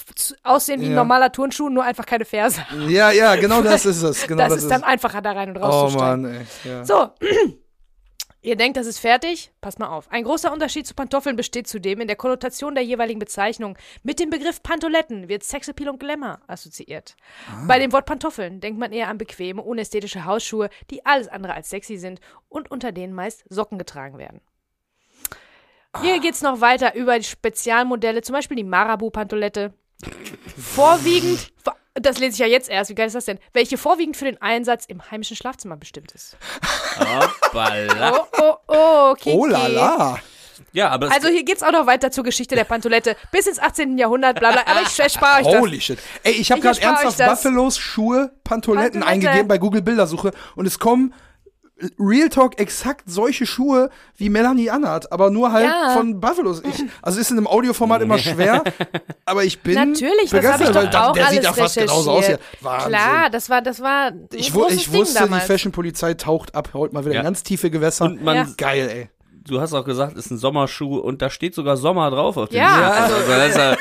aussehen 0.43 0.81
wie 0.81 0.85
ein 0.85 0.91
Ja. 0.91 0.97
normaler 0.97 1.31
Turnschuh, 1.31 1.69
nur 1.69 1.83
einfach 1.83 2.05
keine 2.05 2.25
Ferse. 2.25 2.61
Ja, 2.87 3.11
ja, 3.11 3.35
genau 3.35 3.61
das 3.61 3.85
ist 3.85 4.01
es. 4.03 4.19
Genau 4.27 4.43
das, 4.43 4.53
das, 4.53 4.63
ist 4.63 4.71
dann 4.71 4.83
einfacher, 4.83 5.21
da 5.21 5.31
rein 5.31 5.49
und 5.49 5.57
Oh 5.57 5.61
rauszusteigen. 5.65 6.21
Mann, 6.21 6.31
ey. 6.33 6.69
Ja. 6.69 6.85
So, 6.85 7.09
ihr 8.41 8.55
denkt, 8.55 8.77
das 8.77 8.87
ist 8.87 8.99
fertig? 8.99 9.51
Passt 9.61 9.79
mal 9.79 9.87
auf. 9.87 10.11
Ein 10.11 10.23
großer 10.23 10.51
Unterschied 10.51 10.87
zu 10.87 10.93
Pantoffeln 10.93 11.35
besteht 11.35 11.67
zudem 11.67 12.01
in 12.01 12.07
der 12.07 12.15
Konnotation 12.15 12.75
der 12.75 12.83
jeweiligen 12.83 13.19
Bezeichnung. 13.19 13.77
Mit 14.03 14.19
dem 14.19 14.29
Begriff 14.29 14.63
Pantoletten 14.63 15.29
wird 15.29 15.43
Sexappeal 15.43 15.89
und 15.89 15.99
Glamour 15.99 16.39
assoziiert. 16.47 17.15
Bei 17.67 17.79
dem 17.79 17.91
Wort 17.91 18.05
Pantoffeln 18.05 18.59
denkt 18.59 18.79
man 18.79 18.91
eher 18.91 19.07
an 19.07 19.17
bequeme, 19.17 19.61
unästhetische 19.61 20.25
Hausschuhe, 20.25 20.69
die 20.89 21.05
alles 21.05 21.27
andere 21.27 21.53
als 21.53 21.69
sexy 21.69 21.97
sind 21.97 22.19
und 22.47 22.71
unter 22.71 22.91
denen 22.91 23.13
meist 23.13 23.43
Socken 23.49 23.77
getragen 23.77 24.17
werden. 24.17 24.41
Hier 26.01 26.19
geht's 26.19 26.41
noch 26.41 26.61
weiter 26.61 26.93
über 26.95 27.17
die 27.17 27.25
Spezialmodelle, 27.25 28.21
zum 28.21 28.33
Beispiel 28.33 28.57
die 28.57 28.63
Marabu-Pantolette. 28.63 29.73
Vorwiegend, 30.57 31.51
das 32.05 32.19
lese 32.19 32.33
ich 32.33 32.39
ja 32.39 32.47
jetzt 32.47 32.69
erst, 32.69 32.89
wie 32.89 32.95
geil 32.95 33.07
ist 33.07 33.15
das 33.15 33.25
denn? 33.25 33.39
Welche 33.53 33.77
vorwiegend 33.77 34.17
für 34.17 34.25
den 34.25 34.41
Einsatz 34.41 34.85
im 34.85 35.09
heimischen 35.11 35.35
Schlafzimmer 35.35 35.77
bestimmt 35.77 36.11
ist. 36.13 36.37
Hoppala. 36.99 38.13
Oh, 38.13 38.41
oh, 38.41 38.55
oh, 38.67 39.13
Kiki. 39.15 39.35
Oh 39.35 39.45
la 39.45 39.67
la. 39.67 40.19
Ja, 40.71 40.89
aber 40.89 41.07
es, 41.07 41.13
Also 41.13 41.29
hier 41.29 41.43
geht's 41.43 41.63
auch 41.63 41.71
noch 41.71 41.87
weiter 41.87 42.11
zur 42.11 42.23
Geschichte 42.23 42.55
der 42.55 42.63
Pantolette 42.63 43.15
bis 43.31 43.47
ins 43.47 43.59
18. 43.59 43.97
Jahrhundert, 43.97 44.39
bla 44.39 44.51
bla. 44.51 44.61
Aber 44.65 44.81
ich 44.81 44.99
erspare 44.99 45.39
euch 45.41 45.51
das. 45.51 45.61
Holy 45.61 45.81
shit. 45.81 45.99
Ey, 46.23 46.33
ich 46.33 46.51
habe 46.51 46.61
gerade 46.61 46.79
ernsthaft. 46.81 47.17
Buffalos 47.17 47.77
Schuhe 47.77 48.31
Pantoletten 48.43 49.01
Pantolette. 49.01 49.07
eingegeben 49.07 49.47
bei 49.47 49.57
Google 49.57 49.81
Bildersuche 49.81 50.31
und 50.55 50.65
es 50.65 50.77
kommen 50.77 51.13
Real 51.99 52.29
Talk 52.29 52.59
exakt 52.59 53.03
solche 53.07 53.45
Schuhe 53.45 53.89
wie 54.17 54.29
Melanie 54.29 54.69
anhat, 54.69 55.11
aber 55.11 55.29
nur 55.29 55.51
halt 55.51 55.65
Ja. 55.65 55.93
von 55.95 56.19
Buffalos. 56.19 56.61
Ich, 56.63 56.83
also 57.01 57.19
ist 57.19 57.31
in 57.31 57.37
einem 57.37 57.47
Audioformat 57.47 58.01
immer 58.01 58.17
schwer, 58.17 58.63
aber 59.25 59.43
ich 59.43 59.59
bin 59.61 59.75
Natürlich, 59.75 60.29
das 60.29 60.45
habe 60.45 60.63
ich 60.63 60.67
begeistert, 60.69 60.93
doch 60.93 60.99
auch 61.09 61.13
der 61.13 61.23
alles 61.27 61.35
sieht 61.35 61.43
ja 61.43 61.53
fast 61.53 61.77
genauso 61.77 62.11
aus 62.11 62.25
hier. 62.25 62.39
Wahnsinn. 62.61 62.89
Klar, 62.89 63.29
das 63.29 63.49
war, 63.49 63.61
das 63.61 63.79
war 63.81 64.07
ein 64.07 64.27
Ich, 64.33 64.51
großes 64.51 64.75
ich 64.77 64.89
Ding 64.89 64.99
wusste, 65.01 65.19
die 65.19 65.23
damals. 65.29 65.45
Fashion-Polizei 65.45 66.13
taucht 66.15 66.55
ab 66.55 66.69
heute 66.73 66.93
mal 66.93 67.03
wieder 67.05 67.15
Ja. 67.15 67.19
in 67.21 67.25
ganz 67.25 67.43
tiefe 67.43 67.69
Gewässer. 67.71 68.05
Und 68.05 68.23
man- 68.23 68.35
Ja. 68.35 68.47
Geil, 68.57 68.89
ey. 68.93 69.09
du 69.47 69.59
hast 69.61 69.73
auch 69.73 69.85
gesagt, 69.85 70.15
ist 70.17 70.29
ein 70.29 70.37
Sommerschuh 70.37 70.97
und 70.99 71.21
da 71.23 71.29
steht 71.31 71.55
sogar 71.55 71.75
Sommer 71.77 72.11
drauf 72.11 72.37
auf 72.37 72.49
dem 72.49 72.57
Ja, 72.57 72.67
Schuh. 72.69 72.83
also- 73.03 73.15
also 73.15 73.31
das 73.31 73.49
ist 73.49 73.57
ja, 73.57 73.75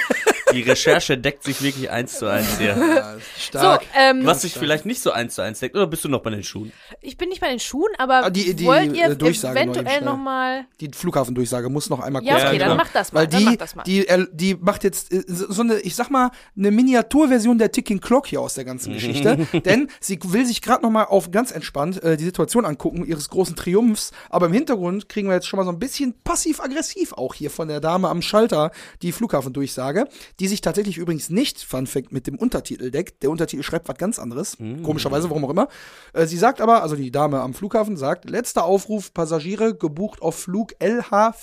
die 0.53 0.63
Recherche 0.63 1.17
deckt 1.19 1.45
sich 1.45 1.63
wirklich 1.63 1.91
eins 1.91 2.19
zu 2.19 2.27
eins 2.27 2.59
hier. 2.59 2.77
Ja, 2.77 3.15
So, 3.15 3.21
stark. 3.59 3.83
ähm, 3.97 4.25
Was 4.27 4.43
sich 4.43 4.55
vielleicht 4.55 4.87
nicht 4.87 5.01
so 5.03 5.11
eins 5.13 5.35
zu 5.35 5.43
eins 5.43 5.61
deckt, 5.61 5.75
oder 5.77 5.87
bist 5.87 6.05
du 6.05 6.09
noch 6.09 6.21
bei 6.23 6.31
den 6.31 6.43
Schuhen? 6.43 6.73
ich 7.01 7.17
bin 7.17 7.29
nicht 7.29 7.41
bei 7.41 7.49
den 7.51 7.61
Schuhen, 7.61 7.91
aber 7.99 8.25
Ah, 8.25 8.31
die- 8.31 8.55
die, 8.55 8.65
wollt 8.67 8.97
ihr 8.97 9.05
äh, 9.07 9.17
Durchsage 9.17 9.59
eventuell 9.61 9.87
schnell. 9.87 10.01
nochmal... 10.03 10.65
Die 10.81 10.91
Flughafendurchsage 10.93 11.69
muss 11.69 11.89
noch 11.91 12.01
einmal 12.01 12.23
Ja, 12.25 12.35
kurz 12.35 12.45
okay, 12.45 12.53
Ja, 12.55 12.59
dann 12.59 12.69
genau. 12.71 12.83
mach 12.85 12.93
das 12.93 13.13
mal. 13.13 13.21
Weil 13.21 13.27
dann 13.29 13.41
die, 13.41 13.45
mach 13.47 13.57
das 13.57 13.75
mal. 13.77 13.83
die, 13.85 14.09
äh, 14.09 14.27
die 14.33 14.55
macht 14.55 14.85
jetzt 14.85 15.13
äh, 15.13 15.23
so 15.27 15.51
so 15.53 15.63
eine, 15.63 15.79
ich 15.81 15.95
sag 15.95 16.11
mal, 16.11 16.31
eine 16.57 16.71
Miniaturversion 16.71 17.59
der 17.59 17.73
Ticking 17.73 18.01
Clock 18.01 18.27
hier 18.27 18.41
aus 18.41 18.55
der 18.55 18.65
ganzen 18.65 18.93
Geschichte. 18.93 19.47
Denn 19.65 19.89
sie 20.01 20.19
will 20.25 20.47
sich 20.47 20.63
gerade 20.63 20.83
noch 20.83 20.91
mal 20.91 21.05
auf 21.05 21.31
ganz 21.31 21.51
entspannt 21.53 22.03
äh, 22.03 22.17
die 22.17 22.25
Situation 22.25 22.65
angucken, 22.65 23.05
ihres 23.05 23.29
großen 23.29 23.57
Triumphs. 23.57 24.13
Aber 24.31 24.47
im 24.47 24.53
Hintergrund 24.53 25.09
kriegen 25.09 25.29
wir 25.29 25.35
jetzt 25.35 25.47
schon 25.49 25.59
mal 25.59 25.65
so 25.65 25.71
ein 25.73 25.79
bisschen 25.79 26.15
passiv-aggressiv 26.25 27.13
auch 27.15 27.35
hier 27.35 27.51
von 27.51 27.69
der 27.69 27.81
Dame 27.81 28.09
am 28.09 28.23
Schalter 28.23 28.71
die 29.03 29.13
Flughafendurchsage, 29.13 30.07
die 30.41 30.49
sich 30.49 30.61
tatsächlich 30.61 30.99
übrigens 30.99 31.31
nicht, 31.31 31.61
Fun 31.63 31.87
Fact, 31.87 32.13
mit 32.13 32.27
dem 32.27 32.37
Untertitel 32.37 32.91
deckt. 32.91 33.23
Der 33.23 33.31
Untertitel 33.31 33.63
schreibt 33.65 33.89
was 33.89 33.97
ganz 33.99 34.19
anderes. 34.19 34.57
Komischerweise, 34.85 35.29
warum 35.31 35.45
auch 35.45 35.51
immer. 35.51 35.69
Äh, 36.13 36.27
sie 36.27 36.37
sagt 36.39 36.61
aber, 36.61 36.83
also 36.83 36.95
die 36.97 37.11
Dame 37.11 37.41
am 37.41 37.55
Flughafen 37.55 37.97
sagt, 37.97 38.29
letzter 38.31 38.65
Aufruf, 38.65 39.13
Passagiere 39.13 39.75
gebucht 39.75 40.23
auf 40.23 40.37
Flug 40.39 40.75
LH 40.81 41.35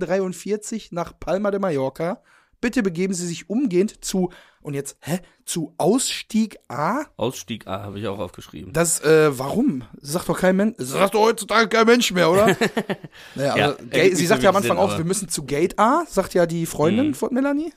1443 0.00 0.92
nach 0.92 1.12
Palma 1.18 1.50
de 1.50 1.60
Mallorca. 1.60 2.20
Bitte 2.60 2.82
begeben 2.84 3.12
Sie 3.12 3.26
sich 3.26 3.50
umgehend 3.50 4.04
zu, 4.04 4.30
und 4.60 4.74
jetzt, 4.74 4.96
hä, 5.00 5.18
zu 5.44 5.74
Ausstieg 5.78 6.58
A? 6.68 7.02
Ausstieg 7.16 7.66
A 7.66 7.82
habe 7.82 7.98
ich 7.98 8.06
auch 8.06 8.20
aufgeschrieben. 8.20 8.72
Das, 8.72 9.00
äh, 9.00 9.36
warum? 9.36 9.82
Sagt 10.00 10.28
doch 10.28 10.38
kein 10.38 10.54
Mensch. 10.56 10.76
Sagt 10.78 11.14
doch 11.14 11.22
heutzutage 11.22 11.68
kein 11.68 11.86
Mensch 11.86 12.12
mehr, 12.12 12.30
oder? 12.30 12.56
naja, 13.34 13.56
Ja, 13.56 13.76
also, 13.92 14.16
sie 14.16 14.26
sagt 14.26 14.44
ja 14.44 14.50
am 14.50 14.56
Anfang 14.56 14.76
Sinn, 14.76 14.78
auch, 14.78 14.96
wir 14.96 15.04
müssen 15.04 15.28
zu 15.28 15.44
Gate 15.44 15.76
A, 15.80 16.04
sagt 16.08 16.34
ja 16.34 16.46
die 16.46 16.66
Freundin 16.66 17.08
Mhm. 17.08 17.14
von 17.14 17.34
Melanie. 17.34 17.72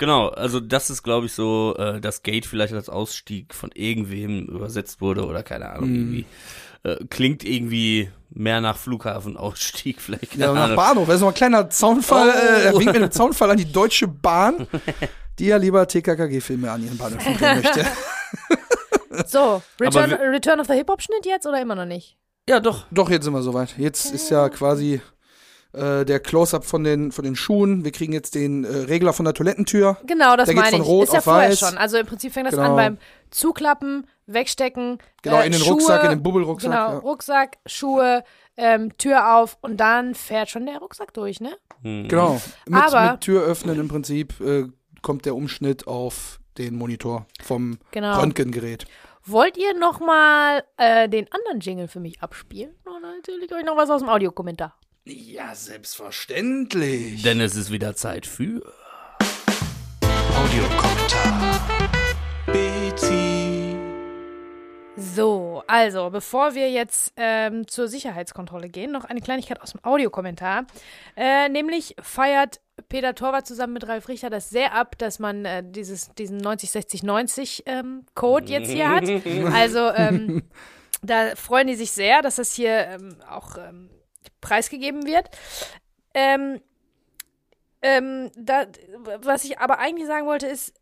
Genau, 0.00 0.28
also 0.28 0.60
das 0.60 0.88
ist, 0.88 1.02
glaube 1.02 1.26
ich, 1.26 1.32
so, 1.34 1.76
äh, 1.78 2.00
das 2.00 2.22
Gate 2.22 2.46
vielleicht 2.46 2.72
als 2.72 2.88
Ausstieg 2.88 3.54
von 3.54 3.70
irgendwem 3.74 4.46
übersetzt 4.46 5.02
wurde 5.02 5.26
oder 5.26 5.42
keine 5.42 5.68
Ahnung, 5.70 5.90
Mhm. 5.90 5.96
irgendwie. 5.96 6.24
Äh, 6.82 6.96
klingt 7.10 7.44
irgendwie 7.44 8.10
mehr 8.30 8.62
nach 8.62 8.78
Flughafenausstieg, 8.78 10.00
vielleicht. 10.00 10.30
Keine 10.32 10.44
Ja, 10.46 10.54
nach. 10.68 10.74
Bahnhof. 10.74 11.06
Das 11.06 11.16
ist 11.16 11.20
noch 11.20 11.28
ein 11.28 11.34
kleiner 11.34 11.68
Zaunfall, 11.68 12.30
äh, 12.30 12.62
er 12.64 12.72
winkt 12.72 12.86
mit 12.86 12.96
einem 12.96 13.10
Zaunfall 13.10 13.50
an 13.50 13.58
die 13.58 13.70
Deutsche 13.70 14.08
Bahn, 14.08 14.66
die 15.38 15.44
ja 15.46 15.58
lieber 15.58 15.86
TKKG-Filme 15.86 16.70
an 16.70 16.82
ihren 16.82 16.96
Bahnhöfen 16.96 17.36
drehen 17.36 17.56
möchte. 17.62 17.86
So, 19.26 19.62
Return, 19.80 20.12
Return 20.14 20.60
of 20.60 20.66
the 20.66 20.72
Hip-Hop-Schnitt 20.74 21.26
jetzt 21.26 21.46
oder 21.46 21.60
immer 21.60 21.74
noch 21.74 21.84
nicht? 21.84 22.16
Ja, 22.48 22.58
doch. 22.58 22.86
Doch, 22.90 23.10
jetzt 23.10 23.24
sind 23.24 23.34
wir 23.34 23.42
soweit. 23.42 23.76
Jetzt 23.76 24.12
ist 24.14 24.30
ja 24.30 24.48
quasi 24.48 25.00
äh, 25.72 26.04
der 26.04 26.20
Close-Up 26.20 26.64
von 26.64 26.82
den, 26.84 27.12
von 27.12 27.24
den 27.24 27.36
Schuhen. 27.36 27.84
Wir 27.84 27.92
kriegen 27.92 28.12
jetzt 28.12 28.34
den 28.34 28.64
äh, 28.64 28.68
Regler 28.68 29.12
von 29.12 29.24
der 29.24 29.34
Toilettentür. 29.34 29.96
Genau, 30.06 30.36
das 30.36 30.46
Der 30.46 30.54
geht 30.54 30.62
meine 30.64 30.76
von 30.76 30.82
ich. 30.82 30.88
rot 30.88 31.04
ist 31.08 31.14
ja 31.14 31.20
vorher 31.20 31.50
weiß. 31.50 31.58
schon. 31.60 31.78
Also 31.78 31.98
im 31.98 32.06
Prinzip 32.06 32.32
fängt 32.32 32.46
das 32.48 32.54
Genau. 32.54 32.70
an 32.70 32.76
beim 32.76 32.98
Zuklappen, 33.30 34.06
Wegstecken. 34.26 34.98
Genau, 35.22 35.36
äh, 35.40 35.46
in 35.46 35.52
den 35.52 35.60
Schuhe, 35.60 35.72
Rucksack, 35.74 36.04
in 36.04 36.10
den 36.10 36.22
Bubbelrucksack. 36.22 36.70
Genau, 36.70 36.92
ja. 36.92 36.98
Rucksack, 36.98 37.58
Schuhe, 37.66 38.24
ähm, 38.56 38.96
Tür 38.98 39.36
auf 39.36 39.58
und 39.60 39.78
dann 39.78 40.14
fährt 40.14 40.50
schon 40.50 40.66
der 40.66 40.78
Rucksack 40.78 41.14
durch, 41.14 41.40
ne? 41.40 41.50
Hm. 41.82 42.08
Genau. 42.08 42.40
Mit, 42.66 42.82
Aber- 42.82 43.12
mit 43.12 43.20
Tür 43.22 43.42
öffnen 43.42 43.78
im 43.78 43.88
Prinzip 43.88 44.40
äh, 44.40 44.64
kommt 45.02 45.24
der 45.24 45.34
Umschnitt 45.34 45.86
auf 45.86 46.40
den 46.58 46.76
Monitor 46.76 47.26
vom 47.42 47.78
Genau. 47.92 48.18
Röntgengerät. 48.20 48.86
Wollt 49.24 49.56
ihr 49.56 49.78
noch 49.78 50.00
mal 50.00 50.64
äh, 50.76 51.08
den 51.08 51.26
anderen 51.30 51.60
Jingle 51.60 51.88
für 51.88 52.00
mich 52.00 52.22
abspielen? 52.22 52.74
Oder 52.86 53.14
erzähle 53.16 53.44
ich 53.44 53.54
euch 53.54 53.64
noch 53.64 53.76
was 53.76 53.88
aus 53.90 54.00
dem 54.00 54.08
Audiokommentar? 54.08 54.74
Ja, 55.12 55.56
selbstverständlich. 55.56 57.22
Denn 57.22 57.40
es 57.40 57.56
ist 57.56 57.72
wieder 57.72 57.96
Zeit 57.96 58.26
für. 58.26 58.62
Audiokommentar. 60.36 61.60
Bezi. 62.46 63.76
So, 64.96 65.64
also, 65.66 66.10
bevor 66.10 66.54
wir 66.54 66.70
jetzt 66.70 67.12
ähm, 67.16 67.66
zur 67.66 67.88
Sicherheitskontrolle 67.88 68.68
gehen, 68.68 68.92
noch 68.92 69.04
eine 69.04 69.20
Kleinigkeit 69.20 69.60
aus 69.60 69.72
dem 69.72 69.84
Audiokommentar. 69.84 70.66
Äh, 71.16 71.48
nämlich 71.48 71.96
feiert 72.00 72.60
Peter 72.88 73.16
Torwart 73.16 73.48
zusammen 73.48 73.72
mit 73.72 73.88
Ralf 73.88 74.06
Richter 74.06 74.30
das 74.30 74.48
sehr 74.48 74.74
ab, 74.74 74.96
dass 74.98 75.18
man 75.18 75.44
äh, 75.44 75.64
dieses, 75.66 76.14
diesen 76.14 76.40
90-60-90 76.40 77.62
ähm, 77.66 78.06
Code 78.14 78.46
jetzt 78.46 78.70
hier 78.70 78.88
hat. 78.88 79.04
Also, 79.52 79.90
ähm, 79.90 80.44
da 81.02 81.34
freuen 81.34 81.66
die 81.66 81.74
sich 81.74 81.90
sehr, 81.90 82.22
dass 82.22 82.36
das 82.36 82.52
hier 82.52 82.86
ähm, 82.86 83.16
auch 83.28 83.56
ähm, 83.58 83.90
preisgegeben 84.40 85.06
wird. 85.06 85.28
Ähm, 86.14 86.60
ähm, 87.82 88.30
da, 88.36 88.66
was 89.22 89.44
ich 89.44 89.58
aber 89.58 89.78
eigentlich 89.78 90.06
sagen 90.06 90.26
wollte, 90.26 90.46
ist, 90.46 90.74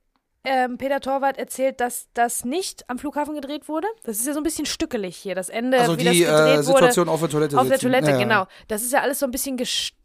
ähm, 0.44 0.78
Peter 0.78 1.00
Torwart 1.00 1.36
erzählt, 1.36 1.80
dass 1.80 2.08
das 2.14 2.44
nicht 2.44 2.88
am 2.88 2.98
Flughafen 2.98 3.34
gedreht 3.34 3.68
wurde. 3.68 3.86
Das 4.04 4.18
ist 4.18 4.26
ja 4.26 4.32
so 4.32 4.40
ein 4.40 4.44
bisschen 4.44 4.66
stückelig 4.66 5.16
hier. 5.16 5.34
Das 5.34 5.48
Ende, 5.48 5.78
Also 5.78 5.98
wie 5.98 6.04
die 6.04 6.24
das 6.24 6.36
gedreht 6.36 6.58
äh, 6.58 6.62
Situation 6.62 7.08
auf 7.08 7.20
der 7.20 7.28
Toilette 7.28 7.52
wurde. 7.52 7.60
Auf 7.62 7.68
der 7.68 7.76
sitzen. 7.78 7.90
Toilette, 7.90 8.10
Ja, 8.10 8.16
ja. 8.16 8.22
genau. 8.22 8.46
Das 8.68 8.82
ist 8.82 8.92
ja 8.92 9.00
alles 9.00 9.18
so 9.18 9.26
ein 9.26 9.30
bisschen 9.32 9.56
gestückelt. 9.56 9.97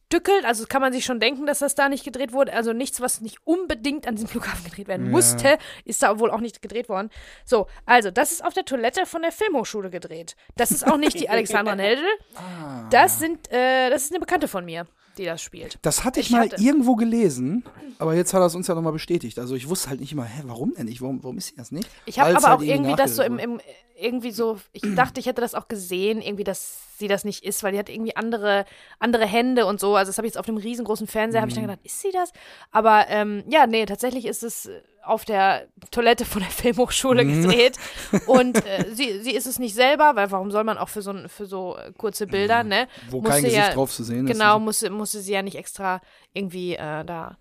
Also 0.45 0.65
kann 0.67 0.81
man 0.81 0.93
sich 0.93 1.05
schon 1.05 1.19
denken, 1.19 1.45
dass 1.45 1.59
das 1.59 1.75
da 1.75 1.89
nicht 1.89 2.03
gedreht 2.03 2.33
wurde. 2.33 2.53
Also 2.53 2.73
nichts, 2.73 3.01
was 3.01 3.21
nicht 3.21 3.37
unbedingt 3.45 4.07
an 4.07 4.15
diesem 4.15 4.27
Flughafen 4.33 4.63
gedreht 4.65 4.87
werden 4.87 5.05
Ja. 5.07 5.11
musste, 5.11 5.57
ist 5.85 6.03
da 6.03 6.19
wohl 6.19 6.31
auch 6.31 6.39
nicht 6.41 6.61
gedreht 6.61 6.89
worden. 6.89 7.09
So, 7.45 7.67
also 7.85 8.11
das 8.11 8.31
ist 8.31 8.43
auf 8.45 8.53
der 8.53 8.65
Toilette 8.65 9.05
von 9.05 9.21
der 9.21 9.31
Filmhochschule 9.31 9.89
gedreht. 9.89 10.35
Das 10.55 10.71
ist 10.71 10.85
auch 10.85 10.97
nicht 10.97 11.19
die 11.19 11.29
Alexandra 11.29 11.75
Neldel. 11.75 12.05
Ah. 12.35 12.87
Das 12.89 13.19
sind, 13.19 13.51
äh, 13.51 13.89
das 13.89 14.03
ist 14.05 14.11
eine 14.11 14.19
Bekannte 14.19 14.47
von 14.47 14.65
mir, 14.65 14.85
die 15.17 15.25
das 15.25 15.41
spielt. 15.41 15.77
Das 15.81 16.03
hatte 16.03 16.19
ich, 16.19 16.27
Ich 16.27 16.31
mal 16.31 16.41
hatte- 16.49 16.61
irgendwo 16.61 16.95
gelesen, 16.95 17.63
aber 17.99 18.13
jetzt 18.15 18.33
hat 18.33 18.41
er 18.41 18.47
es 18.47 18.55
uns 18.55 18.67
ja 18.67 18.75
nochmal 18.75 18.93
bestätigt. 18.93 19.39
Also 19.39 19.55
ich 19.55 19.69
wusste 19.69 19.89
halt 19.89 19.99
nicht 19.99 20.11
immer, 20.11 20.25
hä, 20.25 20.41
warum 20.45 20.73
denn 20.75 20.85
nicht? 20.85 21.01
Warum, 21.01 21.23
warum 21.23 21.37
ist 21.37 21.47
sie 21.47 21.55
das 21.55 21.71
nicht? 21.71 21.87
Ich 22.05 22.19
habe 22.19 22.35
aber 22.35 22.47
halt 22.49 22.59
auch 22.59 22.63
irgendwie 22.63 22.95
das 22.95 23.15
so 23.15 23.23
im, 23.23 23.37
im 23.39 23.59
irgendwie 24.03 24.31
so, 24.31 24.57
ich 24.73 24.83
dachte, 24.95 25.19
ich 25.19 25.25
hätte 25.25 25.41
das 25.41 25.55
auch 25.55 25.67
gesehen, 25.67 26.21
irgendwie, 26.21 26.43
dass 26.43 26.79
sie 26.97 27.07
das 27.07 27.23
nicht 27.23 27.43
ist, 27.43 27.63
weil 27.63 27.71
die 27.71 27.79
hat 27.79 27.89
irgendwie 27.89 28.15
andere, 28.15 28.65
andere 28.99 29.25
Hände 29.25 29.65
und 29.65 29.79
so. 29.79 29.95
Also 29.95 30.09
das 30.09 30.17
habe 30.17 30.27
ich 30.27 30.33
jetzt 30.33 30.39
auf 30.39 30.45
dem 30.45 30.57
riesengroßen 30.57 31.07
Fernseher, 31.07 31.41
habe 31.41 31.49
ich 31.49 31.55
Mhm. 31.55 31.61
dann 31.61 31.69
gedacht, 31.69 31.85
ist 31.85 32.01
sie 32.01 32.11
das? 32.11 32.31
Aber 32.71 33.05
ähm, 33.09 33.43
ja, 33.49 33.65
nee, 33.65 33.85
tatsächlich 33.85 34.25
ist 34.25 34.43
es 34.43 34.69
auf 35.03 35.25
der 35.25 35.67
Toilette 35.91 36.23
von 36.23 36.41
der 36.43 36.51
Filmhochschule 36.51 37.25
Mhm. 37.25 37.41
gedreht. 37.41 37.77
und 38.27 38.63
äh, 38.65 38.85
sie, 38.93 39.21
sie 39.21 39.31
ist 39.33 39.47
es 39.47 39.57
nicht 39.59 39.73
selber, 39.73 40.11
weil 40.15 40.29
warum 40.31 40.51
soll 40.51 40.63
man 40.63 40.77
auch 40.77 40.89
für 40.89 41.01
so, 41.01 41.13
für 41.27 41.45
so 41.45 41.75
äh, 41.77 41.91
kurze 41.97 42.27
Bilder, 42.27 42.63
ne? 42.63 42.87
Mhm. 43.07 43.11
Wo 43.11 43.17
Musste 43.21 43.31
kein 43.31 43.43
Gesicht 43.43 43.67
ja, 43.69 43.73
drauf 43.73 43.91
zu 43.91 44.03
sehen 44.03 44.27
ist. 44.27 44.33
Genau, 44.33 44.59
musste, 44.59 44.89
musste 44.91 45.19
sie 45.19 45.33
ja 45.33 45.41
nicht 45.41 45.55
extra 45.57 45.99
irgendwie 46.33 46.75
äh, 46.75 47.03
da 47.05 47.37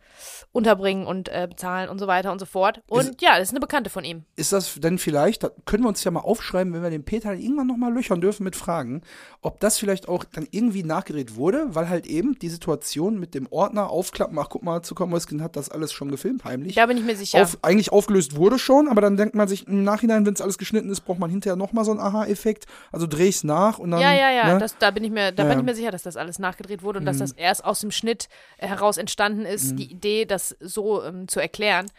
unterbringen 0.52 1.06
und 1.06 1.28
äh, 1.28 1.46
bezahlen 1.48 1.88
und 1.88 1.98
so 1.98 2.06
weiter 2.06 2.32
und 2.32 2.38
so 2.38 2.46
fort. 2.46 2.82
Und 2.88 3.20
ja, 3.22 3.38
das 3.38 3.48
ist 3.48 3.50
eine 3.50 3.60
Bekannte 3.60 3.90
von 3.90 4.04
ihm. 4.04 4.24
Ist 4.36 4.52
das 4.52 4.74
denn 4.80 4.98
vielleicht, 4.98 5.42
da 5.44 5.50
können 5.66 5.84
wir 5.84 5.88
uns 5.88 6.02
ja 6.04 6.10
mal 6.10 6.20
aufschreiben, 6.20 6.51
wenn 6.52 6.82
wir 6.82 6.90
den 6.90 7.04
Peter 7.04 7.32
irgendwann 7.34 7.66
nochmal 7.66 7.92
löchern 7.92 8.20
dürfen 8.20 8.44
mit 8.44 8.56
Fragen, 8.56 9.02
ob 9.40 9.60
das 9.60 9.78
vielleicht 9.78 10.08
auch 10.08 10.24
dann 10.24 10.46
irgendwie 10.50 10.82
nachgedreht 10.82 11.36
wurde, 11.36 11.66
weil 11.70 11.88
halt 11.88 12.06
eben 12.06 12.38
die 12.38 12.48
Situation 12.48 13.18
mit 13.18 13.34
dem 13.34 13.46
Ordner 13.50 13.90
aufklappen, 13.90 14.38
ach 14.38 14.48
guck 14.48 14.62
mal, 14.62 14.82
Zuckermäuschen 14.82 15.42
hat 15.42 15.56
das 15.56 15.68
alles 15.70 15.92
schon 15.92 16.10
gefilmt, 16.10 16.44
heimlich. 16.44 16.74
Da 16.74 16.86
bin 16.86 16.96
ich 16.96 17.04
mir 17.04 17.16
sicher. 17.16 17.42
Auf, 17.42 17.58
eigentlich 17.62 17.92
aufgelöst 17.92 18.36
wurde 18.36 18.58
schon, 18.58 18.88
aber 18.88 19.00
dann 19.00 19.16
denkt 19.16 19.34
man 19.34 19.48
sich 19.48 19.66
im 19.66 19.84
Nachhinein, 19.84 20.26
wenn 20.26 20.34
es 20.34 20.40
alles 20.40 20.58
geschnitten 20.58 20.90
ist, 20.90 21.00
braucht 21.02 21.18
man 21.18 21.30
hinterher 21.30 21.56
nochmal 21.56 21.84
so 21.84 21.90
einen 21.90 22.00
Aha-Effekt. 22.00 22.66
Also 22.90 23.06
drehe 23.06 23.28
ich 23.28 23.36
es 23.36 23.44
nach 23.44 23.78
und 23.78 23.90
dann. 23.90 24.00
Ja, 24.00 24.12
ja, 24.12 24.30
ja, 24.30 24.54
Ne? 24.54 24.58
das, 24.58 24.76
da 24.78 24.90
bin 24.90 25.04
ich 25.04 25.10
mir, 25.10 25.32
da 25.32 25.44
Ja. 25.44 25.48
bin 25.50 25.58
ich 25.60 25.64
mir 25.64 25.74
sicher, 25.74 25.90
dass 25.90 26.02
das 26.02 26.16
alles 26.16 26.38
nachgedreht 26.38 26.82
wurde 26.82 26.98
und 27.00 27.04
dass 27.06 27.18
das 27.18 27.32
erst 27.32 27.64
aus 27.64 27.80
dem 27.80 27.90
Schnitt 27.90 28.28
äh, 28.58 28.66
heraus 28.66 28.96
entstanden 28.96 29.44
ist, 29.44 29.78
die 29.78 29.90
Idee, 29.90 30.24
das 30.24 30.56
so 30.60 31.02
ähm, 31.02 31.28
zu 31.28 31.40
erklären. 31.40 31.90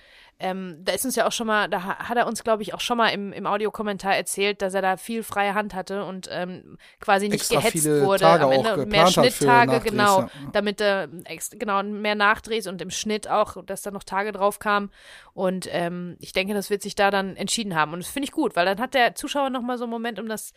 Ähm, 0.43 0.79
da 0.83 0.91
ist 0.91 1.05
uns 1.05 1.15
ja 1.15 1.25
auch 1.25 1.31
schon 1.31 1.47
mal, 1.47 1.69
da 1.69 1.83
ha- 1.83 2.09
hat 2.09 2.17
er 2.17 2.27
uns, 2.27 2.43
glaube 2.43 2.63
ich, 2.63 2.73
auch 2.73 2.81
schon 2.81 2.97
mal 2.97 3.07
im, 3.09 3.31
im 3.31 3.47
Audiokommentar 3.47 4.13
erzählt, 4.13 4.61
dass 4.61 4.73
er 4.73 4.81
da 4.81 4.97
viel 4.97 5.23
freie 5.23 5.53
Hand 5.53 5.73
hatte 5.73 6.03
und 6.03 6.27
ähm, 6.29 6.77
quasi 6.99 7.29
nicht 7.29 7.49
Extra 7.49 7.61
gehetzt 7.61 7.87
wurde 7.87 8.25
Tage 8.25 8.43
am 8.43 8.51
Ende 8.51 8.73
und 8.73 8.89
mehr 8.89 9.07
Schnitttage, 9.07 9.79
genau, 9.79 10.21
ja. 10.21 10.29
damit 10.51 10.81
äh, 10.81 11.07
ex, 11.23 11.51
genau 11.51 11.81
mehr 11.83 12.15
Nachdrehs 12.15 12.67
und 12.67 12.81
im 12.81 12.89
Schnitt 12.89 13.29
auch, 13.29 13.63
dass 13.65 13.83
da 13.83 13.91
noch 13.91 14.03
Tage 14.03 14.33
drauf 14.33 14.59
kamen. 14.59 14.91
Und 15.33 15.69
ähm, 15.71 16.17
ich 16.19 16.33
denke, 16.33 16.53
das 16.53 16.69
wird 16.69 16.81
sich 16.81 16.95
da 16.95 17.09
dann 17.09 17.37
entschieden 17.37 17.75
haben. 17.75 17.93
Und 17.93 18.03
das 18.03 18.09
finde 18.11 18.25
ich 18.25 18.33
gut, 18.33 18.57
weil 18.57 18.65
dann 18.65 18.81
hat 18.81 18.93
der 18.93 19.15
Zuschauer 19.15 19.49
noch 19.49 19.61
mal 19.61 19.77
so 19.77 19.85
einen 19.85 19.91
Moment, 19.91 20.19
um 20.19 20.27
das 20.27 20.51
äh, 20.51 20.53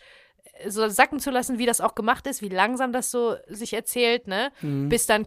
so 0.68 0.88
sacken 0.88 1.20
zu 1.20 1.30
lassen, 1.30 1.58
wie 1.58 1.66
das 1.66 1.80
auch 1.80 1.94
gemacht 1.94 2.26
ist, 2.26 2.42
wie 2.42 2.48
langsam 2.48 2.92
das 2.92 3.10
so 3.10 3.34
sich 3.48 3.72
erzählt, 3.72 4.26
ne? 4.26 4.50
Mhm. 4.62 4.88
Bis 4.88 5.06
dann 5.06 5.26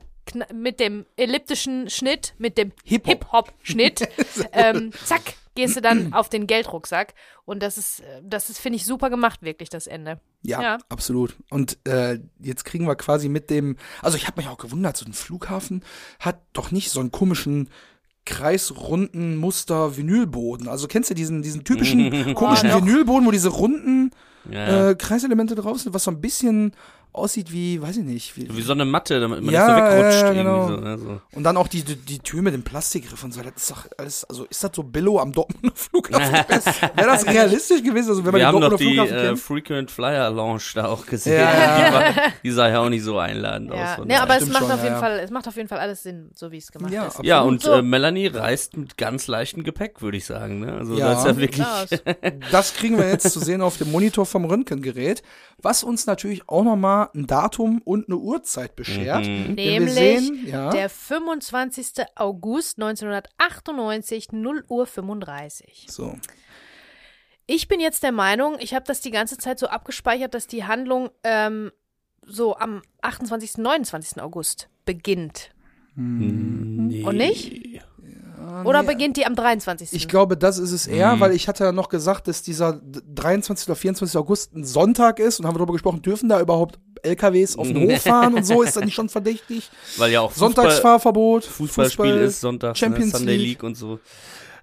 mit 0.53 0.80
dem 0.80 1.05
elliptischen 1.17 1.89
Schnitt, 1.89 2.36
mit 2.38 2.57
dem 2.57 2.71
Hip-Hop. 2.84 3.09
Hip-Hop-Schnitt, 3.09 4.07
ähm, 4.53 4.91
zack, 5.05 5.21
gehst 5.55 5.75
du 5.75 5.82
dann 5.82 6.13
auf 6.13 6.30
den 6.30 6.45
Geldrucksack. 6.45 7.15
Und 7.45 7.63
das 7.63 7.77
ist, 7.80 8.03
das 8.23 8.49
ist, 8.49 8.59
finde 8.59 8.77
ich, 8.77 8.86
super 8.86 9.09
gemacht, 9.09 9.41
wirklich, 9.41 9.69
das 9.69 9.88
Ende. 9.88 10.19
Ja, 10.43 10.61
Ja. 10.61 10.77
absolut. 10.88 11.36
Und 11.49 11.80
äh, 11.88 12.19
jetzt 12.39 12.63
kriegen 12.63 12.86
wir 12.86 12.95
quasi 12.95 13.27
mit 13.27 13.49
dem, 13.49 13.75
also 14.03 14.17
ich 14.17 14.27
habe 14.27 14.39
mich 14.39 14.47
auch 14.49 14.57
gewundert, 14.59 14.97
so 14.97 15.05
ein 15.05 15.13
Flughafen 15.13 15.84
hat 16.19 16.39
doch 16.53 16.69
nicht 16.71 16.91
so 16.91 16.99
einen 16.99 17.11
komischen 17.11 17.69
kreisrunden 18.25 19.38
Muster 19.38 19.97
Vinylboden. 19.97 20.67
Also 20.67 20.88
kennst 20.88 21.09
du 21.09 21.13
diesen 21.15 21.41
diesen 21.41 21.63
typischen 21.63 22.34
komischen 22.36 22.71
Oh. 22.71 22.77
Vinylboden, 22.77 23.25
wo 23.25 23.32
diese 23.32 23.49
runden 23.49 24.11
Ja. 24.50 24.90
äh, 24.90 24.96
Kreiselemente 24.96 25.56
drauf 25.56 25.80
sind, 25.80 25.94
was 25.94 26.04
so 26.04 26.12
ein 26.12 26.22
bisschen 26.22 26.74
aussieht 27.12 27.51
wie, 27.51 27.82
weiß 27.82 27.97
ich 27.97 28.03
nicht, 28.05 28.38
wie, 28.38 28.47
Wie 28.55 28.62
so 28.62 28.72
eine 28.74 28.86
Matte, 28.86 29.20
damit 29.20 29.41
man 29.43 29.53
Ja, 29.53 29.66
nicht 29.68 29.76
so 29.91 29.97
wegrutscht. 29.97 30.22
ja, 30.22 30.34
genau. 30.34 30.70
irgendwie 30.70 30.76
so, 30.76 30.82
ne? 30.89 30.97
so. 31.32 31.38
und 31.38 31.43
dann 31.43 31.57
auch 31.57 31.68
die, 31.68 31.84
die, 31.84 31.95
die 31.95 32.20
Tür 32.20 32.41
mit 32.43 32.53
dem 32.53 32.64
Plastikgriff 32.64 33.24
und 33.24 33.34
so. 33.34 33.41
Das 33.41 33.53
ist 33.57 33.72
doch 33.72 33.86
alles, 33.97 34.24
also 34.26 34.45
ist 34.45 34.64
das 34.64 34.72
so 34.76 34.84
Billo 34.84 35.20
am 35.20 35.32
Dortmunder 35.32 35.76
Flughafen? 35.76 36.34
Wäre 36.95 37.07
das 37.10 37.26
realistisch 37.26 37.82
gewesen? 37.84 38.10
Also 38.10 38.18
wenn 38.26 38.32
man 38.32 38.34
Wir 38.34 38.39
den 38.39 38.45
haben 38.47 38.62
doch 38.62 38.70
Dortmunder 38.70 39.03
die 39.03 39.10
Flughafen 39.10 39.34
äh? 39.34 39.38
Frequent 39.38 39.91
Flyer 39.91 40.30
Lounge 40.30 40.62
da 40.76 40.86
auch 40.88 41.05
gesehen. 41.05 41.41
Ja. 41.41 41.88
Die, 41.89 41.93
war, 41.93 42.14
die 42.43 42.51
sah 42.51 42.70
ja 42.70 42.80
auch 42.80 42.89
nicht 42.89 43.03
so 43.03 43.18
einladend 43.18 43.74
Ja, 43.74 43.91
aus. 43.91 43.95
von 43.97 44.07
daher. 44.07 44.24
aber 44.24 44.38
es 44.38 44.47
macht 44.47 44.60
schon, 44.64 44.72
auf 44.72 44.78
ja, 44.78 44.84
jeden 44.84 44.95
ja. 44.95 44.99
Fall, 44.99 45.20
es 45.20 45.32
macht 45.32 45.47
auf 45.47 45.55
jeden 45.55 45.68
Fall 45.68 45.80
alles 45.80 46.03
Sinn, 46.03 46.30
so 46.36 46.51
wie 46.51 46.57
es 46.57 46.72
gemacht 46.72 46.93
Ja, 46.93 47.01
ist. 47.03 47.07
absolut. 47.07 47.26
ja, 47.28 47.41
und 47.41 47.62
So. 47.64 47.74
äh, 47.74 47.82
Melanie 47.82 48.28
reist 48.28 48.78
mit 48.78 48.97
ganz 48.97 49.28
leichtem 49.28 49.64
Gepäck, 49.64 50.01
würde 50.01 50.18
ich 50.18 50.26
sagen. 50.26 50.60
Ne? 50.60 50.74
Also 50.74 50.93
Ja. 50.95 51.10
das 51.10 51.20
ist 51.22 51.26
ja 51.26 51.38
wirklich. 51.38 51.66
Das 52.51 52.74
kriegen 52.76 52.97
wir 52.97 53.07
jetzt 53.10 53.32
zu 53.32 53.39
sehen 53.39 53.62
auf 53.62 53.78
dem 53.78 53.91
Monitor 53.91 54.26
vom 54.26 54.45
Röntgengerät, 54.45 55.24
was 55.62 55.84
uns 55.84 56.05
natürlich 56.05 56.47
auch 56.47 56.64
nochmal 56.64 57.10
ein 57.14 57.28
Datum 57.28 57.82
und 57.84 58.07
eine 58.07 58.18
Uhrzeit 58.18 58.76
beschert. 58.76 59.26
Mhm. 59.26 59.53
Nämlich 59.55 59.93
sehen, 59.93 60.47
ja, 60.47 60.70
der 60.70 60.89
25. 60.89 62.05
August 62.16 62.78
1998, 62.78 64.32
0 64.32 64.64
Uhr 64.68 64.86
35. 64.86 65.86
so. 65.89 66.16
Ich 67.51 67.68
bin 67.68 67.80
jetzt 67.80 68.03
der 68.03 68.12
Meinung, 68.12 68.57
ich 68.60 68.76
habe 68.76 68.86
das 68.86 69.01
die 69.01 69.10
ganze 69.10 69.38
Zeit 69.39 69.57
so 69.57 69.68
abgespeichert, 69.68 70.36
dass 70.36 70.45
die 70.45 70.66
Handlung 70.66 71.10
ähm, 71.24 71.72
so 72.24 72.55
am 72.55 72.84
28., 73.01 73.57
29. 73.57 74.22
August 74.22 74.70
beginnt. 74.86 75.49
Nee. 75.95 77.03
Und 77.03 77.18
nicht? 77.18 77.82
Oder 78.66 78.84
beginnt 78.84 79.18
die 79.18 79.26
am 79.26 79.36
23.? 79.36 79.93
Ich 79.93 80.07
glaube, 80.07 80.38
das 80.38 80.57
ist 80.57 80.72
es 80.72 80.88
eher, 80.88 81.16
Mhm. 81.16 81.20
weil 81.20 81.34
ich 81.34 81.47
hatte 81.47 81.64
ja 81.64 81.72
noch 81.72 81.89
gesagt, 81.89 82.28
dass 82.28 82.41
dieser 82.41 82.74
d- 82.74 82.99
23. 83.16 83.68
oder 83.68 83.76
24. 83.76 84.18
August 84.20 84.53
ein 84.55 84.64
Sonntag 84.64 85.20
ist 85.20 85.39
und 85.39 85.45
haben 85.45 85.55
wir 85.55 85.60
darüber 85.60 85.74
gesprochen, 85.74 86.01
dürfen 86.01 86.30
da 86.30 86.39
überhaupt 86.39 86.80
LKWs 87.03 87.57
auf 87.57 87.68
den 87.68 87.89
Hof 87.89 88.01
fahren 88.01 88.34
und 88.34 88.45
so, 88.45 88.62
ist 88.62 88.76
das 88.76 88.84
nicht 88.84 88.93
schon 88.95 89.10
verdächtig? 89.10 89.70
Weil 89.97 90.12
ja 90.12 90.22
auch 90.22 90.32
Fußball, 90.32 90.49
Sonntagsfahrverbot, 90.49 91.45
Fußballspiel 91.45 92.05
Fußball, 92.05 92.20
ist, 92.22 92.41
Sonntag, 92.41 92.78
Champions 92.78 93.14
ne, 93.14 93.18
Sunday 93.20 93.36
League. 93.38 93.47
League 93.47 93.64
und 93.64 93.76
so. 93.76 93.99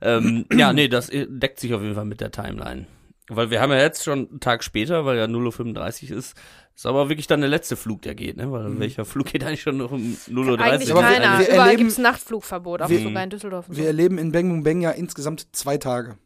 Ähm, 0.02 0.44
ja, 0.54 0.72
nee, 0.74 0.88
das 0.88 1.08
äh, 1.08 1.26
deckt 1.28 1.58
sich 1.60 1.72
auf 1.72 1.80
jeden 1.82 1.94
Fall 1.94 2.04
mit 2.04 2.20
der 2.20 2.30
Timeline. 2.30 2.86
Weil 3.28 3.50
wir 3.50 3.60
haben 3.60 3.72
ja 3.72 3.78
jetzt 3.78 4.04
schon 4.04 4.28
einen 4.28 4.40
Tag 4.40 4.62
später, 4.62 5.04
weil 5.04 5.18
ja 5.18 5.24
0.35 5.24 6.10
Uhr 6.12 6.18
ist, 6.18 6.34
ist 6.76 6.86
aber 6.86 7.08
wirklich 7.08 7.26
dann 7.26 7.40
der 7.40 7.48
letzte 7.50 7.74
Flug, 7.76 8.02
der 8.02 8.14
geht, 8.14 8.36
ne? 8.36 8.52
Weil 8.52 8.78
welcher 8.78 9.04
Flug 9.04 9.26
geht 9.26 9.42
eigentlich 9.42 9.62
schon 9.62 9.78
noch 9.78 9.90
um 9.90 10.00
0.30 10.28 10.36
Uhr? 10.50 10.60
Eigentlich 10.60 10.90
Aber 10.92 11.00
wir- 11.00 11.08
keiner. 11.08 11.38
wir 11.40 11.48
Überall 11.48 11.76
gibt 11.76 11.90
es 11.90 11.98
Nachtflugverbot, 11.98 12.82
auch 12.82 12.88
wir- 12.88 13.00
sogar 13.02 13.24
in 13.24 13.30
Düsseldorf. 13.30 13.66
Wir 13.68 13.74
so. 13.76 13.82
erleben 13.82 14.18
in 14.18 14.30
Bang 14.30 14.48
Boom 14.48 14.62
Bang 14.62 14.80
ja 14.80 14.90
insgesamt 14.90 15.48
zwei 15.56 15.76
Tage. 15.78 16.18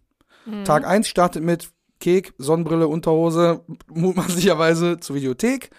Mhm. 0.44 0.64
Tag 0.64 0.86
1 0.86 1.08
startet 1.08 1.42
mit 1.42 1.70
Kek, 2.00 2.34
Sonnenbrille, 2.38 2.88
Unterhose, 2.88 3.62
mutmaßlicherweise 3.88 5.00
zur 5.00 5.16
Videothek. 5.16 5.70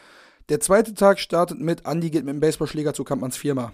Der 0.50 0.60
zweite 0.60 0.94
Tag 0.94 1.20
startet 1.20 1.60
mit 1.60 1.86
Andi 1.86 2.10
geht 2.10 2.26
mit 2.26 2.34
dem 2.34 2.40
Baseballschläger 2.40 2.94
zu 2.94 3.04
Kampmanns 3.04 3.38
Firma. 3.38 3.74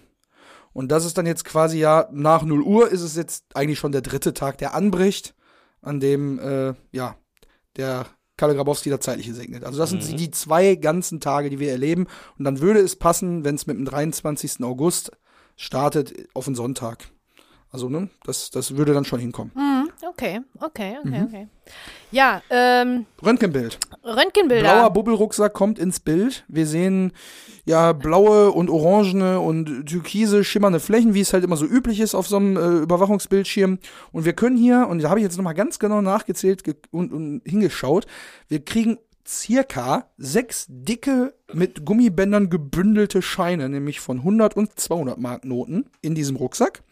Und 0.73 0.91
das 0.91 1.05
ist 1.05 1.17
dann 1.17 1.25
jetzt 1.25 1.45
quasi 1.45 1.79
ja 1.79 2.07
nach 2.11 2.43
0 2.43 2.61
Uhr 2.61 2.89
ist 2.91 3.01
es 3.01 3.15
jetzt 3.15 3.45
eigentlich 3.55 3.79
schon 3.79 3.91
der 3.91 4.01
dritte 4.01 4.33
Tag, 4.33 4.57
der 4.57 4.73
anbricht, 4.75 5.33
an 5.81 5.99
dem 5.99 6.39
äh, 6.39 6.73
ja 6.91 7.15
der 7.77 8.07
Kalle 8.37 8.55
Grabowski 8.55 8.89
das 8.91 8.99
zeitliche 8.99 9.33
segnet. 9.33 9.63
Also 9.63 9.79
das 9.79 9.89
sind 9.89 10.19
die 10.19 10.31
zwei 10.31 10.75
ganzen 10.75 11.19
Tage, 11.19 11.49
die 11.49 11.59
wir 11.59 11.71
erleben. 11.71 12.05
Und 12.37 12.45
dann 12.45 12.61
würde 12.61 12.79
es 12.79 12.95
passen, 12.95 13.43
wenn 13.43 13.55
es 13.55 13.65
mit 13.65 13.77
dem 13.77 13.85
23. 13.85 14.63
August 14.63 15.11
startet 15.55 16.27
auf 16.35 16.45
den 16.45 16.53
Sonntag. 16.53 17.09
Also, 17.71 17.89
ne, 17.89 18.09
das, 18.23 18.51
das 18.51 18.77
würde 18.77 18.93
dann 18.93 19.05
schon 19.05 19.19
hinkommen. 19.19 19.51
Okay, 20.01 20.41
okay, 20.59 20.97
okay, 21.03 21.19
Mhm. 21.19 21.25
okay. 21.25 21.47
Ja, 22.11 22.41
ähm, 22.49 23.05
Röntgenbild. 23.23 23.79
Röntgenbilder. 24.03 24.61
Blauer 24.63 24.89
Bubbelrucksack 24.91 25.53
kommt 25.53 25.79
ins 25.79 25.99
Bild. 25.99 26.45
Wir 26.47 26.65
sehen 26.67 27.11
ja 27.65 27.91
blaue 27.93 28.51
und 28.51 28.69
orangene 28.69 29.39
und 29.39 29.85
türkise 29.87 30.43
schimmernde 30.43 30.79
Flächen, 30.79 31.13
wie 31.13 31.19
es 31.21 31.33
halt 31.33 31.43
immer 31.43 31.57
so 31.57 31.65
üblich 31.65 31.99
ist 31.99 32.15
auf 32.15 32.27
so 32.27 32.37
einem 32.37 32.55
äh, 32.57 32.77
Überwachungsbildschirm. 32.83 33.79
Und 34.11 34.25
wir 34.25 34.33
können 34.33 34.55
hier, 34.55 34.87
und 34.87 35.01
da 35.03 35.09
habe 35.09 35.19
ich 35.19 35.23
jetzt 35.25 35.35
nochmal 35.37 35.53
ganz 35.55 35.79
genau 35.79 36.01
nachgezählt 36.01 36.63
ge 36.63 36.75
und, 36.91 37.11
und 37.11 37.41
hingeschaut, 37.45 38.05
wir 38.47 38.63
kriegen 38.63 38.99
circa 39.27 40.05
sechs 40.17 40.65
dicke, 40.69 41.33
mit 41.51 41.83
Gummibändern 41.85 42.49
gebündelte 42.49 43.21
Scheine, 43.21 43.67
nämlich 43.67 43.99
von 43.99 44.19
100 44.19 44.55
und 44.55 44.79
200 44.79 45.17
Mark 45.17 45.43
Noten 45.43 45.89
in 46.01 46.15
diesem 46.15 46.37
Rucksack. 46.37 46.83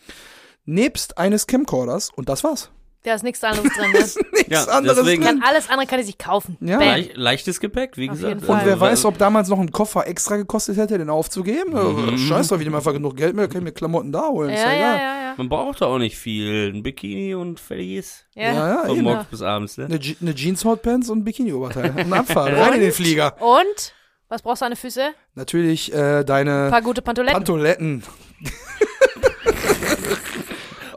Nebst 0.66 1.18
eines 1.18 1.48
Camcorders 1.48 2.10
und 2.14 2.28
das 2.28 2.44
war's. 2.44 2.72
Da 3.06 3.14
ist 3.14 3.24
nichts 3.24 3.44
anderes 3.44 3.72
drin. 3.74 3.92
Ne? 3.94 4.00
Nichts 4.00 4.50
Ja, 4.50 4.64
anderes 4.66 4.98
deswegen- 4.98 5.24
drin. 5.24 5.40
Kann, 5.40 5.48
alles 5.48 5.70
andere 5.70 5.88
kann 5.88 6.00
ich 6.00 6.08
sich 6.08 6.18
kaufen. 6.18 6.58
Ja. 6.60 6.80
Leicht, 6.80 7.16
leichtes 7.16 7.60
Gepäck, 7.60 7.98
wie 7.98 8.10
Auf 8.10 8.16
gesagt. 8.16 8.34
Und 8.42 8.48
wer 8.48 8.56
Also, 8.74 8.80
weiß, 8.82 9.06
ob 9.06 9.18
damals 9.20 9.48
noch 9.48 9.60
ein 9.60 9.72
Koffer 9.72 10.08
extra 10.08 10.36
gekostet 10.38 10.78
hätte, 10.78 10.98
den 10.98 11.10
aufzugeben. 11.10 11.74
Mhm. 11.74 12.18
Scheiß 12.18 12.48
doch, 12.50 12.60
wie 12.60 12.64
dem 12.66 12.74
einfach 12.76 12.94
genug 12.94 13.16
Geld 13.16 13.36
mehr, 13.36 13.48
kann 13.48 13.58
ich 13.60 13.64
mir 13.64 13.72
Klamotten 13.72 14.12
da 14.12 14.24
holen. 14.28 14.50
ist 14.50 14.60
Ja, 14.62 14.70
ja, 14.72 14.76
egal. 14.76 14.96
ja, 14.98 15.22
ja. 15.30 15.34
Man 15.38 15.50
braucht 15.50 15.82
da 15.82 15.86
auch 15.86 16.00
nicht 16.00 16.18
viel. 16.18 16.72
Ein 16.74 16.82
Bikini 16.84 17.36
und 17.36 17.60
fertig. 17.60 18.06
ja. 18.34 18.44
Ja, 18.54 18.68
ja, 18.70 18.86
Von 18.88 19.02
morgens 19.02 19.26
bis 19.26 19.42
abends, 19.42 19.78
ne? 19.78 19.86
Eine, 19.86 20.00
Je 20.00 20.16
eine 20.22 20.34
Jeans 20.34 20.66
Hotpants 20.66 21.10
und 21.10 21.20
ein 21.20 21.24
Bikini-Oberteil. 21.24 21.94
Und 22.06 22.12
Abfahrt. 22.14 22.54
Rein 22.58 22.74
in 22.74 22.80
den 22.82 22.92
Flieger. 22.92 23.36
Und? 23.42 23.94
Was 24.30 24.42
brauchst 24.42 24.64
du 24.64 24.66
an 24.66 24.72
den 24.72 24.78
Füße? 24.78 25.10
Natürlich 25.36 25.94
äh, 25.94 25.98
Ein 26.20 26.26
deine 26.26 26.68
paar 26.72 26.82
gute 26.82 27.04
Pantoletten. 27.04 27.38
Pantoletten. 27.38 28.04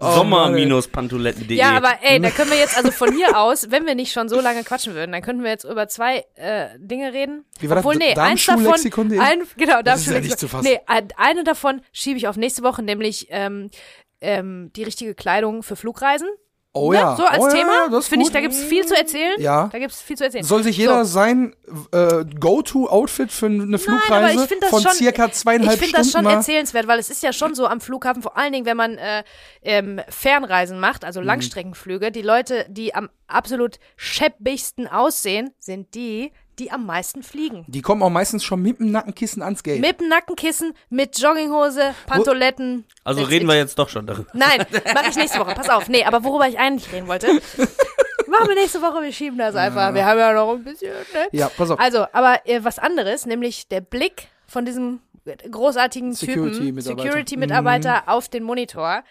Oh, 0.00 0.12
Sommer 0.14 0.44
Mann, 0.44 0.54
ey. 0.54 0.60
minus 0.64 0.86
pantoletten.de. 0.88 1.56
Ja, 1.56 1.76
aber 1.76 1.98
ey, 2.02 2.20
da 2.20 2.30
können 2.30 2.50
wir 2.50 2.58
jetzt 2.58 2.76
also 2.76 2.90
von 2.92 3.12
hier 3.12 3.36
aus, 3.38 3.70
wenn 3.70 3.84
wir 3.86 3.94
nicht 3.94 4.12
schon 4.12 4.28
so 4.28 4.40
lange 4.40 4.62
quatschen 4.64 4.94
würden, 4.94 5.12
dann 5.12 5.22
könnten 5.22 5.42
wir 5.42 5.50
jetzt 5.50 5.64
über 5.64 5.88
zwei 5.88 6.24
äh, 6.36 6.68
Dinge 6.78 7.12
reden. 7.12 7.44
Wie 7.58 7.68
war 7.68 7.76
das? 7.76 7.84
Obwohl, 7.84 7.96
nee, 7.98 8.14
eins 8.14 8.46
davon, 8.46 8.66
ein, 9.20 9.42
genau, 9.56 9.82
Das 9.82 10.00
ist 10.00 10.12
ja 10.12 10.20
nicht 10.20 10.38
zu 10.38 10.46
fassen. 10.48 10.68
Nee, 10.70 10.80
ein- 10.86 11.08
eine 11.16 11.42
davon 11.44 11.80
schiebe 11.92 12.16
ich 12.18 12.28
auf 12.28 12.36
nächste 12.36 12.62
Woche, 12.62 12.82
nämlich 12.82 13.26
ähm, 13.30 13.70
ähm, 14.20 14.70
die 14.76 14.82
richtige 14.84 15.14
Kleidung 15.14 15.62
für 15.62 15.76
Flugreisen. 15.76 16.28
Oh 16.74 16.92
Ne? 16.92 16.98
ja. 16.98 17.16
So 17.16 17.24
als 17.24 17.44
oh, 17.44 17.48
Thema, 17.50 17.88
Ja, 17.90 18.00
finde 18.00 18.26
ich, 18.26 18.32
da 18.32 18.40
gibt's 18.40 18.62
viel 18.62 18.84
zu 18.86 18.94
erzählen. 18.94 19.40
Ja. 19.40 19.68
Da 19.72 19.78
gibt's 19.78 20.02
viel 20.02 20.16
zu 20.16 20.24
erzählen. 20.24 20.44
Soll 20.44 20.62
sich 20.62 20.76
jeder 20.76 21.04
sein 21.04 21.56
äh, 21.92 22.24
Go-To-Outfit 22.38 23.32
für 23.32 23.46
eine 23.46 23.64
Nein, 23.64 23.78
Flugreise 23.78 24.44
ich 24.44 24.60
das 24.60 24.70
von 24.70 24.82
schon, 24.82 24.92
circa 24.92 25.32
zweieinhalb 25.32 25.74
ich 25.74 25.80
finde 25.80 25.96
das 25.98 26.10
Stunden 26.10 26.28
schon 26.28 26.36
erzählenswert, 26.36 26.86
weil 26.86 26.98
es 26.98 27.08
ist 27.10 27.22
ja 27.22 27.32
schon 27.32 27.54
so 27.54 27.66
am 27.66 27.80
Flughafen, 27.80 28.22
vor 28.22 28.36
allen 28.36 28.52
Dingen, 28.52 28.66
wenn 28.66 28.76
man 28.76 28.98
äh, 28.98 29.24
ähm, 29.62 30.00
Fernreisen 30.08 30.78
macht, 30.78 31.02
Mhm. 31.02 31.06
also 31.06 31.20
Langstreckenflüge, 31.20 32.12
die 32.12 32.22
Leute, 32.22 32.66
die 32.68 32.94
am 32.94 33.08
absolut 33.26 33.78
scheppigsten 33.96 34.86
aussehen, 34.86 35.50
sind 35.58 35.94
die, 35.94 36.32
die 36.58 36.70
am 36.70 36.86
meisten 36.86 37.22
fliegen. 37.22 37.64
Die 37.68 37.82
kommen 37.82 38.02
auch 38.02 38.10
meistens 38.10 38.44
schon 38.44 38.62
mit 38.62 38.80
dem 38.80 38.90
Nackenkissen 38.90 39.42
ans 39.42 39.62
Gate. 39.62 39.80
Mit 39.80 40.00
dem 40.00 40.08
Nackenkissen, 40.08 40.74
mit 40.90 41.18
Jogginghose, 41.18 41.94
Pantoletten. 42.06 42.84
also 43.04 43.22
reden 43.22 43.44
it. 43.44 43.50
wir 43.50 43.56
jetzt 43.56 43.78
doch 43.78 43.88
schon 43.88 44.06
darüber. 44.06 44.30
Nein, 44.32 44.64
mache 44.94 45.10
ich 45.10 45.16
nächste 45.16 45.38
Woche. 45.38 45.54
Pass 45.54 45.68
auf. 45.68 45.88
Nee, 45.88 46.04
aber 46.04 46.24
worüber 46.24 46.48
ich 46.48 46.58
eigentlich 46.58 46.92
reden 46.92 47.06
wollte. 47.08 47.28
Machen 48.28 48.48
wir 48.48 48.54
nächste 48.56 48.82
Woche, 48.82 49.02
wir 49.02 49.12
schieben 49.12 49.38
das 49.38 49.54
einfach. 49.54 49.94
Wir 49.94 50.04
haben 50.04 50.18
ja 50.18 50.32
noch 50.34 50.52
ein 50.52 50.62
bisschen, 50.62 50.92
ne? 51.14 51.28
Ja, 51.32 51.48
pass 51.48 51.70
auf. 51.70 51.80
Also, 51.80 52.06
aber 52.12 52.46
äh, 52.46 52.62
was 52.62 52.78
anderes, 52.78 53.24
nämlich 53.24 53.68
der 53.68 53.80
Blick 53.80 54.28
von 54.46 54.66
diesem 54.66 55.00
großartigen 55.50 56.14
Typen, 56.14 56.52
Security-Mitarbeiter. 56.52 57.02
Security-Mitarbeiter 57.02 58.02
auf 58.06 58.28
den 58.28 58.42
Monitor. 58.44 59.02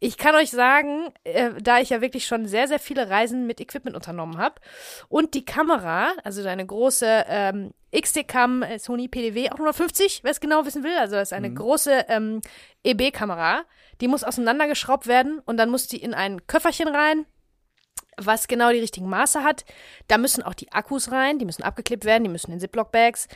Ich 0.00 0.16
kann 0.16 0.36
euch 0.36 0.50
sagen, 0.50 1.12
äh, 1.24 1.50
da 1.60 1.80
ich 1.80 1.90
ja 1.90 2.00
wirklich 2.00 2.26
schon 2.26 2.46
sehr, 2.46 2.68
sehr 2.68 2.78
viele 2.78 3.10
Reisen 3.10 3.46
mit 3.46 3.60
Equipment 3.60 3.96
unternommen 3.96 4.38
habe 4.38 4.60
und 5.08 5.34
die 5.34 5.44
Kamera, 5.44 6.12
also 6.22 6.46
eine 6.46 6.64
große 6.64 7.24
ähm, 7.28 7.72
XT-Cam 7.92 8.62
äh, 8.62 8.78
Sony 8.78 9.08
PDW 9.08 9.50
850, 9.50 10.20
wer 10.22 10.30
es 10.30 10.40
genau 10.40 10.64
wissen 10.64 10.84
will, 10.84 10.96
also 10.96 11.16
das 11.16 11.28
ist 11.28 11.32
eine 11.32 11.52
große 11.52 12.06
ähm, 12.08 12.40
EB-Kamera, 12.84 13.64
die 14.00 14.06
muss 14.06 14.22
auseinandergeschraubt 14.22 15.08
werden 15.08 15.40
und 15.44 15.56
dann 15.56 15.70
muss 15.70 15.88
die 15.88 16.00
in 16.00 16.14
ein 16.14 16.46
Köfferchen 16.46 16.86
rein, 16.86 17.26
was 18.16 18.48
genau 18.48 18.70
die 18.70 18.80
richtigen 18.80 19.08
Maße 19.08 19.42
hat. 19.42 19.64
Da 20.08 20.18
müssen 20.18 20.42
auch 20.42 20.54
die 20.54 20.72
Akkus 20.72 21.10
rein, 21.10 21.38
die 21.38 21.44
müssen 21.44 21.62
abgeklebt 21.62 22.04
werden, 22.04 22.24
die 22.24 22.30
müssen 22.30 22.52
in 22.52 22.60
Ziploc-Bags. 22.60 23.28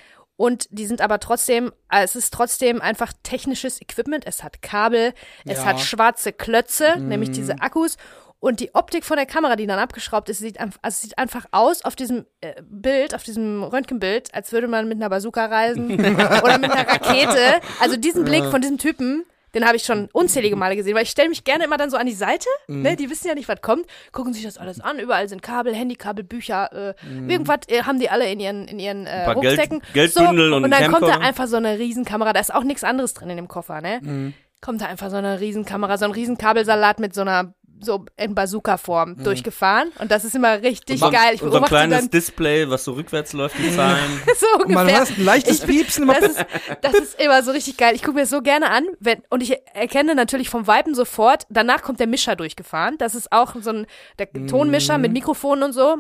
Und 0.43 0.66
die 0.72 0.86
sind 0.86 1.01
aber 1.01 1.20
trotzdem, 1.20 1.70
äh, 1.88 2.03
es 2.03 2.16
ist 2.16 2.34
trotzdem 2.34 2.80
einfach 2.82 3.12
technisches 3.22 3.80
Equipment. 3.80 4.26
Es 4.26 4.43
hat 4.43 4.61
Kabel, 4.61 5.14
es 5.45 5.59
Ja. 5.59 5.66
hat 5.66 5.78
schwarze 5.80 6.32
Klötze, 6.32 6.97
nämlich 6.99 7.30
diese 7.30 7.61
Akkus. 7.61 7.97
Und 8.40 8.59
die 8.59 8.74
Optik 8.74 9.05
von 9.05 9.16
der 9.18 9.26
Kamera, 9.26 9.55
die 9.55 9.68
dann 9.68 9.78
abgeschraubt 9.78 10.28
ist, 10.28 10.40
sieht, 10.40 10.59
also 10.59 11.01
sieht 11.01 11.16
einfach 11.16 11.47
aus 11.53 11.84
auf 11.84 11.95
diesem 11.95 12.26
äh, 12.40 12.61
Bild, 12.68 13.14
auf 13.14 13.22
diesem 13.22 13.62
Röntgenbild, 13.62 14.34
als 14.34 14.51
würde 14.51 14.66
man 14.66 14.88
mit 14.88 14.97
einer 14.99 15.11
Bazooka 15.11 15.47
reisen 15.47 15.93
oder 16.43 16.59
mit 16.59 16.72
einer 16.72 16.88
Rakete. 16.88 17.61
Also 17.80 17.97
diesen 17.97 18.24
Blick 18.24 18.45
von 18.47 18.61
diesem 18.61 18.78
Typen, 18.78 19.24
den 19.55 19.66
habe 19.66 19.76
ich 19.76 19.84
schon 19.84 20.09
unzählige 20.12 20.57
Male 20.57 20.76
gesehen, 20.76 20.94
weil 20.94 21.03
ich 21.03 21.11
stelle 21.11 21.28
mich 21.28 21.44
gerne 21.44 21.64
immer 21.64 21.76
dann 21.76 21.90
so 21.90 21.96
an 21.96 22.07
die 22.07 22.12
Seite, 22.12 22.48
Mhm. 22.68 22.82
ne, 22.82 22.96
die 22.96 23.11
wissen 23.11 23.28
ja 23.28 23.34
nicht, 23.34 23.48
was 23.48 23.61
kommt, 23.61 23.86
gucken 24.12 24.32
sich 24.32 24.44
das 24.44 24.59
alles 24.59 24.80
an, 24.80 24.98
überall 24.98 25.28
sind 25.28 25.42
Kabel, 25.42 25.74
Handykabel, 25.74 26.24
Bücher, 26.24 26.70
äh, 26.72 27.07
Mhm. 27.07 27.28
irgendwas 27.30 27.59
äh, 27.68 27.82
haben 27.82 27.98
die 27.98 28.09
alle 28.11 28.30
in 28.30 28.40
ihren, 28.40 28.66
in 28.68 28.78
ihren 28.78 29.07
äh, 29.07 29.24
Geld- 29.26 29.36
Rucksäcken. 29.36 29.82
Geldbündel 29.92 30.50
so, 30.50 30.57
und 30.57 30.64
und 30.64 30.70
dann 30.70 30.90
kommt 30.90 31.03
da 31.09 31.18
einfach 31.18 31.46
so 31.46 31.57
eine 31.57 31.78
Riesenkamera, 31.78 32.32
da 32.32 32.40
ist 32.40 32.55
auch 32.55 32.64
nichts 32.64 32.84
anderes 32.84 33.14
drin 33.14 33.30
in 33.30 33.36
dem 33.36 33.48
Koffer, 33.48 33.80
ne? 33.80 34.00
Mhm. 34.03 34.34
Kommt 34.61 34.80
da 34.80 34.86
einfach 34.86 35.11
so 35.11 35.16
eine 35.16 35.40
Riesenkamera, 35.40 35.98
so 35.98 36.05
ein 36.05 36.12
Riesenkabelsalat 36.12 37.00
mit 37.00 37.14
so 37.14 37.22
einer 37.22 37.53
so 37.82 38.04
in 38.16 38.34
Bazooka-Form 38.34 39.22
durchgefahren 39.22 39.90
und 39.98 40.10
das 40.10 40.24
ist 40.24 40.34
immer 40.34 40.62
richtig 40.62 41.00
Mhm. 41.00 41.06
Und 41.06 41.12
so- 41.12 41.18
geil. 41.18 41.34
Ich 41.34 41.42
und 41.42 41.52
so 41.52 41.58
ein 41.58 41.64
kleines 41.64 41.98
dann 41.98 42.10
Display, 42.10 42.68
was 42.70 42.84
so 42.84 42.92
rückwärts 42.92 43.32
läuft, 43.32 43.58
die 43.58 43.74
Zahlen. 43.74 43.98
so 44.38 44.46
Und 44.62 44.70
man 44.70 44.82
ungefähr. 44.86 44.98
hört 45.00 45.18
ein 45.18 45.24
leichtes 45.24 45.60
Ich- 45.60 45.66
Piepsen. 45.66 46.06
Das 46.06 46.20
ist, 46.22 46.46
das 46.82 46.94
ist 46.94 47.20
immer 47.20 47.42
so 47.42 47.50
richtig 47.50 47.76
geil. 47.76 47.94
Ich 47.94 48.02
gucke 48.02 48.14
mir 48.14 48.20
das 48.22 48.30
so 48.30 48.40
gerne 48.42 48.70
an. 48.70 48.86
Wenn, 49.00 49.22
und 49.30 49.42
ich 49.42 49.56
erkenne 49.74 50.14
natürlich 50.14 50.48
vom 50.48 50.66
Viben 50.66 50.94
sofort, 50.94 51.44
danach 51.50 51.82
kommt 51.82 52.00
der 52.00 52.06
Mischer 52.06 52.36
durchgefahren. 52.36 52.96
Das 52.98 53.14
ist 53.14 53.32
auch 53.32 53.54
so 53.60 53.70
ein 53.70 53.86
der 54.18 54.32
Tonmischer 54.46 54.98
mit 54.98 55.12
Mikrofon 55.12 55.62
und 55.62 55.72
so. 55.72 55.96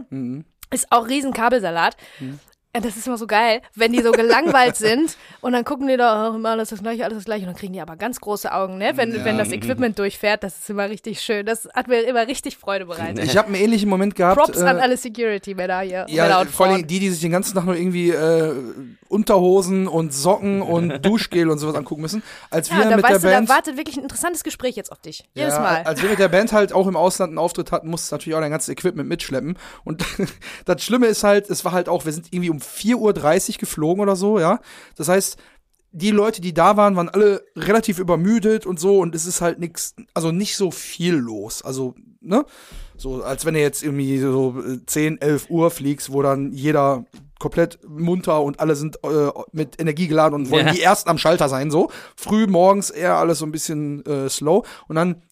Ist 0.70 0.86
auch 0.90 1.08
riesen 1.08 1.32
Kabelsalat. 1.32 1.96
Ja, 2.20 2.26
das 2.80 2.96
ist 2.96 3.06
immer 3.06 3.18
so 3.18 3.26
geil, 3.26 3.60
wenn 3.74 3.92
die 3.92 4.00
so 4.00 4.12
gelangweilt 4.12 4.76
sind 4.76 5.16
und 5.42 5.52
dann 5.52 5.64
gucken 5.64 5.88
die 5.88 5.98
da 5.98 6.30
oh, 6.30 6.36
immer 6.36 6.50
alles 6.50 6.70
das 6.70 6.80
gleiche, 6.80 7.04
alles 7.04 7.18
das 7.18 7.24
gleiche 7.26 7.42
und 7.42 7.48
dann 7.48 7.56
kriegen 7.56 7.74
die 7.74 7.80
aber 7.82 7.96
ganz 7.96 8.18
große 8.18 8.50
Augen, 8.50 8.78
ne? 8.78 8.92
Wenn, 8.94 9.24
wenn 9.24 9.36
das 9.36 9.52
Equipment 9.52 9.98
durchfährt, 9.98 10.42
das 10.42 10.58
ist 10.58 10.70
immer 10.70 10.88
richtig 10.88 11.20
schön. 11.20 11.44
Das 11.44 11.68
hat 11.74 11.88
mir 11.88 12.00
immer 12.00 12.26
richtig 12.26 12.56
Freude 12.56 12.86
bereitet. 12.86 13.24
ich 13.24 13.36
habe 13.36 13.48
einen 13.48 13.56
ähnlichen 13.56 13.90
Moment 13.90 14.14
gehabt. 14.14 14.38
Props 14.38 14.58
äh, 14.58 14.64
an 14.64 14.78
alle 14.78 14.96
Security-Männer 14.96 15.80
hier. 15.80 16.06
Ja, 16.08 16.40
und 16.40 16.50
vor 16.50 16.66
allem 16.66 16.86
die, 16.86 16.98
die 16.98 17.10
sich 17.10 17.20
den 17.20 17.32
ganzen 17.32 17.54
Tag 17.54 17.66
nur 17.66 17.76
irgendwie 17.76 18.10
äh, 18.10 18.54
Unterhosen 19.08 19.86
und 19.86 20.14
Socken 20.14 20.62
und 20.62 20.98
Duschgel 21.04 21.50
und 21.50 21.58
sowas 21.58 21.74
angucken 21.74 22.00
müssen. 22.00 22.22
Als 22.48 22.70
wir 22.70 22.78
Ja, 22.78 22.88
da 22.88 22.96
mit 22.96 23.04
weißt 23.04 23.22
der 23.22 23.30
du, 23.30 23.36
Band, 23.36 23.50
da 23.50 23.54
wartet 23.54 23.76
wirklich 23.76 23.98
ein 23.98 24.04
interessantes 24.04 24.44
Gespräch 24.44 24.76
jetzt 24.76 24.90
auf 24.90 25.00
dich. 25.00 25.24
Jedes 25.34 25.54
ja, 25.54 25.60
Mal. 25.60 25.82
als 25.82 26.00
wir 26.00 26.08
mit 26.08 26.18
der 26.18 26.28
Band 26.28 26.52
halt 26.52 26.72
auch 26.72 26.86
im 26.86 26.96
Ausland 26.96 27.30
einen 27.30 27.38
Auftritt 27.38 27.70
hatten, 27.70 27.88
musste 27.88 28.14
natürlich 28.14 28.34
auch 28.34 28.40
dein 28.40 28.50
ganzes 28.50 28.70
Equipment 28.70 29.10
mitschleppen. 29.10 29.58
Und 29.84 30.02
das 30.64 30.82
Schlimme 30.82 31.06
ist 31.08 31.22
halt, 31.22 31.50
es 31.50 31.66
war 31.66 31.72
halt 31.72 31.90
auch, 31.90 32.06
wir 32.06 32.12
sind 32.12 32.28
irgendwie 32.30 32.48
um 32.48 32.61
4.30 32.62 32.96
Uhr 33.54 33.58
geflogen 33.58 34.02
oder 34.02 34.16
so, 34.16 34.38
ja. 34.38 34.60
Das 34.96 35.08
heißt, 35.08 35.36
die 35.94 36.10
Leute, 36.10 36.40
die 36.40 36.54
da 36.54 36.76
waren, 36.78 36.96
waren 36.96 37.10
alle 37.10 37.44
relativ 37.54 37.98
übermüdet 37.98 38.64
und 38.64 38.80
so 38.80 38.98
und 39.00 39.14
es 39.14 39.26
ist 39.26 39.40
halt 39.42 39.58
nix, 39.58 39.94
also 40.14 40.32
nicht 40.32 40.56
so 40.56 40.70
viel 40.70 41.14
los. 41.14 41.62
Also, 41.62 41.94
ne? 42.20 42.44
So, 42.96 43.22
als 43.22 43.44
wenn 43.44 43.54
du 43.54 43.60
jetzt 43.60 43.82
irgendwie 43.82 44.18
so 44.18 44.56
äh, 44.66 44.78
10, 44.86 45.20
11 45.20 45.50
Uhr 45.50 45.70
fliegst, 45.70 46.10
wo 46.12 46.22
dann 46.22 46.52
jeder 46.52 47.04
komplett 47.38 47.80
munter 47.86 48.40
und 48.42 48.60
alle 48.60 48.76
sind 48.76 49.00
äh, 49.04 49.30
mit 49.50 49.80
Energie 49.80 50.06
geladen 50.06 50.34
und 50.34 50.50
wollen 50.50 50.68
Ja. 50.68 50.72
die 50.72 50.80
Ersten 50.80 51.10
am 51.10 51.18
Schalter 51.18 51.48
sein, 51.48 51.70
so. 51.70 51.90
Früh 52.16 52.46
morgens 52.46 52.88
eher 52.90 53.16
alles 53.16 53.40
so 53.40 53.44
ein 53.46 53.52
bisschen 53.52 54.06
äh, 54.06 54.30
slow 54.30 54.64
und 54.88 54.96
dann 54.96 55.22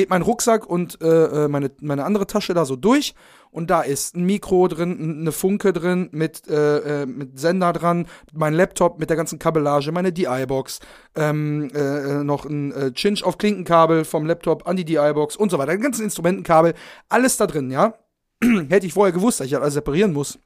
geht 0.00 0.08
mein 0.08 0.22
Rucksack 0.22 0.66
und 0.66 1.02
äh, 1.02 1.44
äh, 1.44 1.48
meine, 1.48 1.70
meine 1.82 2.06
andere 2.06 2.26
Tasche 2.26 2.54
da 2.54 2.64
so 2.64 2.74
durch 2.74 3.14
und 3.50 3.68
da 3.68 3.82
ist 3.82 4.16
ein 4.16 4.24
Mikro 4.24 4.66
drin, 4.66 5.18
eine 5.20 5.30
Funke 5.30 5.74
drin 5.74 6.08
mit, 6.10 6.48
äh, 6.48 7.02
äh, 7.02 7.06
mit 7.06 7.38
Sender 7.38 7.74
dran, 7.74 8.06
mein 8.32 8.54
Laptop 8.54 8.98
mit 8.98 9.10
der 9.10 9.18
ganzen 9.18 9.38
Kabellage, 9.38 9.92
meine 9.92 10.10
DI-Box, 10.10 10.80
ähm, 11.16 11.70
äh, 11.74 11.78
äh, 12.20 12.24
noch 12.24 12.46
ein 12.46 12.72
äh, 12.72 12.94
Cinch 12.94 13.22
auf 13.22 13.36
Klinkenkabel 13.36 14.06
vom 14.06 14.24
Laptop 14.24 14.66
an 14.66 14.76
die 14.76 14.86
DI-Box 14.86 15.36
und 15.36 15.50
so 15.50 15.58
weiter, 15.58 15.76
die 15.76 15.82
ganzen 15.82 16.04
Instrumentenkabel, 16.04 16.72
alles 17.10 17.36
da 17.36 17.46
drin, 17.46 17.70
ja. 17.70 17.92
Hätte 18.42 18.86
ich 18.86 18.94
vorher 18.94 19.12
gewusst, 19.12 19.40
dass 19.40 19.48
ich 19.48 19.52
das 19.52 19.60
alles 19.60 19.74
separieren 19.74 20.14
muss. 20.14 20.38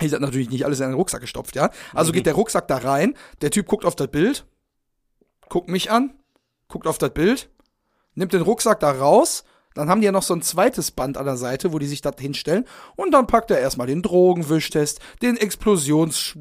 Ich 0.00 0.12
hab 0.12 0.20
natürlich 0.20 0.50
nicht 0.50 0.64
alles 0.64 0.80
in 0.80 0.86
einen 0.86 0.94
Rucksack 0.94 1.20
gestopft, 1.20 1.54
ja. 1.54 1.70
Also 1.94 2.10
geht 2.10 2.26
der 2.26 2.34
Rucksack 2.34 2.66
da 2.66 2.78
rein, 2.78 3.14
der 3.42 3.52
Typ 3.52 3.66
guckt 3.66 3.84
auf 3.84 3.94
das 3.94 4.08
Bild, 4.08 4.44
guckt 5.48 5.68
mich 5.68 5.88
an, 5.88 6.14
guckt 6.66 6.88
auf 6.88 6.98
das 6.98 7.10
Bild, 7.10 7.48
nimmt 8.18 8.32
den 8.32 8.42
Rucksack 8.42 8.80
da 8.80 8.90
raus, 8.90 9.44
dann 9.74 9.88
haben 9.88 10.00
die 10.00 10.06
ja 10.06 10.12
noch 10.12 10.24
so 10.24 10.34
ein 10.34 10.42
zweites 10.42 10.90
Band 10.90 11.16
an 11.16 11.24
der 11.24 11.36
Seite, 11.36 11.72
wo 11.72 11.78
die 11.78 11.86
sich 11.86 12.00
da 12.00 12.10
hinstellen. 12.18 12.64
Und 12.96 13.12
dann 13.12 13.28
packt 13.28 13.50
er 13.52 13.60
erstmal 13.60 13.86
den 13.86 14.02
Drogenwischtest, 14.02 14.98
den 15.22 15.36
Explosionstest, 15.36 16.36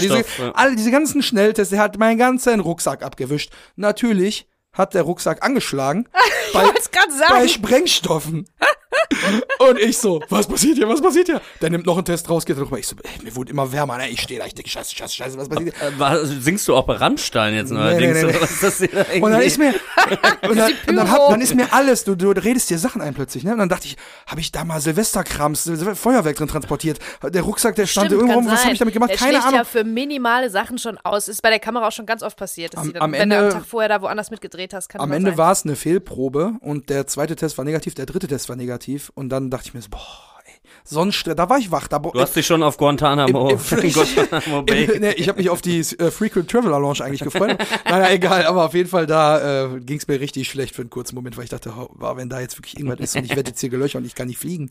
diese, 0.00 0.24
ja. 0.38 0.52
alle 0.54 0.74
diese 0.74 0.90
ganzen 0.90 1.22
Schnelltests. 1.22 1.72
Er 1.72 1.80
hat 1.80 1.98
meinen 1.98 2.16
ganzen 2.16 2.60
Rucksack 2.60 3.02
abgewischt. 3.02 3.52
Natürlich 3.76 4.48
hat 4.74 4.94
der 4.94 5.02
Rucksack 5.02 5.42
angeschlagen 5.44 6.08
bei, 6.52 6.62
wollte 6.64 6.78
es 6.80 6.90
gerade 6.90 7.12
sagen. 7.12 7.32
bei 7.32 7.48
Sprengstoffen. 7.48 8.46
Und 9.58 9.78
ich 9.80 9.98
so, 9.98 10.22
was 10.28 10.46
passiert 10.46 10.76
hier, 10.76 10.88
was 10.88 11.00
passiert 11.00 11.26
hier? 11.26 11.40
Der 11.60 11.68
nimmt 11.70 11.84
noch 11.86 11.96
einen 11.96 12.04
Test 12.04 12.28
raus, 12.30 12.44
geht 12.46 12.56
rüber. 12.56 12.78
Ich 12.78 12.86
so, 12.86 12.94
ey, 13.02 13.24
mir 13.24 13.34
wurde 13.34 13.50
immer 13.50 13.70
wärmer, 13.72 13.98
ne? 13.98 14.08
ich 14.08 14.20
stehe 14.20 14.38
da, 14.40 14.46
ich 14.46 14.54
denke, 14.54 14.70
scheiße, 14.70 14.94
scheiße, 14.94 15.14
scheiße, 15.16 15.36
was 15.38 15.48
passiert 15.48 15.74
hier? 15.76 15.88
Äh, 15.88 15.98
war, 15.98 16.24
singst 16.24 16.68
du 16.68 16.74
auch 16.76 16.84
bei 16.86 16.94
Rammstein 16.94 17.54
jetzt 17.54 17.70
Nee, 17.70 17.76
neuerdings? 17.78 18.14
nee, 18.14 18.22
nee. 18.22 18.28
oder 18.30 18.40
was 18.42 18.50
ist 18.52 18.62
das 18.62 18.78
hier 18.78 18.88
da 18.88 19.04
Und 19.20 19.32
dann 19.32 19.42
ist 19.42 19.58
mir, 19.58 19.74
und 20.48 20.56
dann, 20.56 20.72
und 20.88 20.96
dann, 20.96 21.10
hab, 21.10 21.28
dann 21.30 21.40
ist 21.40 21.54
mir 21.54 21.72
alles, 21.72 22.04
du, 22.04 22.14
du 22.14 22.30
redest 22.30 22.70
dir 22.70 22.78
Sachen 22.78 23.00
ein 23.02 23.14
plötzlich, 23.14 23.42
ne? 23.44 23.52
Und 23.52 23.58
dann 23.58 23.68
dachte 23.68 23.86
ich, 23.86 23.96
habe 24.26 24.40
ich 24.40 24.52
da 24.52 24.64
mal 24.64 24.80
Silvesterkrams, 24.80 25.64
Silve- 25.64 25.96
Feuerwerk 25.96 26.36
drin 26.36 26.48
transportiert? 26.48 26.98
Der 27.22 27.42
Rucksack, 27.42 27.74
der 27.74 27.86
stand 27.86 28.06
Stimmt, 28.06 28.20
irgendwo 28.22 28.38
rum, 28.40 28.50
was 28.50 28.62
habe 28.62 28.72
ich 28.72 28.78
damit 28.78 28.94
gemacht? 28.94 29.10
Der 29.10 29.16
Keine 29.18 29.40
Ahnung. 29.42 29.54
ja 29.54 29.64
für 29.64 29.84
minimale 29.84 30.50
Sachen 30.50 30.78
schon 30.78 30.98
aus. 31.02 31.28
Ist 31.28 31.42
bei 31.42 31.50
der 31.50 31.60
Kamera 31.60 31.88
auch 31.88 31.92
schon 31.92 32.06
ganz 32.06 32.22
oft 32.22 32.36
passiert, 32.36 32.74
dass 32.74 32.80
Am- 32.80 32.86
sie 32.86 32.92
dann, 32.92 33.02
am 33.02 33.12
wenn 33.12 33.20
Ende- 33.22 33.38
am 33.38 33.50
Tag 33.50 33.66
vorher 33.66 33.88
da 33.88 34.00
woanders 34.02 34.30
mitgedreht 34.30 34.63
hast, 34.72 34.88
kann 34.88 35.00
Am 35.00 35.12
Ende 35.12 35.36
war 35.36 35.52
es 35.52 35.64
eine 35.64 35.76
Fehlprobe 35.76 36.54
und 36.60 36.88
der 36.88 37.06
zweite 37.06 37.36
Test 37.36 37.58
war 37.58 37.64
negativ, 37.64 37.94
der 37.94 38.06
dritte 38.06 38.28
Test 38.28 38.48
war 38.48 38.56
negativ 38.56 39.10
und 39.14 39.28
dann 39.28 39.50
dachte 39.50 39.68
ich 39.68 39.74
mir 39.74 39.82
so, 39.82 39.90
boah, 39.90 39.98
ey, 40.46 40.52
sonst, 40.84 41.26
da 41.26 41.48
war 41.50 41.58
ich 41.58 41.70
wach. 41.70 41.88
Da, 41.88 41.98
Du 41.98 42.12
hast 42.20 42.34
dich 42.36 42.46
schon 42.46 42.62
auf 42.62 42.76
Guantanamo, 42.76 43.50
Im- 43.50 43.58
im- 43.82 43.92
Guantanamo 43.92 44.62
Bay. 44.66 44.88
nee, 45.00 45.10
ich 45.12 45.28
habe 45.28 45.38
mich 45.38 45.50
auf 45.50 45.60
die 45.62 45.80
äh, 45.98 46.10
Frequent 46.10 46.50
Traveler 46.50 46.78
Lounge 46.78 47.00
eigentlich 47.04 47.20
gefreut. 47.22 47.58
naja, 47.88 48.10
egal, 48.12 48.46
aber 48.46 48.64
auf 48.66 48.74
jeden 48.74 48.88
Fall 48.88 49.06
da 49.06 49.74
äh, 49.74 49.80
ging 49.80 49.98
es 49.98 50.08
mir 50.08 50.20
richtig 50.20 50.48
schlecht 50.48 50.74
für 50.74 50.82
einen 50.82 50.90
kurzen 50.90 51.14
Moment, 51.14 51.36
weil 51.36 51.44
ich 51.44 51.50
dachte, 51.50 51.72
oh, 51.76 51.88
wenn 52.16 52.28
da 52.28 52.40
jetzt 52.40 52.56
wirklich 52.58 52.78
irgendwas 52.78 53.00
ist 53.00 53.16
und 53.16 53.24
ich 53.24 53.36
werde 53.36 53.50
jetzt 53.50 53.60
hier 53.60 53.70
gelöchert 53.70 54.00
und 54.02 54.06
ich 54.06 54.14
kann 54.14 54.28
nicht 54.28 54.38
fliegen. 54.38 54.70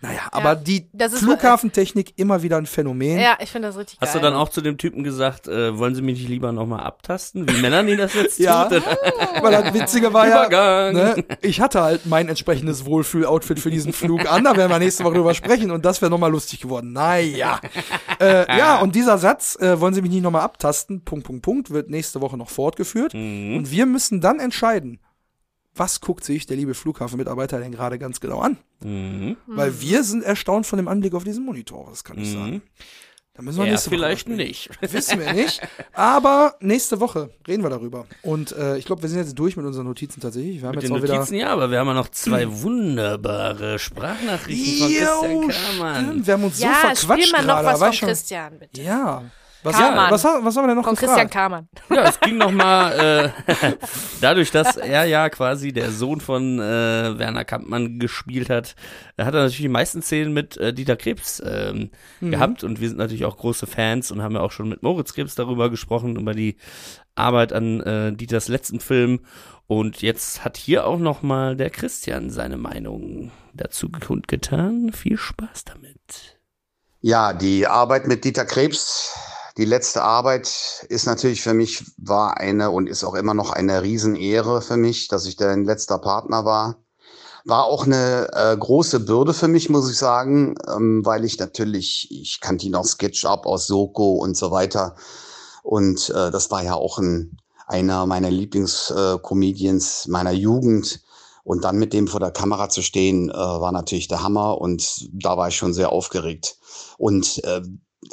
Naja, 0.00 0.20
aber 0.30 0.54
die 0.54 0.88
das 0.92 1.12
ist- 1.12 1.24
Flughafentechnik 1.24 2.12
immer 2.16 2.42
wieder 2.42 2.56
ein 2.56 2.66
Phänomen. 2.66 3.18
Ja, 3.18 3.36
ich 3.40 3.50
finde 3.50 3.66
das 3.68 3.76
richtig 3.76 3.98
Hast 4.00 4.14
du 4.14 4.20
geil. 4.20 4.30
dann 4.30 4.38
auch 4.38 4.48
zu 4.48 4.60
dem 4.60 4.78
Typen 4.78 5.02
gesagt, 5.02 5.48
äh, 5.48 5.76
wollen 5.76 5.96
Sie 5.96 6.02
mich 6.02 6.20
nicht 6.20 6.28
lieber 6.28 6.52
nochmal 6.52 6.80
abtasten, 6.84 7.48
wie 7.48 7.60
Melanie 7.60 7.96
das 7.96 8.14
jetzt 8.14 8.38
Ja, 8.38 8.66
tut? 8.66 8.82
weil 9.42 9.50
das 9.50 9.74
Witzige 9.74 10.12
war 10.12 10.28
ja, 10.28 10.46
Übergang. 10.46 10.94
ne, 10.94 11.24
ich 11.42 11.60
hatte 11.60 11.82
halt 11.82 12.06
mein 12.06 12.28
entsprechendes 12.28 12.86
Wohlfühl-Outfit 12.86 13.58
für 13.58 13.70
diesen 13.72 13.92
Flug 13.92 14.30
an, 14.30 14.44
da 14.44 14.56
werden 14.56 14.70
wir 14.70 14.78
nächste 14.78 15.02
Woche 15.02 15.14
drüber 15.14 15.34
sprechen 15.34 15.72
und 15.72 15.84
das 15.84 16.00
wäre 16.00 16.10
nochmal 16.10 16.30
lustig 16.30 16.60
geworden. 16.60 16.92
Naja. 16.92 17.60
äh, 18.20 18.56
ja, 18.56 18.78
und 18.80 18.94
dieser 18.94 19.18
Satz, 19.18 19.56
äh, 19.60 19.80
wollen 19.80 19.94
Sie 19.94 20.02
mich 20.02 20.12
nicht 20.12 20.22
nochmal 20.22 20.42
abtasten, 20.42 21.02
Punkt, 21.04 21.26
Punkt, 21.26 21.42
Punkt, 21.42 21.70
wird 21.70 21.90
nächste 21.90 22.20
Woche 22.20 22.36
noch 22.36 22.50
fortgeführt 22.50 23.14
und 23.14 23.70
wir 23.70 23.86
müssen 23.86 24.20
dann 24.20 24.38
entscheiden, 24.38 25.00
was 25.78 26.00
guckt 26.00 26.24
sich 26.24 26.46
der 26.46 26.56
liebe 26.56 26.74
Flughafenmitarbeiter 26.74 27.58
denn 27.58 27.72
gerade 27.72 27.98
ganz 27.98 28.20
genau 28.20 28.40
an? 28.40 28.58
Mhm. 28.82 29.36
Weil 29.46 29.80
wir 29.80 30.02
sind 30.04 30.22
erstaunt 30.24 30.66
von 30.66 30.76
dem 30.76 30.88
Anblick 30.88 31.14
auf 31.14 31.24
diesen 31.24 31.44
Monitor, 31.44 31.86
das 31.90 32.04
kann 32.04 32.18
ich 32.18 32.30
sagen. 32.32 32.62
Da 33.34 33.42
müssen 33.44 33.58
wir 33.58 33.66
Ja, 33.66 33.70
nächste 33.70 33.90
Woche 33.90 33.96
vielleicht 33.96 34.20
sprechen. 34.22 34.36
nicht. 34.36 34.70
Wissen 34.92 35.20
wir 35.20 35.32
nicht. 35.32 35.60
Aber 35.92 36.56
nächste 36.58 36.98
Woche 36.98 37.30
reden 37.46 37.62
wir 37.62 37.70
darüber. 37.70 38.06
Und 38.22 38.50
äh, 38.50 38.76
ich 38.78 38.84
glaube, 38.84 39.02
wir 39.02 39.08
sind 39.08 39.20
jetzt 39.20 39.38
durch 39.38 39.56
mit 39.56 39.64
unseren 39.64 39.86
Notizen 39.86 40.20
tatsächlich. 40.20 40.60
Wir 40.60 40.66
haben 40.66 40.74
Mit 40.74 40.82
jetzt 40.82 40.90
den 40.90 40.98
auch 40.98 41.02
wieder. 41.04 41.14
Notizen 41.14 41.34
ja, 41.36 41.50
aber 41.50 41.70
wir 41.70 41.78
haben 41.78 41.86
ja 41.86 41.94
noch 41.94 42.08
zwei 42.08 42.46
wunderbare 42.62 43.78
Sprachnachrichten 43.78 44.88
von 45.06 45.48
Christian 45.48 45.48
Kramann. 45.78 46.04
stimmt. 46.06 46.26
Wir 46.26 46.34
haben 46.34 46.44
uns 46.44 46.58
so 46.58 46.64
ja, 46.64 46.72
verquatscht 46.72 47.02
spiel 47.02 47.32
mal 47.32 47.46
noch 47.46 47.60
gerade. 47.60 47.66
was 47.66 47.78
von 47.78 47.92
schon- 47.92 48.08
Christian, 48.08 48.58
bitte. 48.58 48.82
Ja. 48.82 49.22
Was, 49.64 49.76
Kamann. 49.76 50.10
was, 50.12 50.22
was 50.24 50.56
haben 50.56 50.64
wir 50.64 50.68
denn 50.68 50.76
noch 50.76 50.84
Von 50.84 50.94
gefragt? 50.94 51.00
Christian 51.18 51.30
Kamann. 51.30 51.68
Ja, 51.90 52.04
es 52.08 52.20
ging 52.20 52.36
nochmal, 52.38 53.32
äh, 53.48 53.74
dadurch, 54.20 54.50
dass 54.52 54.76
er 54.76 55.04
ja 55.06 55.28
quasi 55.30 55.72
der 55.72 55.90
Sohn 55.90 56.20
von 56.20 56.60
äh, 56.60 57.18
Werner 57.18 57.44
Kampmann 57.44 57.98
gespielt 57.98 58.50
hat, 58.50 58.76
äh, 59.16 59.24
hat 59.24 59.34
er 59.34 59.40
natürlich 59.40 59.56
die 59.58 59.68
meisten 59.68 60.00
Szenen 60.02 60.32
mit 60.32 60.56
äh, 60.58 60.72
Dieter 60.72 60.96
Krebs 60.96 61.42
ähm, 61.44 61.90
Mhm. 62.20 62.30
gehabt 62.30 62.64
und 62.64 62.80
wir 62.80 62.88
sind 62.88 62.98
natürlich 62.98 63.24
auch 63.24 63.36
große 63.36 63.66
Fans 63.66 64.10
und 64.12 64.22
haben 64.22 64.34
ja 64.34 64.40
auch 64.40 64.52
schon 64.52 64.68
mit 64.68 64.82
Moritz 64.82 65.12
Krebs 65.12 65.34
darüber 65.34 65.70
gesprochen, 65.70 66.16
über 66.16 66.34
die 66.34 66.56
Arbeit 67.16 67.52
an 67.52 67.80
äh, 67.80 68.12
Dieters 68.12 68.48
letzten 68.48 68.78
Film 68.80 69.20
und 69.66 70.02
jetzt 70.02 70.44
hat 70.44 70.56
hier 70.56 70.86
auch 70.86 70.98
nochmal 70.98 71.56
der 71.56 71.70
Christian 71.70 72.30
seine 72.30 72.56
Meinung 72.56 73.32
dazu 73.54 73.88
kundgetan. 73.90 74.92
Viel 74.92 75.18
Spaß 75.18 75.64
damit. 75.64 76.38
Ja, 77.00 77.32
die 77.32 77.66
Arbeit 77.66 78.06
mit 78.06 78.24
Dieter 78.24 78.44
Krebs, 78.44 79.14
die 79.58 79.64
letzte 79.64 80.02
Arbeit 80.04 80.86
ist 80.88 81.06
natürlich 81.06 81.42
für 81.42 81.52
mich, 81.52 81.84
war 81.96 82.36
eine 82.36 82.70
und 82.70 82.88
ist 82.88 83.02
auch 83.02 83.14
immer 83.14 83.34
noch 83.34 83.50
eine 83.50 83.82
Riesenehre 83.82 84.62
für 84.62 84.76
mich, 84.76 85.08
dass 85.08 85.26
ich 85.26 85.34
dein 85.34 85.64
letzter 85.64 85.98
Partner 85.98 86.44
war. 86.44 86.76
War 87.44 87.64
auch 87.64 87.84
eine 87.84 88.28
äh, 88.32 88.56
große 88.56 89.00
Bürde 89.00 89.34
für 89.34 89.48
mich, 89.48 89.68
muss 89.68 89.90
ich 89.90 89.98
sagen, 89.98 90.54
ähm, 90.68 91.04
weil 91.04 91.24
ich 91.24 91.40
natürlich, 91.40 92.06
ich 92.10 92.40
kannte 92.40 92.66
ihn 92.66 92.76
aus 92.76 92.92
SketchUp, 92.92 93.46
aus 93.46 93.66
Soko 93.66 94.12
und 94.12 94.36
so 94.36 94.52
weiter. 94.52 94.94
Und 95.64 96.08
äh, 96.10 96.30
das 96.30 96.52
war 96.52 96.62
ja 96.62 96.74
auch 96.74 96.98
ein, 96.98 97.36
einer 97.66 98.06
meiner 98.06 98.30
Lieblingscomedians 98.30 100.06
meiner 100.06 100.32
Jugend. 100.32 101.00
Und 101.42 101.64
dann 101.64 101.78
mit 101.78 101.92
dem 101.94 102.06
vor 102.06 102.20
der 102.20 102.30
Kamera 102.30 102.68
zu 102.68 102.82
stehen, 102.82 103.30
äh, 103.30 103.34
war 103.34 103.72
natürlich 103.72 104.06
der 104.06 104.22
Hammer 104.22 104.60
und 104.60 105.08
da 105.12 105.36
war 105.36 105.48
ich 105.48 105.56
schon 105.56 105.74
sehr 105.74 105.90
aufgeregt. 105.90 106.58
Und 106.98 107.42
äh, 107.42 107.62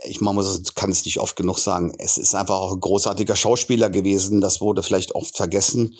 ich 0.03 0.21
man 0.21 0.35
muss, 0.35 0.61
kann 0.75 0.91
es 0.91 1.05
nicht 1.05 1.19
oft 1.19 1.35
genug 1.35 1.59
sagen, 1.59 1.93
es 1.97 2.17
ist 2.17 2.35
einfach 2.35 2.59
auch 2.59 2.73
ein 2.73 2.79
großartiger 2.79 3.35
Schauspieler 3.35 3.89
gewesen. 3.89 4.41
Das 4.41 4.61
wurde 4.61 4.83
vielleicht 4.83 5.15
oft 5.15 5.35
vergessen 5.37 5.95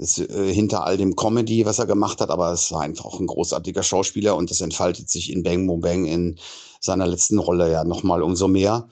es, 0.00 0.18
äh, 0.18 0.52
hinter 0.52 0.84
all 0.84 0.96
dem 0.96 1.16
Comedy, 1.16 1.66
was 1.66 1.78
er 1.78 1.86
gemacht 1.86 2.20
hat, 2.20 2.30
aber 2.30 2.52
es 2.52 2.72
war 2.72 2.82
einfach 2.82 3.04
auch 3.04 3.20
ein 3.20 3.26
großartiger 3.26 3.82
Schauspieler 3.82 4.36
und 4.36 4.50
das 4.50 4.60
entfaltet 4.60 5.10
sich 5.10 5.30
in 5.30 5.42
Bang 5.42 5.66
Boom 5.66 5.80
Bang 5.80 6.06
in 6.06 6.38
seiner 6.80 7.06
letzten 7.06 7.38
Rolle 7.38 7.70
ja 7.70 7.84
nochmal 7.84 8.22
umso 8.22 8.48
mehr. 8.48 8.88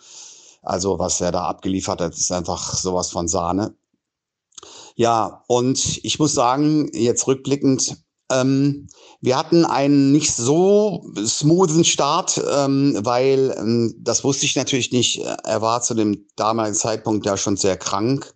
Also 0.62 0.98
was 0.98 1.20
er 1.20 1.32
da 1.32 1.44
abgeliefert 1.44 2.00
hat, 2.00 2.14
ist 2.14 2.32
einfach 2.32 2.74
sowas 2.74 3.10
von 3.10 3.28
Sahne. 3.28 3.74
Ja, 4.96 5.44
und 5.46 6.00
ich 6.02 6.18
muss 6.18 6.32
sagen, 6.32 6.90
jetzt 6.92 7.26
rückblickend, 7.26 8.02
ähm, 8.30 8.88
wir 9.20 9.36
hatten 9.36 9.64
einen 9.64 10.12
nicht 10.12 10.32
so 10.32 11.04
smoothen 11.24 11.84
Start, 11.84 12.40
ähm, 12.56 12.98
weil 13.02 13.54
ähm, 13.58 13.94
das 13.98 14.22
wusste 14.22 14.46
ich 14.46 14.54
natürlich 14.54 14.92
nicht. 14.92 15.18
Er 15.44 15.60
war 15.60 15.82
zu 15.82 15.94
dem 15.94 16.26
damaligen 16.36 16.76
Zeitpunkt 16.76 17.26
ja 17.26 17.36
schon 17.36 17.56
sehr 17.56 17.76
krank. 17.76 18.32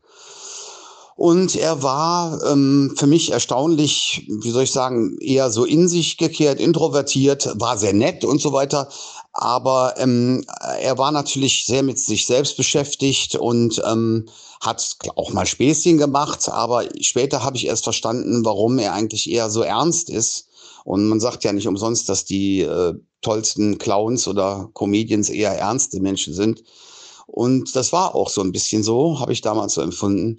Und 1.15 1.55
er 1.55 1.85
war 1.85 2.43
ähm, 2.51 2.95
für 2.97 3.07
mich 3.07 3.31
erstaunlich, 3.31 4.27
wie 4.29 4.51
soll 4.51 4.65
ich 4.65 4.73
sagen, 4.73 5.19
eher 5.21 5.51
so 5.51 5.65
in 5.65 5.87
sich 5.87 6.17
gekehrt, 6.17 6.59
introvertiert, 6.59 7.49
war 7.61 7.79
sehr 7.79 7.93
nett 7.93 8.25
und 8.25 8.41
so 8.41 8.53
weiter. 8.53 8.89
Aber 9.33 9.95
ähm, 9.99 10.45
er 10.81 10.99
war 10.99 11.13
natürlich 11.13 11.65
sehr 11.65 11.85
mit 11.85 11.99
sich 11.99 12.27
selbst 12.27 12.57
beschäftigt 12.57 13.37
und 13.37 13.81
ähm, 13.87 14.27
hat 14.61 14.97
auch 15.15 15.33
mal 15.33 15.47
Späßchen 15.47 15.97
gemacht. 15.97 16.49
Aber 16.49 16.85
später 17.01 17.45
habe 17.45 17.57
ich 17.57 17.67
erst 17.67 17.85
verstanden, 17.85 18.45
warum 18.45 18.79
er 18.79 18.93
eigentlich 18.95 19.31
eher 19.31 19.49
so 19.49 19.63
ernst 19.63 20.11
ist. 20.11 20.49
Und 20.85 21.09
man 21.09 21.21
sagt 21.21 21.45
ja 21.45 21.53
nicht 21.53 21.69
umsonst, 21.69 22.09
dass 22.09 22.25
die 22.25 22.61
äh, 22.61 22.95
tollsten 23.21 23.79
Clowns 23.79 24.27
oder 24.27 24.71
Comedians 24.75 25.31
eher 25.31 25.53
ernste 25.53 26.01
Menschen 26.01 26.35
sind. 26.35 26.63
Und 27.27 27.77
das 27.77 27.93
war 27.93 28.15
auch 28.15 28.29
so 28.29 28.43
ein 28.43 28.53
bisschen 28.53 28.83
so, 28.83 29.21
habe 29.21 29.33
ich 29.33 29.41
damals 29.41 29.75
so 29.75 29.81
empfunden. 29.81 30.39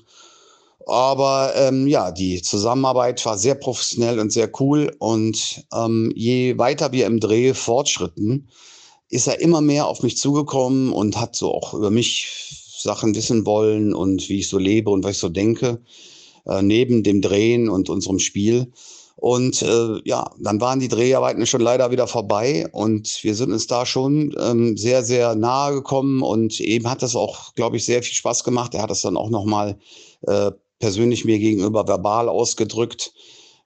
Aber 0.85 1.53
ähm, 1.55 1.87
ja, 1.87 2.11
die 2.11 2.41
Zusammenarbeit 2.41 3.25
war 3.25 3.37
sehr 3.37 3.55
professionell 3.55 4.19
und 4.19 4.31
sehr 4.31 4.49
cool. 4.59 4.93
Und 4.99 5.65
ähm, 5.73 6.11
je 6.15 6.57
weiter 6.57 6.91
wir 6.91 7.05
im 7.05 7.19
Dreh 7.19 7.53
fortschritten, 7.53 8.49
ist 9.09 9.27
er 9.27 9.39
immer 9.39 9.61
mehr 9.61 9.87
auf 9.87 10.03
mich 10.03 10.17
zugekommen 10.17 10.91
und 10.91 11.19
hat 11.19 11.35
so 11.35 11.53
auch 11.53 11.73
über 11.73 11.89
mich 11.89 12.27
Sachen 12.77 13.15
wissen 13.15 13.45
wollen 13.45 13.93
und 13.93 14.27
wie 14.27 14.39
ich 14.39 14.49
so 14.49 14.57
lebe 14.57 14.89
und 14.89 15.03
was 15.03 15.11
ich 15.11 15.17
so 15.19 15.29
denke, 15.29 15.81
äh, 16.45 16.61
neben 16.61 17.03
dem 17.03 17.21
Drehen 17.21 17.69
und 17.69 17.89
unserem 17.89 18.19
Spiel. 18.19 18.71
Und 19.15 19.61
äh, 19.61 20.01
ja, 20.05 20.31
dann 20.39 20.59
waren 20.59 20.79
die 20.79 20.87
Dreharbeiten 20.87 21.45
schon 21.45 21.61
leider 21.61 21.91
wieder 21.91 22.07
vorbei 22.07 22.67
und 22.71 23.23
wir 23.23 23.35
sind 23.35 23.51
uns 23.51 23.67
da 23.67 23.85
schon 23.85 24.35
ähm, 24.39 24.75
sehr, 24.75 25.03
sehr 25.03 25.35
nahe 25.35 25.75
gekommen 25.75 26.23
und 26.23 26.59
eben 26.59 26.89
hat 26.89 27.03
das 27.03 27.15
auch, 27.15 27.53
glaube 27.53 27.77
ich, 27.77 27.85
sehr 27.85 28.01
viel 28.01 28.15
Spaß 28.15 28.43
gemacht. 28.43 28.73
Er 28.73 28.81
hat 28.81 28.89
das 28.89 29.01
dann 29.01 29.15
auch 29.17 29.29
nochmal 29.29 29.77
äh, 30.27 30.51
persönlich 30.79 31.25
mir 31.25 31.39
gegenüber 31.39 31.87
verbal 31.87 32.27
ausgedrückt. 32.27 33.13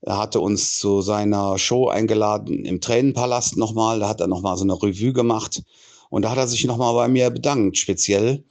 Er 0.01 0.17
hatte 0.17 0.39
uns 0.39 0.77
zu 0.77 1.01
seiner 1.01 1.57
Show 1.57 1.87
eingeladen 1.87 2.65
im 2.65 2.81
Tränenpalast 2.81 3.57
nochmal. 3.57 3.99
Da 3.99 4.09
hat 4.09 4.21
er 4.21 4.27
nochmal 4.27 4.57
so 4.57 4.63
eine 4.63 4.75
Revue 4.75 5.13
gemacht. 5.13 5.63
Und 6.09 6.21
da 6.21 6.31
hat 6.31 6.37
er 6.37 6.47
sich 6.47 6.63
nochmal 6.65 6.93
bei 6.93 7.07
mir 7.07 7.29
bedankt, 7.29 7.77
speziell 7.77 8.43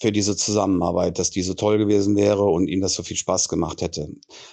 für 0.00 0.10
diese 0.12 0.36
Zusammenarbeit, 0.36 1.18
dass 1.18 1.30
die 1.30 1.42
so 1.42 1.54
toll 1.54 1.78
gewesen 1.78 2.16
wäre 2.16 2.42
und 2.44 2.68
ihm 2.68 2.80
das 2.80 2.94
so 2.94 3.02
viel 3.02 3.16
Spaß 3.16 3.48
gemacht 3.48 3.80
hätte. 3.80 4.08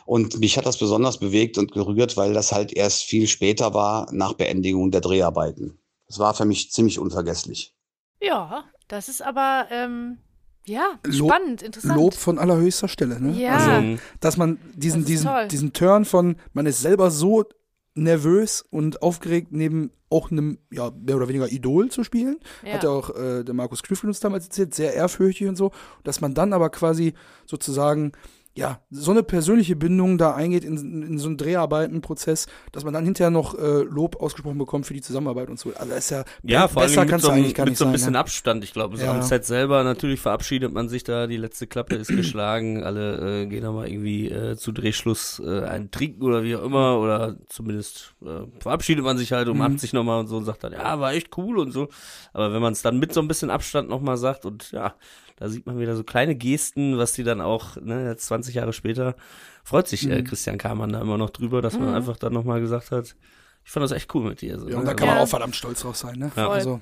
Und 0.06 0.40
mich 0.40 0.58
hat 0.58 0.66
das 0.66 0.78
besonders 0.78 1.18
bewegt 1.18 1.58
und 1.58 1.72
gerührt, 1.72 2.16
weil 2.18 2.34
das 2.34 2.52
halt 2.52 2.74
erst 2.74 3.04
viel 3.04 3.28
später 3.28 3.74
war, 3.74 4.08
nach 4.12 4.34
Beendigung 4.34 4.92
der 4.92 5.02
Dreharbeiten. 5.02 5.80
Das 6.08 6.20
war 6.20 6.34
für 6.34 6.46
mich 6.46 6.72
ziemlich 6.72 7.00
unvergesslich. 7.00 7.74
Ja, 8.22 8.66
das 8.88 9.10
ist 9.10 9.22
aber, 9.24 9.66
ähm, 9.72 10.20
ja, 10.66 11.00
Lob- 11.06 11.30
spannend, 11.32 11.64
interessant. 11.64 11.96
Lob 11.96 12.14
von 12.14 12.38
allerhöchster 12.38 12.88
Stelle, 12.88 13.20
ne? 13.20 13.32
Ja. 13.42 13.56
Also, 13.56 13.98
dass 14.20 14.38
man 14.38 14.60
diesen, 14.76 15.02
Das 15.02 15.08
diesen, 15.08 15.26
toll. 15.28 15.48
diesen 15.48 15.74
Turn 15.74 16.06
von, 16.06 16.36
man 16.54 16.68
ist 16.68 16.82
selber 16.82 17.10
so 17.10 17.46
nervös 17.94 18.64
und 18.70 19.02
aufgeregt, 19.02 19.50
neben 19.52 19.92
auch 20.10 20.30
einem, 20.30 20.58
ja, 20.72 20.92
mehr 20.92 21.16
oder 21.16 21.30
weniger 21.30 21.52
Idol 21.52 21.90
zu 21.90 22.04
spielen. 22.04 22.40
Ja. 22.66 22.74
Hat 22.74 22.84
ja 22.84 22.90
auch 22.90 23.16
äh, 23.16 23.44
der 23.44 23.54
Markus 23.54 23.82
Griffin 23.84 24.10
uns 24.10 24.20
damals 24.20 24.46
erzählt, 24.46 24.76
sehr 24.76 24.94
ehrfürchtig 24.94 25.48
und 25.48 25.56
so. 25.56 25.72
Dass 26.04 26.22
man 26.22 26.34
dann 26.34 26.54
aber 26.54 26.70
quasi 26.70 27.14
sozusagen 27.46 28.12
ja, 28.54 28.82
so 28.90 29.12
eine 29.12 29.24
persönliche 29.24 29.78
Bindung 29.78 30.18
da 30.18 30.36
eingeht 30.36 30.66
in, 30.66 30.76
in 31.04 31.18
so 31.18 31.28
einen 31.30 31.38
Dreharbeitenprozess, 31.38 32.48
dass 32.74 32.84
man 32.84 32.94
dann 32.94 33.06
hinterher 33.06 33.30
noch 33.32 33.58
äh, 33.58 33.84
Lob 33.84 34.22
ausgesprochen 34.22 34.58
bekommt 34.58 34.86
für 34.86 34.94
die 34.94 35.00
Zusammenarbeit 35.02 35.50
und 35.50 35.58
so. 35.58 35.70
Also 35.74 35.90
das 35.90 36.00
ist 36.00 36.10
ja, 36.10 36.26
Ja, 36.44 36.68
vor 36.68 36.82
besser 36.84 37.02
mit 37.02 37.10
kannst 37.12 37.26
so, 37.26 37.32
du 37.32 37.38
eigentlich 37.38 37.56
gar 37.56 37.64
mit 37.64 37.72
nicht 37.72 37.78
so 37.78 37.86
ein 37.86 37.88
sein. 37.88 37.92
bisschen 37.94 38.14
ja. 38.16 38.20
Abstand. 38.20 38.64
Ich 38.66 38.74
glaube, 38.74 38.98
so 38.98 39.06
Ja. 39.06 39.12
am 39.14 39.22
Set 39.22 39.46
selber 39.46 39.86
natürlich 39.86 40.20
verabschiedet 40.20 40.74
man 40.74 40.90
sich 40.90 41.06
da, 41.06 41.28
die 41.28 41.38
letzte 41.38 41.66
Klappe 41.66 41.96
ist 41.96 42.10
geschlagen, 42.10 42.84
alle 42.84 43.44
äh, 43.44 43.46
gehen 43.46 43.62
da 43.64 43.72
mal 43.72 43.88
irgendwie 43.88 44.30
äh, 44.30 44.58
zu 44.58 44.74
Drehschluss 44.74 45.42
äh, 45.46 45.62
einen 45.62 45.90
trinken 45.92 46.24
oder 46.24 46.44
wie 46.44 46.56
auch 46.58 46.64
immer 46.64 47.00
oder 47.00 47.38
zumindest 47.48 48.16
äh, 48.22 48.42
verabschiedet 48.60 49.04
man 49.06 49.18
sich 49.18 49.32
halt, 49.32 49.48
Mhm. 49.48 49.54
umarmt 49.54 49.80
sich 49.80 49.94
nochmal 49.94 50.20
und 50.20 50.28
so 50.28 50.36
und 50.36 50.44
sagt 50.44 50.66
dann, 50.66 50.74
ja, 50.74 51.00
war 51.00 51.14
echt 51.14 51.38
cool 51.38 51.58
und 51.58 51.72
so. 51.72 51.88
Aber 52.34 52.52
wenn 52.54 52.62
man 52.62 52.74
es 52.74 52.82
dann 52.82 53.00
mit 53.00 53.14
so 53.14 53.22
ein 53.22 53.30
bisschen 53.30 53.50
Abstand 53.50 53.88
nochmal 53.88 54.18
sagt 54.18 54.46
und 54.46 54.72
ja, 54.74 54.94
da 55.42 55.50
sieht 55.50 55.66
man 55.66 55.80
wieder 55.80 55.96
so 55.96 56.04
kleine 56.04 56.36
Gesten, 56.36 56.98
was 57.00 57.14
die 57.14 57.24
dann 57.24 57.42
auch, 57.42 57.76
ne, 57.78 58.08
jetzt 58.08 58.28
20 58.28 58.54
Jahre 58.56 58.74
später, 58.74 59.16
freut 59.64 59.88
sich 59.88 60.06
Mhm. 60.06 60.12
äh, 60.12 60.22
Christian 60.22 60.58
Kamann 60.60 60.94
da 60.94 61.02
immer 61.02 61.18
noch 61.18 61.32
drüber, 61.32 61.62
dass 61.64 61.80
man 61.80 61.90
einfach 61.96 62.16
dann 62.18 62.32
nochmal 62.34 62.62
gesagt 62.62 62.92
hat, 62.92 63.16
ich 63.64 63.72
fand 63.72 63.84
das 63.84 63.92
echt 63.92 64.14
cool 64.16 64.24
mit 64.24 64.42
dir. 64.42 64.60
So, 64.60 64.70
Ja, 64.70 64.78
und 64.78 64.84
ne? 64.84 64.90
da 64.92 64.94
kann 64.96 65.08
Ja. 65.08 65.16
man 65.16 65.24
auch 65.24 65.28
verdammt 65.28 65.56
stolz 65.56 65.82
drauf 65.82 65.96
sein, 65.96 66.18
ne? 66.18 66.32
Ja. 66.36 66.48
Also, 66.50 66.80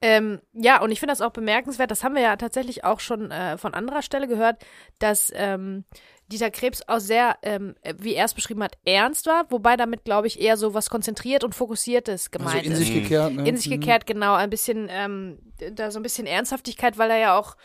Ähm, 0.00 0.40
ja, 0.52 0.80
und 0.80 0.92
ich 0.92 1.00
finde 1.00 1.10
das 1.12 1.20
auch 1.20 1.32
bemerkenswert, 1.32 1.90
das 1.90 2.04
haben 2.04 2.14
wir 2.14 2.22
ja 2.22 2.36
tatsächlich 2.36 2.84
auch 2.84 3.00
schon 3.00 3.30
äh, 3.32 3.58
von 3.58 3.74
anderer 3.74 4.00
Stelle 4.02 4.28
gehört, 4.28 4.64
dass 5.00 5.32
ähm, 5.34 5.84
Dieter 6.30 6.50
Krebs 6.52 6.82
auch 6.86 7.00
sehr, 7.00 7.36
ähm, 7.42 7.74
wie 7.98 8.14
er 8.14 8.26
es 8.26 8.34
beschrieben 8.34 8.62
hat, 8.62 8.78
ernst 8.84 9.26
war, 9.26 9.46
wobei 9.50 9.76
damit, 9.76 10.04
glaube 10.04 10.28
ich, 10.28 10.40
eher 10.40 10.56
so 10.56 10.72
was 10.72 10.88
konzentriert 10.88 11.42
und 11.42 11.54
fokussiertes 11.54 12.30
also 12.30 12.38
gemeint 12.38 12.66
in 12.66 12.72
ist. 12.72 12.78
sich 12.78 12.92
gekehrt, 12.92 13.34
ne? 13.34 13.48
In 13.48 13.56
sich 13.56 13.66
Mhm. 13.66 13.70
gekehrt, 13.80 14.06
genau, 14.06 14.34
ein 14.34 14.50
bisschen, 14.50 14.86
ähm, 14.90 15.38
da 15.72 15.90
so 15.90 15.98
ein 15.98 16.02
bisschen 16.04 16.26
Ernsthaftigkeit, 16.26 16.96
weil 16.98 17.10
er 17.10 17.18
ja 17.18 17.36
auch 17.38 17.54
äh, 17.54 17.58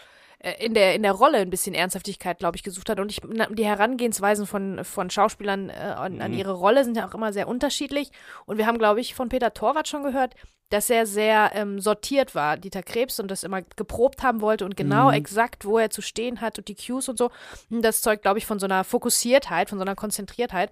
in 0.59 0.73
der, 0.73 0.93
in 0.93 1.03
der 1.03 1.13
Rolle 1.13 1.37
ein 1.37 1.49
bisschen 1.49 1.73
Ernsthaftigkeit, 1.73 2.37
glaube 2.37 2.57
ich, 2.57 2.63
gesucht 2.63 2.89
hat. 2.89 2.99
Und 2.99 3.09
ich, 3.09 3.21
die 3.51 3.65
Herangehensweisen 3.65 4.45
von, 4.45 4.83
von 4.83 5.09
Schauspielern 5.09 5.69
äh, 5.69 5.73
an, 5.73 6.21
an 6.21 6.33
ihre 6.33 6.51
Rolle 6.51 6.83
sind 6.83 6.97
ja 6.97 7.07
auch 7.07 7.13
immer 7.13 7.31
sehr 7.31 7.47
unterschiedlich. 7.47 8.11
Und 8.45 8.57
wir 8.57 8.67
haben, 8.67 8.77
glaube 8.77 8.99
ich, 8.99 9.15
von 9.15 9.29
Peter 9.29 9.53
Torwart 9.53 9.87
schon 9.87 10.03
gehört, 10.03 10.35
dass 10.69 10.89
er 10.89 11.05
sehr 11.05 11.51
ähm, 11.53 11.79
sortiert 11.79 12.35
war, 12.35 12.57
Dieter 12.57 12.83
Krebs, 12.83 13.19
und 13.19 13.29
das 13.29 13.43
immer 13.43 13.61
geprobt 13.61 14.23
haben 14.23 14.41
wollte 14.41 14.65
und 14.65 14.75
genau 14.75 15.11
exakt, 15.11 15.65
wo 15.65 15.77
er 15.77 15.91
zu 15.91 16.01
stehen 16.01 16.41
hat 16.41 16.57
und 16.57 16.67
die 16.67 16.75
Cues 16.75 17.07
und 17.07 17.17
so. 17.17 17.29
Und 17.69 17.83
das 17.83 18.01
zeugt, 18.01 18.23
glaube 18.23 18.39
ich, 18.39 18.45
von 18.45 18.59
so 18.59 18.65
einer 18.65 18.83
Fokussiertheit, 18.83 19.69
von 19.69 19.77
so 19.77 19.83
einer 19.83 19.95
Konzentriertheit. 19.95 20.71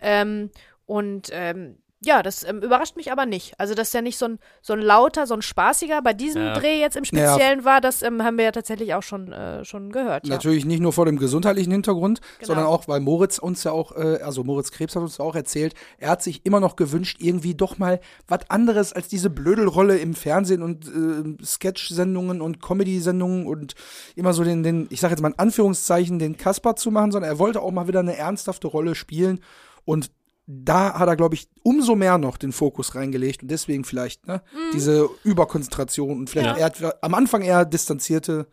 Ähm, 0.00 0.50
und 0.86 1.28
ähm, 1.32 1.78
ja, 2.02 2.22
das 2.22 2.44
ähm, 2.44 2.62
überrascht 2.62 2.96
mich 2.96 3.12
aber 3.12 3.26
nicht. 3.26 3.52
Also, 3.58 3.74
dass 3.74 3.90
der 3.90 4.00
nicht 4.00 4.16
so 4.16 4.24
ein, 4.26 4.38
so 4.62 4.72
ein 4.72 4.80
lauter, 4.80 5.26
so 5.26 5.34
ein 5.34 5.42
spaßiger 5.42 6.00
bei 6.00 6.14
diesem 6.14 6.42
Ja. 6.42 6.54
Dreh 6.54 6.80
jetzt 6.80 6.96
im. 6.96 7.04
Speziellen 7.04 7.64
war, 7.64 7.80
das 7.82 8.02
ähm, 8.02 8.22
haben 8.22 8.38
wir 8.38 8.44
ja 8.44 8.52
tatsächlich 8.52 8.94
auch 8.94 9.02
schon, 9.02 9.32
äh, 9.32 9.64
schon 9.64 9.92
gehört. 9.92 10.26
Ja. 10.26 10.34
Natürlich 10.34 10.64
nicht 10.64 10.80
nur 10.80 10.92
vor 10.94 11.04
dem 11.04 11.18
gesundheitlichen 11.18 11.72
Hintergrund, 11.72 12.20
Genau. 12.38 12.46
sondern 12.46 12.66
auch, 12.66 12.88
weil 12.88 13.00
Moritz 13.00 13.38
uns 13.38 13.64
ja 13.64 13.72
auch, 13.72 13.92
äh, 13.96 14.20
also 14.22 14.44
Moritz 14.44 14.70
Krebs 14.70 14.96
hat 14.96 15.02
uns 15.02 15.20
auch 15.20 15.34
erzählt, 15.34 15.74
er 15.98 16.10
hat 16.10 16.22
sich 16.22 16.46
immer 16.46 16.60
noch 16.60 16.76
gewünscht, 16.76 17.18
irgendwie 17.20 17.54
doch 17.54 17.76
mal 17.78 18.00
was 18.28 18.48
anderes 18.48 18.92
als 18.92 19.08
diese 19.08 19.28
Blödelrolle 19.28 19.98
im 19.98 20.14
Fernsehen 20.14 20.62
und 20.62 20.86
äh, 20.86 21.44
Sketch-Sendungen 21.44 22.40
und 22.40 22.62
Comedy-Sendungen 22.62 23.46
und 23.46 23.74
immer 24.16 24.32
so 24.32 24.42
den, 24.44 24.62
den, 24.62 24.86
ich 24.90 25.00
sag 25.00 25.10
jetzt 25.10 25.20
mal 25.20 25.28
in 25.32 25.38
Anführungszeichen, 25.38 26.18
den 26.18 26.36
Kasper 26.38 26.76
zu 26.76 26.90
machen, 26.90 27.12
sondern 27.12 27.30
er 27.30 27.38
wollte 27.38 27.60
auch 27.60 27.72
mal 27.72 27.88
wieder 27.88 28.00
eine 28.00 28.16
ernsthafte 28.16 28.68
Rolle 28.68 28.94
spielen 28.94 29.40
und 29.84 30.10
da 30.52 30.98
hat 30.98 31.06
er, 31.08 31.16
glaube 31.16 31.36
ich, 31.36 31.48
umso 31.62 31.94
mehr 31.94 32.18
noch 32.18 32.36
den 32.36 32.52
Fokus 32.52 32.94
reingelegt 32.94 33.42
und 33.42 33.50
deswegen 33.50 33.84
vielleicht 33.84 34.26
ne, 34.26 34.42
Mhm. 34.52 34.58
diese 34.74 35.08
Überkonzentration 35.24 36.18
und 36.18 36.30
vielleicht 36.30 36.58
eher, 36.58 36.94
am 37.02 37.14
Anfang 37.14 37.42
eher 37.42 37.64
distanzierte 37.64 38.46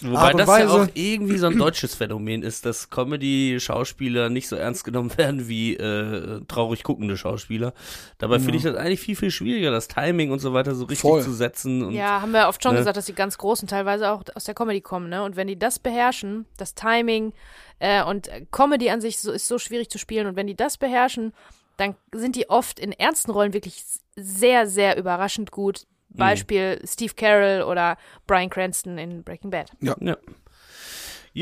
Wobei 0.00 0.18
Art 0.18 0.34
und 0.34 0.38
das 0.40 0.48
ja 0.48 0.54
Weise. 0.54 0.72
auch 0.82 0.88
irgendwie 0.94 1.38
so 1.38 1.46
ein 1.46 1.58
deutsches 1.58 1.94
Phänomen 1.94 2.42
ist, 2.42 2.66
dass 2.66 2.90
Comedy-Schauspieler 2.90 4.30
nicht 4.30 4.48
so 4.48 4.56
ernst 4.56 4.84
genommen 4.84 5.16
werden 5.16 5.48
wie 5.48 5.74
äh, 5.76 6.40
traurig 6.48 6.82
guckende 6.82 7.16
Schauspieler. 7.16 7.72
Dabei 8.18 8.38
finde 8.40 8.56
ich 8.56 8.62
das 8.62 8.76
eigentlich 8.76 9.00
viel, 9.00 9.16
viel 9.16 9.30
schwieriger, 9.30 9.70
das 9.70 9.88
Timing 9.88 10.30
und 10.30 10.38
so 10.40 10.52
weiter 10.52 10.74
so 10.74 10.84
richtig 10.84 11.00
Voll. 11.02 11.22
zu 11.22 11.32
setzen. 11.32 11.84
Und 11.84 11.92
Ja, 11.92 12.20
haben 12.20 12.32
wir 12.32 12.48
oft 12.48 12.62
schon 12.62 12.72
Ne? 12.72 12.78
gesagt, 12.78 12.96
dass 12.96 13.06
die 13.06 13.14
ganz 13.14 13.38
Großen 13.38 13.68
teilweise 13.68 14.10
auch 14.10 14.22
aus 14.34 14.44
der 14.44 14.54
Comedy 14.54 14.80
kommen, 14.80 15.08
ne? 15.08 15.22
Und 15.22 15.36
wenn 15.36 15.46
die 15.46 15.58
das 15.58 15.78
beherrschen, 15.78 16.46
das 16.56 16.74
Timing 16.74 17.32
äh, 17.78 18.02
und 18.02 18.30
Comedy 18.50 18.90
an 18.90 19.00
sich 19.00 19.18
so, 19.18 19.32
ist 19.32 19.48
so 19.48 19.58
schwierig 19.58 19.90
zu 19.90 19.98
spielen 19.98 20.26
und 20.26 20.36
wenn 20.36 20.46
die 20.46 20.56
das 20.56 20.78
beherrschen, 20.78 21.32
dann 21.76 21.94
sind 22.12 22.36
die 22.36 22.50
oft 22.50 22.78
in 22.80 22.92
ernsten 22.92 23.30
Rollen 23.30 23.52
wirklich 23.52 23.84
sehr, 24.16 24.66
sehr 24.66 24.96
überraschend 24.98 25.50
gut. 25.50 25.86
Mhm. 26.10 26.18
Beispiel 26.18 26.80
Steve 26.84 27.14
Carell 27.14 27.62
oder 27.62 27.96
Brian 28.26 28.50
Cranston 28.50 28.98
in 28.98 29.22
Breaking 29.22 29.50
Bad. 29.50 29.70
Ja. 29.80 29.96
Ja, 30.00 30.16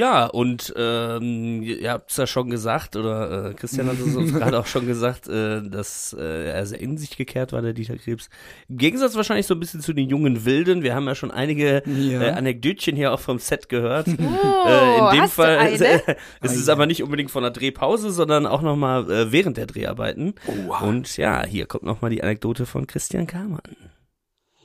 und 0.05 0.75
ähm, 0.77 1.63
ihr 1.63 1.91
habt 1.93 2.11
es 2.11 2.17
ja 2.17 2.27
schon 2.27 2.51
gesagt, 2.51 2.97
oder 2.97 3.51
äh, 3.51 3.55
Christian 3.55 3.87
hat 3.87 3.99
es 3.99 4.15
uns 4.15 4.33
gerade 4.35 4.59
auch 4.59 4.67
schon 4.67 4.87
gesagt, 4.87 5.29
äh, 5.29 5.63
dass 5.63 6.15
äh, 6.19 6.51
er 6.51 6.67
sehr 6.67 6.81
in 6.81 6.99
sich 6.99 7.17
gekehrt 7.17 7.53
war, 7.53 7.63
der 7.63 7.73
Dieter 7.73 7.97
Krebs. 7.97 8.29
Im 8.69 8.79
Gegensatz 8.79 9.15
wahrscheinlich 9.15 9.47
so 9.47 9.55
ein 9.55 9.61
bisschen 9.61 9.81
zu 9.81 9.93
den 9.93 10.09
jungen 10.09 10.45
Wilden. 10.45 10.83
Wir 10.83 10.95
haben 10.95 11.07
ja 11.07 11.15
schon 11.15 11.31
einige 11.31 11.83
Ja. 11.87 12.23
äh, 12.23 12.31
Anekdötchen 12.31 12.97
hier 12.97 13.13
auch 13.13 13.21
vom 13.21 13.39
Set 13.39 13.69
gehört. 13.69 14.07
Oh, 14.19 14.69
äh, 14.69 14.99
in 14.99 15.15
dem 15.15 15.23
hast 15.23 15.39
du 15.39 15.43
Fall 15.43 15.59
eine? 15.59 16.03
es 16.41 16.57
ist 16.57 16.69
aber 16.69 16.87
nicht 16.87 17.03
unbedingt 17.03 17.31
von 17.31 17.43
der 17.43 17.53
Drehpause, 17.53 18.11
sondern 18.11 18.47
auch 18.47 18.63
nochmal 18.63 19.09
äh, 19.11 19.33
während 19.33 19.57
der 19.57 19.67
Dreharbeiten. 19.67 20.35
Und 20.81 21.17
ja, 21.17 21.45
hier 21.47 21.67
kommt 21.67 21.85
nochmal 21.85 22.11
die 22.11 22.23
Anekdote 22.23 22.67
von 22.67 22.87
Christian 22.87 23.27
Kamann. 23.27 23.77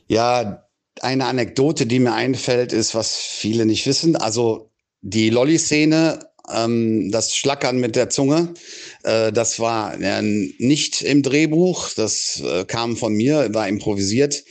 Ja, 0.07 0.65
eine 1.01 1.25
Anekdote, 1.25 1.85
die 1.85 1.99
mir 1.99 2.13
einfällt, 2.13 2.73
ist, 2.73 2.95
was 2.95 3.15
viele 3.15 3.65
nicht 3.65 3.85
wissen. 3.85 4.15
Also 4.15 4.70
die 5.01 5.29
Lolli-Szene, 5.29 6.19
ähm, 6.53 7.11
das 7.11 7.35
Schlackern 7.35 7.79
mit 7.79 7.95
der 7.95 8.09
Zunge, 8.09 8.53
äh, 9.03 9.31
das 9.31 9.59
war 9.59 9.99
ja, 9.99 10.21
nicht 10.21 11.01
im 11.01 11.23
Drehbuch. 11.23 11.89
Das 11.95 12.41
äh, 12.45 12.65
kam 12.65 12.97
von 12.97 13.13
mir, 13.13 13.53
war 13.53 13.67
improvisiert. 13.67 14.43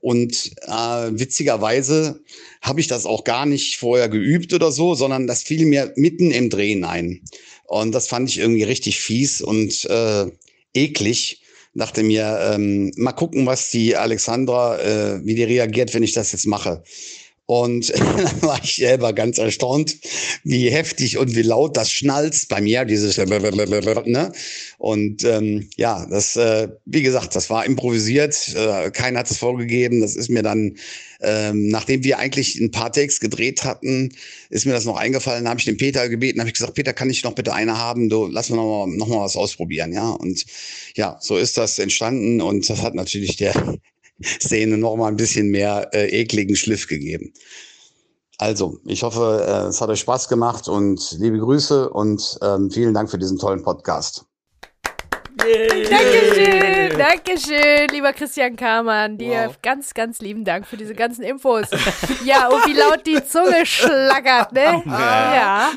Und 0.00 0.52
äh, 0.66 1.10
witzigerweise 1.12 2.20
habe 2.62 2.80
ich 2.80 2.86
das 2.86 3.04
auch 3.04 3.24
gar 3.24 3.44
nicht 3.46 3.76
vorher 3.76 4.08
geübt 4.08 4.52
oder 4.54 4.72
so, 4.72 4.94
sondern 4.94 5.26
das 5.26 5.42
fiel 5.42 5.66
mir 5.66 5.92
mitten 5.96 6.30
im 6.30 6.48
Drehen 6.48 6.84
ein. 6.84 7.22
Und 7.66 7.92
das 7.92 8.08
fand 8.08 8.28
ich 8.28 8.38
irgendwie 8.38 8.62
richtig 8.62 8.98
fies 9.00 9.40
und 9.40 9.84
äh, 9.84 10.26
eklig. 10.74 11.42
Dachte 11.74 12.02
mir, 12.02 12.52
ähm, 12.52 12.90
mal 12.96 13.12
gucken, 13.12 13.46
was 13.46 13.70
die 13.70 13.94
Alexandra, 13.94 14.78
äh, 14.80 15.24
wie 15.24 15.36
die 15.36 15.44
reagiert, 15.44 15.94
wenn 15.94 16.02
ich 16.02 16.12
das 16.12 16.32
jetzt 16.32 16.46
mache. 16.46 16.82
Und 17.50 17.92
dann 17.98 18.42
war 18.42 18.60
ich 18.62 18.76
selber 18.76 19.12
ganz 19.12 19.38
erstaunt, 19.38 19.96
wie 20.44 20.70
heftig 20.70 21.18
und 21.18 21.34
wie 21.34 21.42
laut 21.42 21.76
das 21.76 21.90
schnalzt 21.90 22.48
bei 22.48 22.60
mir, 22.60 22.84
dieses 22.84 23.16
ne? 23.16 24.30
Und 24.78 25.24
ähm, 25.24 25.68
ja, 25.76 26.06
das, 26.08 26.36
äh, 26.36 26.68
wie 26.84 27.02
gesagt, 27.02 27.34
das 27.34 27.50
war 27.50 27.66
improvisiert, 27.66 28.54
äh, 28.54 28.92
keiner 28.92 29.18
hat 29.18 29.32
es 29.32 29.38
vorgegeben. 29.38 30.00
Das 30.00 30.14
ist 30.14 30.30
mir 30.30 30.44
dann, 30.44 30.76
ähm, 31.22 31.66
nachdem 31.66 32.04
wir 32.04 32.20
eigentlich 32.20 32.54
ein 32.54 32.70
paar 32.70 32.92
Takes 32.92 33.18
gedreht 33.18 33.64
hatten, 33.64 34.14
ist 34.48 34.64
mir 34.64 34.72
das 34.72 34.84
noch 34.84 34.96
eingefallen, 34.96 35.48
habe 35.48 35.58
ich 35.58 35.66
den 35.66 35.76
Peter 35.76 36.08
gebeten, 36.08 36.38
habe 36.38 36.50
ich 36.50 36.54
gesagt, 36.54 36.74
Peter, 36.74 36.92
kann 36.92 37.10
ich 37.10 37.24
noch 37.24 37.34
bitte 37.34 37.52
eine 37.52 37.76
haben? 37.78 38.08
Du, 38.08 38.28
lass 38.28 38.50
mir 38.50 38.56
noch 38.58 38.86
mal, 38.86 38.96
noch 38.96 39.08
mal 39.08 39.24
was 39.24 39.34
ausprobieren, 39.34 39.92
ja. 39.92 40.08
Und 40.10 40.44
ja, 40.94 41.18
so 41.20 41.36
ist 41.36 41.58
das 41.58 41.80
entstanden 41.80 42.40
und 42.40 42.70
das 42.70 42.80
hat 42.80 42.94
natürlich 42.94 43.38
der 43.38 43.54
Szene 44.40 44.78
noch 44.78 44.96
mal 44.96 45.08
ein 45.08 45.16
bisschen 45.16 45.48
mehr 45.50 45.88
äh, 45.92 46.08
ekligen 46.20 46.56
Schliff 46.56 46.86
gegeben. 46.86 47.32
Also, 48.38 48.78
ich 48.86 49.02
hoffe, 49.02 49.44
äh, 49.46 49.68
es 49.68 49.80
hat 49.80 49.90
euch 49.90 50.00
Spaß 50.00 50.28
gemacht 50.28 50.66
und 50.68 51.16
liebe 51.18 51.38
Grüße 51.38 51.90
und 51.90 52.38
ähm, 52.42 52.70
vielen 52.70 52.94
Dank 52.94 53.10
für 53.10 53.18
diesen 53.18 53.38
tollen 53.38 53.62
Podcast. 53.62 54.24
Dankeschön, 55.36 56.98
Dankeschön, 56.98 57.88
lieber 57.92 58.12
Christian 58.12 58.56
Kamann. 58.56 59.16
Dir 59.16 59.46
Wow. 59.48 59.58
ganz, 59.62 59.94
ganz 59.94 60.20
lieben 60.20 60.44
Dank 60.44 60.66
für 60.66 60.76
diese 60.76 60.94
ganzen 60.94 61.22
Infos. 61.22 61.66
ja, 62.24 62.48
und 62.48 62.66
wie 62.66 62.74
laut 62.74 63.06
die 63.06 63.24
Zunge 63.26 63.64
schlackert, 63.64 64.52
ne? 64.52 64.82
Ja. 64.86 65.70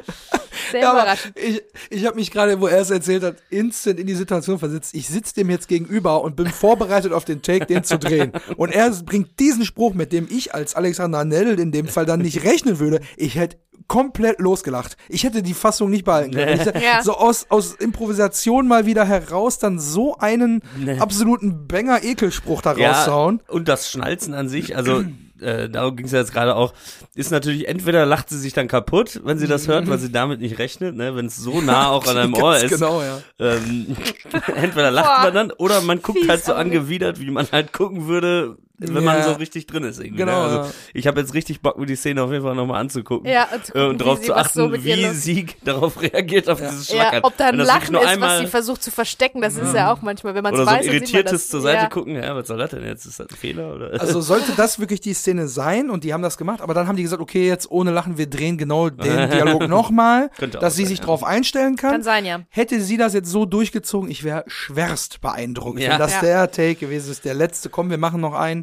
Sehr 0.73 0.81
Ja, 0.81 0.91
aber 0.91 1.01
überraschend. 1.03 1.33
ich, 1.39 1.63
ich 1.89 2.05
habe 2.05 2.15
mich 2.17 2.29
gerade, 2.31 2.59
wo 2.59 2.67
er 2.67 2.81
es 2.81 2.89
erzählt 2.89 3.23
hat, 3.23 3.37
instant 3.49 3.99
in 3.99 4.07
die 4.07 4.15
Situation 4.15 4.59
versetzt. 4.59 4.93
Ich 4.93 5.07
sitze 5.07 5.33
dem 5.35 5.49
jetzt 5.49 5.67
gegenüber 5.67 6.21
und 6.21 6.35
bin 6.35 6.47
vorbereitet 6.47 7.13
auf 7.13 7.25
den 7.25 7.41
Take, 7.41 7.65
den 7.65 7.83
zu 7.83 7.97
drehen. 7.97 8.31
Und 8.57 8.71
er 8.73 8.89
bringt 8.91 9.39
diesen 9.39 9.65
Spruch, 9.65 9.93
mit 9.93 10.11
dem 10.11 10.27
ich 10.29 10.53
als 10.53 10.75
Alexander 10.75 11.23
Nell 11.25 11.59
in 11.59 11.71
dem 11.71 11.87
Fall 11.87 12.05
dann 12.05 12.19
nicht 12.21 12.43
rechnen 12.43 12.79
würde. 12.79 12.99
Ich 13.17 13.35
hätte 13.35 13.57
komplett 13.87 14.39
losgelacht. 14.39 14.95
Ich 15.09 15.23
hätte 15.25 15.43
die 15.43 15.53
Fassung 15.53 15.89
nicht 15.89 16.05
behalten 16.05 16.31
können. 16.33 16.59
Ich, 16.59 16.81
Ja. 16.83 17.03
So 17.03 17.13
aus, 17.15 17.45
aus 17.49 17.73
Improvisation 17.75 18.67
mal 18.67 18.85
wieder 18.85 19.05
heraus, 19.05 19.59
dann 19.59 19.77
so 19.79 20.15
einen 20.17 20.61
absoluten 20.99 21.67
Banger-Ekelspruch 21.67 22.61
da 22.61 22.71
rauszuhauen. 22.71 23.41
und 23.49 23.67
das 23.67 23.89
Schnalzen 23.91 24.33
an 24.33 24.47
sich, 24.49 24.75
also 24.77 25.03
äh, 25.43 25.69
darum 25.69 25.95
ging 25.95 26.05
es 26.05 26.11
ja 26.11 26.19
jetzt 26.19 26.33
gerade 26.33 26.55
auch, 26.55 26.73
ist 27.15 27.31
natürlich, 27.31 27.67
entweder 27.67 28.05
lacht 28.05 28.29
sie 28.29 28.39
sich 28.39 28.53
dann 28.53 28.67
kaputt, 28.67 29.21
wenn 29.23 29.37
sie 29.37 29.47
das 29.47 29.67
hört, 29.67 29.87
weil 29.87 29.99
sie 29.99 30.11
damit 30.11 30.39
nicht 30.39 30.59
rechnet, 30.59 30.95
ne, 30.95 31.15
wenn 31.15 31.27
es 31.27 31.37
so 31.37 31.61
nah 31.61 31.89
auch 31.89 32.07
an 32.07 32.17
einem 32.17 32.33
Ohr 32.41 32.57
ist. 32.57 32.69
Genau, 32.69 33.01
ja. 33.01 33.19
Ähm, 33.39 33.95
entweder 34.55 34.91
lacht 34.91 35.05
Boah, 35.05 35.23
man 35.25 35.33
dann 35.33 35.51
oder 35.51 35.81
man 35.81 36.01
guckt 36.01 36.27
halt 36.27 36.43
so 36.43 36.53
angewidert, 36.53 37.19
wie 37.19 37.29
man 37.29 37.47
halt 37.51 37.73
gucken 37.73 38.07
würde, 38.07 38.57
wenn 38.79 39.03
man 39.03 39.17
Ja. 39.19 39.23
so 39.23 39.33
richtig 39.33 39.67
drin 39.67 39.83
ist 39.83 39.99
irgendwie. 39.99 40.17
Genau, 40.17 40.47
Ne? 40.47 40.53
ja. 40.53 40.57
Also 40.61 40.73
ich 40.93 41.07
habe 41.07 41.19
jetzt 41.21 41.33
richtig 41.33 41.61
Bock, 41.61 41.77
mir 41.77 41.85
die 41.85 41.95
Szene 41.95 42.23
auf 42.23 42.31
jeden 42.31 42.43
Fall 42.43 42.55
nochmal 42.55 42.81
anzugucken. 42.81 43.29
Ja, 43.29 43.47
und 43.53 43.65
zu 43.65 43.71
Äh, 43.71 43.75
gucken, 43.75 43.89
und 43.91 44.01
darauf 44.01 44.21
zu 44.21 44.33
achten, 44.35 44.59
so 44.59 44.73
wie 44.73 45.05
sie 45.13 45.45
darauf 45.63 46.01
reagiert, 46.01 46.49
auf 46.49 46.59
dieses 46.59 46.87
Schlackern. 46.87 47.13
Ja, 47.13 47.23
ob 47.23 47.37
da 47.37 47.45
ein 47.47 47.55
Lachen 47.57 47.95
ist, 47.95 48.05
einmal- 48.05 48.29
was 48.29 48.39
sie 48.39 48.47
versucht 48.47 48.83
zu 48.83 48.91
verstecken, 48.91 49.41
das 49.41 49.55
ist 49.57 49.73
ja 49.73 49.93
auch 49.93 50.01
manchmal, 50.01 50.33
wenn 50.35 50.43
man 50.43 50.53
es 50.53 50.59
oder 50.59 50.69
so 50.71 50.75
weiß, 50.77 50.85
man 50.87 50.95
irritiertes 50.95 51.49
zur 51.49 51.61
Seite 51.61 51.83
ja. 51.83 51.89
gucken, 51.89 52.15
ja, 52.15 52.35
was 52.35 52.47
soll 52.47 52.57
das 52.57 52.71
denn 52.71 52.83
jetzt? 52.83 53.05
Ist 53.05 53.19
das 53.19 53.27
ein 53.29 53.35
Fehler? 53.35 53.73
Oder? 53.75 53.91
Also 54.01 54.21
sollte 54.21 54.51
das 54.57 54.79
wirklich 54.79 54.99
die 55.01 55.13
Szene 55.13 55.47
sein 55.47 55.89
und 55.89 56.03
die 56.03 56.13
haben 56.13 56.23
das 56.23 56.37
gemacht, 56.37 56.61
aber 56.61 56.73
dann 56.73 56.87
haben 56.87 56.95
die 56.95 57.03
gesagt, 57.03 57.21
okay, 57.21 57.47
jetzt 57.47 57.69
ohne 57.71 57.91
Lachen, 57.91 58.17
wir 58.17 58.27
drehen 58.27 58.57
genau 58.57 58.89
den 58.89 59.29
Dialog 59.31 59.67
nochmal, 59.69 60.29
dass 60.59 60.75
sie 60.75 60.83
sein, 60.83 60.89
sich 60.89 60.99
ja. 60.99 61.05
drauf 61.05 61.23
einstellen 61.23 61.75
kann. 61.75 61.91
Kann 61.91 62.03
sein, 62.03 62.25
ja. 62.25 62.39
Hätte 62.49 62.81
sie 62.81 62.97
das 62.97 63.13
jetzt 63.13 63.29
so 63.29 63.45
durchgezogen, 63.45 64.09
ich 64.09 64.23
wäre 64.23 64.43
schwerst 64.47 65.21
beeindruckt, 65.21 65.79
Ja. 65.79 65.91
wenn 65.91 65.99
das 65.99 66.13
Ja. 66.15 66.21
der 66.21 66.51
Take 66.51 66.75
gewesen 66.75 67.11
ist, 67.11 67.23
der 67.23 67.33
letzte, 67.35 67.69
komm, 67.69 67.89
wir 67.89 67.97
machen 67.97 68.19
noch 68.19 68.33
einen. 68.33 68.62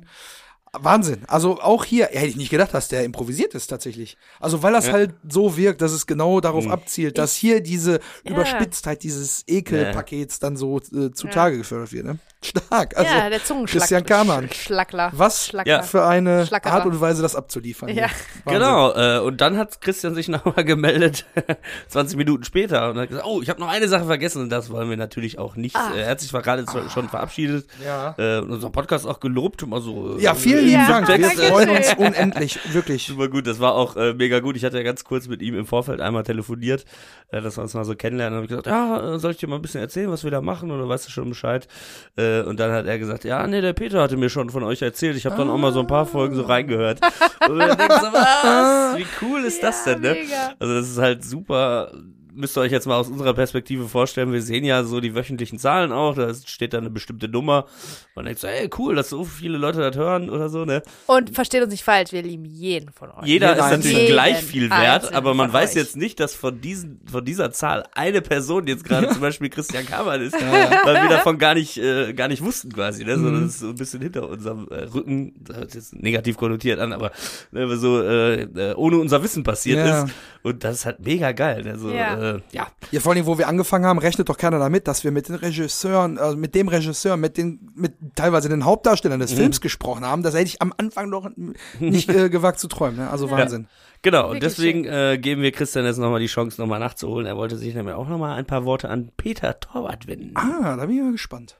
Wahnsinn. 0.72 1.24
Also 1.27 1.60
auch 1.60 1.85
hier 1.85 2.06
hätte 2.12 2.27
ich 2.28 2.36
nicht 2.36 2.51
gedacht, 2.51 2.72
dass 2.72 2.86
der 2.86 3.02
improvisiert 3.05 3.55
ist 3.55 3.66
tatsächlich. 3.66 4.16
Also 4.39 4.62
weil 4.62 4.72
das 4.72 4.93
halt 4.93 5.14
so 5.28 5.56
wirkt, 5.56 5.82
dass 5.82 5.90
es 5.90 6.06
genau 6.06 6.40
darauf 6.40 6.66
Mhm. 6.66 6.70
abzielt, 6.70 7.18
dass 7.18 7.35
hier 7.35 7.60
diese 7.60 7.98
Überspitztheit 8.24 9.02
dieses 9.02 9.43
Ekelpakets 9.48 10.39
dann 10.39 10.56
so 10.56 10.78
äh, 10.78 11.10
zutage 11.10 11.59
gefördert 11.59 11.90
wird. 11.93 12.06
Ne? 12.06 12.18
Stark. 12.43 12.97
Also 12.97 13.12
ja, 13.15 13.29
der 13.29 13.45
Zungenschlack. 13.45 13.81
Christian 13.83 14.05
Kamann. 14.05 14.49
Sch- 14.49 14.62
Schlackler. 14.65 15.11
was 15.15 15.47
Schlackler. 15.47 15.83
für 15.83 16.07
eine 16.07 16.47
Schlackerer. 16.47 16.73
Art 16.73 16.87
und 16.87 16.99
Weise, 17.01 17.21
das 17.21 17.37
abzuliefern. 17.37 17.91
Ja. 17.91 18.07
Genau, 18.47 18.93
äh, 18.95 19.19
und 19.21 19.43
dann 19.43 19.59
hat 19.59 19.81
Christian 19.83 20.15
sich 20.15 20.29
nochmal 20.29 20.65
gemeldet, 20.65 21.27
20 21.89 22.17
Minuten 22.17 22.43
später, 22.45 22.91
und 22.91 22.99
hat 22.99 23.09
gesagt, 23.11 23.27
oh, 23.27 23.43
ich 23.43 23.51
habe 23.51 23.61
noch 23.61 23.69
eine 23.69 23.89
Sache 23.89 24.07
vergessen, 24.07 24.41
und 24.43 24.49
das 24.51 24.71
wollen 24.71 24.89
wir 24.89 24.97
natürlich 24.97 25.39
auch 25.39 25.57
nicht. 25.57 25.77
Ah. 25.77 25.93
Äh, 25.95 26.01
Er 26.01 26.11
hat 26.11 26.21
sich 26.21 26.33
gerade 26.33 26.65
zwar 26.65 26.89
schon 26.89 27.09
verabschiedet, 27.11 27.67
Ja. 27.85 28.15
äh, 28.17 28.39
und 28.41 28.51
unseren 28.53 28.73
Podcast 28.73 29.07
auch 29.07 29.21
gelobt, 29.21 29.62
immer 29.62 29.83
so. 29.83 30.17
äh, 30.17 30.23
Ja, 30.23 30.35
vielen 30.35 30.61
äh, 30.61 30.62
lieben 30.62 30.73
Ja, 30.89 31.01
Dank. 31.03 31.09
Wir 31.09 31.31
freuen 31.51 31.69
uns 31.71 31.95
unendlich, 31.99 32.59
wirklich. 32.73 33.07
Super 33.07 33.29
gut, 33.29 33.47
das 33.47 33.61
war 33.61 33.75
auch 33.75 33.97
äh, 33.97 34.15
mega 34.15 34.41
gut. 34.41 34.57
Ich 34.57 34.65
hatte 34.65 34.79
ja 34.79 34.83
ganz 34.83 35.05
kurz 35.05 35.29
mit 35.29 35.43
ihm 35.43 35.55
im 35.59 35.67
Vorfeld 35.67 36.01
einmal 36.01 36.23
telefoniert, 36.23 36.87
äh, 37.33 37.43
dass 37.43 37.59
wir 37.59 37.62
uns 37.62 37.75
mal 37.75 37.85
so 37.85 37.95
kennenlernen. 37.95 38.33
Dann 38.33 38.37
habe 38.37 38.45
ich 38.47 38.65
gesagt, 38.65 38.67
ja, 38.67 39.19
soll 39.19 39.33
ich 39.33 39.37
dir 39.37 39.47
mal 39.47 39.57
ein 39.57 39.62
bisschen 39.62 39.81
erzählen, 39.83 40.11
was 40.11 40.25
wir 40.25 40.31
da 40.31 40.41
machen 40.41 40.71
oder 40.71 40.89
weißt 40.89 41.07
du 41.07 41.11
schon 41.11 41.29
Bescheid? 41.29 41.69
Äh, 42.17 42.30
und 42.47 42.61
dann 42.61 42.73
hat 42.73 42.86
er 42.86 42.98
gesagt, 42.98 43.24
ja, 43.24 43.47
nee, 43.47 43.61
der 43.61 43.73
Peter 43.73 44.01
hatte 44.01 44.16
mir 44.16 44.28
schon 44.31 44.51
von 44.51 44.62
euch 44.62 44.82
erzählt. 44.82 45.16
Ich 45.16 45.27
habe 45.27 45.36
dann 45.36 45.51
auch 45.51 45.59
mal 45.59 45.73
so 45.73 45.81
ein 45.81 45.86
paar 45.86 46.07
Folgen 46.07 46.35
so 46.35 46.43
reingehört. 46.43 47.01
Und 47.48 47.59
dann 47.59 47.77
denkst 47.77 48.01
du, 48.01 48.12
was? 48.12 48.97
Wie 48.98 49.07
cool 49.23 49.44
ist 49.44 49.62
das 49.62 49.85
denn, 49.85 50.01
ne? 50.01 50.12
mega. 50.12 50.55
Also 50.59 50.74
das 50.74 50.89
ist 50.89 50.98
halt 50.98 51.24
super. 51.24 51.93
Müsst 52.41 52.57
ihr 52.57 52.62
euch 52.62 52.73
jetzt 52.73 52.87
mal 52.87 52.97
aus 52.97 53.09
unserer 53.09 53.35
Perspektive 53.35 53.87
vorstellen, 53.87 54.33
wir 54.33 54.41
sehen 54.41 54.65
ja 54.65 54.83
so 54.83 55.01
die 55.01 55.15
wöchentlichen 55.15 55.59
Zahlen 55.59 55.93
auch, 55.93 56.15
da 56.15 56.33
steht 56.35 56.73
da 56.73 56.79
eine 56.79 56.89
bestimmte 56.91 57.29
Nummer. 57.29 57.67
Man 58.15 58.25
denkt 58.25 58.41
so, 58.41 58.47
ey, 58.47 58.71
cool, 58.79 58.95
dass 58.95 59.11
so 59.11 59.25
viele 59.25 59.59
Leute 59.59 59.79
das 59.79 59.95
hören 59.97 60.31
oder 60.31 60.49
so, 60.49 60.65
ne? 60.65 60.83
Und 61.07 61.35
versteht 61.35 61.62
uns 61.62 61.71
nicht 61.71 61.85
falsch, 61.85 62.12
wir 62.12 62.23
lieben 62.23 62.47
jeden 62.47 62.91
von 62.93 63.11
euch. 63.11 63.27
Jeder 63.27 63.51
Jeder 63.51 63.53
ist 63.53 63.71
natürlich 63.71 63.87
Einzelne. 63.97 64.11
gleich 64.12 64.37
viel 64.43 64.71
wert, 64.71 65.12
aber 65.12 65.35
man 65.35 65.53
weiß 65.53 65.71
euch. 65.71 65.77
jetzt 65.77 65.97
nicht, 65.97 66.19
dass 66.19 66.35
von 66.35 66.61
diesen, 66.61 67.01
von 67.11 67.25
dieser 67.25 67.53
Zahl 67.53 67.85
eine 67.95 68.23
Person 68.23 68.67
jetzt 68.67 68.85
gerade 68.85 69.09
zum 69.11 69.21
Beispiel 69.21 69.51
Christian 69.51 69.85
Kamann 69.85 70.23
ist, 70.23 70.33
weil 70.33 71.03
wir 71.03 71.09
davon 71.11 71.37
gar 71.39 71.55
nicht, 71.55 71.77
äh, 71.77 72.15
gar 72.15 72.29
nicht 72.29 72.43
wussten 72.43 72.73
quasi, 72.73 73.05
ne? 73.05 73.19
sondern 73.19 73.45
das 73.45 73.55
ist 73.55 73.61
so 73.61 73.69
ein 73.69 73.75
bisschen 73.75 74.01
hinter 74.01 74.29
unserem 74.29 74.67
äh, 74.71 74.85
Rücken, 74.85 75.35
das 75.45 75.57
hört 75.59 75.71
sich 75.73 75.81
jetzt 75.83 75.95
negativ 75.95 76.37
konnotiert 76.39 76.81
an, 76.81 76.93
aber 76.95 77.12
ne, 77.51 77.77
so 77.77 78.01
äh, 78.03 78.43
äh, 78.43 78.75
ohne 78.75 78.97
unser 78.99 79.23
Wissen 79.23 79.43
passiert 79.43 79.79
Ja. 79.79 80.05
ist 80.05 80.12
und 80.43 80.65
das 80.65 80.77
ist 80.77 80.87
halt 80.87 81.01
mega 81.01 81.33
geil. 81.33 81.67
Also, 81.69 81.91
Ja. 81.91 82.37
Äh, 82.37 82.41
ja. 82.53 82.69
Ja, 82.91 83.01
vor 83.01 83.12
allem, 83.12 83.27
wo 83.27 83.39
wir 83.39 83.49
angefangen 83.49 83.85
haben, 83.85 83.99
rechnet 83.99 84.29
doch 84.29 84.37
keiner 84.37 84.59
damit, 84.59 84.89
dass 84.89 85.05
wir 85.05 85.11
mit 85.11 85.29
den 85.29 85.37
Regisseuren, 85.37 86.19
also 86.19 86.37
mit 86.37 86.55
dem 86.55 86.69
Regisseur, 86.69 87.17
mit 87.17 87.37
den, 87.37 87.71
mit 87.75 87.93
teilweise 88.15 88.49
den 88.49 88.65
Hauptdarstellern 88.65 89.19
Mhm. 89.19 89.23
des 89.23 89.33
Films 89.33 89.61
gesprochen 89.61 90.05
haben. 90.05 90.23
Das 90.23 90.35
hätte 90.35 90.45
ich 90.47 90.62
am 90.62 90.73
Anfang 90.77 91.09
noch 91.11 91.31
nicht 91.79 92.09
äh, 92.09 92.29
gewagt 92.31 92.59
zu 92.59 92.69
träumen. 92.69 92.97
Ne? 92.99 93.11
Also 93.11 93.31
Wahnsinn. 93.31 93.67
Genau, 94.03 94.31
und 94.31 94.43
deswegen 94.43 94.85
äh, 94.87 95.19
geben 95.21 95.43
wir 95.43 95.53
Christian 95.53 95.85
jetzt 95.85 95.99
nochmal 95.99 96.21
die 96.21 96.27
Chance, 96.27 96.59
nochmal 96.61 96.81
nachzuholen. 96.81 97.27
Er 97.27 97.37
wollte 97.37 97.59
sich 97.59 97.75
nämlich 97.75 97.95
auch 97.95 98.09
nochmal 98.09 98.39
ein 98.39 98.47
paar 98.47 98.65
Worte 98.65 98.89
an 98.89 99.12
Peter 99.19 99.61
Torwart 99.61 100.07
wenden. 100.07 100.33
Ah, 100.37 100.77
da 100.77 100.87
bin 100.87 100.97
ich 100.97 101.03
mal 101.03 101.12
gespannt. 101.12 101.59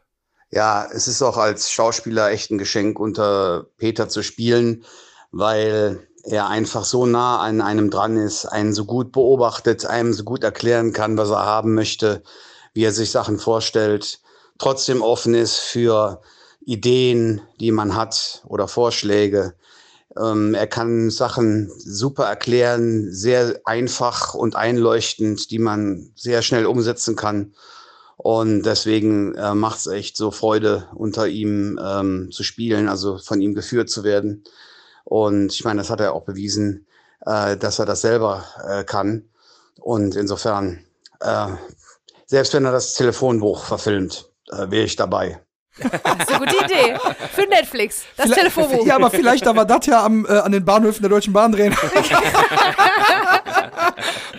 Ja, 0.51 0.86
es 0.90 1.07
ist 1.07 1.20
auch 1.23 1.36
als 1.36 1.70
Schauspieler 1.70 2.31
echt 2.31 2.51
ein 2.51 2.57
Geschenk, 2.59 2.98
unter 2.98 3.66
Peter 3.77 4.09
zu 4.09 4.23
spielen, 4.23 4.85
weil 5.31 6.09
er 6.24 6.48
einfach 6.48 6.84
so 6.84 7.06
nah 7.06 7.40
an 7.40 7.60
einem 7.60 7.90
dran 7.90 8.16
ist, 8.16 8.47
einen 8.47 8.74
so 8.74 8.84
gut 8.84 9.12
beobachtet, 9.12 9.86
einem 9.86 10.12
so 10.12 10.24
gut 10.24 10.44
erklären 10.44 10.92
kann, 10.92 11.16
was 11.16 11.30
er 11.30 11.44
haben 11.44 11.74
möchte, 11.74 12.22
wie 12.74 12.84
er 12.84 12.92
sich 12.92 13.10
Sachen 13.10 13.38
vorstellt, 13.38 14.20
trotzdem 14.59 15.02
offen 15.02 15.34
ist 15.34 15.56
für 15.56 16.20
Ideen, 16.64 17.40
die 17.59 17.72
man 17.72 17.97
hat 17.97 18.42
oder 18.47 18.68
Vorschläge. 18.68 19.55
Ähm, 20.16 20.55
er 20.55 20.66
kann 20.66 21.10
Sachen 21.10 21.70
super 21.78 22.24
erklären, 22.24 23.12
sehr 23.12 23.60
einfach 23.64 24.34
und 24.34 24.56
einleuchtend, 24.56 25.51
die 25.51 25.59
man 25.59 26.10
sehr 26.14 26.42
schnell 26.42 26.66
umsetzen 26.66 27.16
kann. 27.16 27.55
Und 28.16 28.64
deswegen 28.64 29.34
äh, 29.36 29.55
macht 29.55 29.78
es 29.78 29.86
echt 29.86 30.16
so 30.16 30.30
Freude, 30.30 30.88
unter 30.94 31.26
ihm 31.26 31.80
ähm, 31.82 32.30
zu 32.30 32.42
spielen, 32.42 32.88
also 32.88 33.16
von 33.16 33.40
ihm 33.40 33.55
geführt 33.55 33.88
zu 33.88 34.05
werden. 34.05 34.44
Und 35.05 35.52
ich 35.52 35.64
meine, 35.64 35.81
das 35.81 35.90
hat 35.90 36.01
er 36.01 36.14
auch 36.14 36.24
bewiesen, 36.24 36.86
äh, 37.27 37.56
dass 37.56 37.78
er 37.78 37.86
das 37.86 38.01
selber 38.01 38.44
äh, 38.68 38.85
kann. 38.85 39.28
Und 39.81 40.14
insofern, 40.16 40.85
äh, 41.20 41.47
selbst 42.27 42.55
wenn 42.55 42.64
er 42.64 42.72
das 42.72 42.94
Telefonbuch 42.94 43.64
verfilmt, 43.64 44.31
äh, 44.52 44.70
wäre 44.70 44.85
ich 44.85 44.97
dabei. 44.97 45.40
Das 45.78 46.28
ist 46.28 46.35
eine 46.35 46.47
gute 46.47 46.64
Idee. 46.64 46.98
Für 47.32 47.47
Netflix. 47.47 48.02
Das 48.16 48.27
Vielleicht- 48.27 48.40
Telefonbuch. 48.40 48.86
Ja, 48.86 48.97
aber 48.97 49.10
vielleicht 49.10 49.47
aber 49.47 49.64
das 49.64 49.86
ja 49.86 50.05
am, 50.05 50.27
äh, 50.27 50.39
an 50.39 50.52
den 50.52 50.64
Bahnhöfen 50.64 51.02
der 51.02 51.10
Deutschen 51.10 51.32
Bahn 51.32 51.52
drehen. 51.52 51.74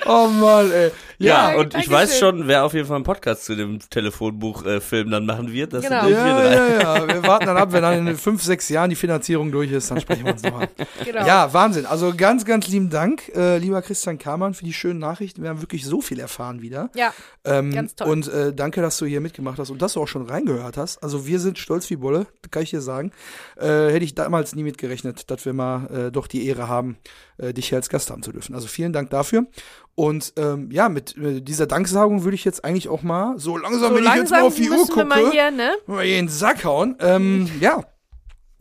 oh 0.05 0.27
Mann, 0.27 0.71
ey. 0.71 0.91
Ja, 1.21 1.51
Ja, 1.51 1.57
und 1.59 1.75
ich 1.75 1.89
weiß 1.89 2.19
schon, 2.19 2.47
wer 2.47 2.65
auf 2.65 2.73
jeden 2.73 2.87
Fall 2.87 2.95
einen 2.95 3.03
Podcast 3.05 3.45
zu 3.45 3.55
dem 3.55 3.79
Telefonbuch-Film 3.89 5.09
dann 5.11 5.25
machen 5.25 5.51
wird. 5.51 5.73
Das 5.73 5.83
Genau. 5.83 6.01
sind 6.05 6.11
nämlich 6.13 6.25
wir 6.35 6.51
Ja, 6.51 6.65
drei. 6.65 6.73
ja, 6.73 6.97
ja. 6.97 7.07
Wir 7.07 7.23
warten 7.23 7.45
dann 7.45 7.57
ab, 7.57 7.71
wenn 7.71 7.81
dann 7.81 8.07
in 8.07 8.17
fünf, 8.17 8.43
sechs 8.43 8.69
Jahren 8.69 8.89
die 8.89 8.95
Finanzierung 8.95 9.51
durch 9.51 9.71
ist, 9.71 9.89
dann 9.91 9.99
sprechen 10.01 10.25
wir 10.25 10.33
uns 10.33 10.43
nochmal. 10.43 10.69
Genau. 11.05 11.25
Ja, 11.25 11.53
Wahnsinn. 11.53 11.85
Also 11.85 12.13
ganz, 12.15 12.45
ganz 12.45 12.67
lieben 12.67 12.89
Dank, 12.89 13.29
äh, 13.35 13.57
lieber 13.57 13.81
Christian 13.81 14.17
Kamann, 14.17 14.53
für 14.53 14.65
die 14.65 14.73
schönen 14.73 14.99
Nachrichten. 14.99 15.41
Wir 15.43 15.49
haben 15.49 15.61
wirklich 15.61 15.85
so 15.85 16.01
viel 16.01 16.19
erfahren 16.19 16.61
wieder. 16.61 16.89
Ja. 16.95 17.13
Ähm, 17.43 17.71
Ganz 17.73 17.95
toll. 17.95 18.07
Und 18.09 18.27
äh, 18.27 18.53
danke, 18.53 18.81
dass 18.81 18.97
du 18.97 19.05
hier 19.05 19.21
mitgemacht 19.21 19.57
hast 19.59 19.69
und 19.69 19.81
dass 19.81 19.93
du 19.93 20.01
auch 20.01 20.07
schon 20.07 20.27
reingehört 20.27 20.77
hast. 20.77 21.01
Also 21.03 21.25
wir 21.25 21.39
sind 21.39 21.57
stolz 21.57 21.89
wie 21.89 21.95
Bolle, 21.95 22.27
kann 22.51 22.63
ich 22.63 22.69
dir 22.69 22.81
sagen. 22.81 23.11
Äh, 23.57 23.67
hätte 23.91 24.03
ich 24.05 24.15
damals 24.15 24.55
nie 24.55 24.63
mitgerechnet, 24.63 25.29
dass 25.31 25.45
wir 25.45 25.53
mal 25.53 26.07
äh, 26.07 26.11
doch 26.11 26.27
die 26.27 26.45
Ehre 26.47 26.67
haben, 26.67 26.97
äh, 27.37 27.53
dich 27.53 27.69
hier 27.69 27.77
als 27.77 27.89
Gast 27.89 28.11
haben 28.11 28.21
zu 28.23 28.31
dürfen. 28.31 28.53
Also 28.55 28.67
vielen 28.67 28.93
Dank 28.93 29.09
dafür. 29.09 29.45
Und 29.95 30.33
ähm, 30.37 30.71
ja, 30.71 30.89
mit 30.89 31.17
äh, 31.17 31.41
dieser 31.41 31.67
Danksagung 31.67 32.23
würde 32.23 32.35
ich 32.35 32.45
jetzt 32.45 32.63
eigentlich 32.63 32.89
auch 32.89 33.03
mal, 33.03 33.37
so 33.37 33.57
langsam, 33.57 33.89
So 33.91 33.95
wenn 33.95 34.03
ich 34.03 34.15
jetzt 34.15 34.31
mal 34.31 34.37
langsam 34.37 34.43
auf 34.43 34.55
die 34.55 34.69
Uhr 34.69 34.77
gucke, 34.87 34.97
wir 34.97 35.05
mal 35.05 35.31
hier, 35.31 35.51
ne? 35.51 35.71
mal 35.85 36.05
hier 36.05 36.19
in 36.19 36.25
den 36.25 36.31
Sack 36.31 36.63
hauen. 36.63 36.95
Ähm, 36.99 37.49
ja. 37.59 37.83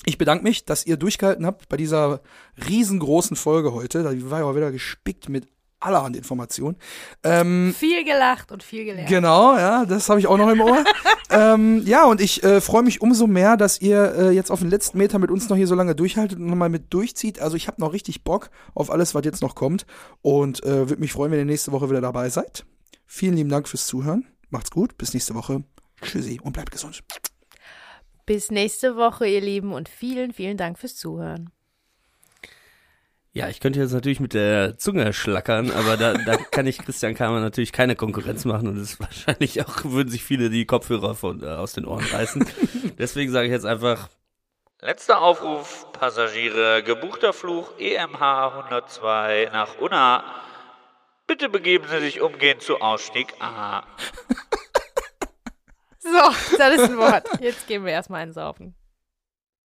Ich 0.06 0.16
bedanke 0.16 0.44
mich, 0.44 0.64
dass 0.64 0.86
ihr 0.86 0.96
durchgehalten 0.96 1.44
habt 1.44 1.68
bei 1.68 1.76
dieser 1.76 2.22
riesengroßen 2.66 3.36
Folge 3.36 3.74
heute. 3.74 4.02
Da 4.02 4.10
war 4.30 4.40
ja 4.40 4.44
auch 4.46 4.56
wieder 4.56 4.72
gespickt 4.72 5.28
mit 5.28 5.46
allerhand 5.80 6.16
Informationen. 6.16 6.76
Ähm, 7.24 7.74
Viel 7.76 8.04
gelacht 8.04 8.52
und 8.52 8.62
viel 8.62 8.84
gelernt. 8.84 9.08
Genau, 9.08 9.56
ja, 9.56 9.84
das 9.86 10.08
habe 10.08 10.20
ich 10.20 10.26
auch 10.26 10.38
noch 10.38 10.48
im 10.48 10.60
Ohr. 10.60 10.84
ähm, 11.30 11.82
ja, 11.84 12.04
und 12.04 12.20
ich 12.20 12.42
äh, 12.44 12.60
freue 12.60 12.82
mich 12.82 13.00
umso 13.00 13.26
mehr, 13.26 13.56
dass 13.56 13.80
ihr 13.80 14.14
äh, 14.14 14.30
jetzt 14.30 14.50
auf 14.50 14.60
den 14.60 14.70
letzten 14.70 14.98
Meter 14.98 15.18
mit 15.18 15.30
uns 15.30 15.48
noch 15.48 15.56
hier 15.56 15.66
so 15.66 15.74
lange 15.74 15.94
durchhaltet 15.94 16.38
und 16.38 16.46
nochmal 16.46 16.68
mit 16.68 16.92
durchzieht. 16.92 17.40
Also 17.40 17.56
ich 17.56 17.66
habe 17.66 17.80
noch 17.80 17.92
richtig 17.92 18.22
Bock 18.22 18.50
auf 18.74 18.90
alles, 18.90 19.14
was 19.14 19.24
jetzt 19.24 19.42
noch 19.42 19.54
kommt. 19.54 19.86
Und 20.22 20.62
äh, 20.64 20.88
würde 20.88 21.00
mich 21.00 21.12
freuen, 21.12 21.32
wenn 21.32 21.38
ihr 21.38 21.44
nächste 21.44 21.72
Woche 21.72 21.90
wieder 21.90 22.00
dabei 22.00 22.28
seid. 22.28 22.64
Vielen 23.06 23.34
lieben 23.34 23.50
Dank 23.50 23.68
fürs 23.68 23.86
Zuhören. 23.86 24.26
Macht's 24.50 24.70
gut, 24.70 24.96
bis 24.98 25.14
nächste 25.14 25.34
Woche. 25.34 25.64
Tschüssi 26.02 26.40
und 26.42 26.52
bleibt 26.52 26.70
gesund. 26.70 27.02
Bis 28.26 28.50
nächste 28.50 28.96
Woche, 28.96 29.26
ihr 29.26 29.40
Lieben, 29.40 29.72
und 29.72 29.88
vielen, 29.88 30.32
vielen 30.32 30.56
Dank 30.56 30.78
fürs 30.78 30.94
Zuhören. 30.94 31.50
Ja, 33.32 33.48
ich 33.48 33.60
könnte 33.60 33.78
jetzt 33.78 33.92
natürlich 33.92 34.18
mit 34.18 34.34
der 34.34 34.76
Zunge 34.76 35.12
schlackern, 35.12 35.70
aber 35.70 35.96
da, 35.96 36.14
da 36.14 36.36
kann 36.50 36.66
ich 36.66 36.78
Christian 36.78 37.14
Kamer 37.14 37.40
natürlich 37.40 37.72
keine 37.72 37.94
Konkurrenz 37.94 38.44
machen 38.44 38.66
und 38.66 38.76
es 38.76 38.92
ist 38.92 39.00
wahrscheinlich 39.00 39.64
auch, 39.64 39.84
würden 39.84 40.08
sich 40.08 40.24
viele 40.24 40.50
die 40.50 40.66
Kopfhörer 40.66 41.14
von, 41.14 41.42
äh, 41.42 41.46
aus 41.46 41.72
den 41.72 41.86
Ohren 41.86 42.04
reißen. 42.04 42.44
Deswegen 42.98 43.30
sage 43.30 43.46
ich 43.46 43.52
jetzt 43.52 43.66
einfach, 43.66 44.08
letzter 44.80 45.20
Aufruf, 45.22 45.86
Passagiere, 45.92 46.82
gebuchter 46.82 47.32
Flug 47.32 47.72
E 47.78 47.94
EMH 47.94 48.20
102 48.20 49.50
nach 49.52 49.78
Unna. 49.78 50.24
Bitte 51.28 51.48
begeben 51.48 51.86
Sie 51.88 52.00
sich 52.00 52.20
umgehend 52.20 52.62
zu 52.62 52.80
Ausstieg 52.80 53.34
A. 53.38 53.84
So, 56.02 56.56
das 56.56 56.74
ist 56.74 56.90
ein 56.90 56.96
Wort. 56.96 57.28
Jetzt 57.40 57.68
gehen 57.68 57.84
wir 57.84 57.92
erstmal 57.92 58.22
einsaufen. 58.22 58.74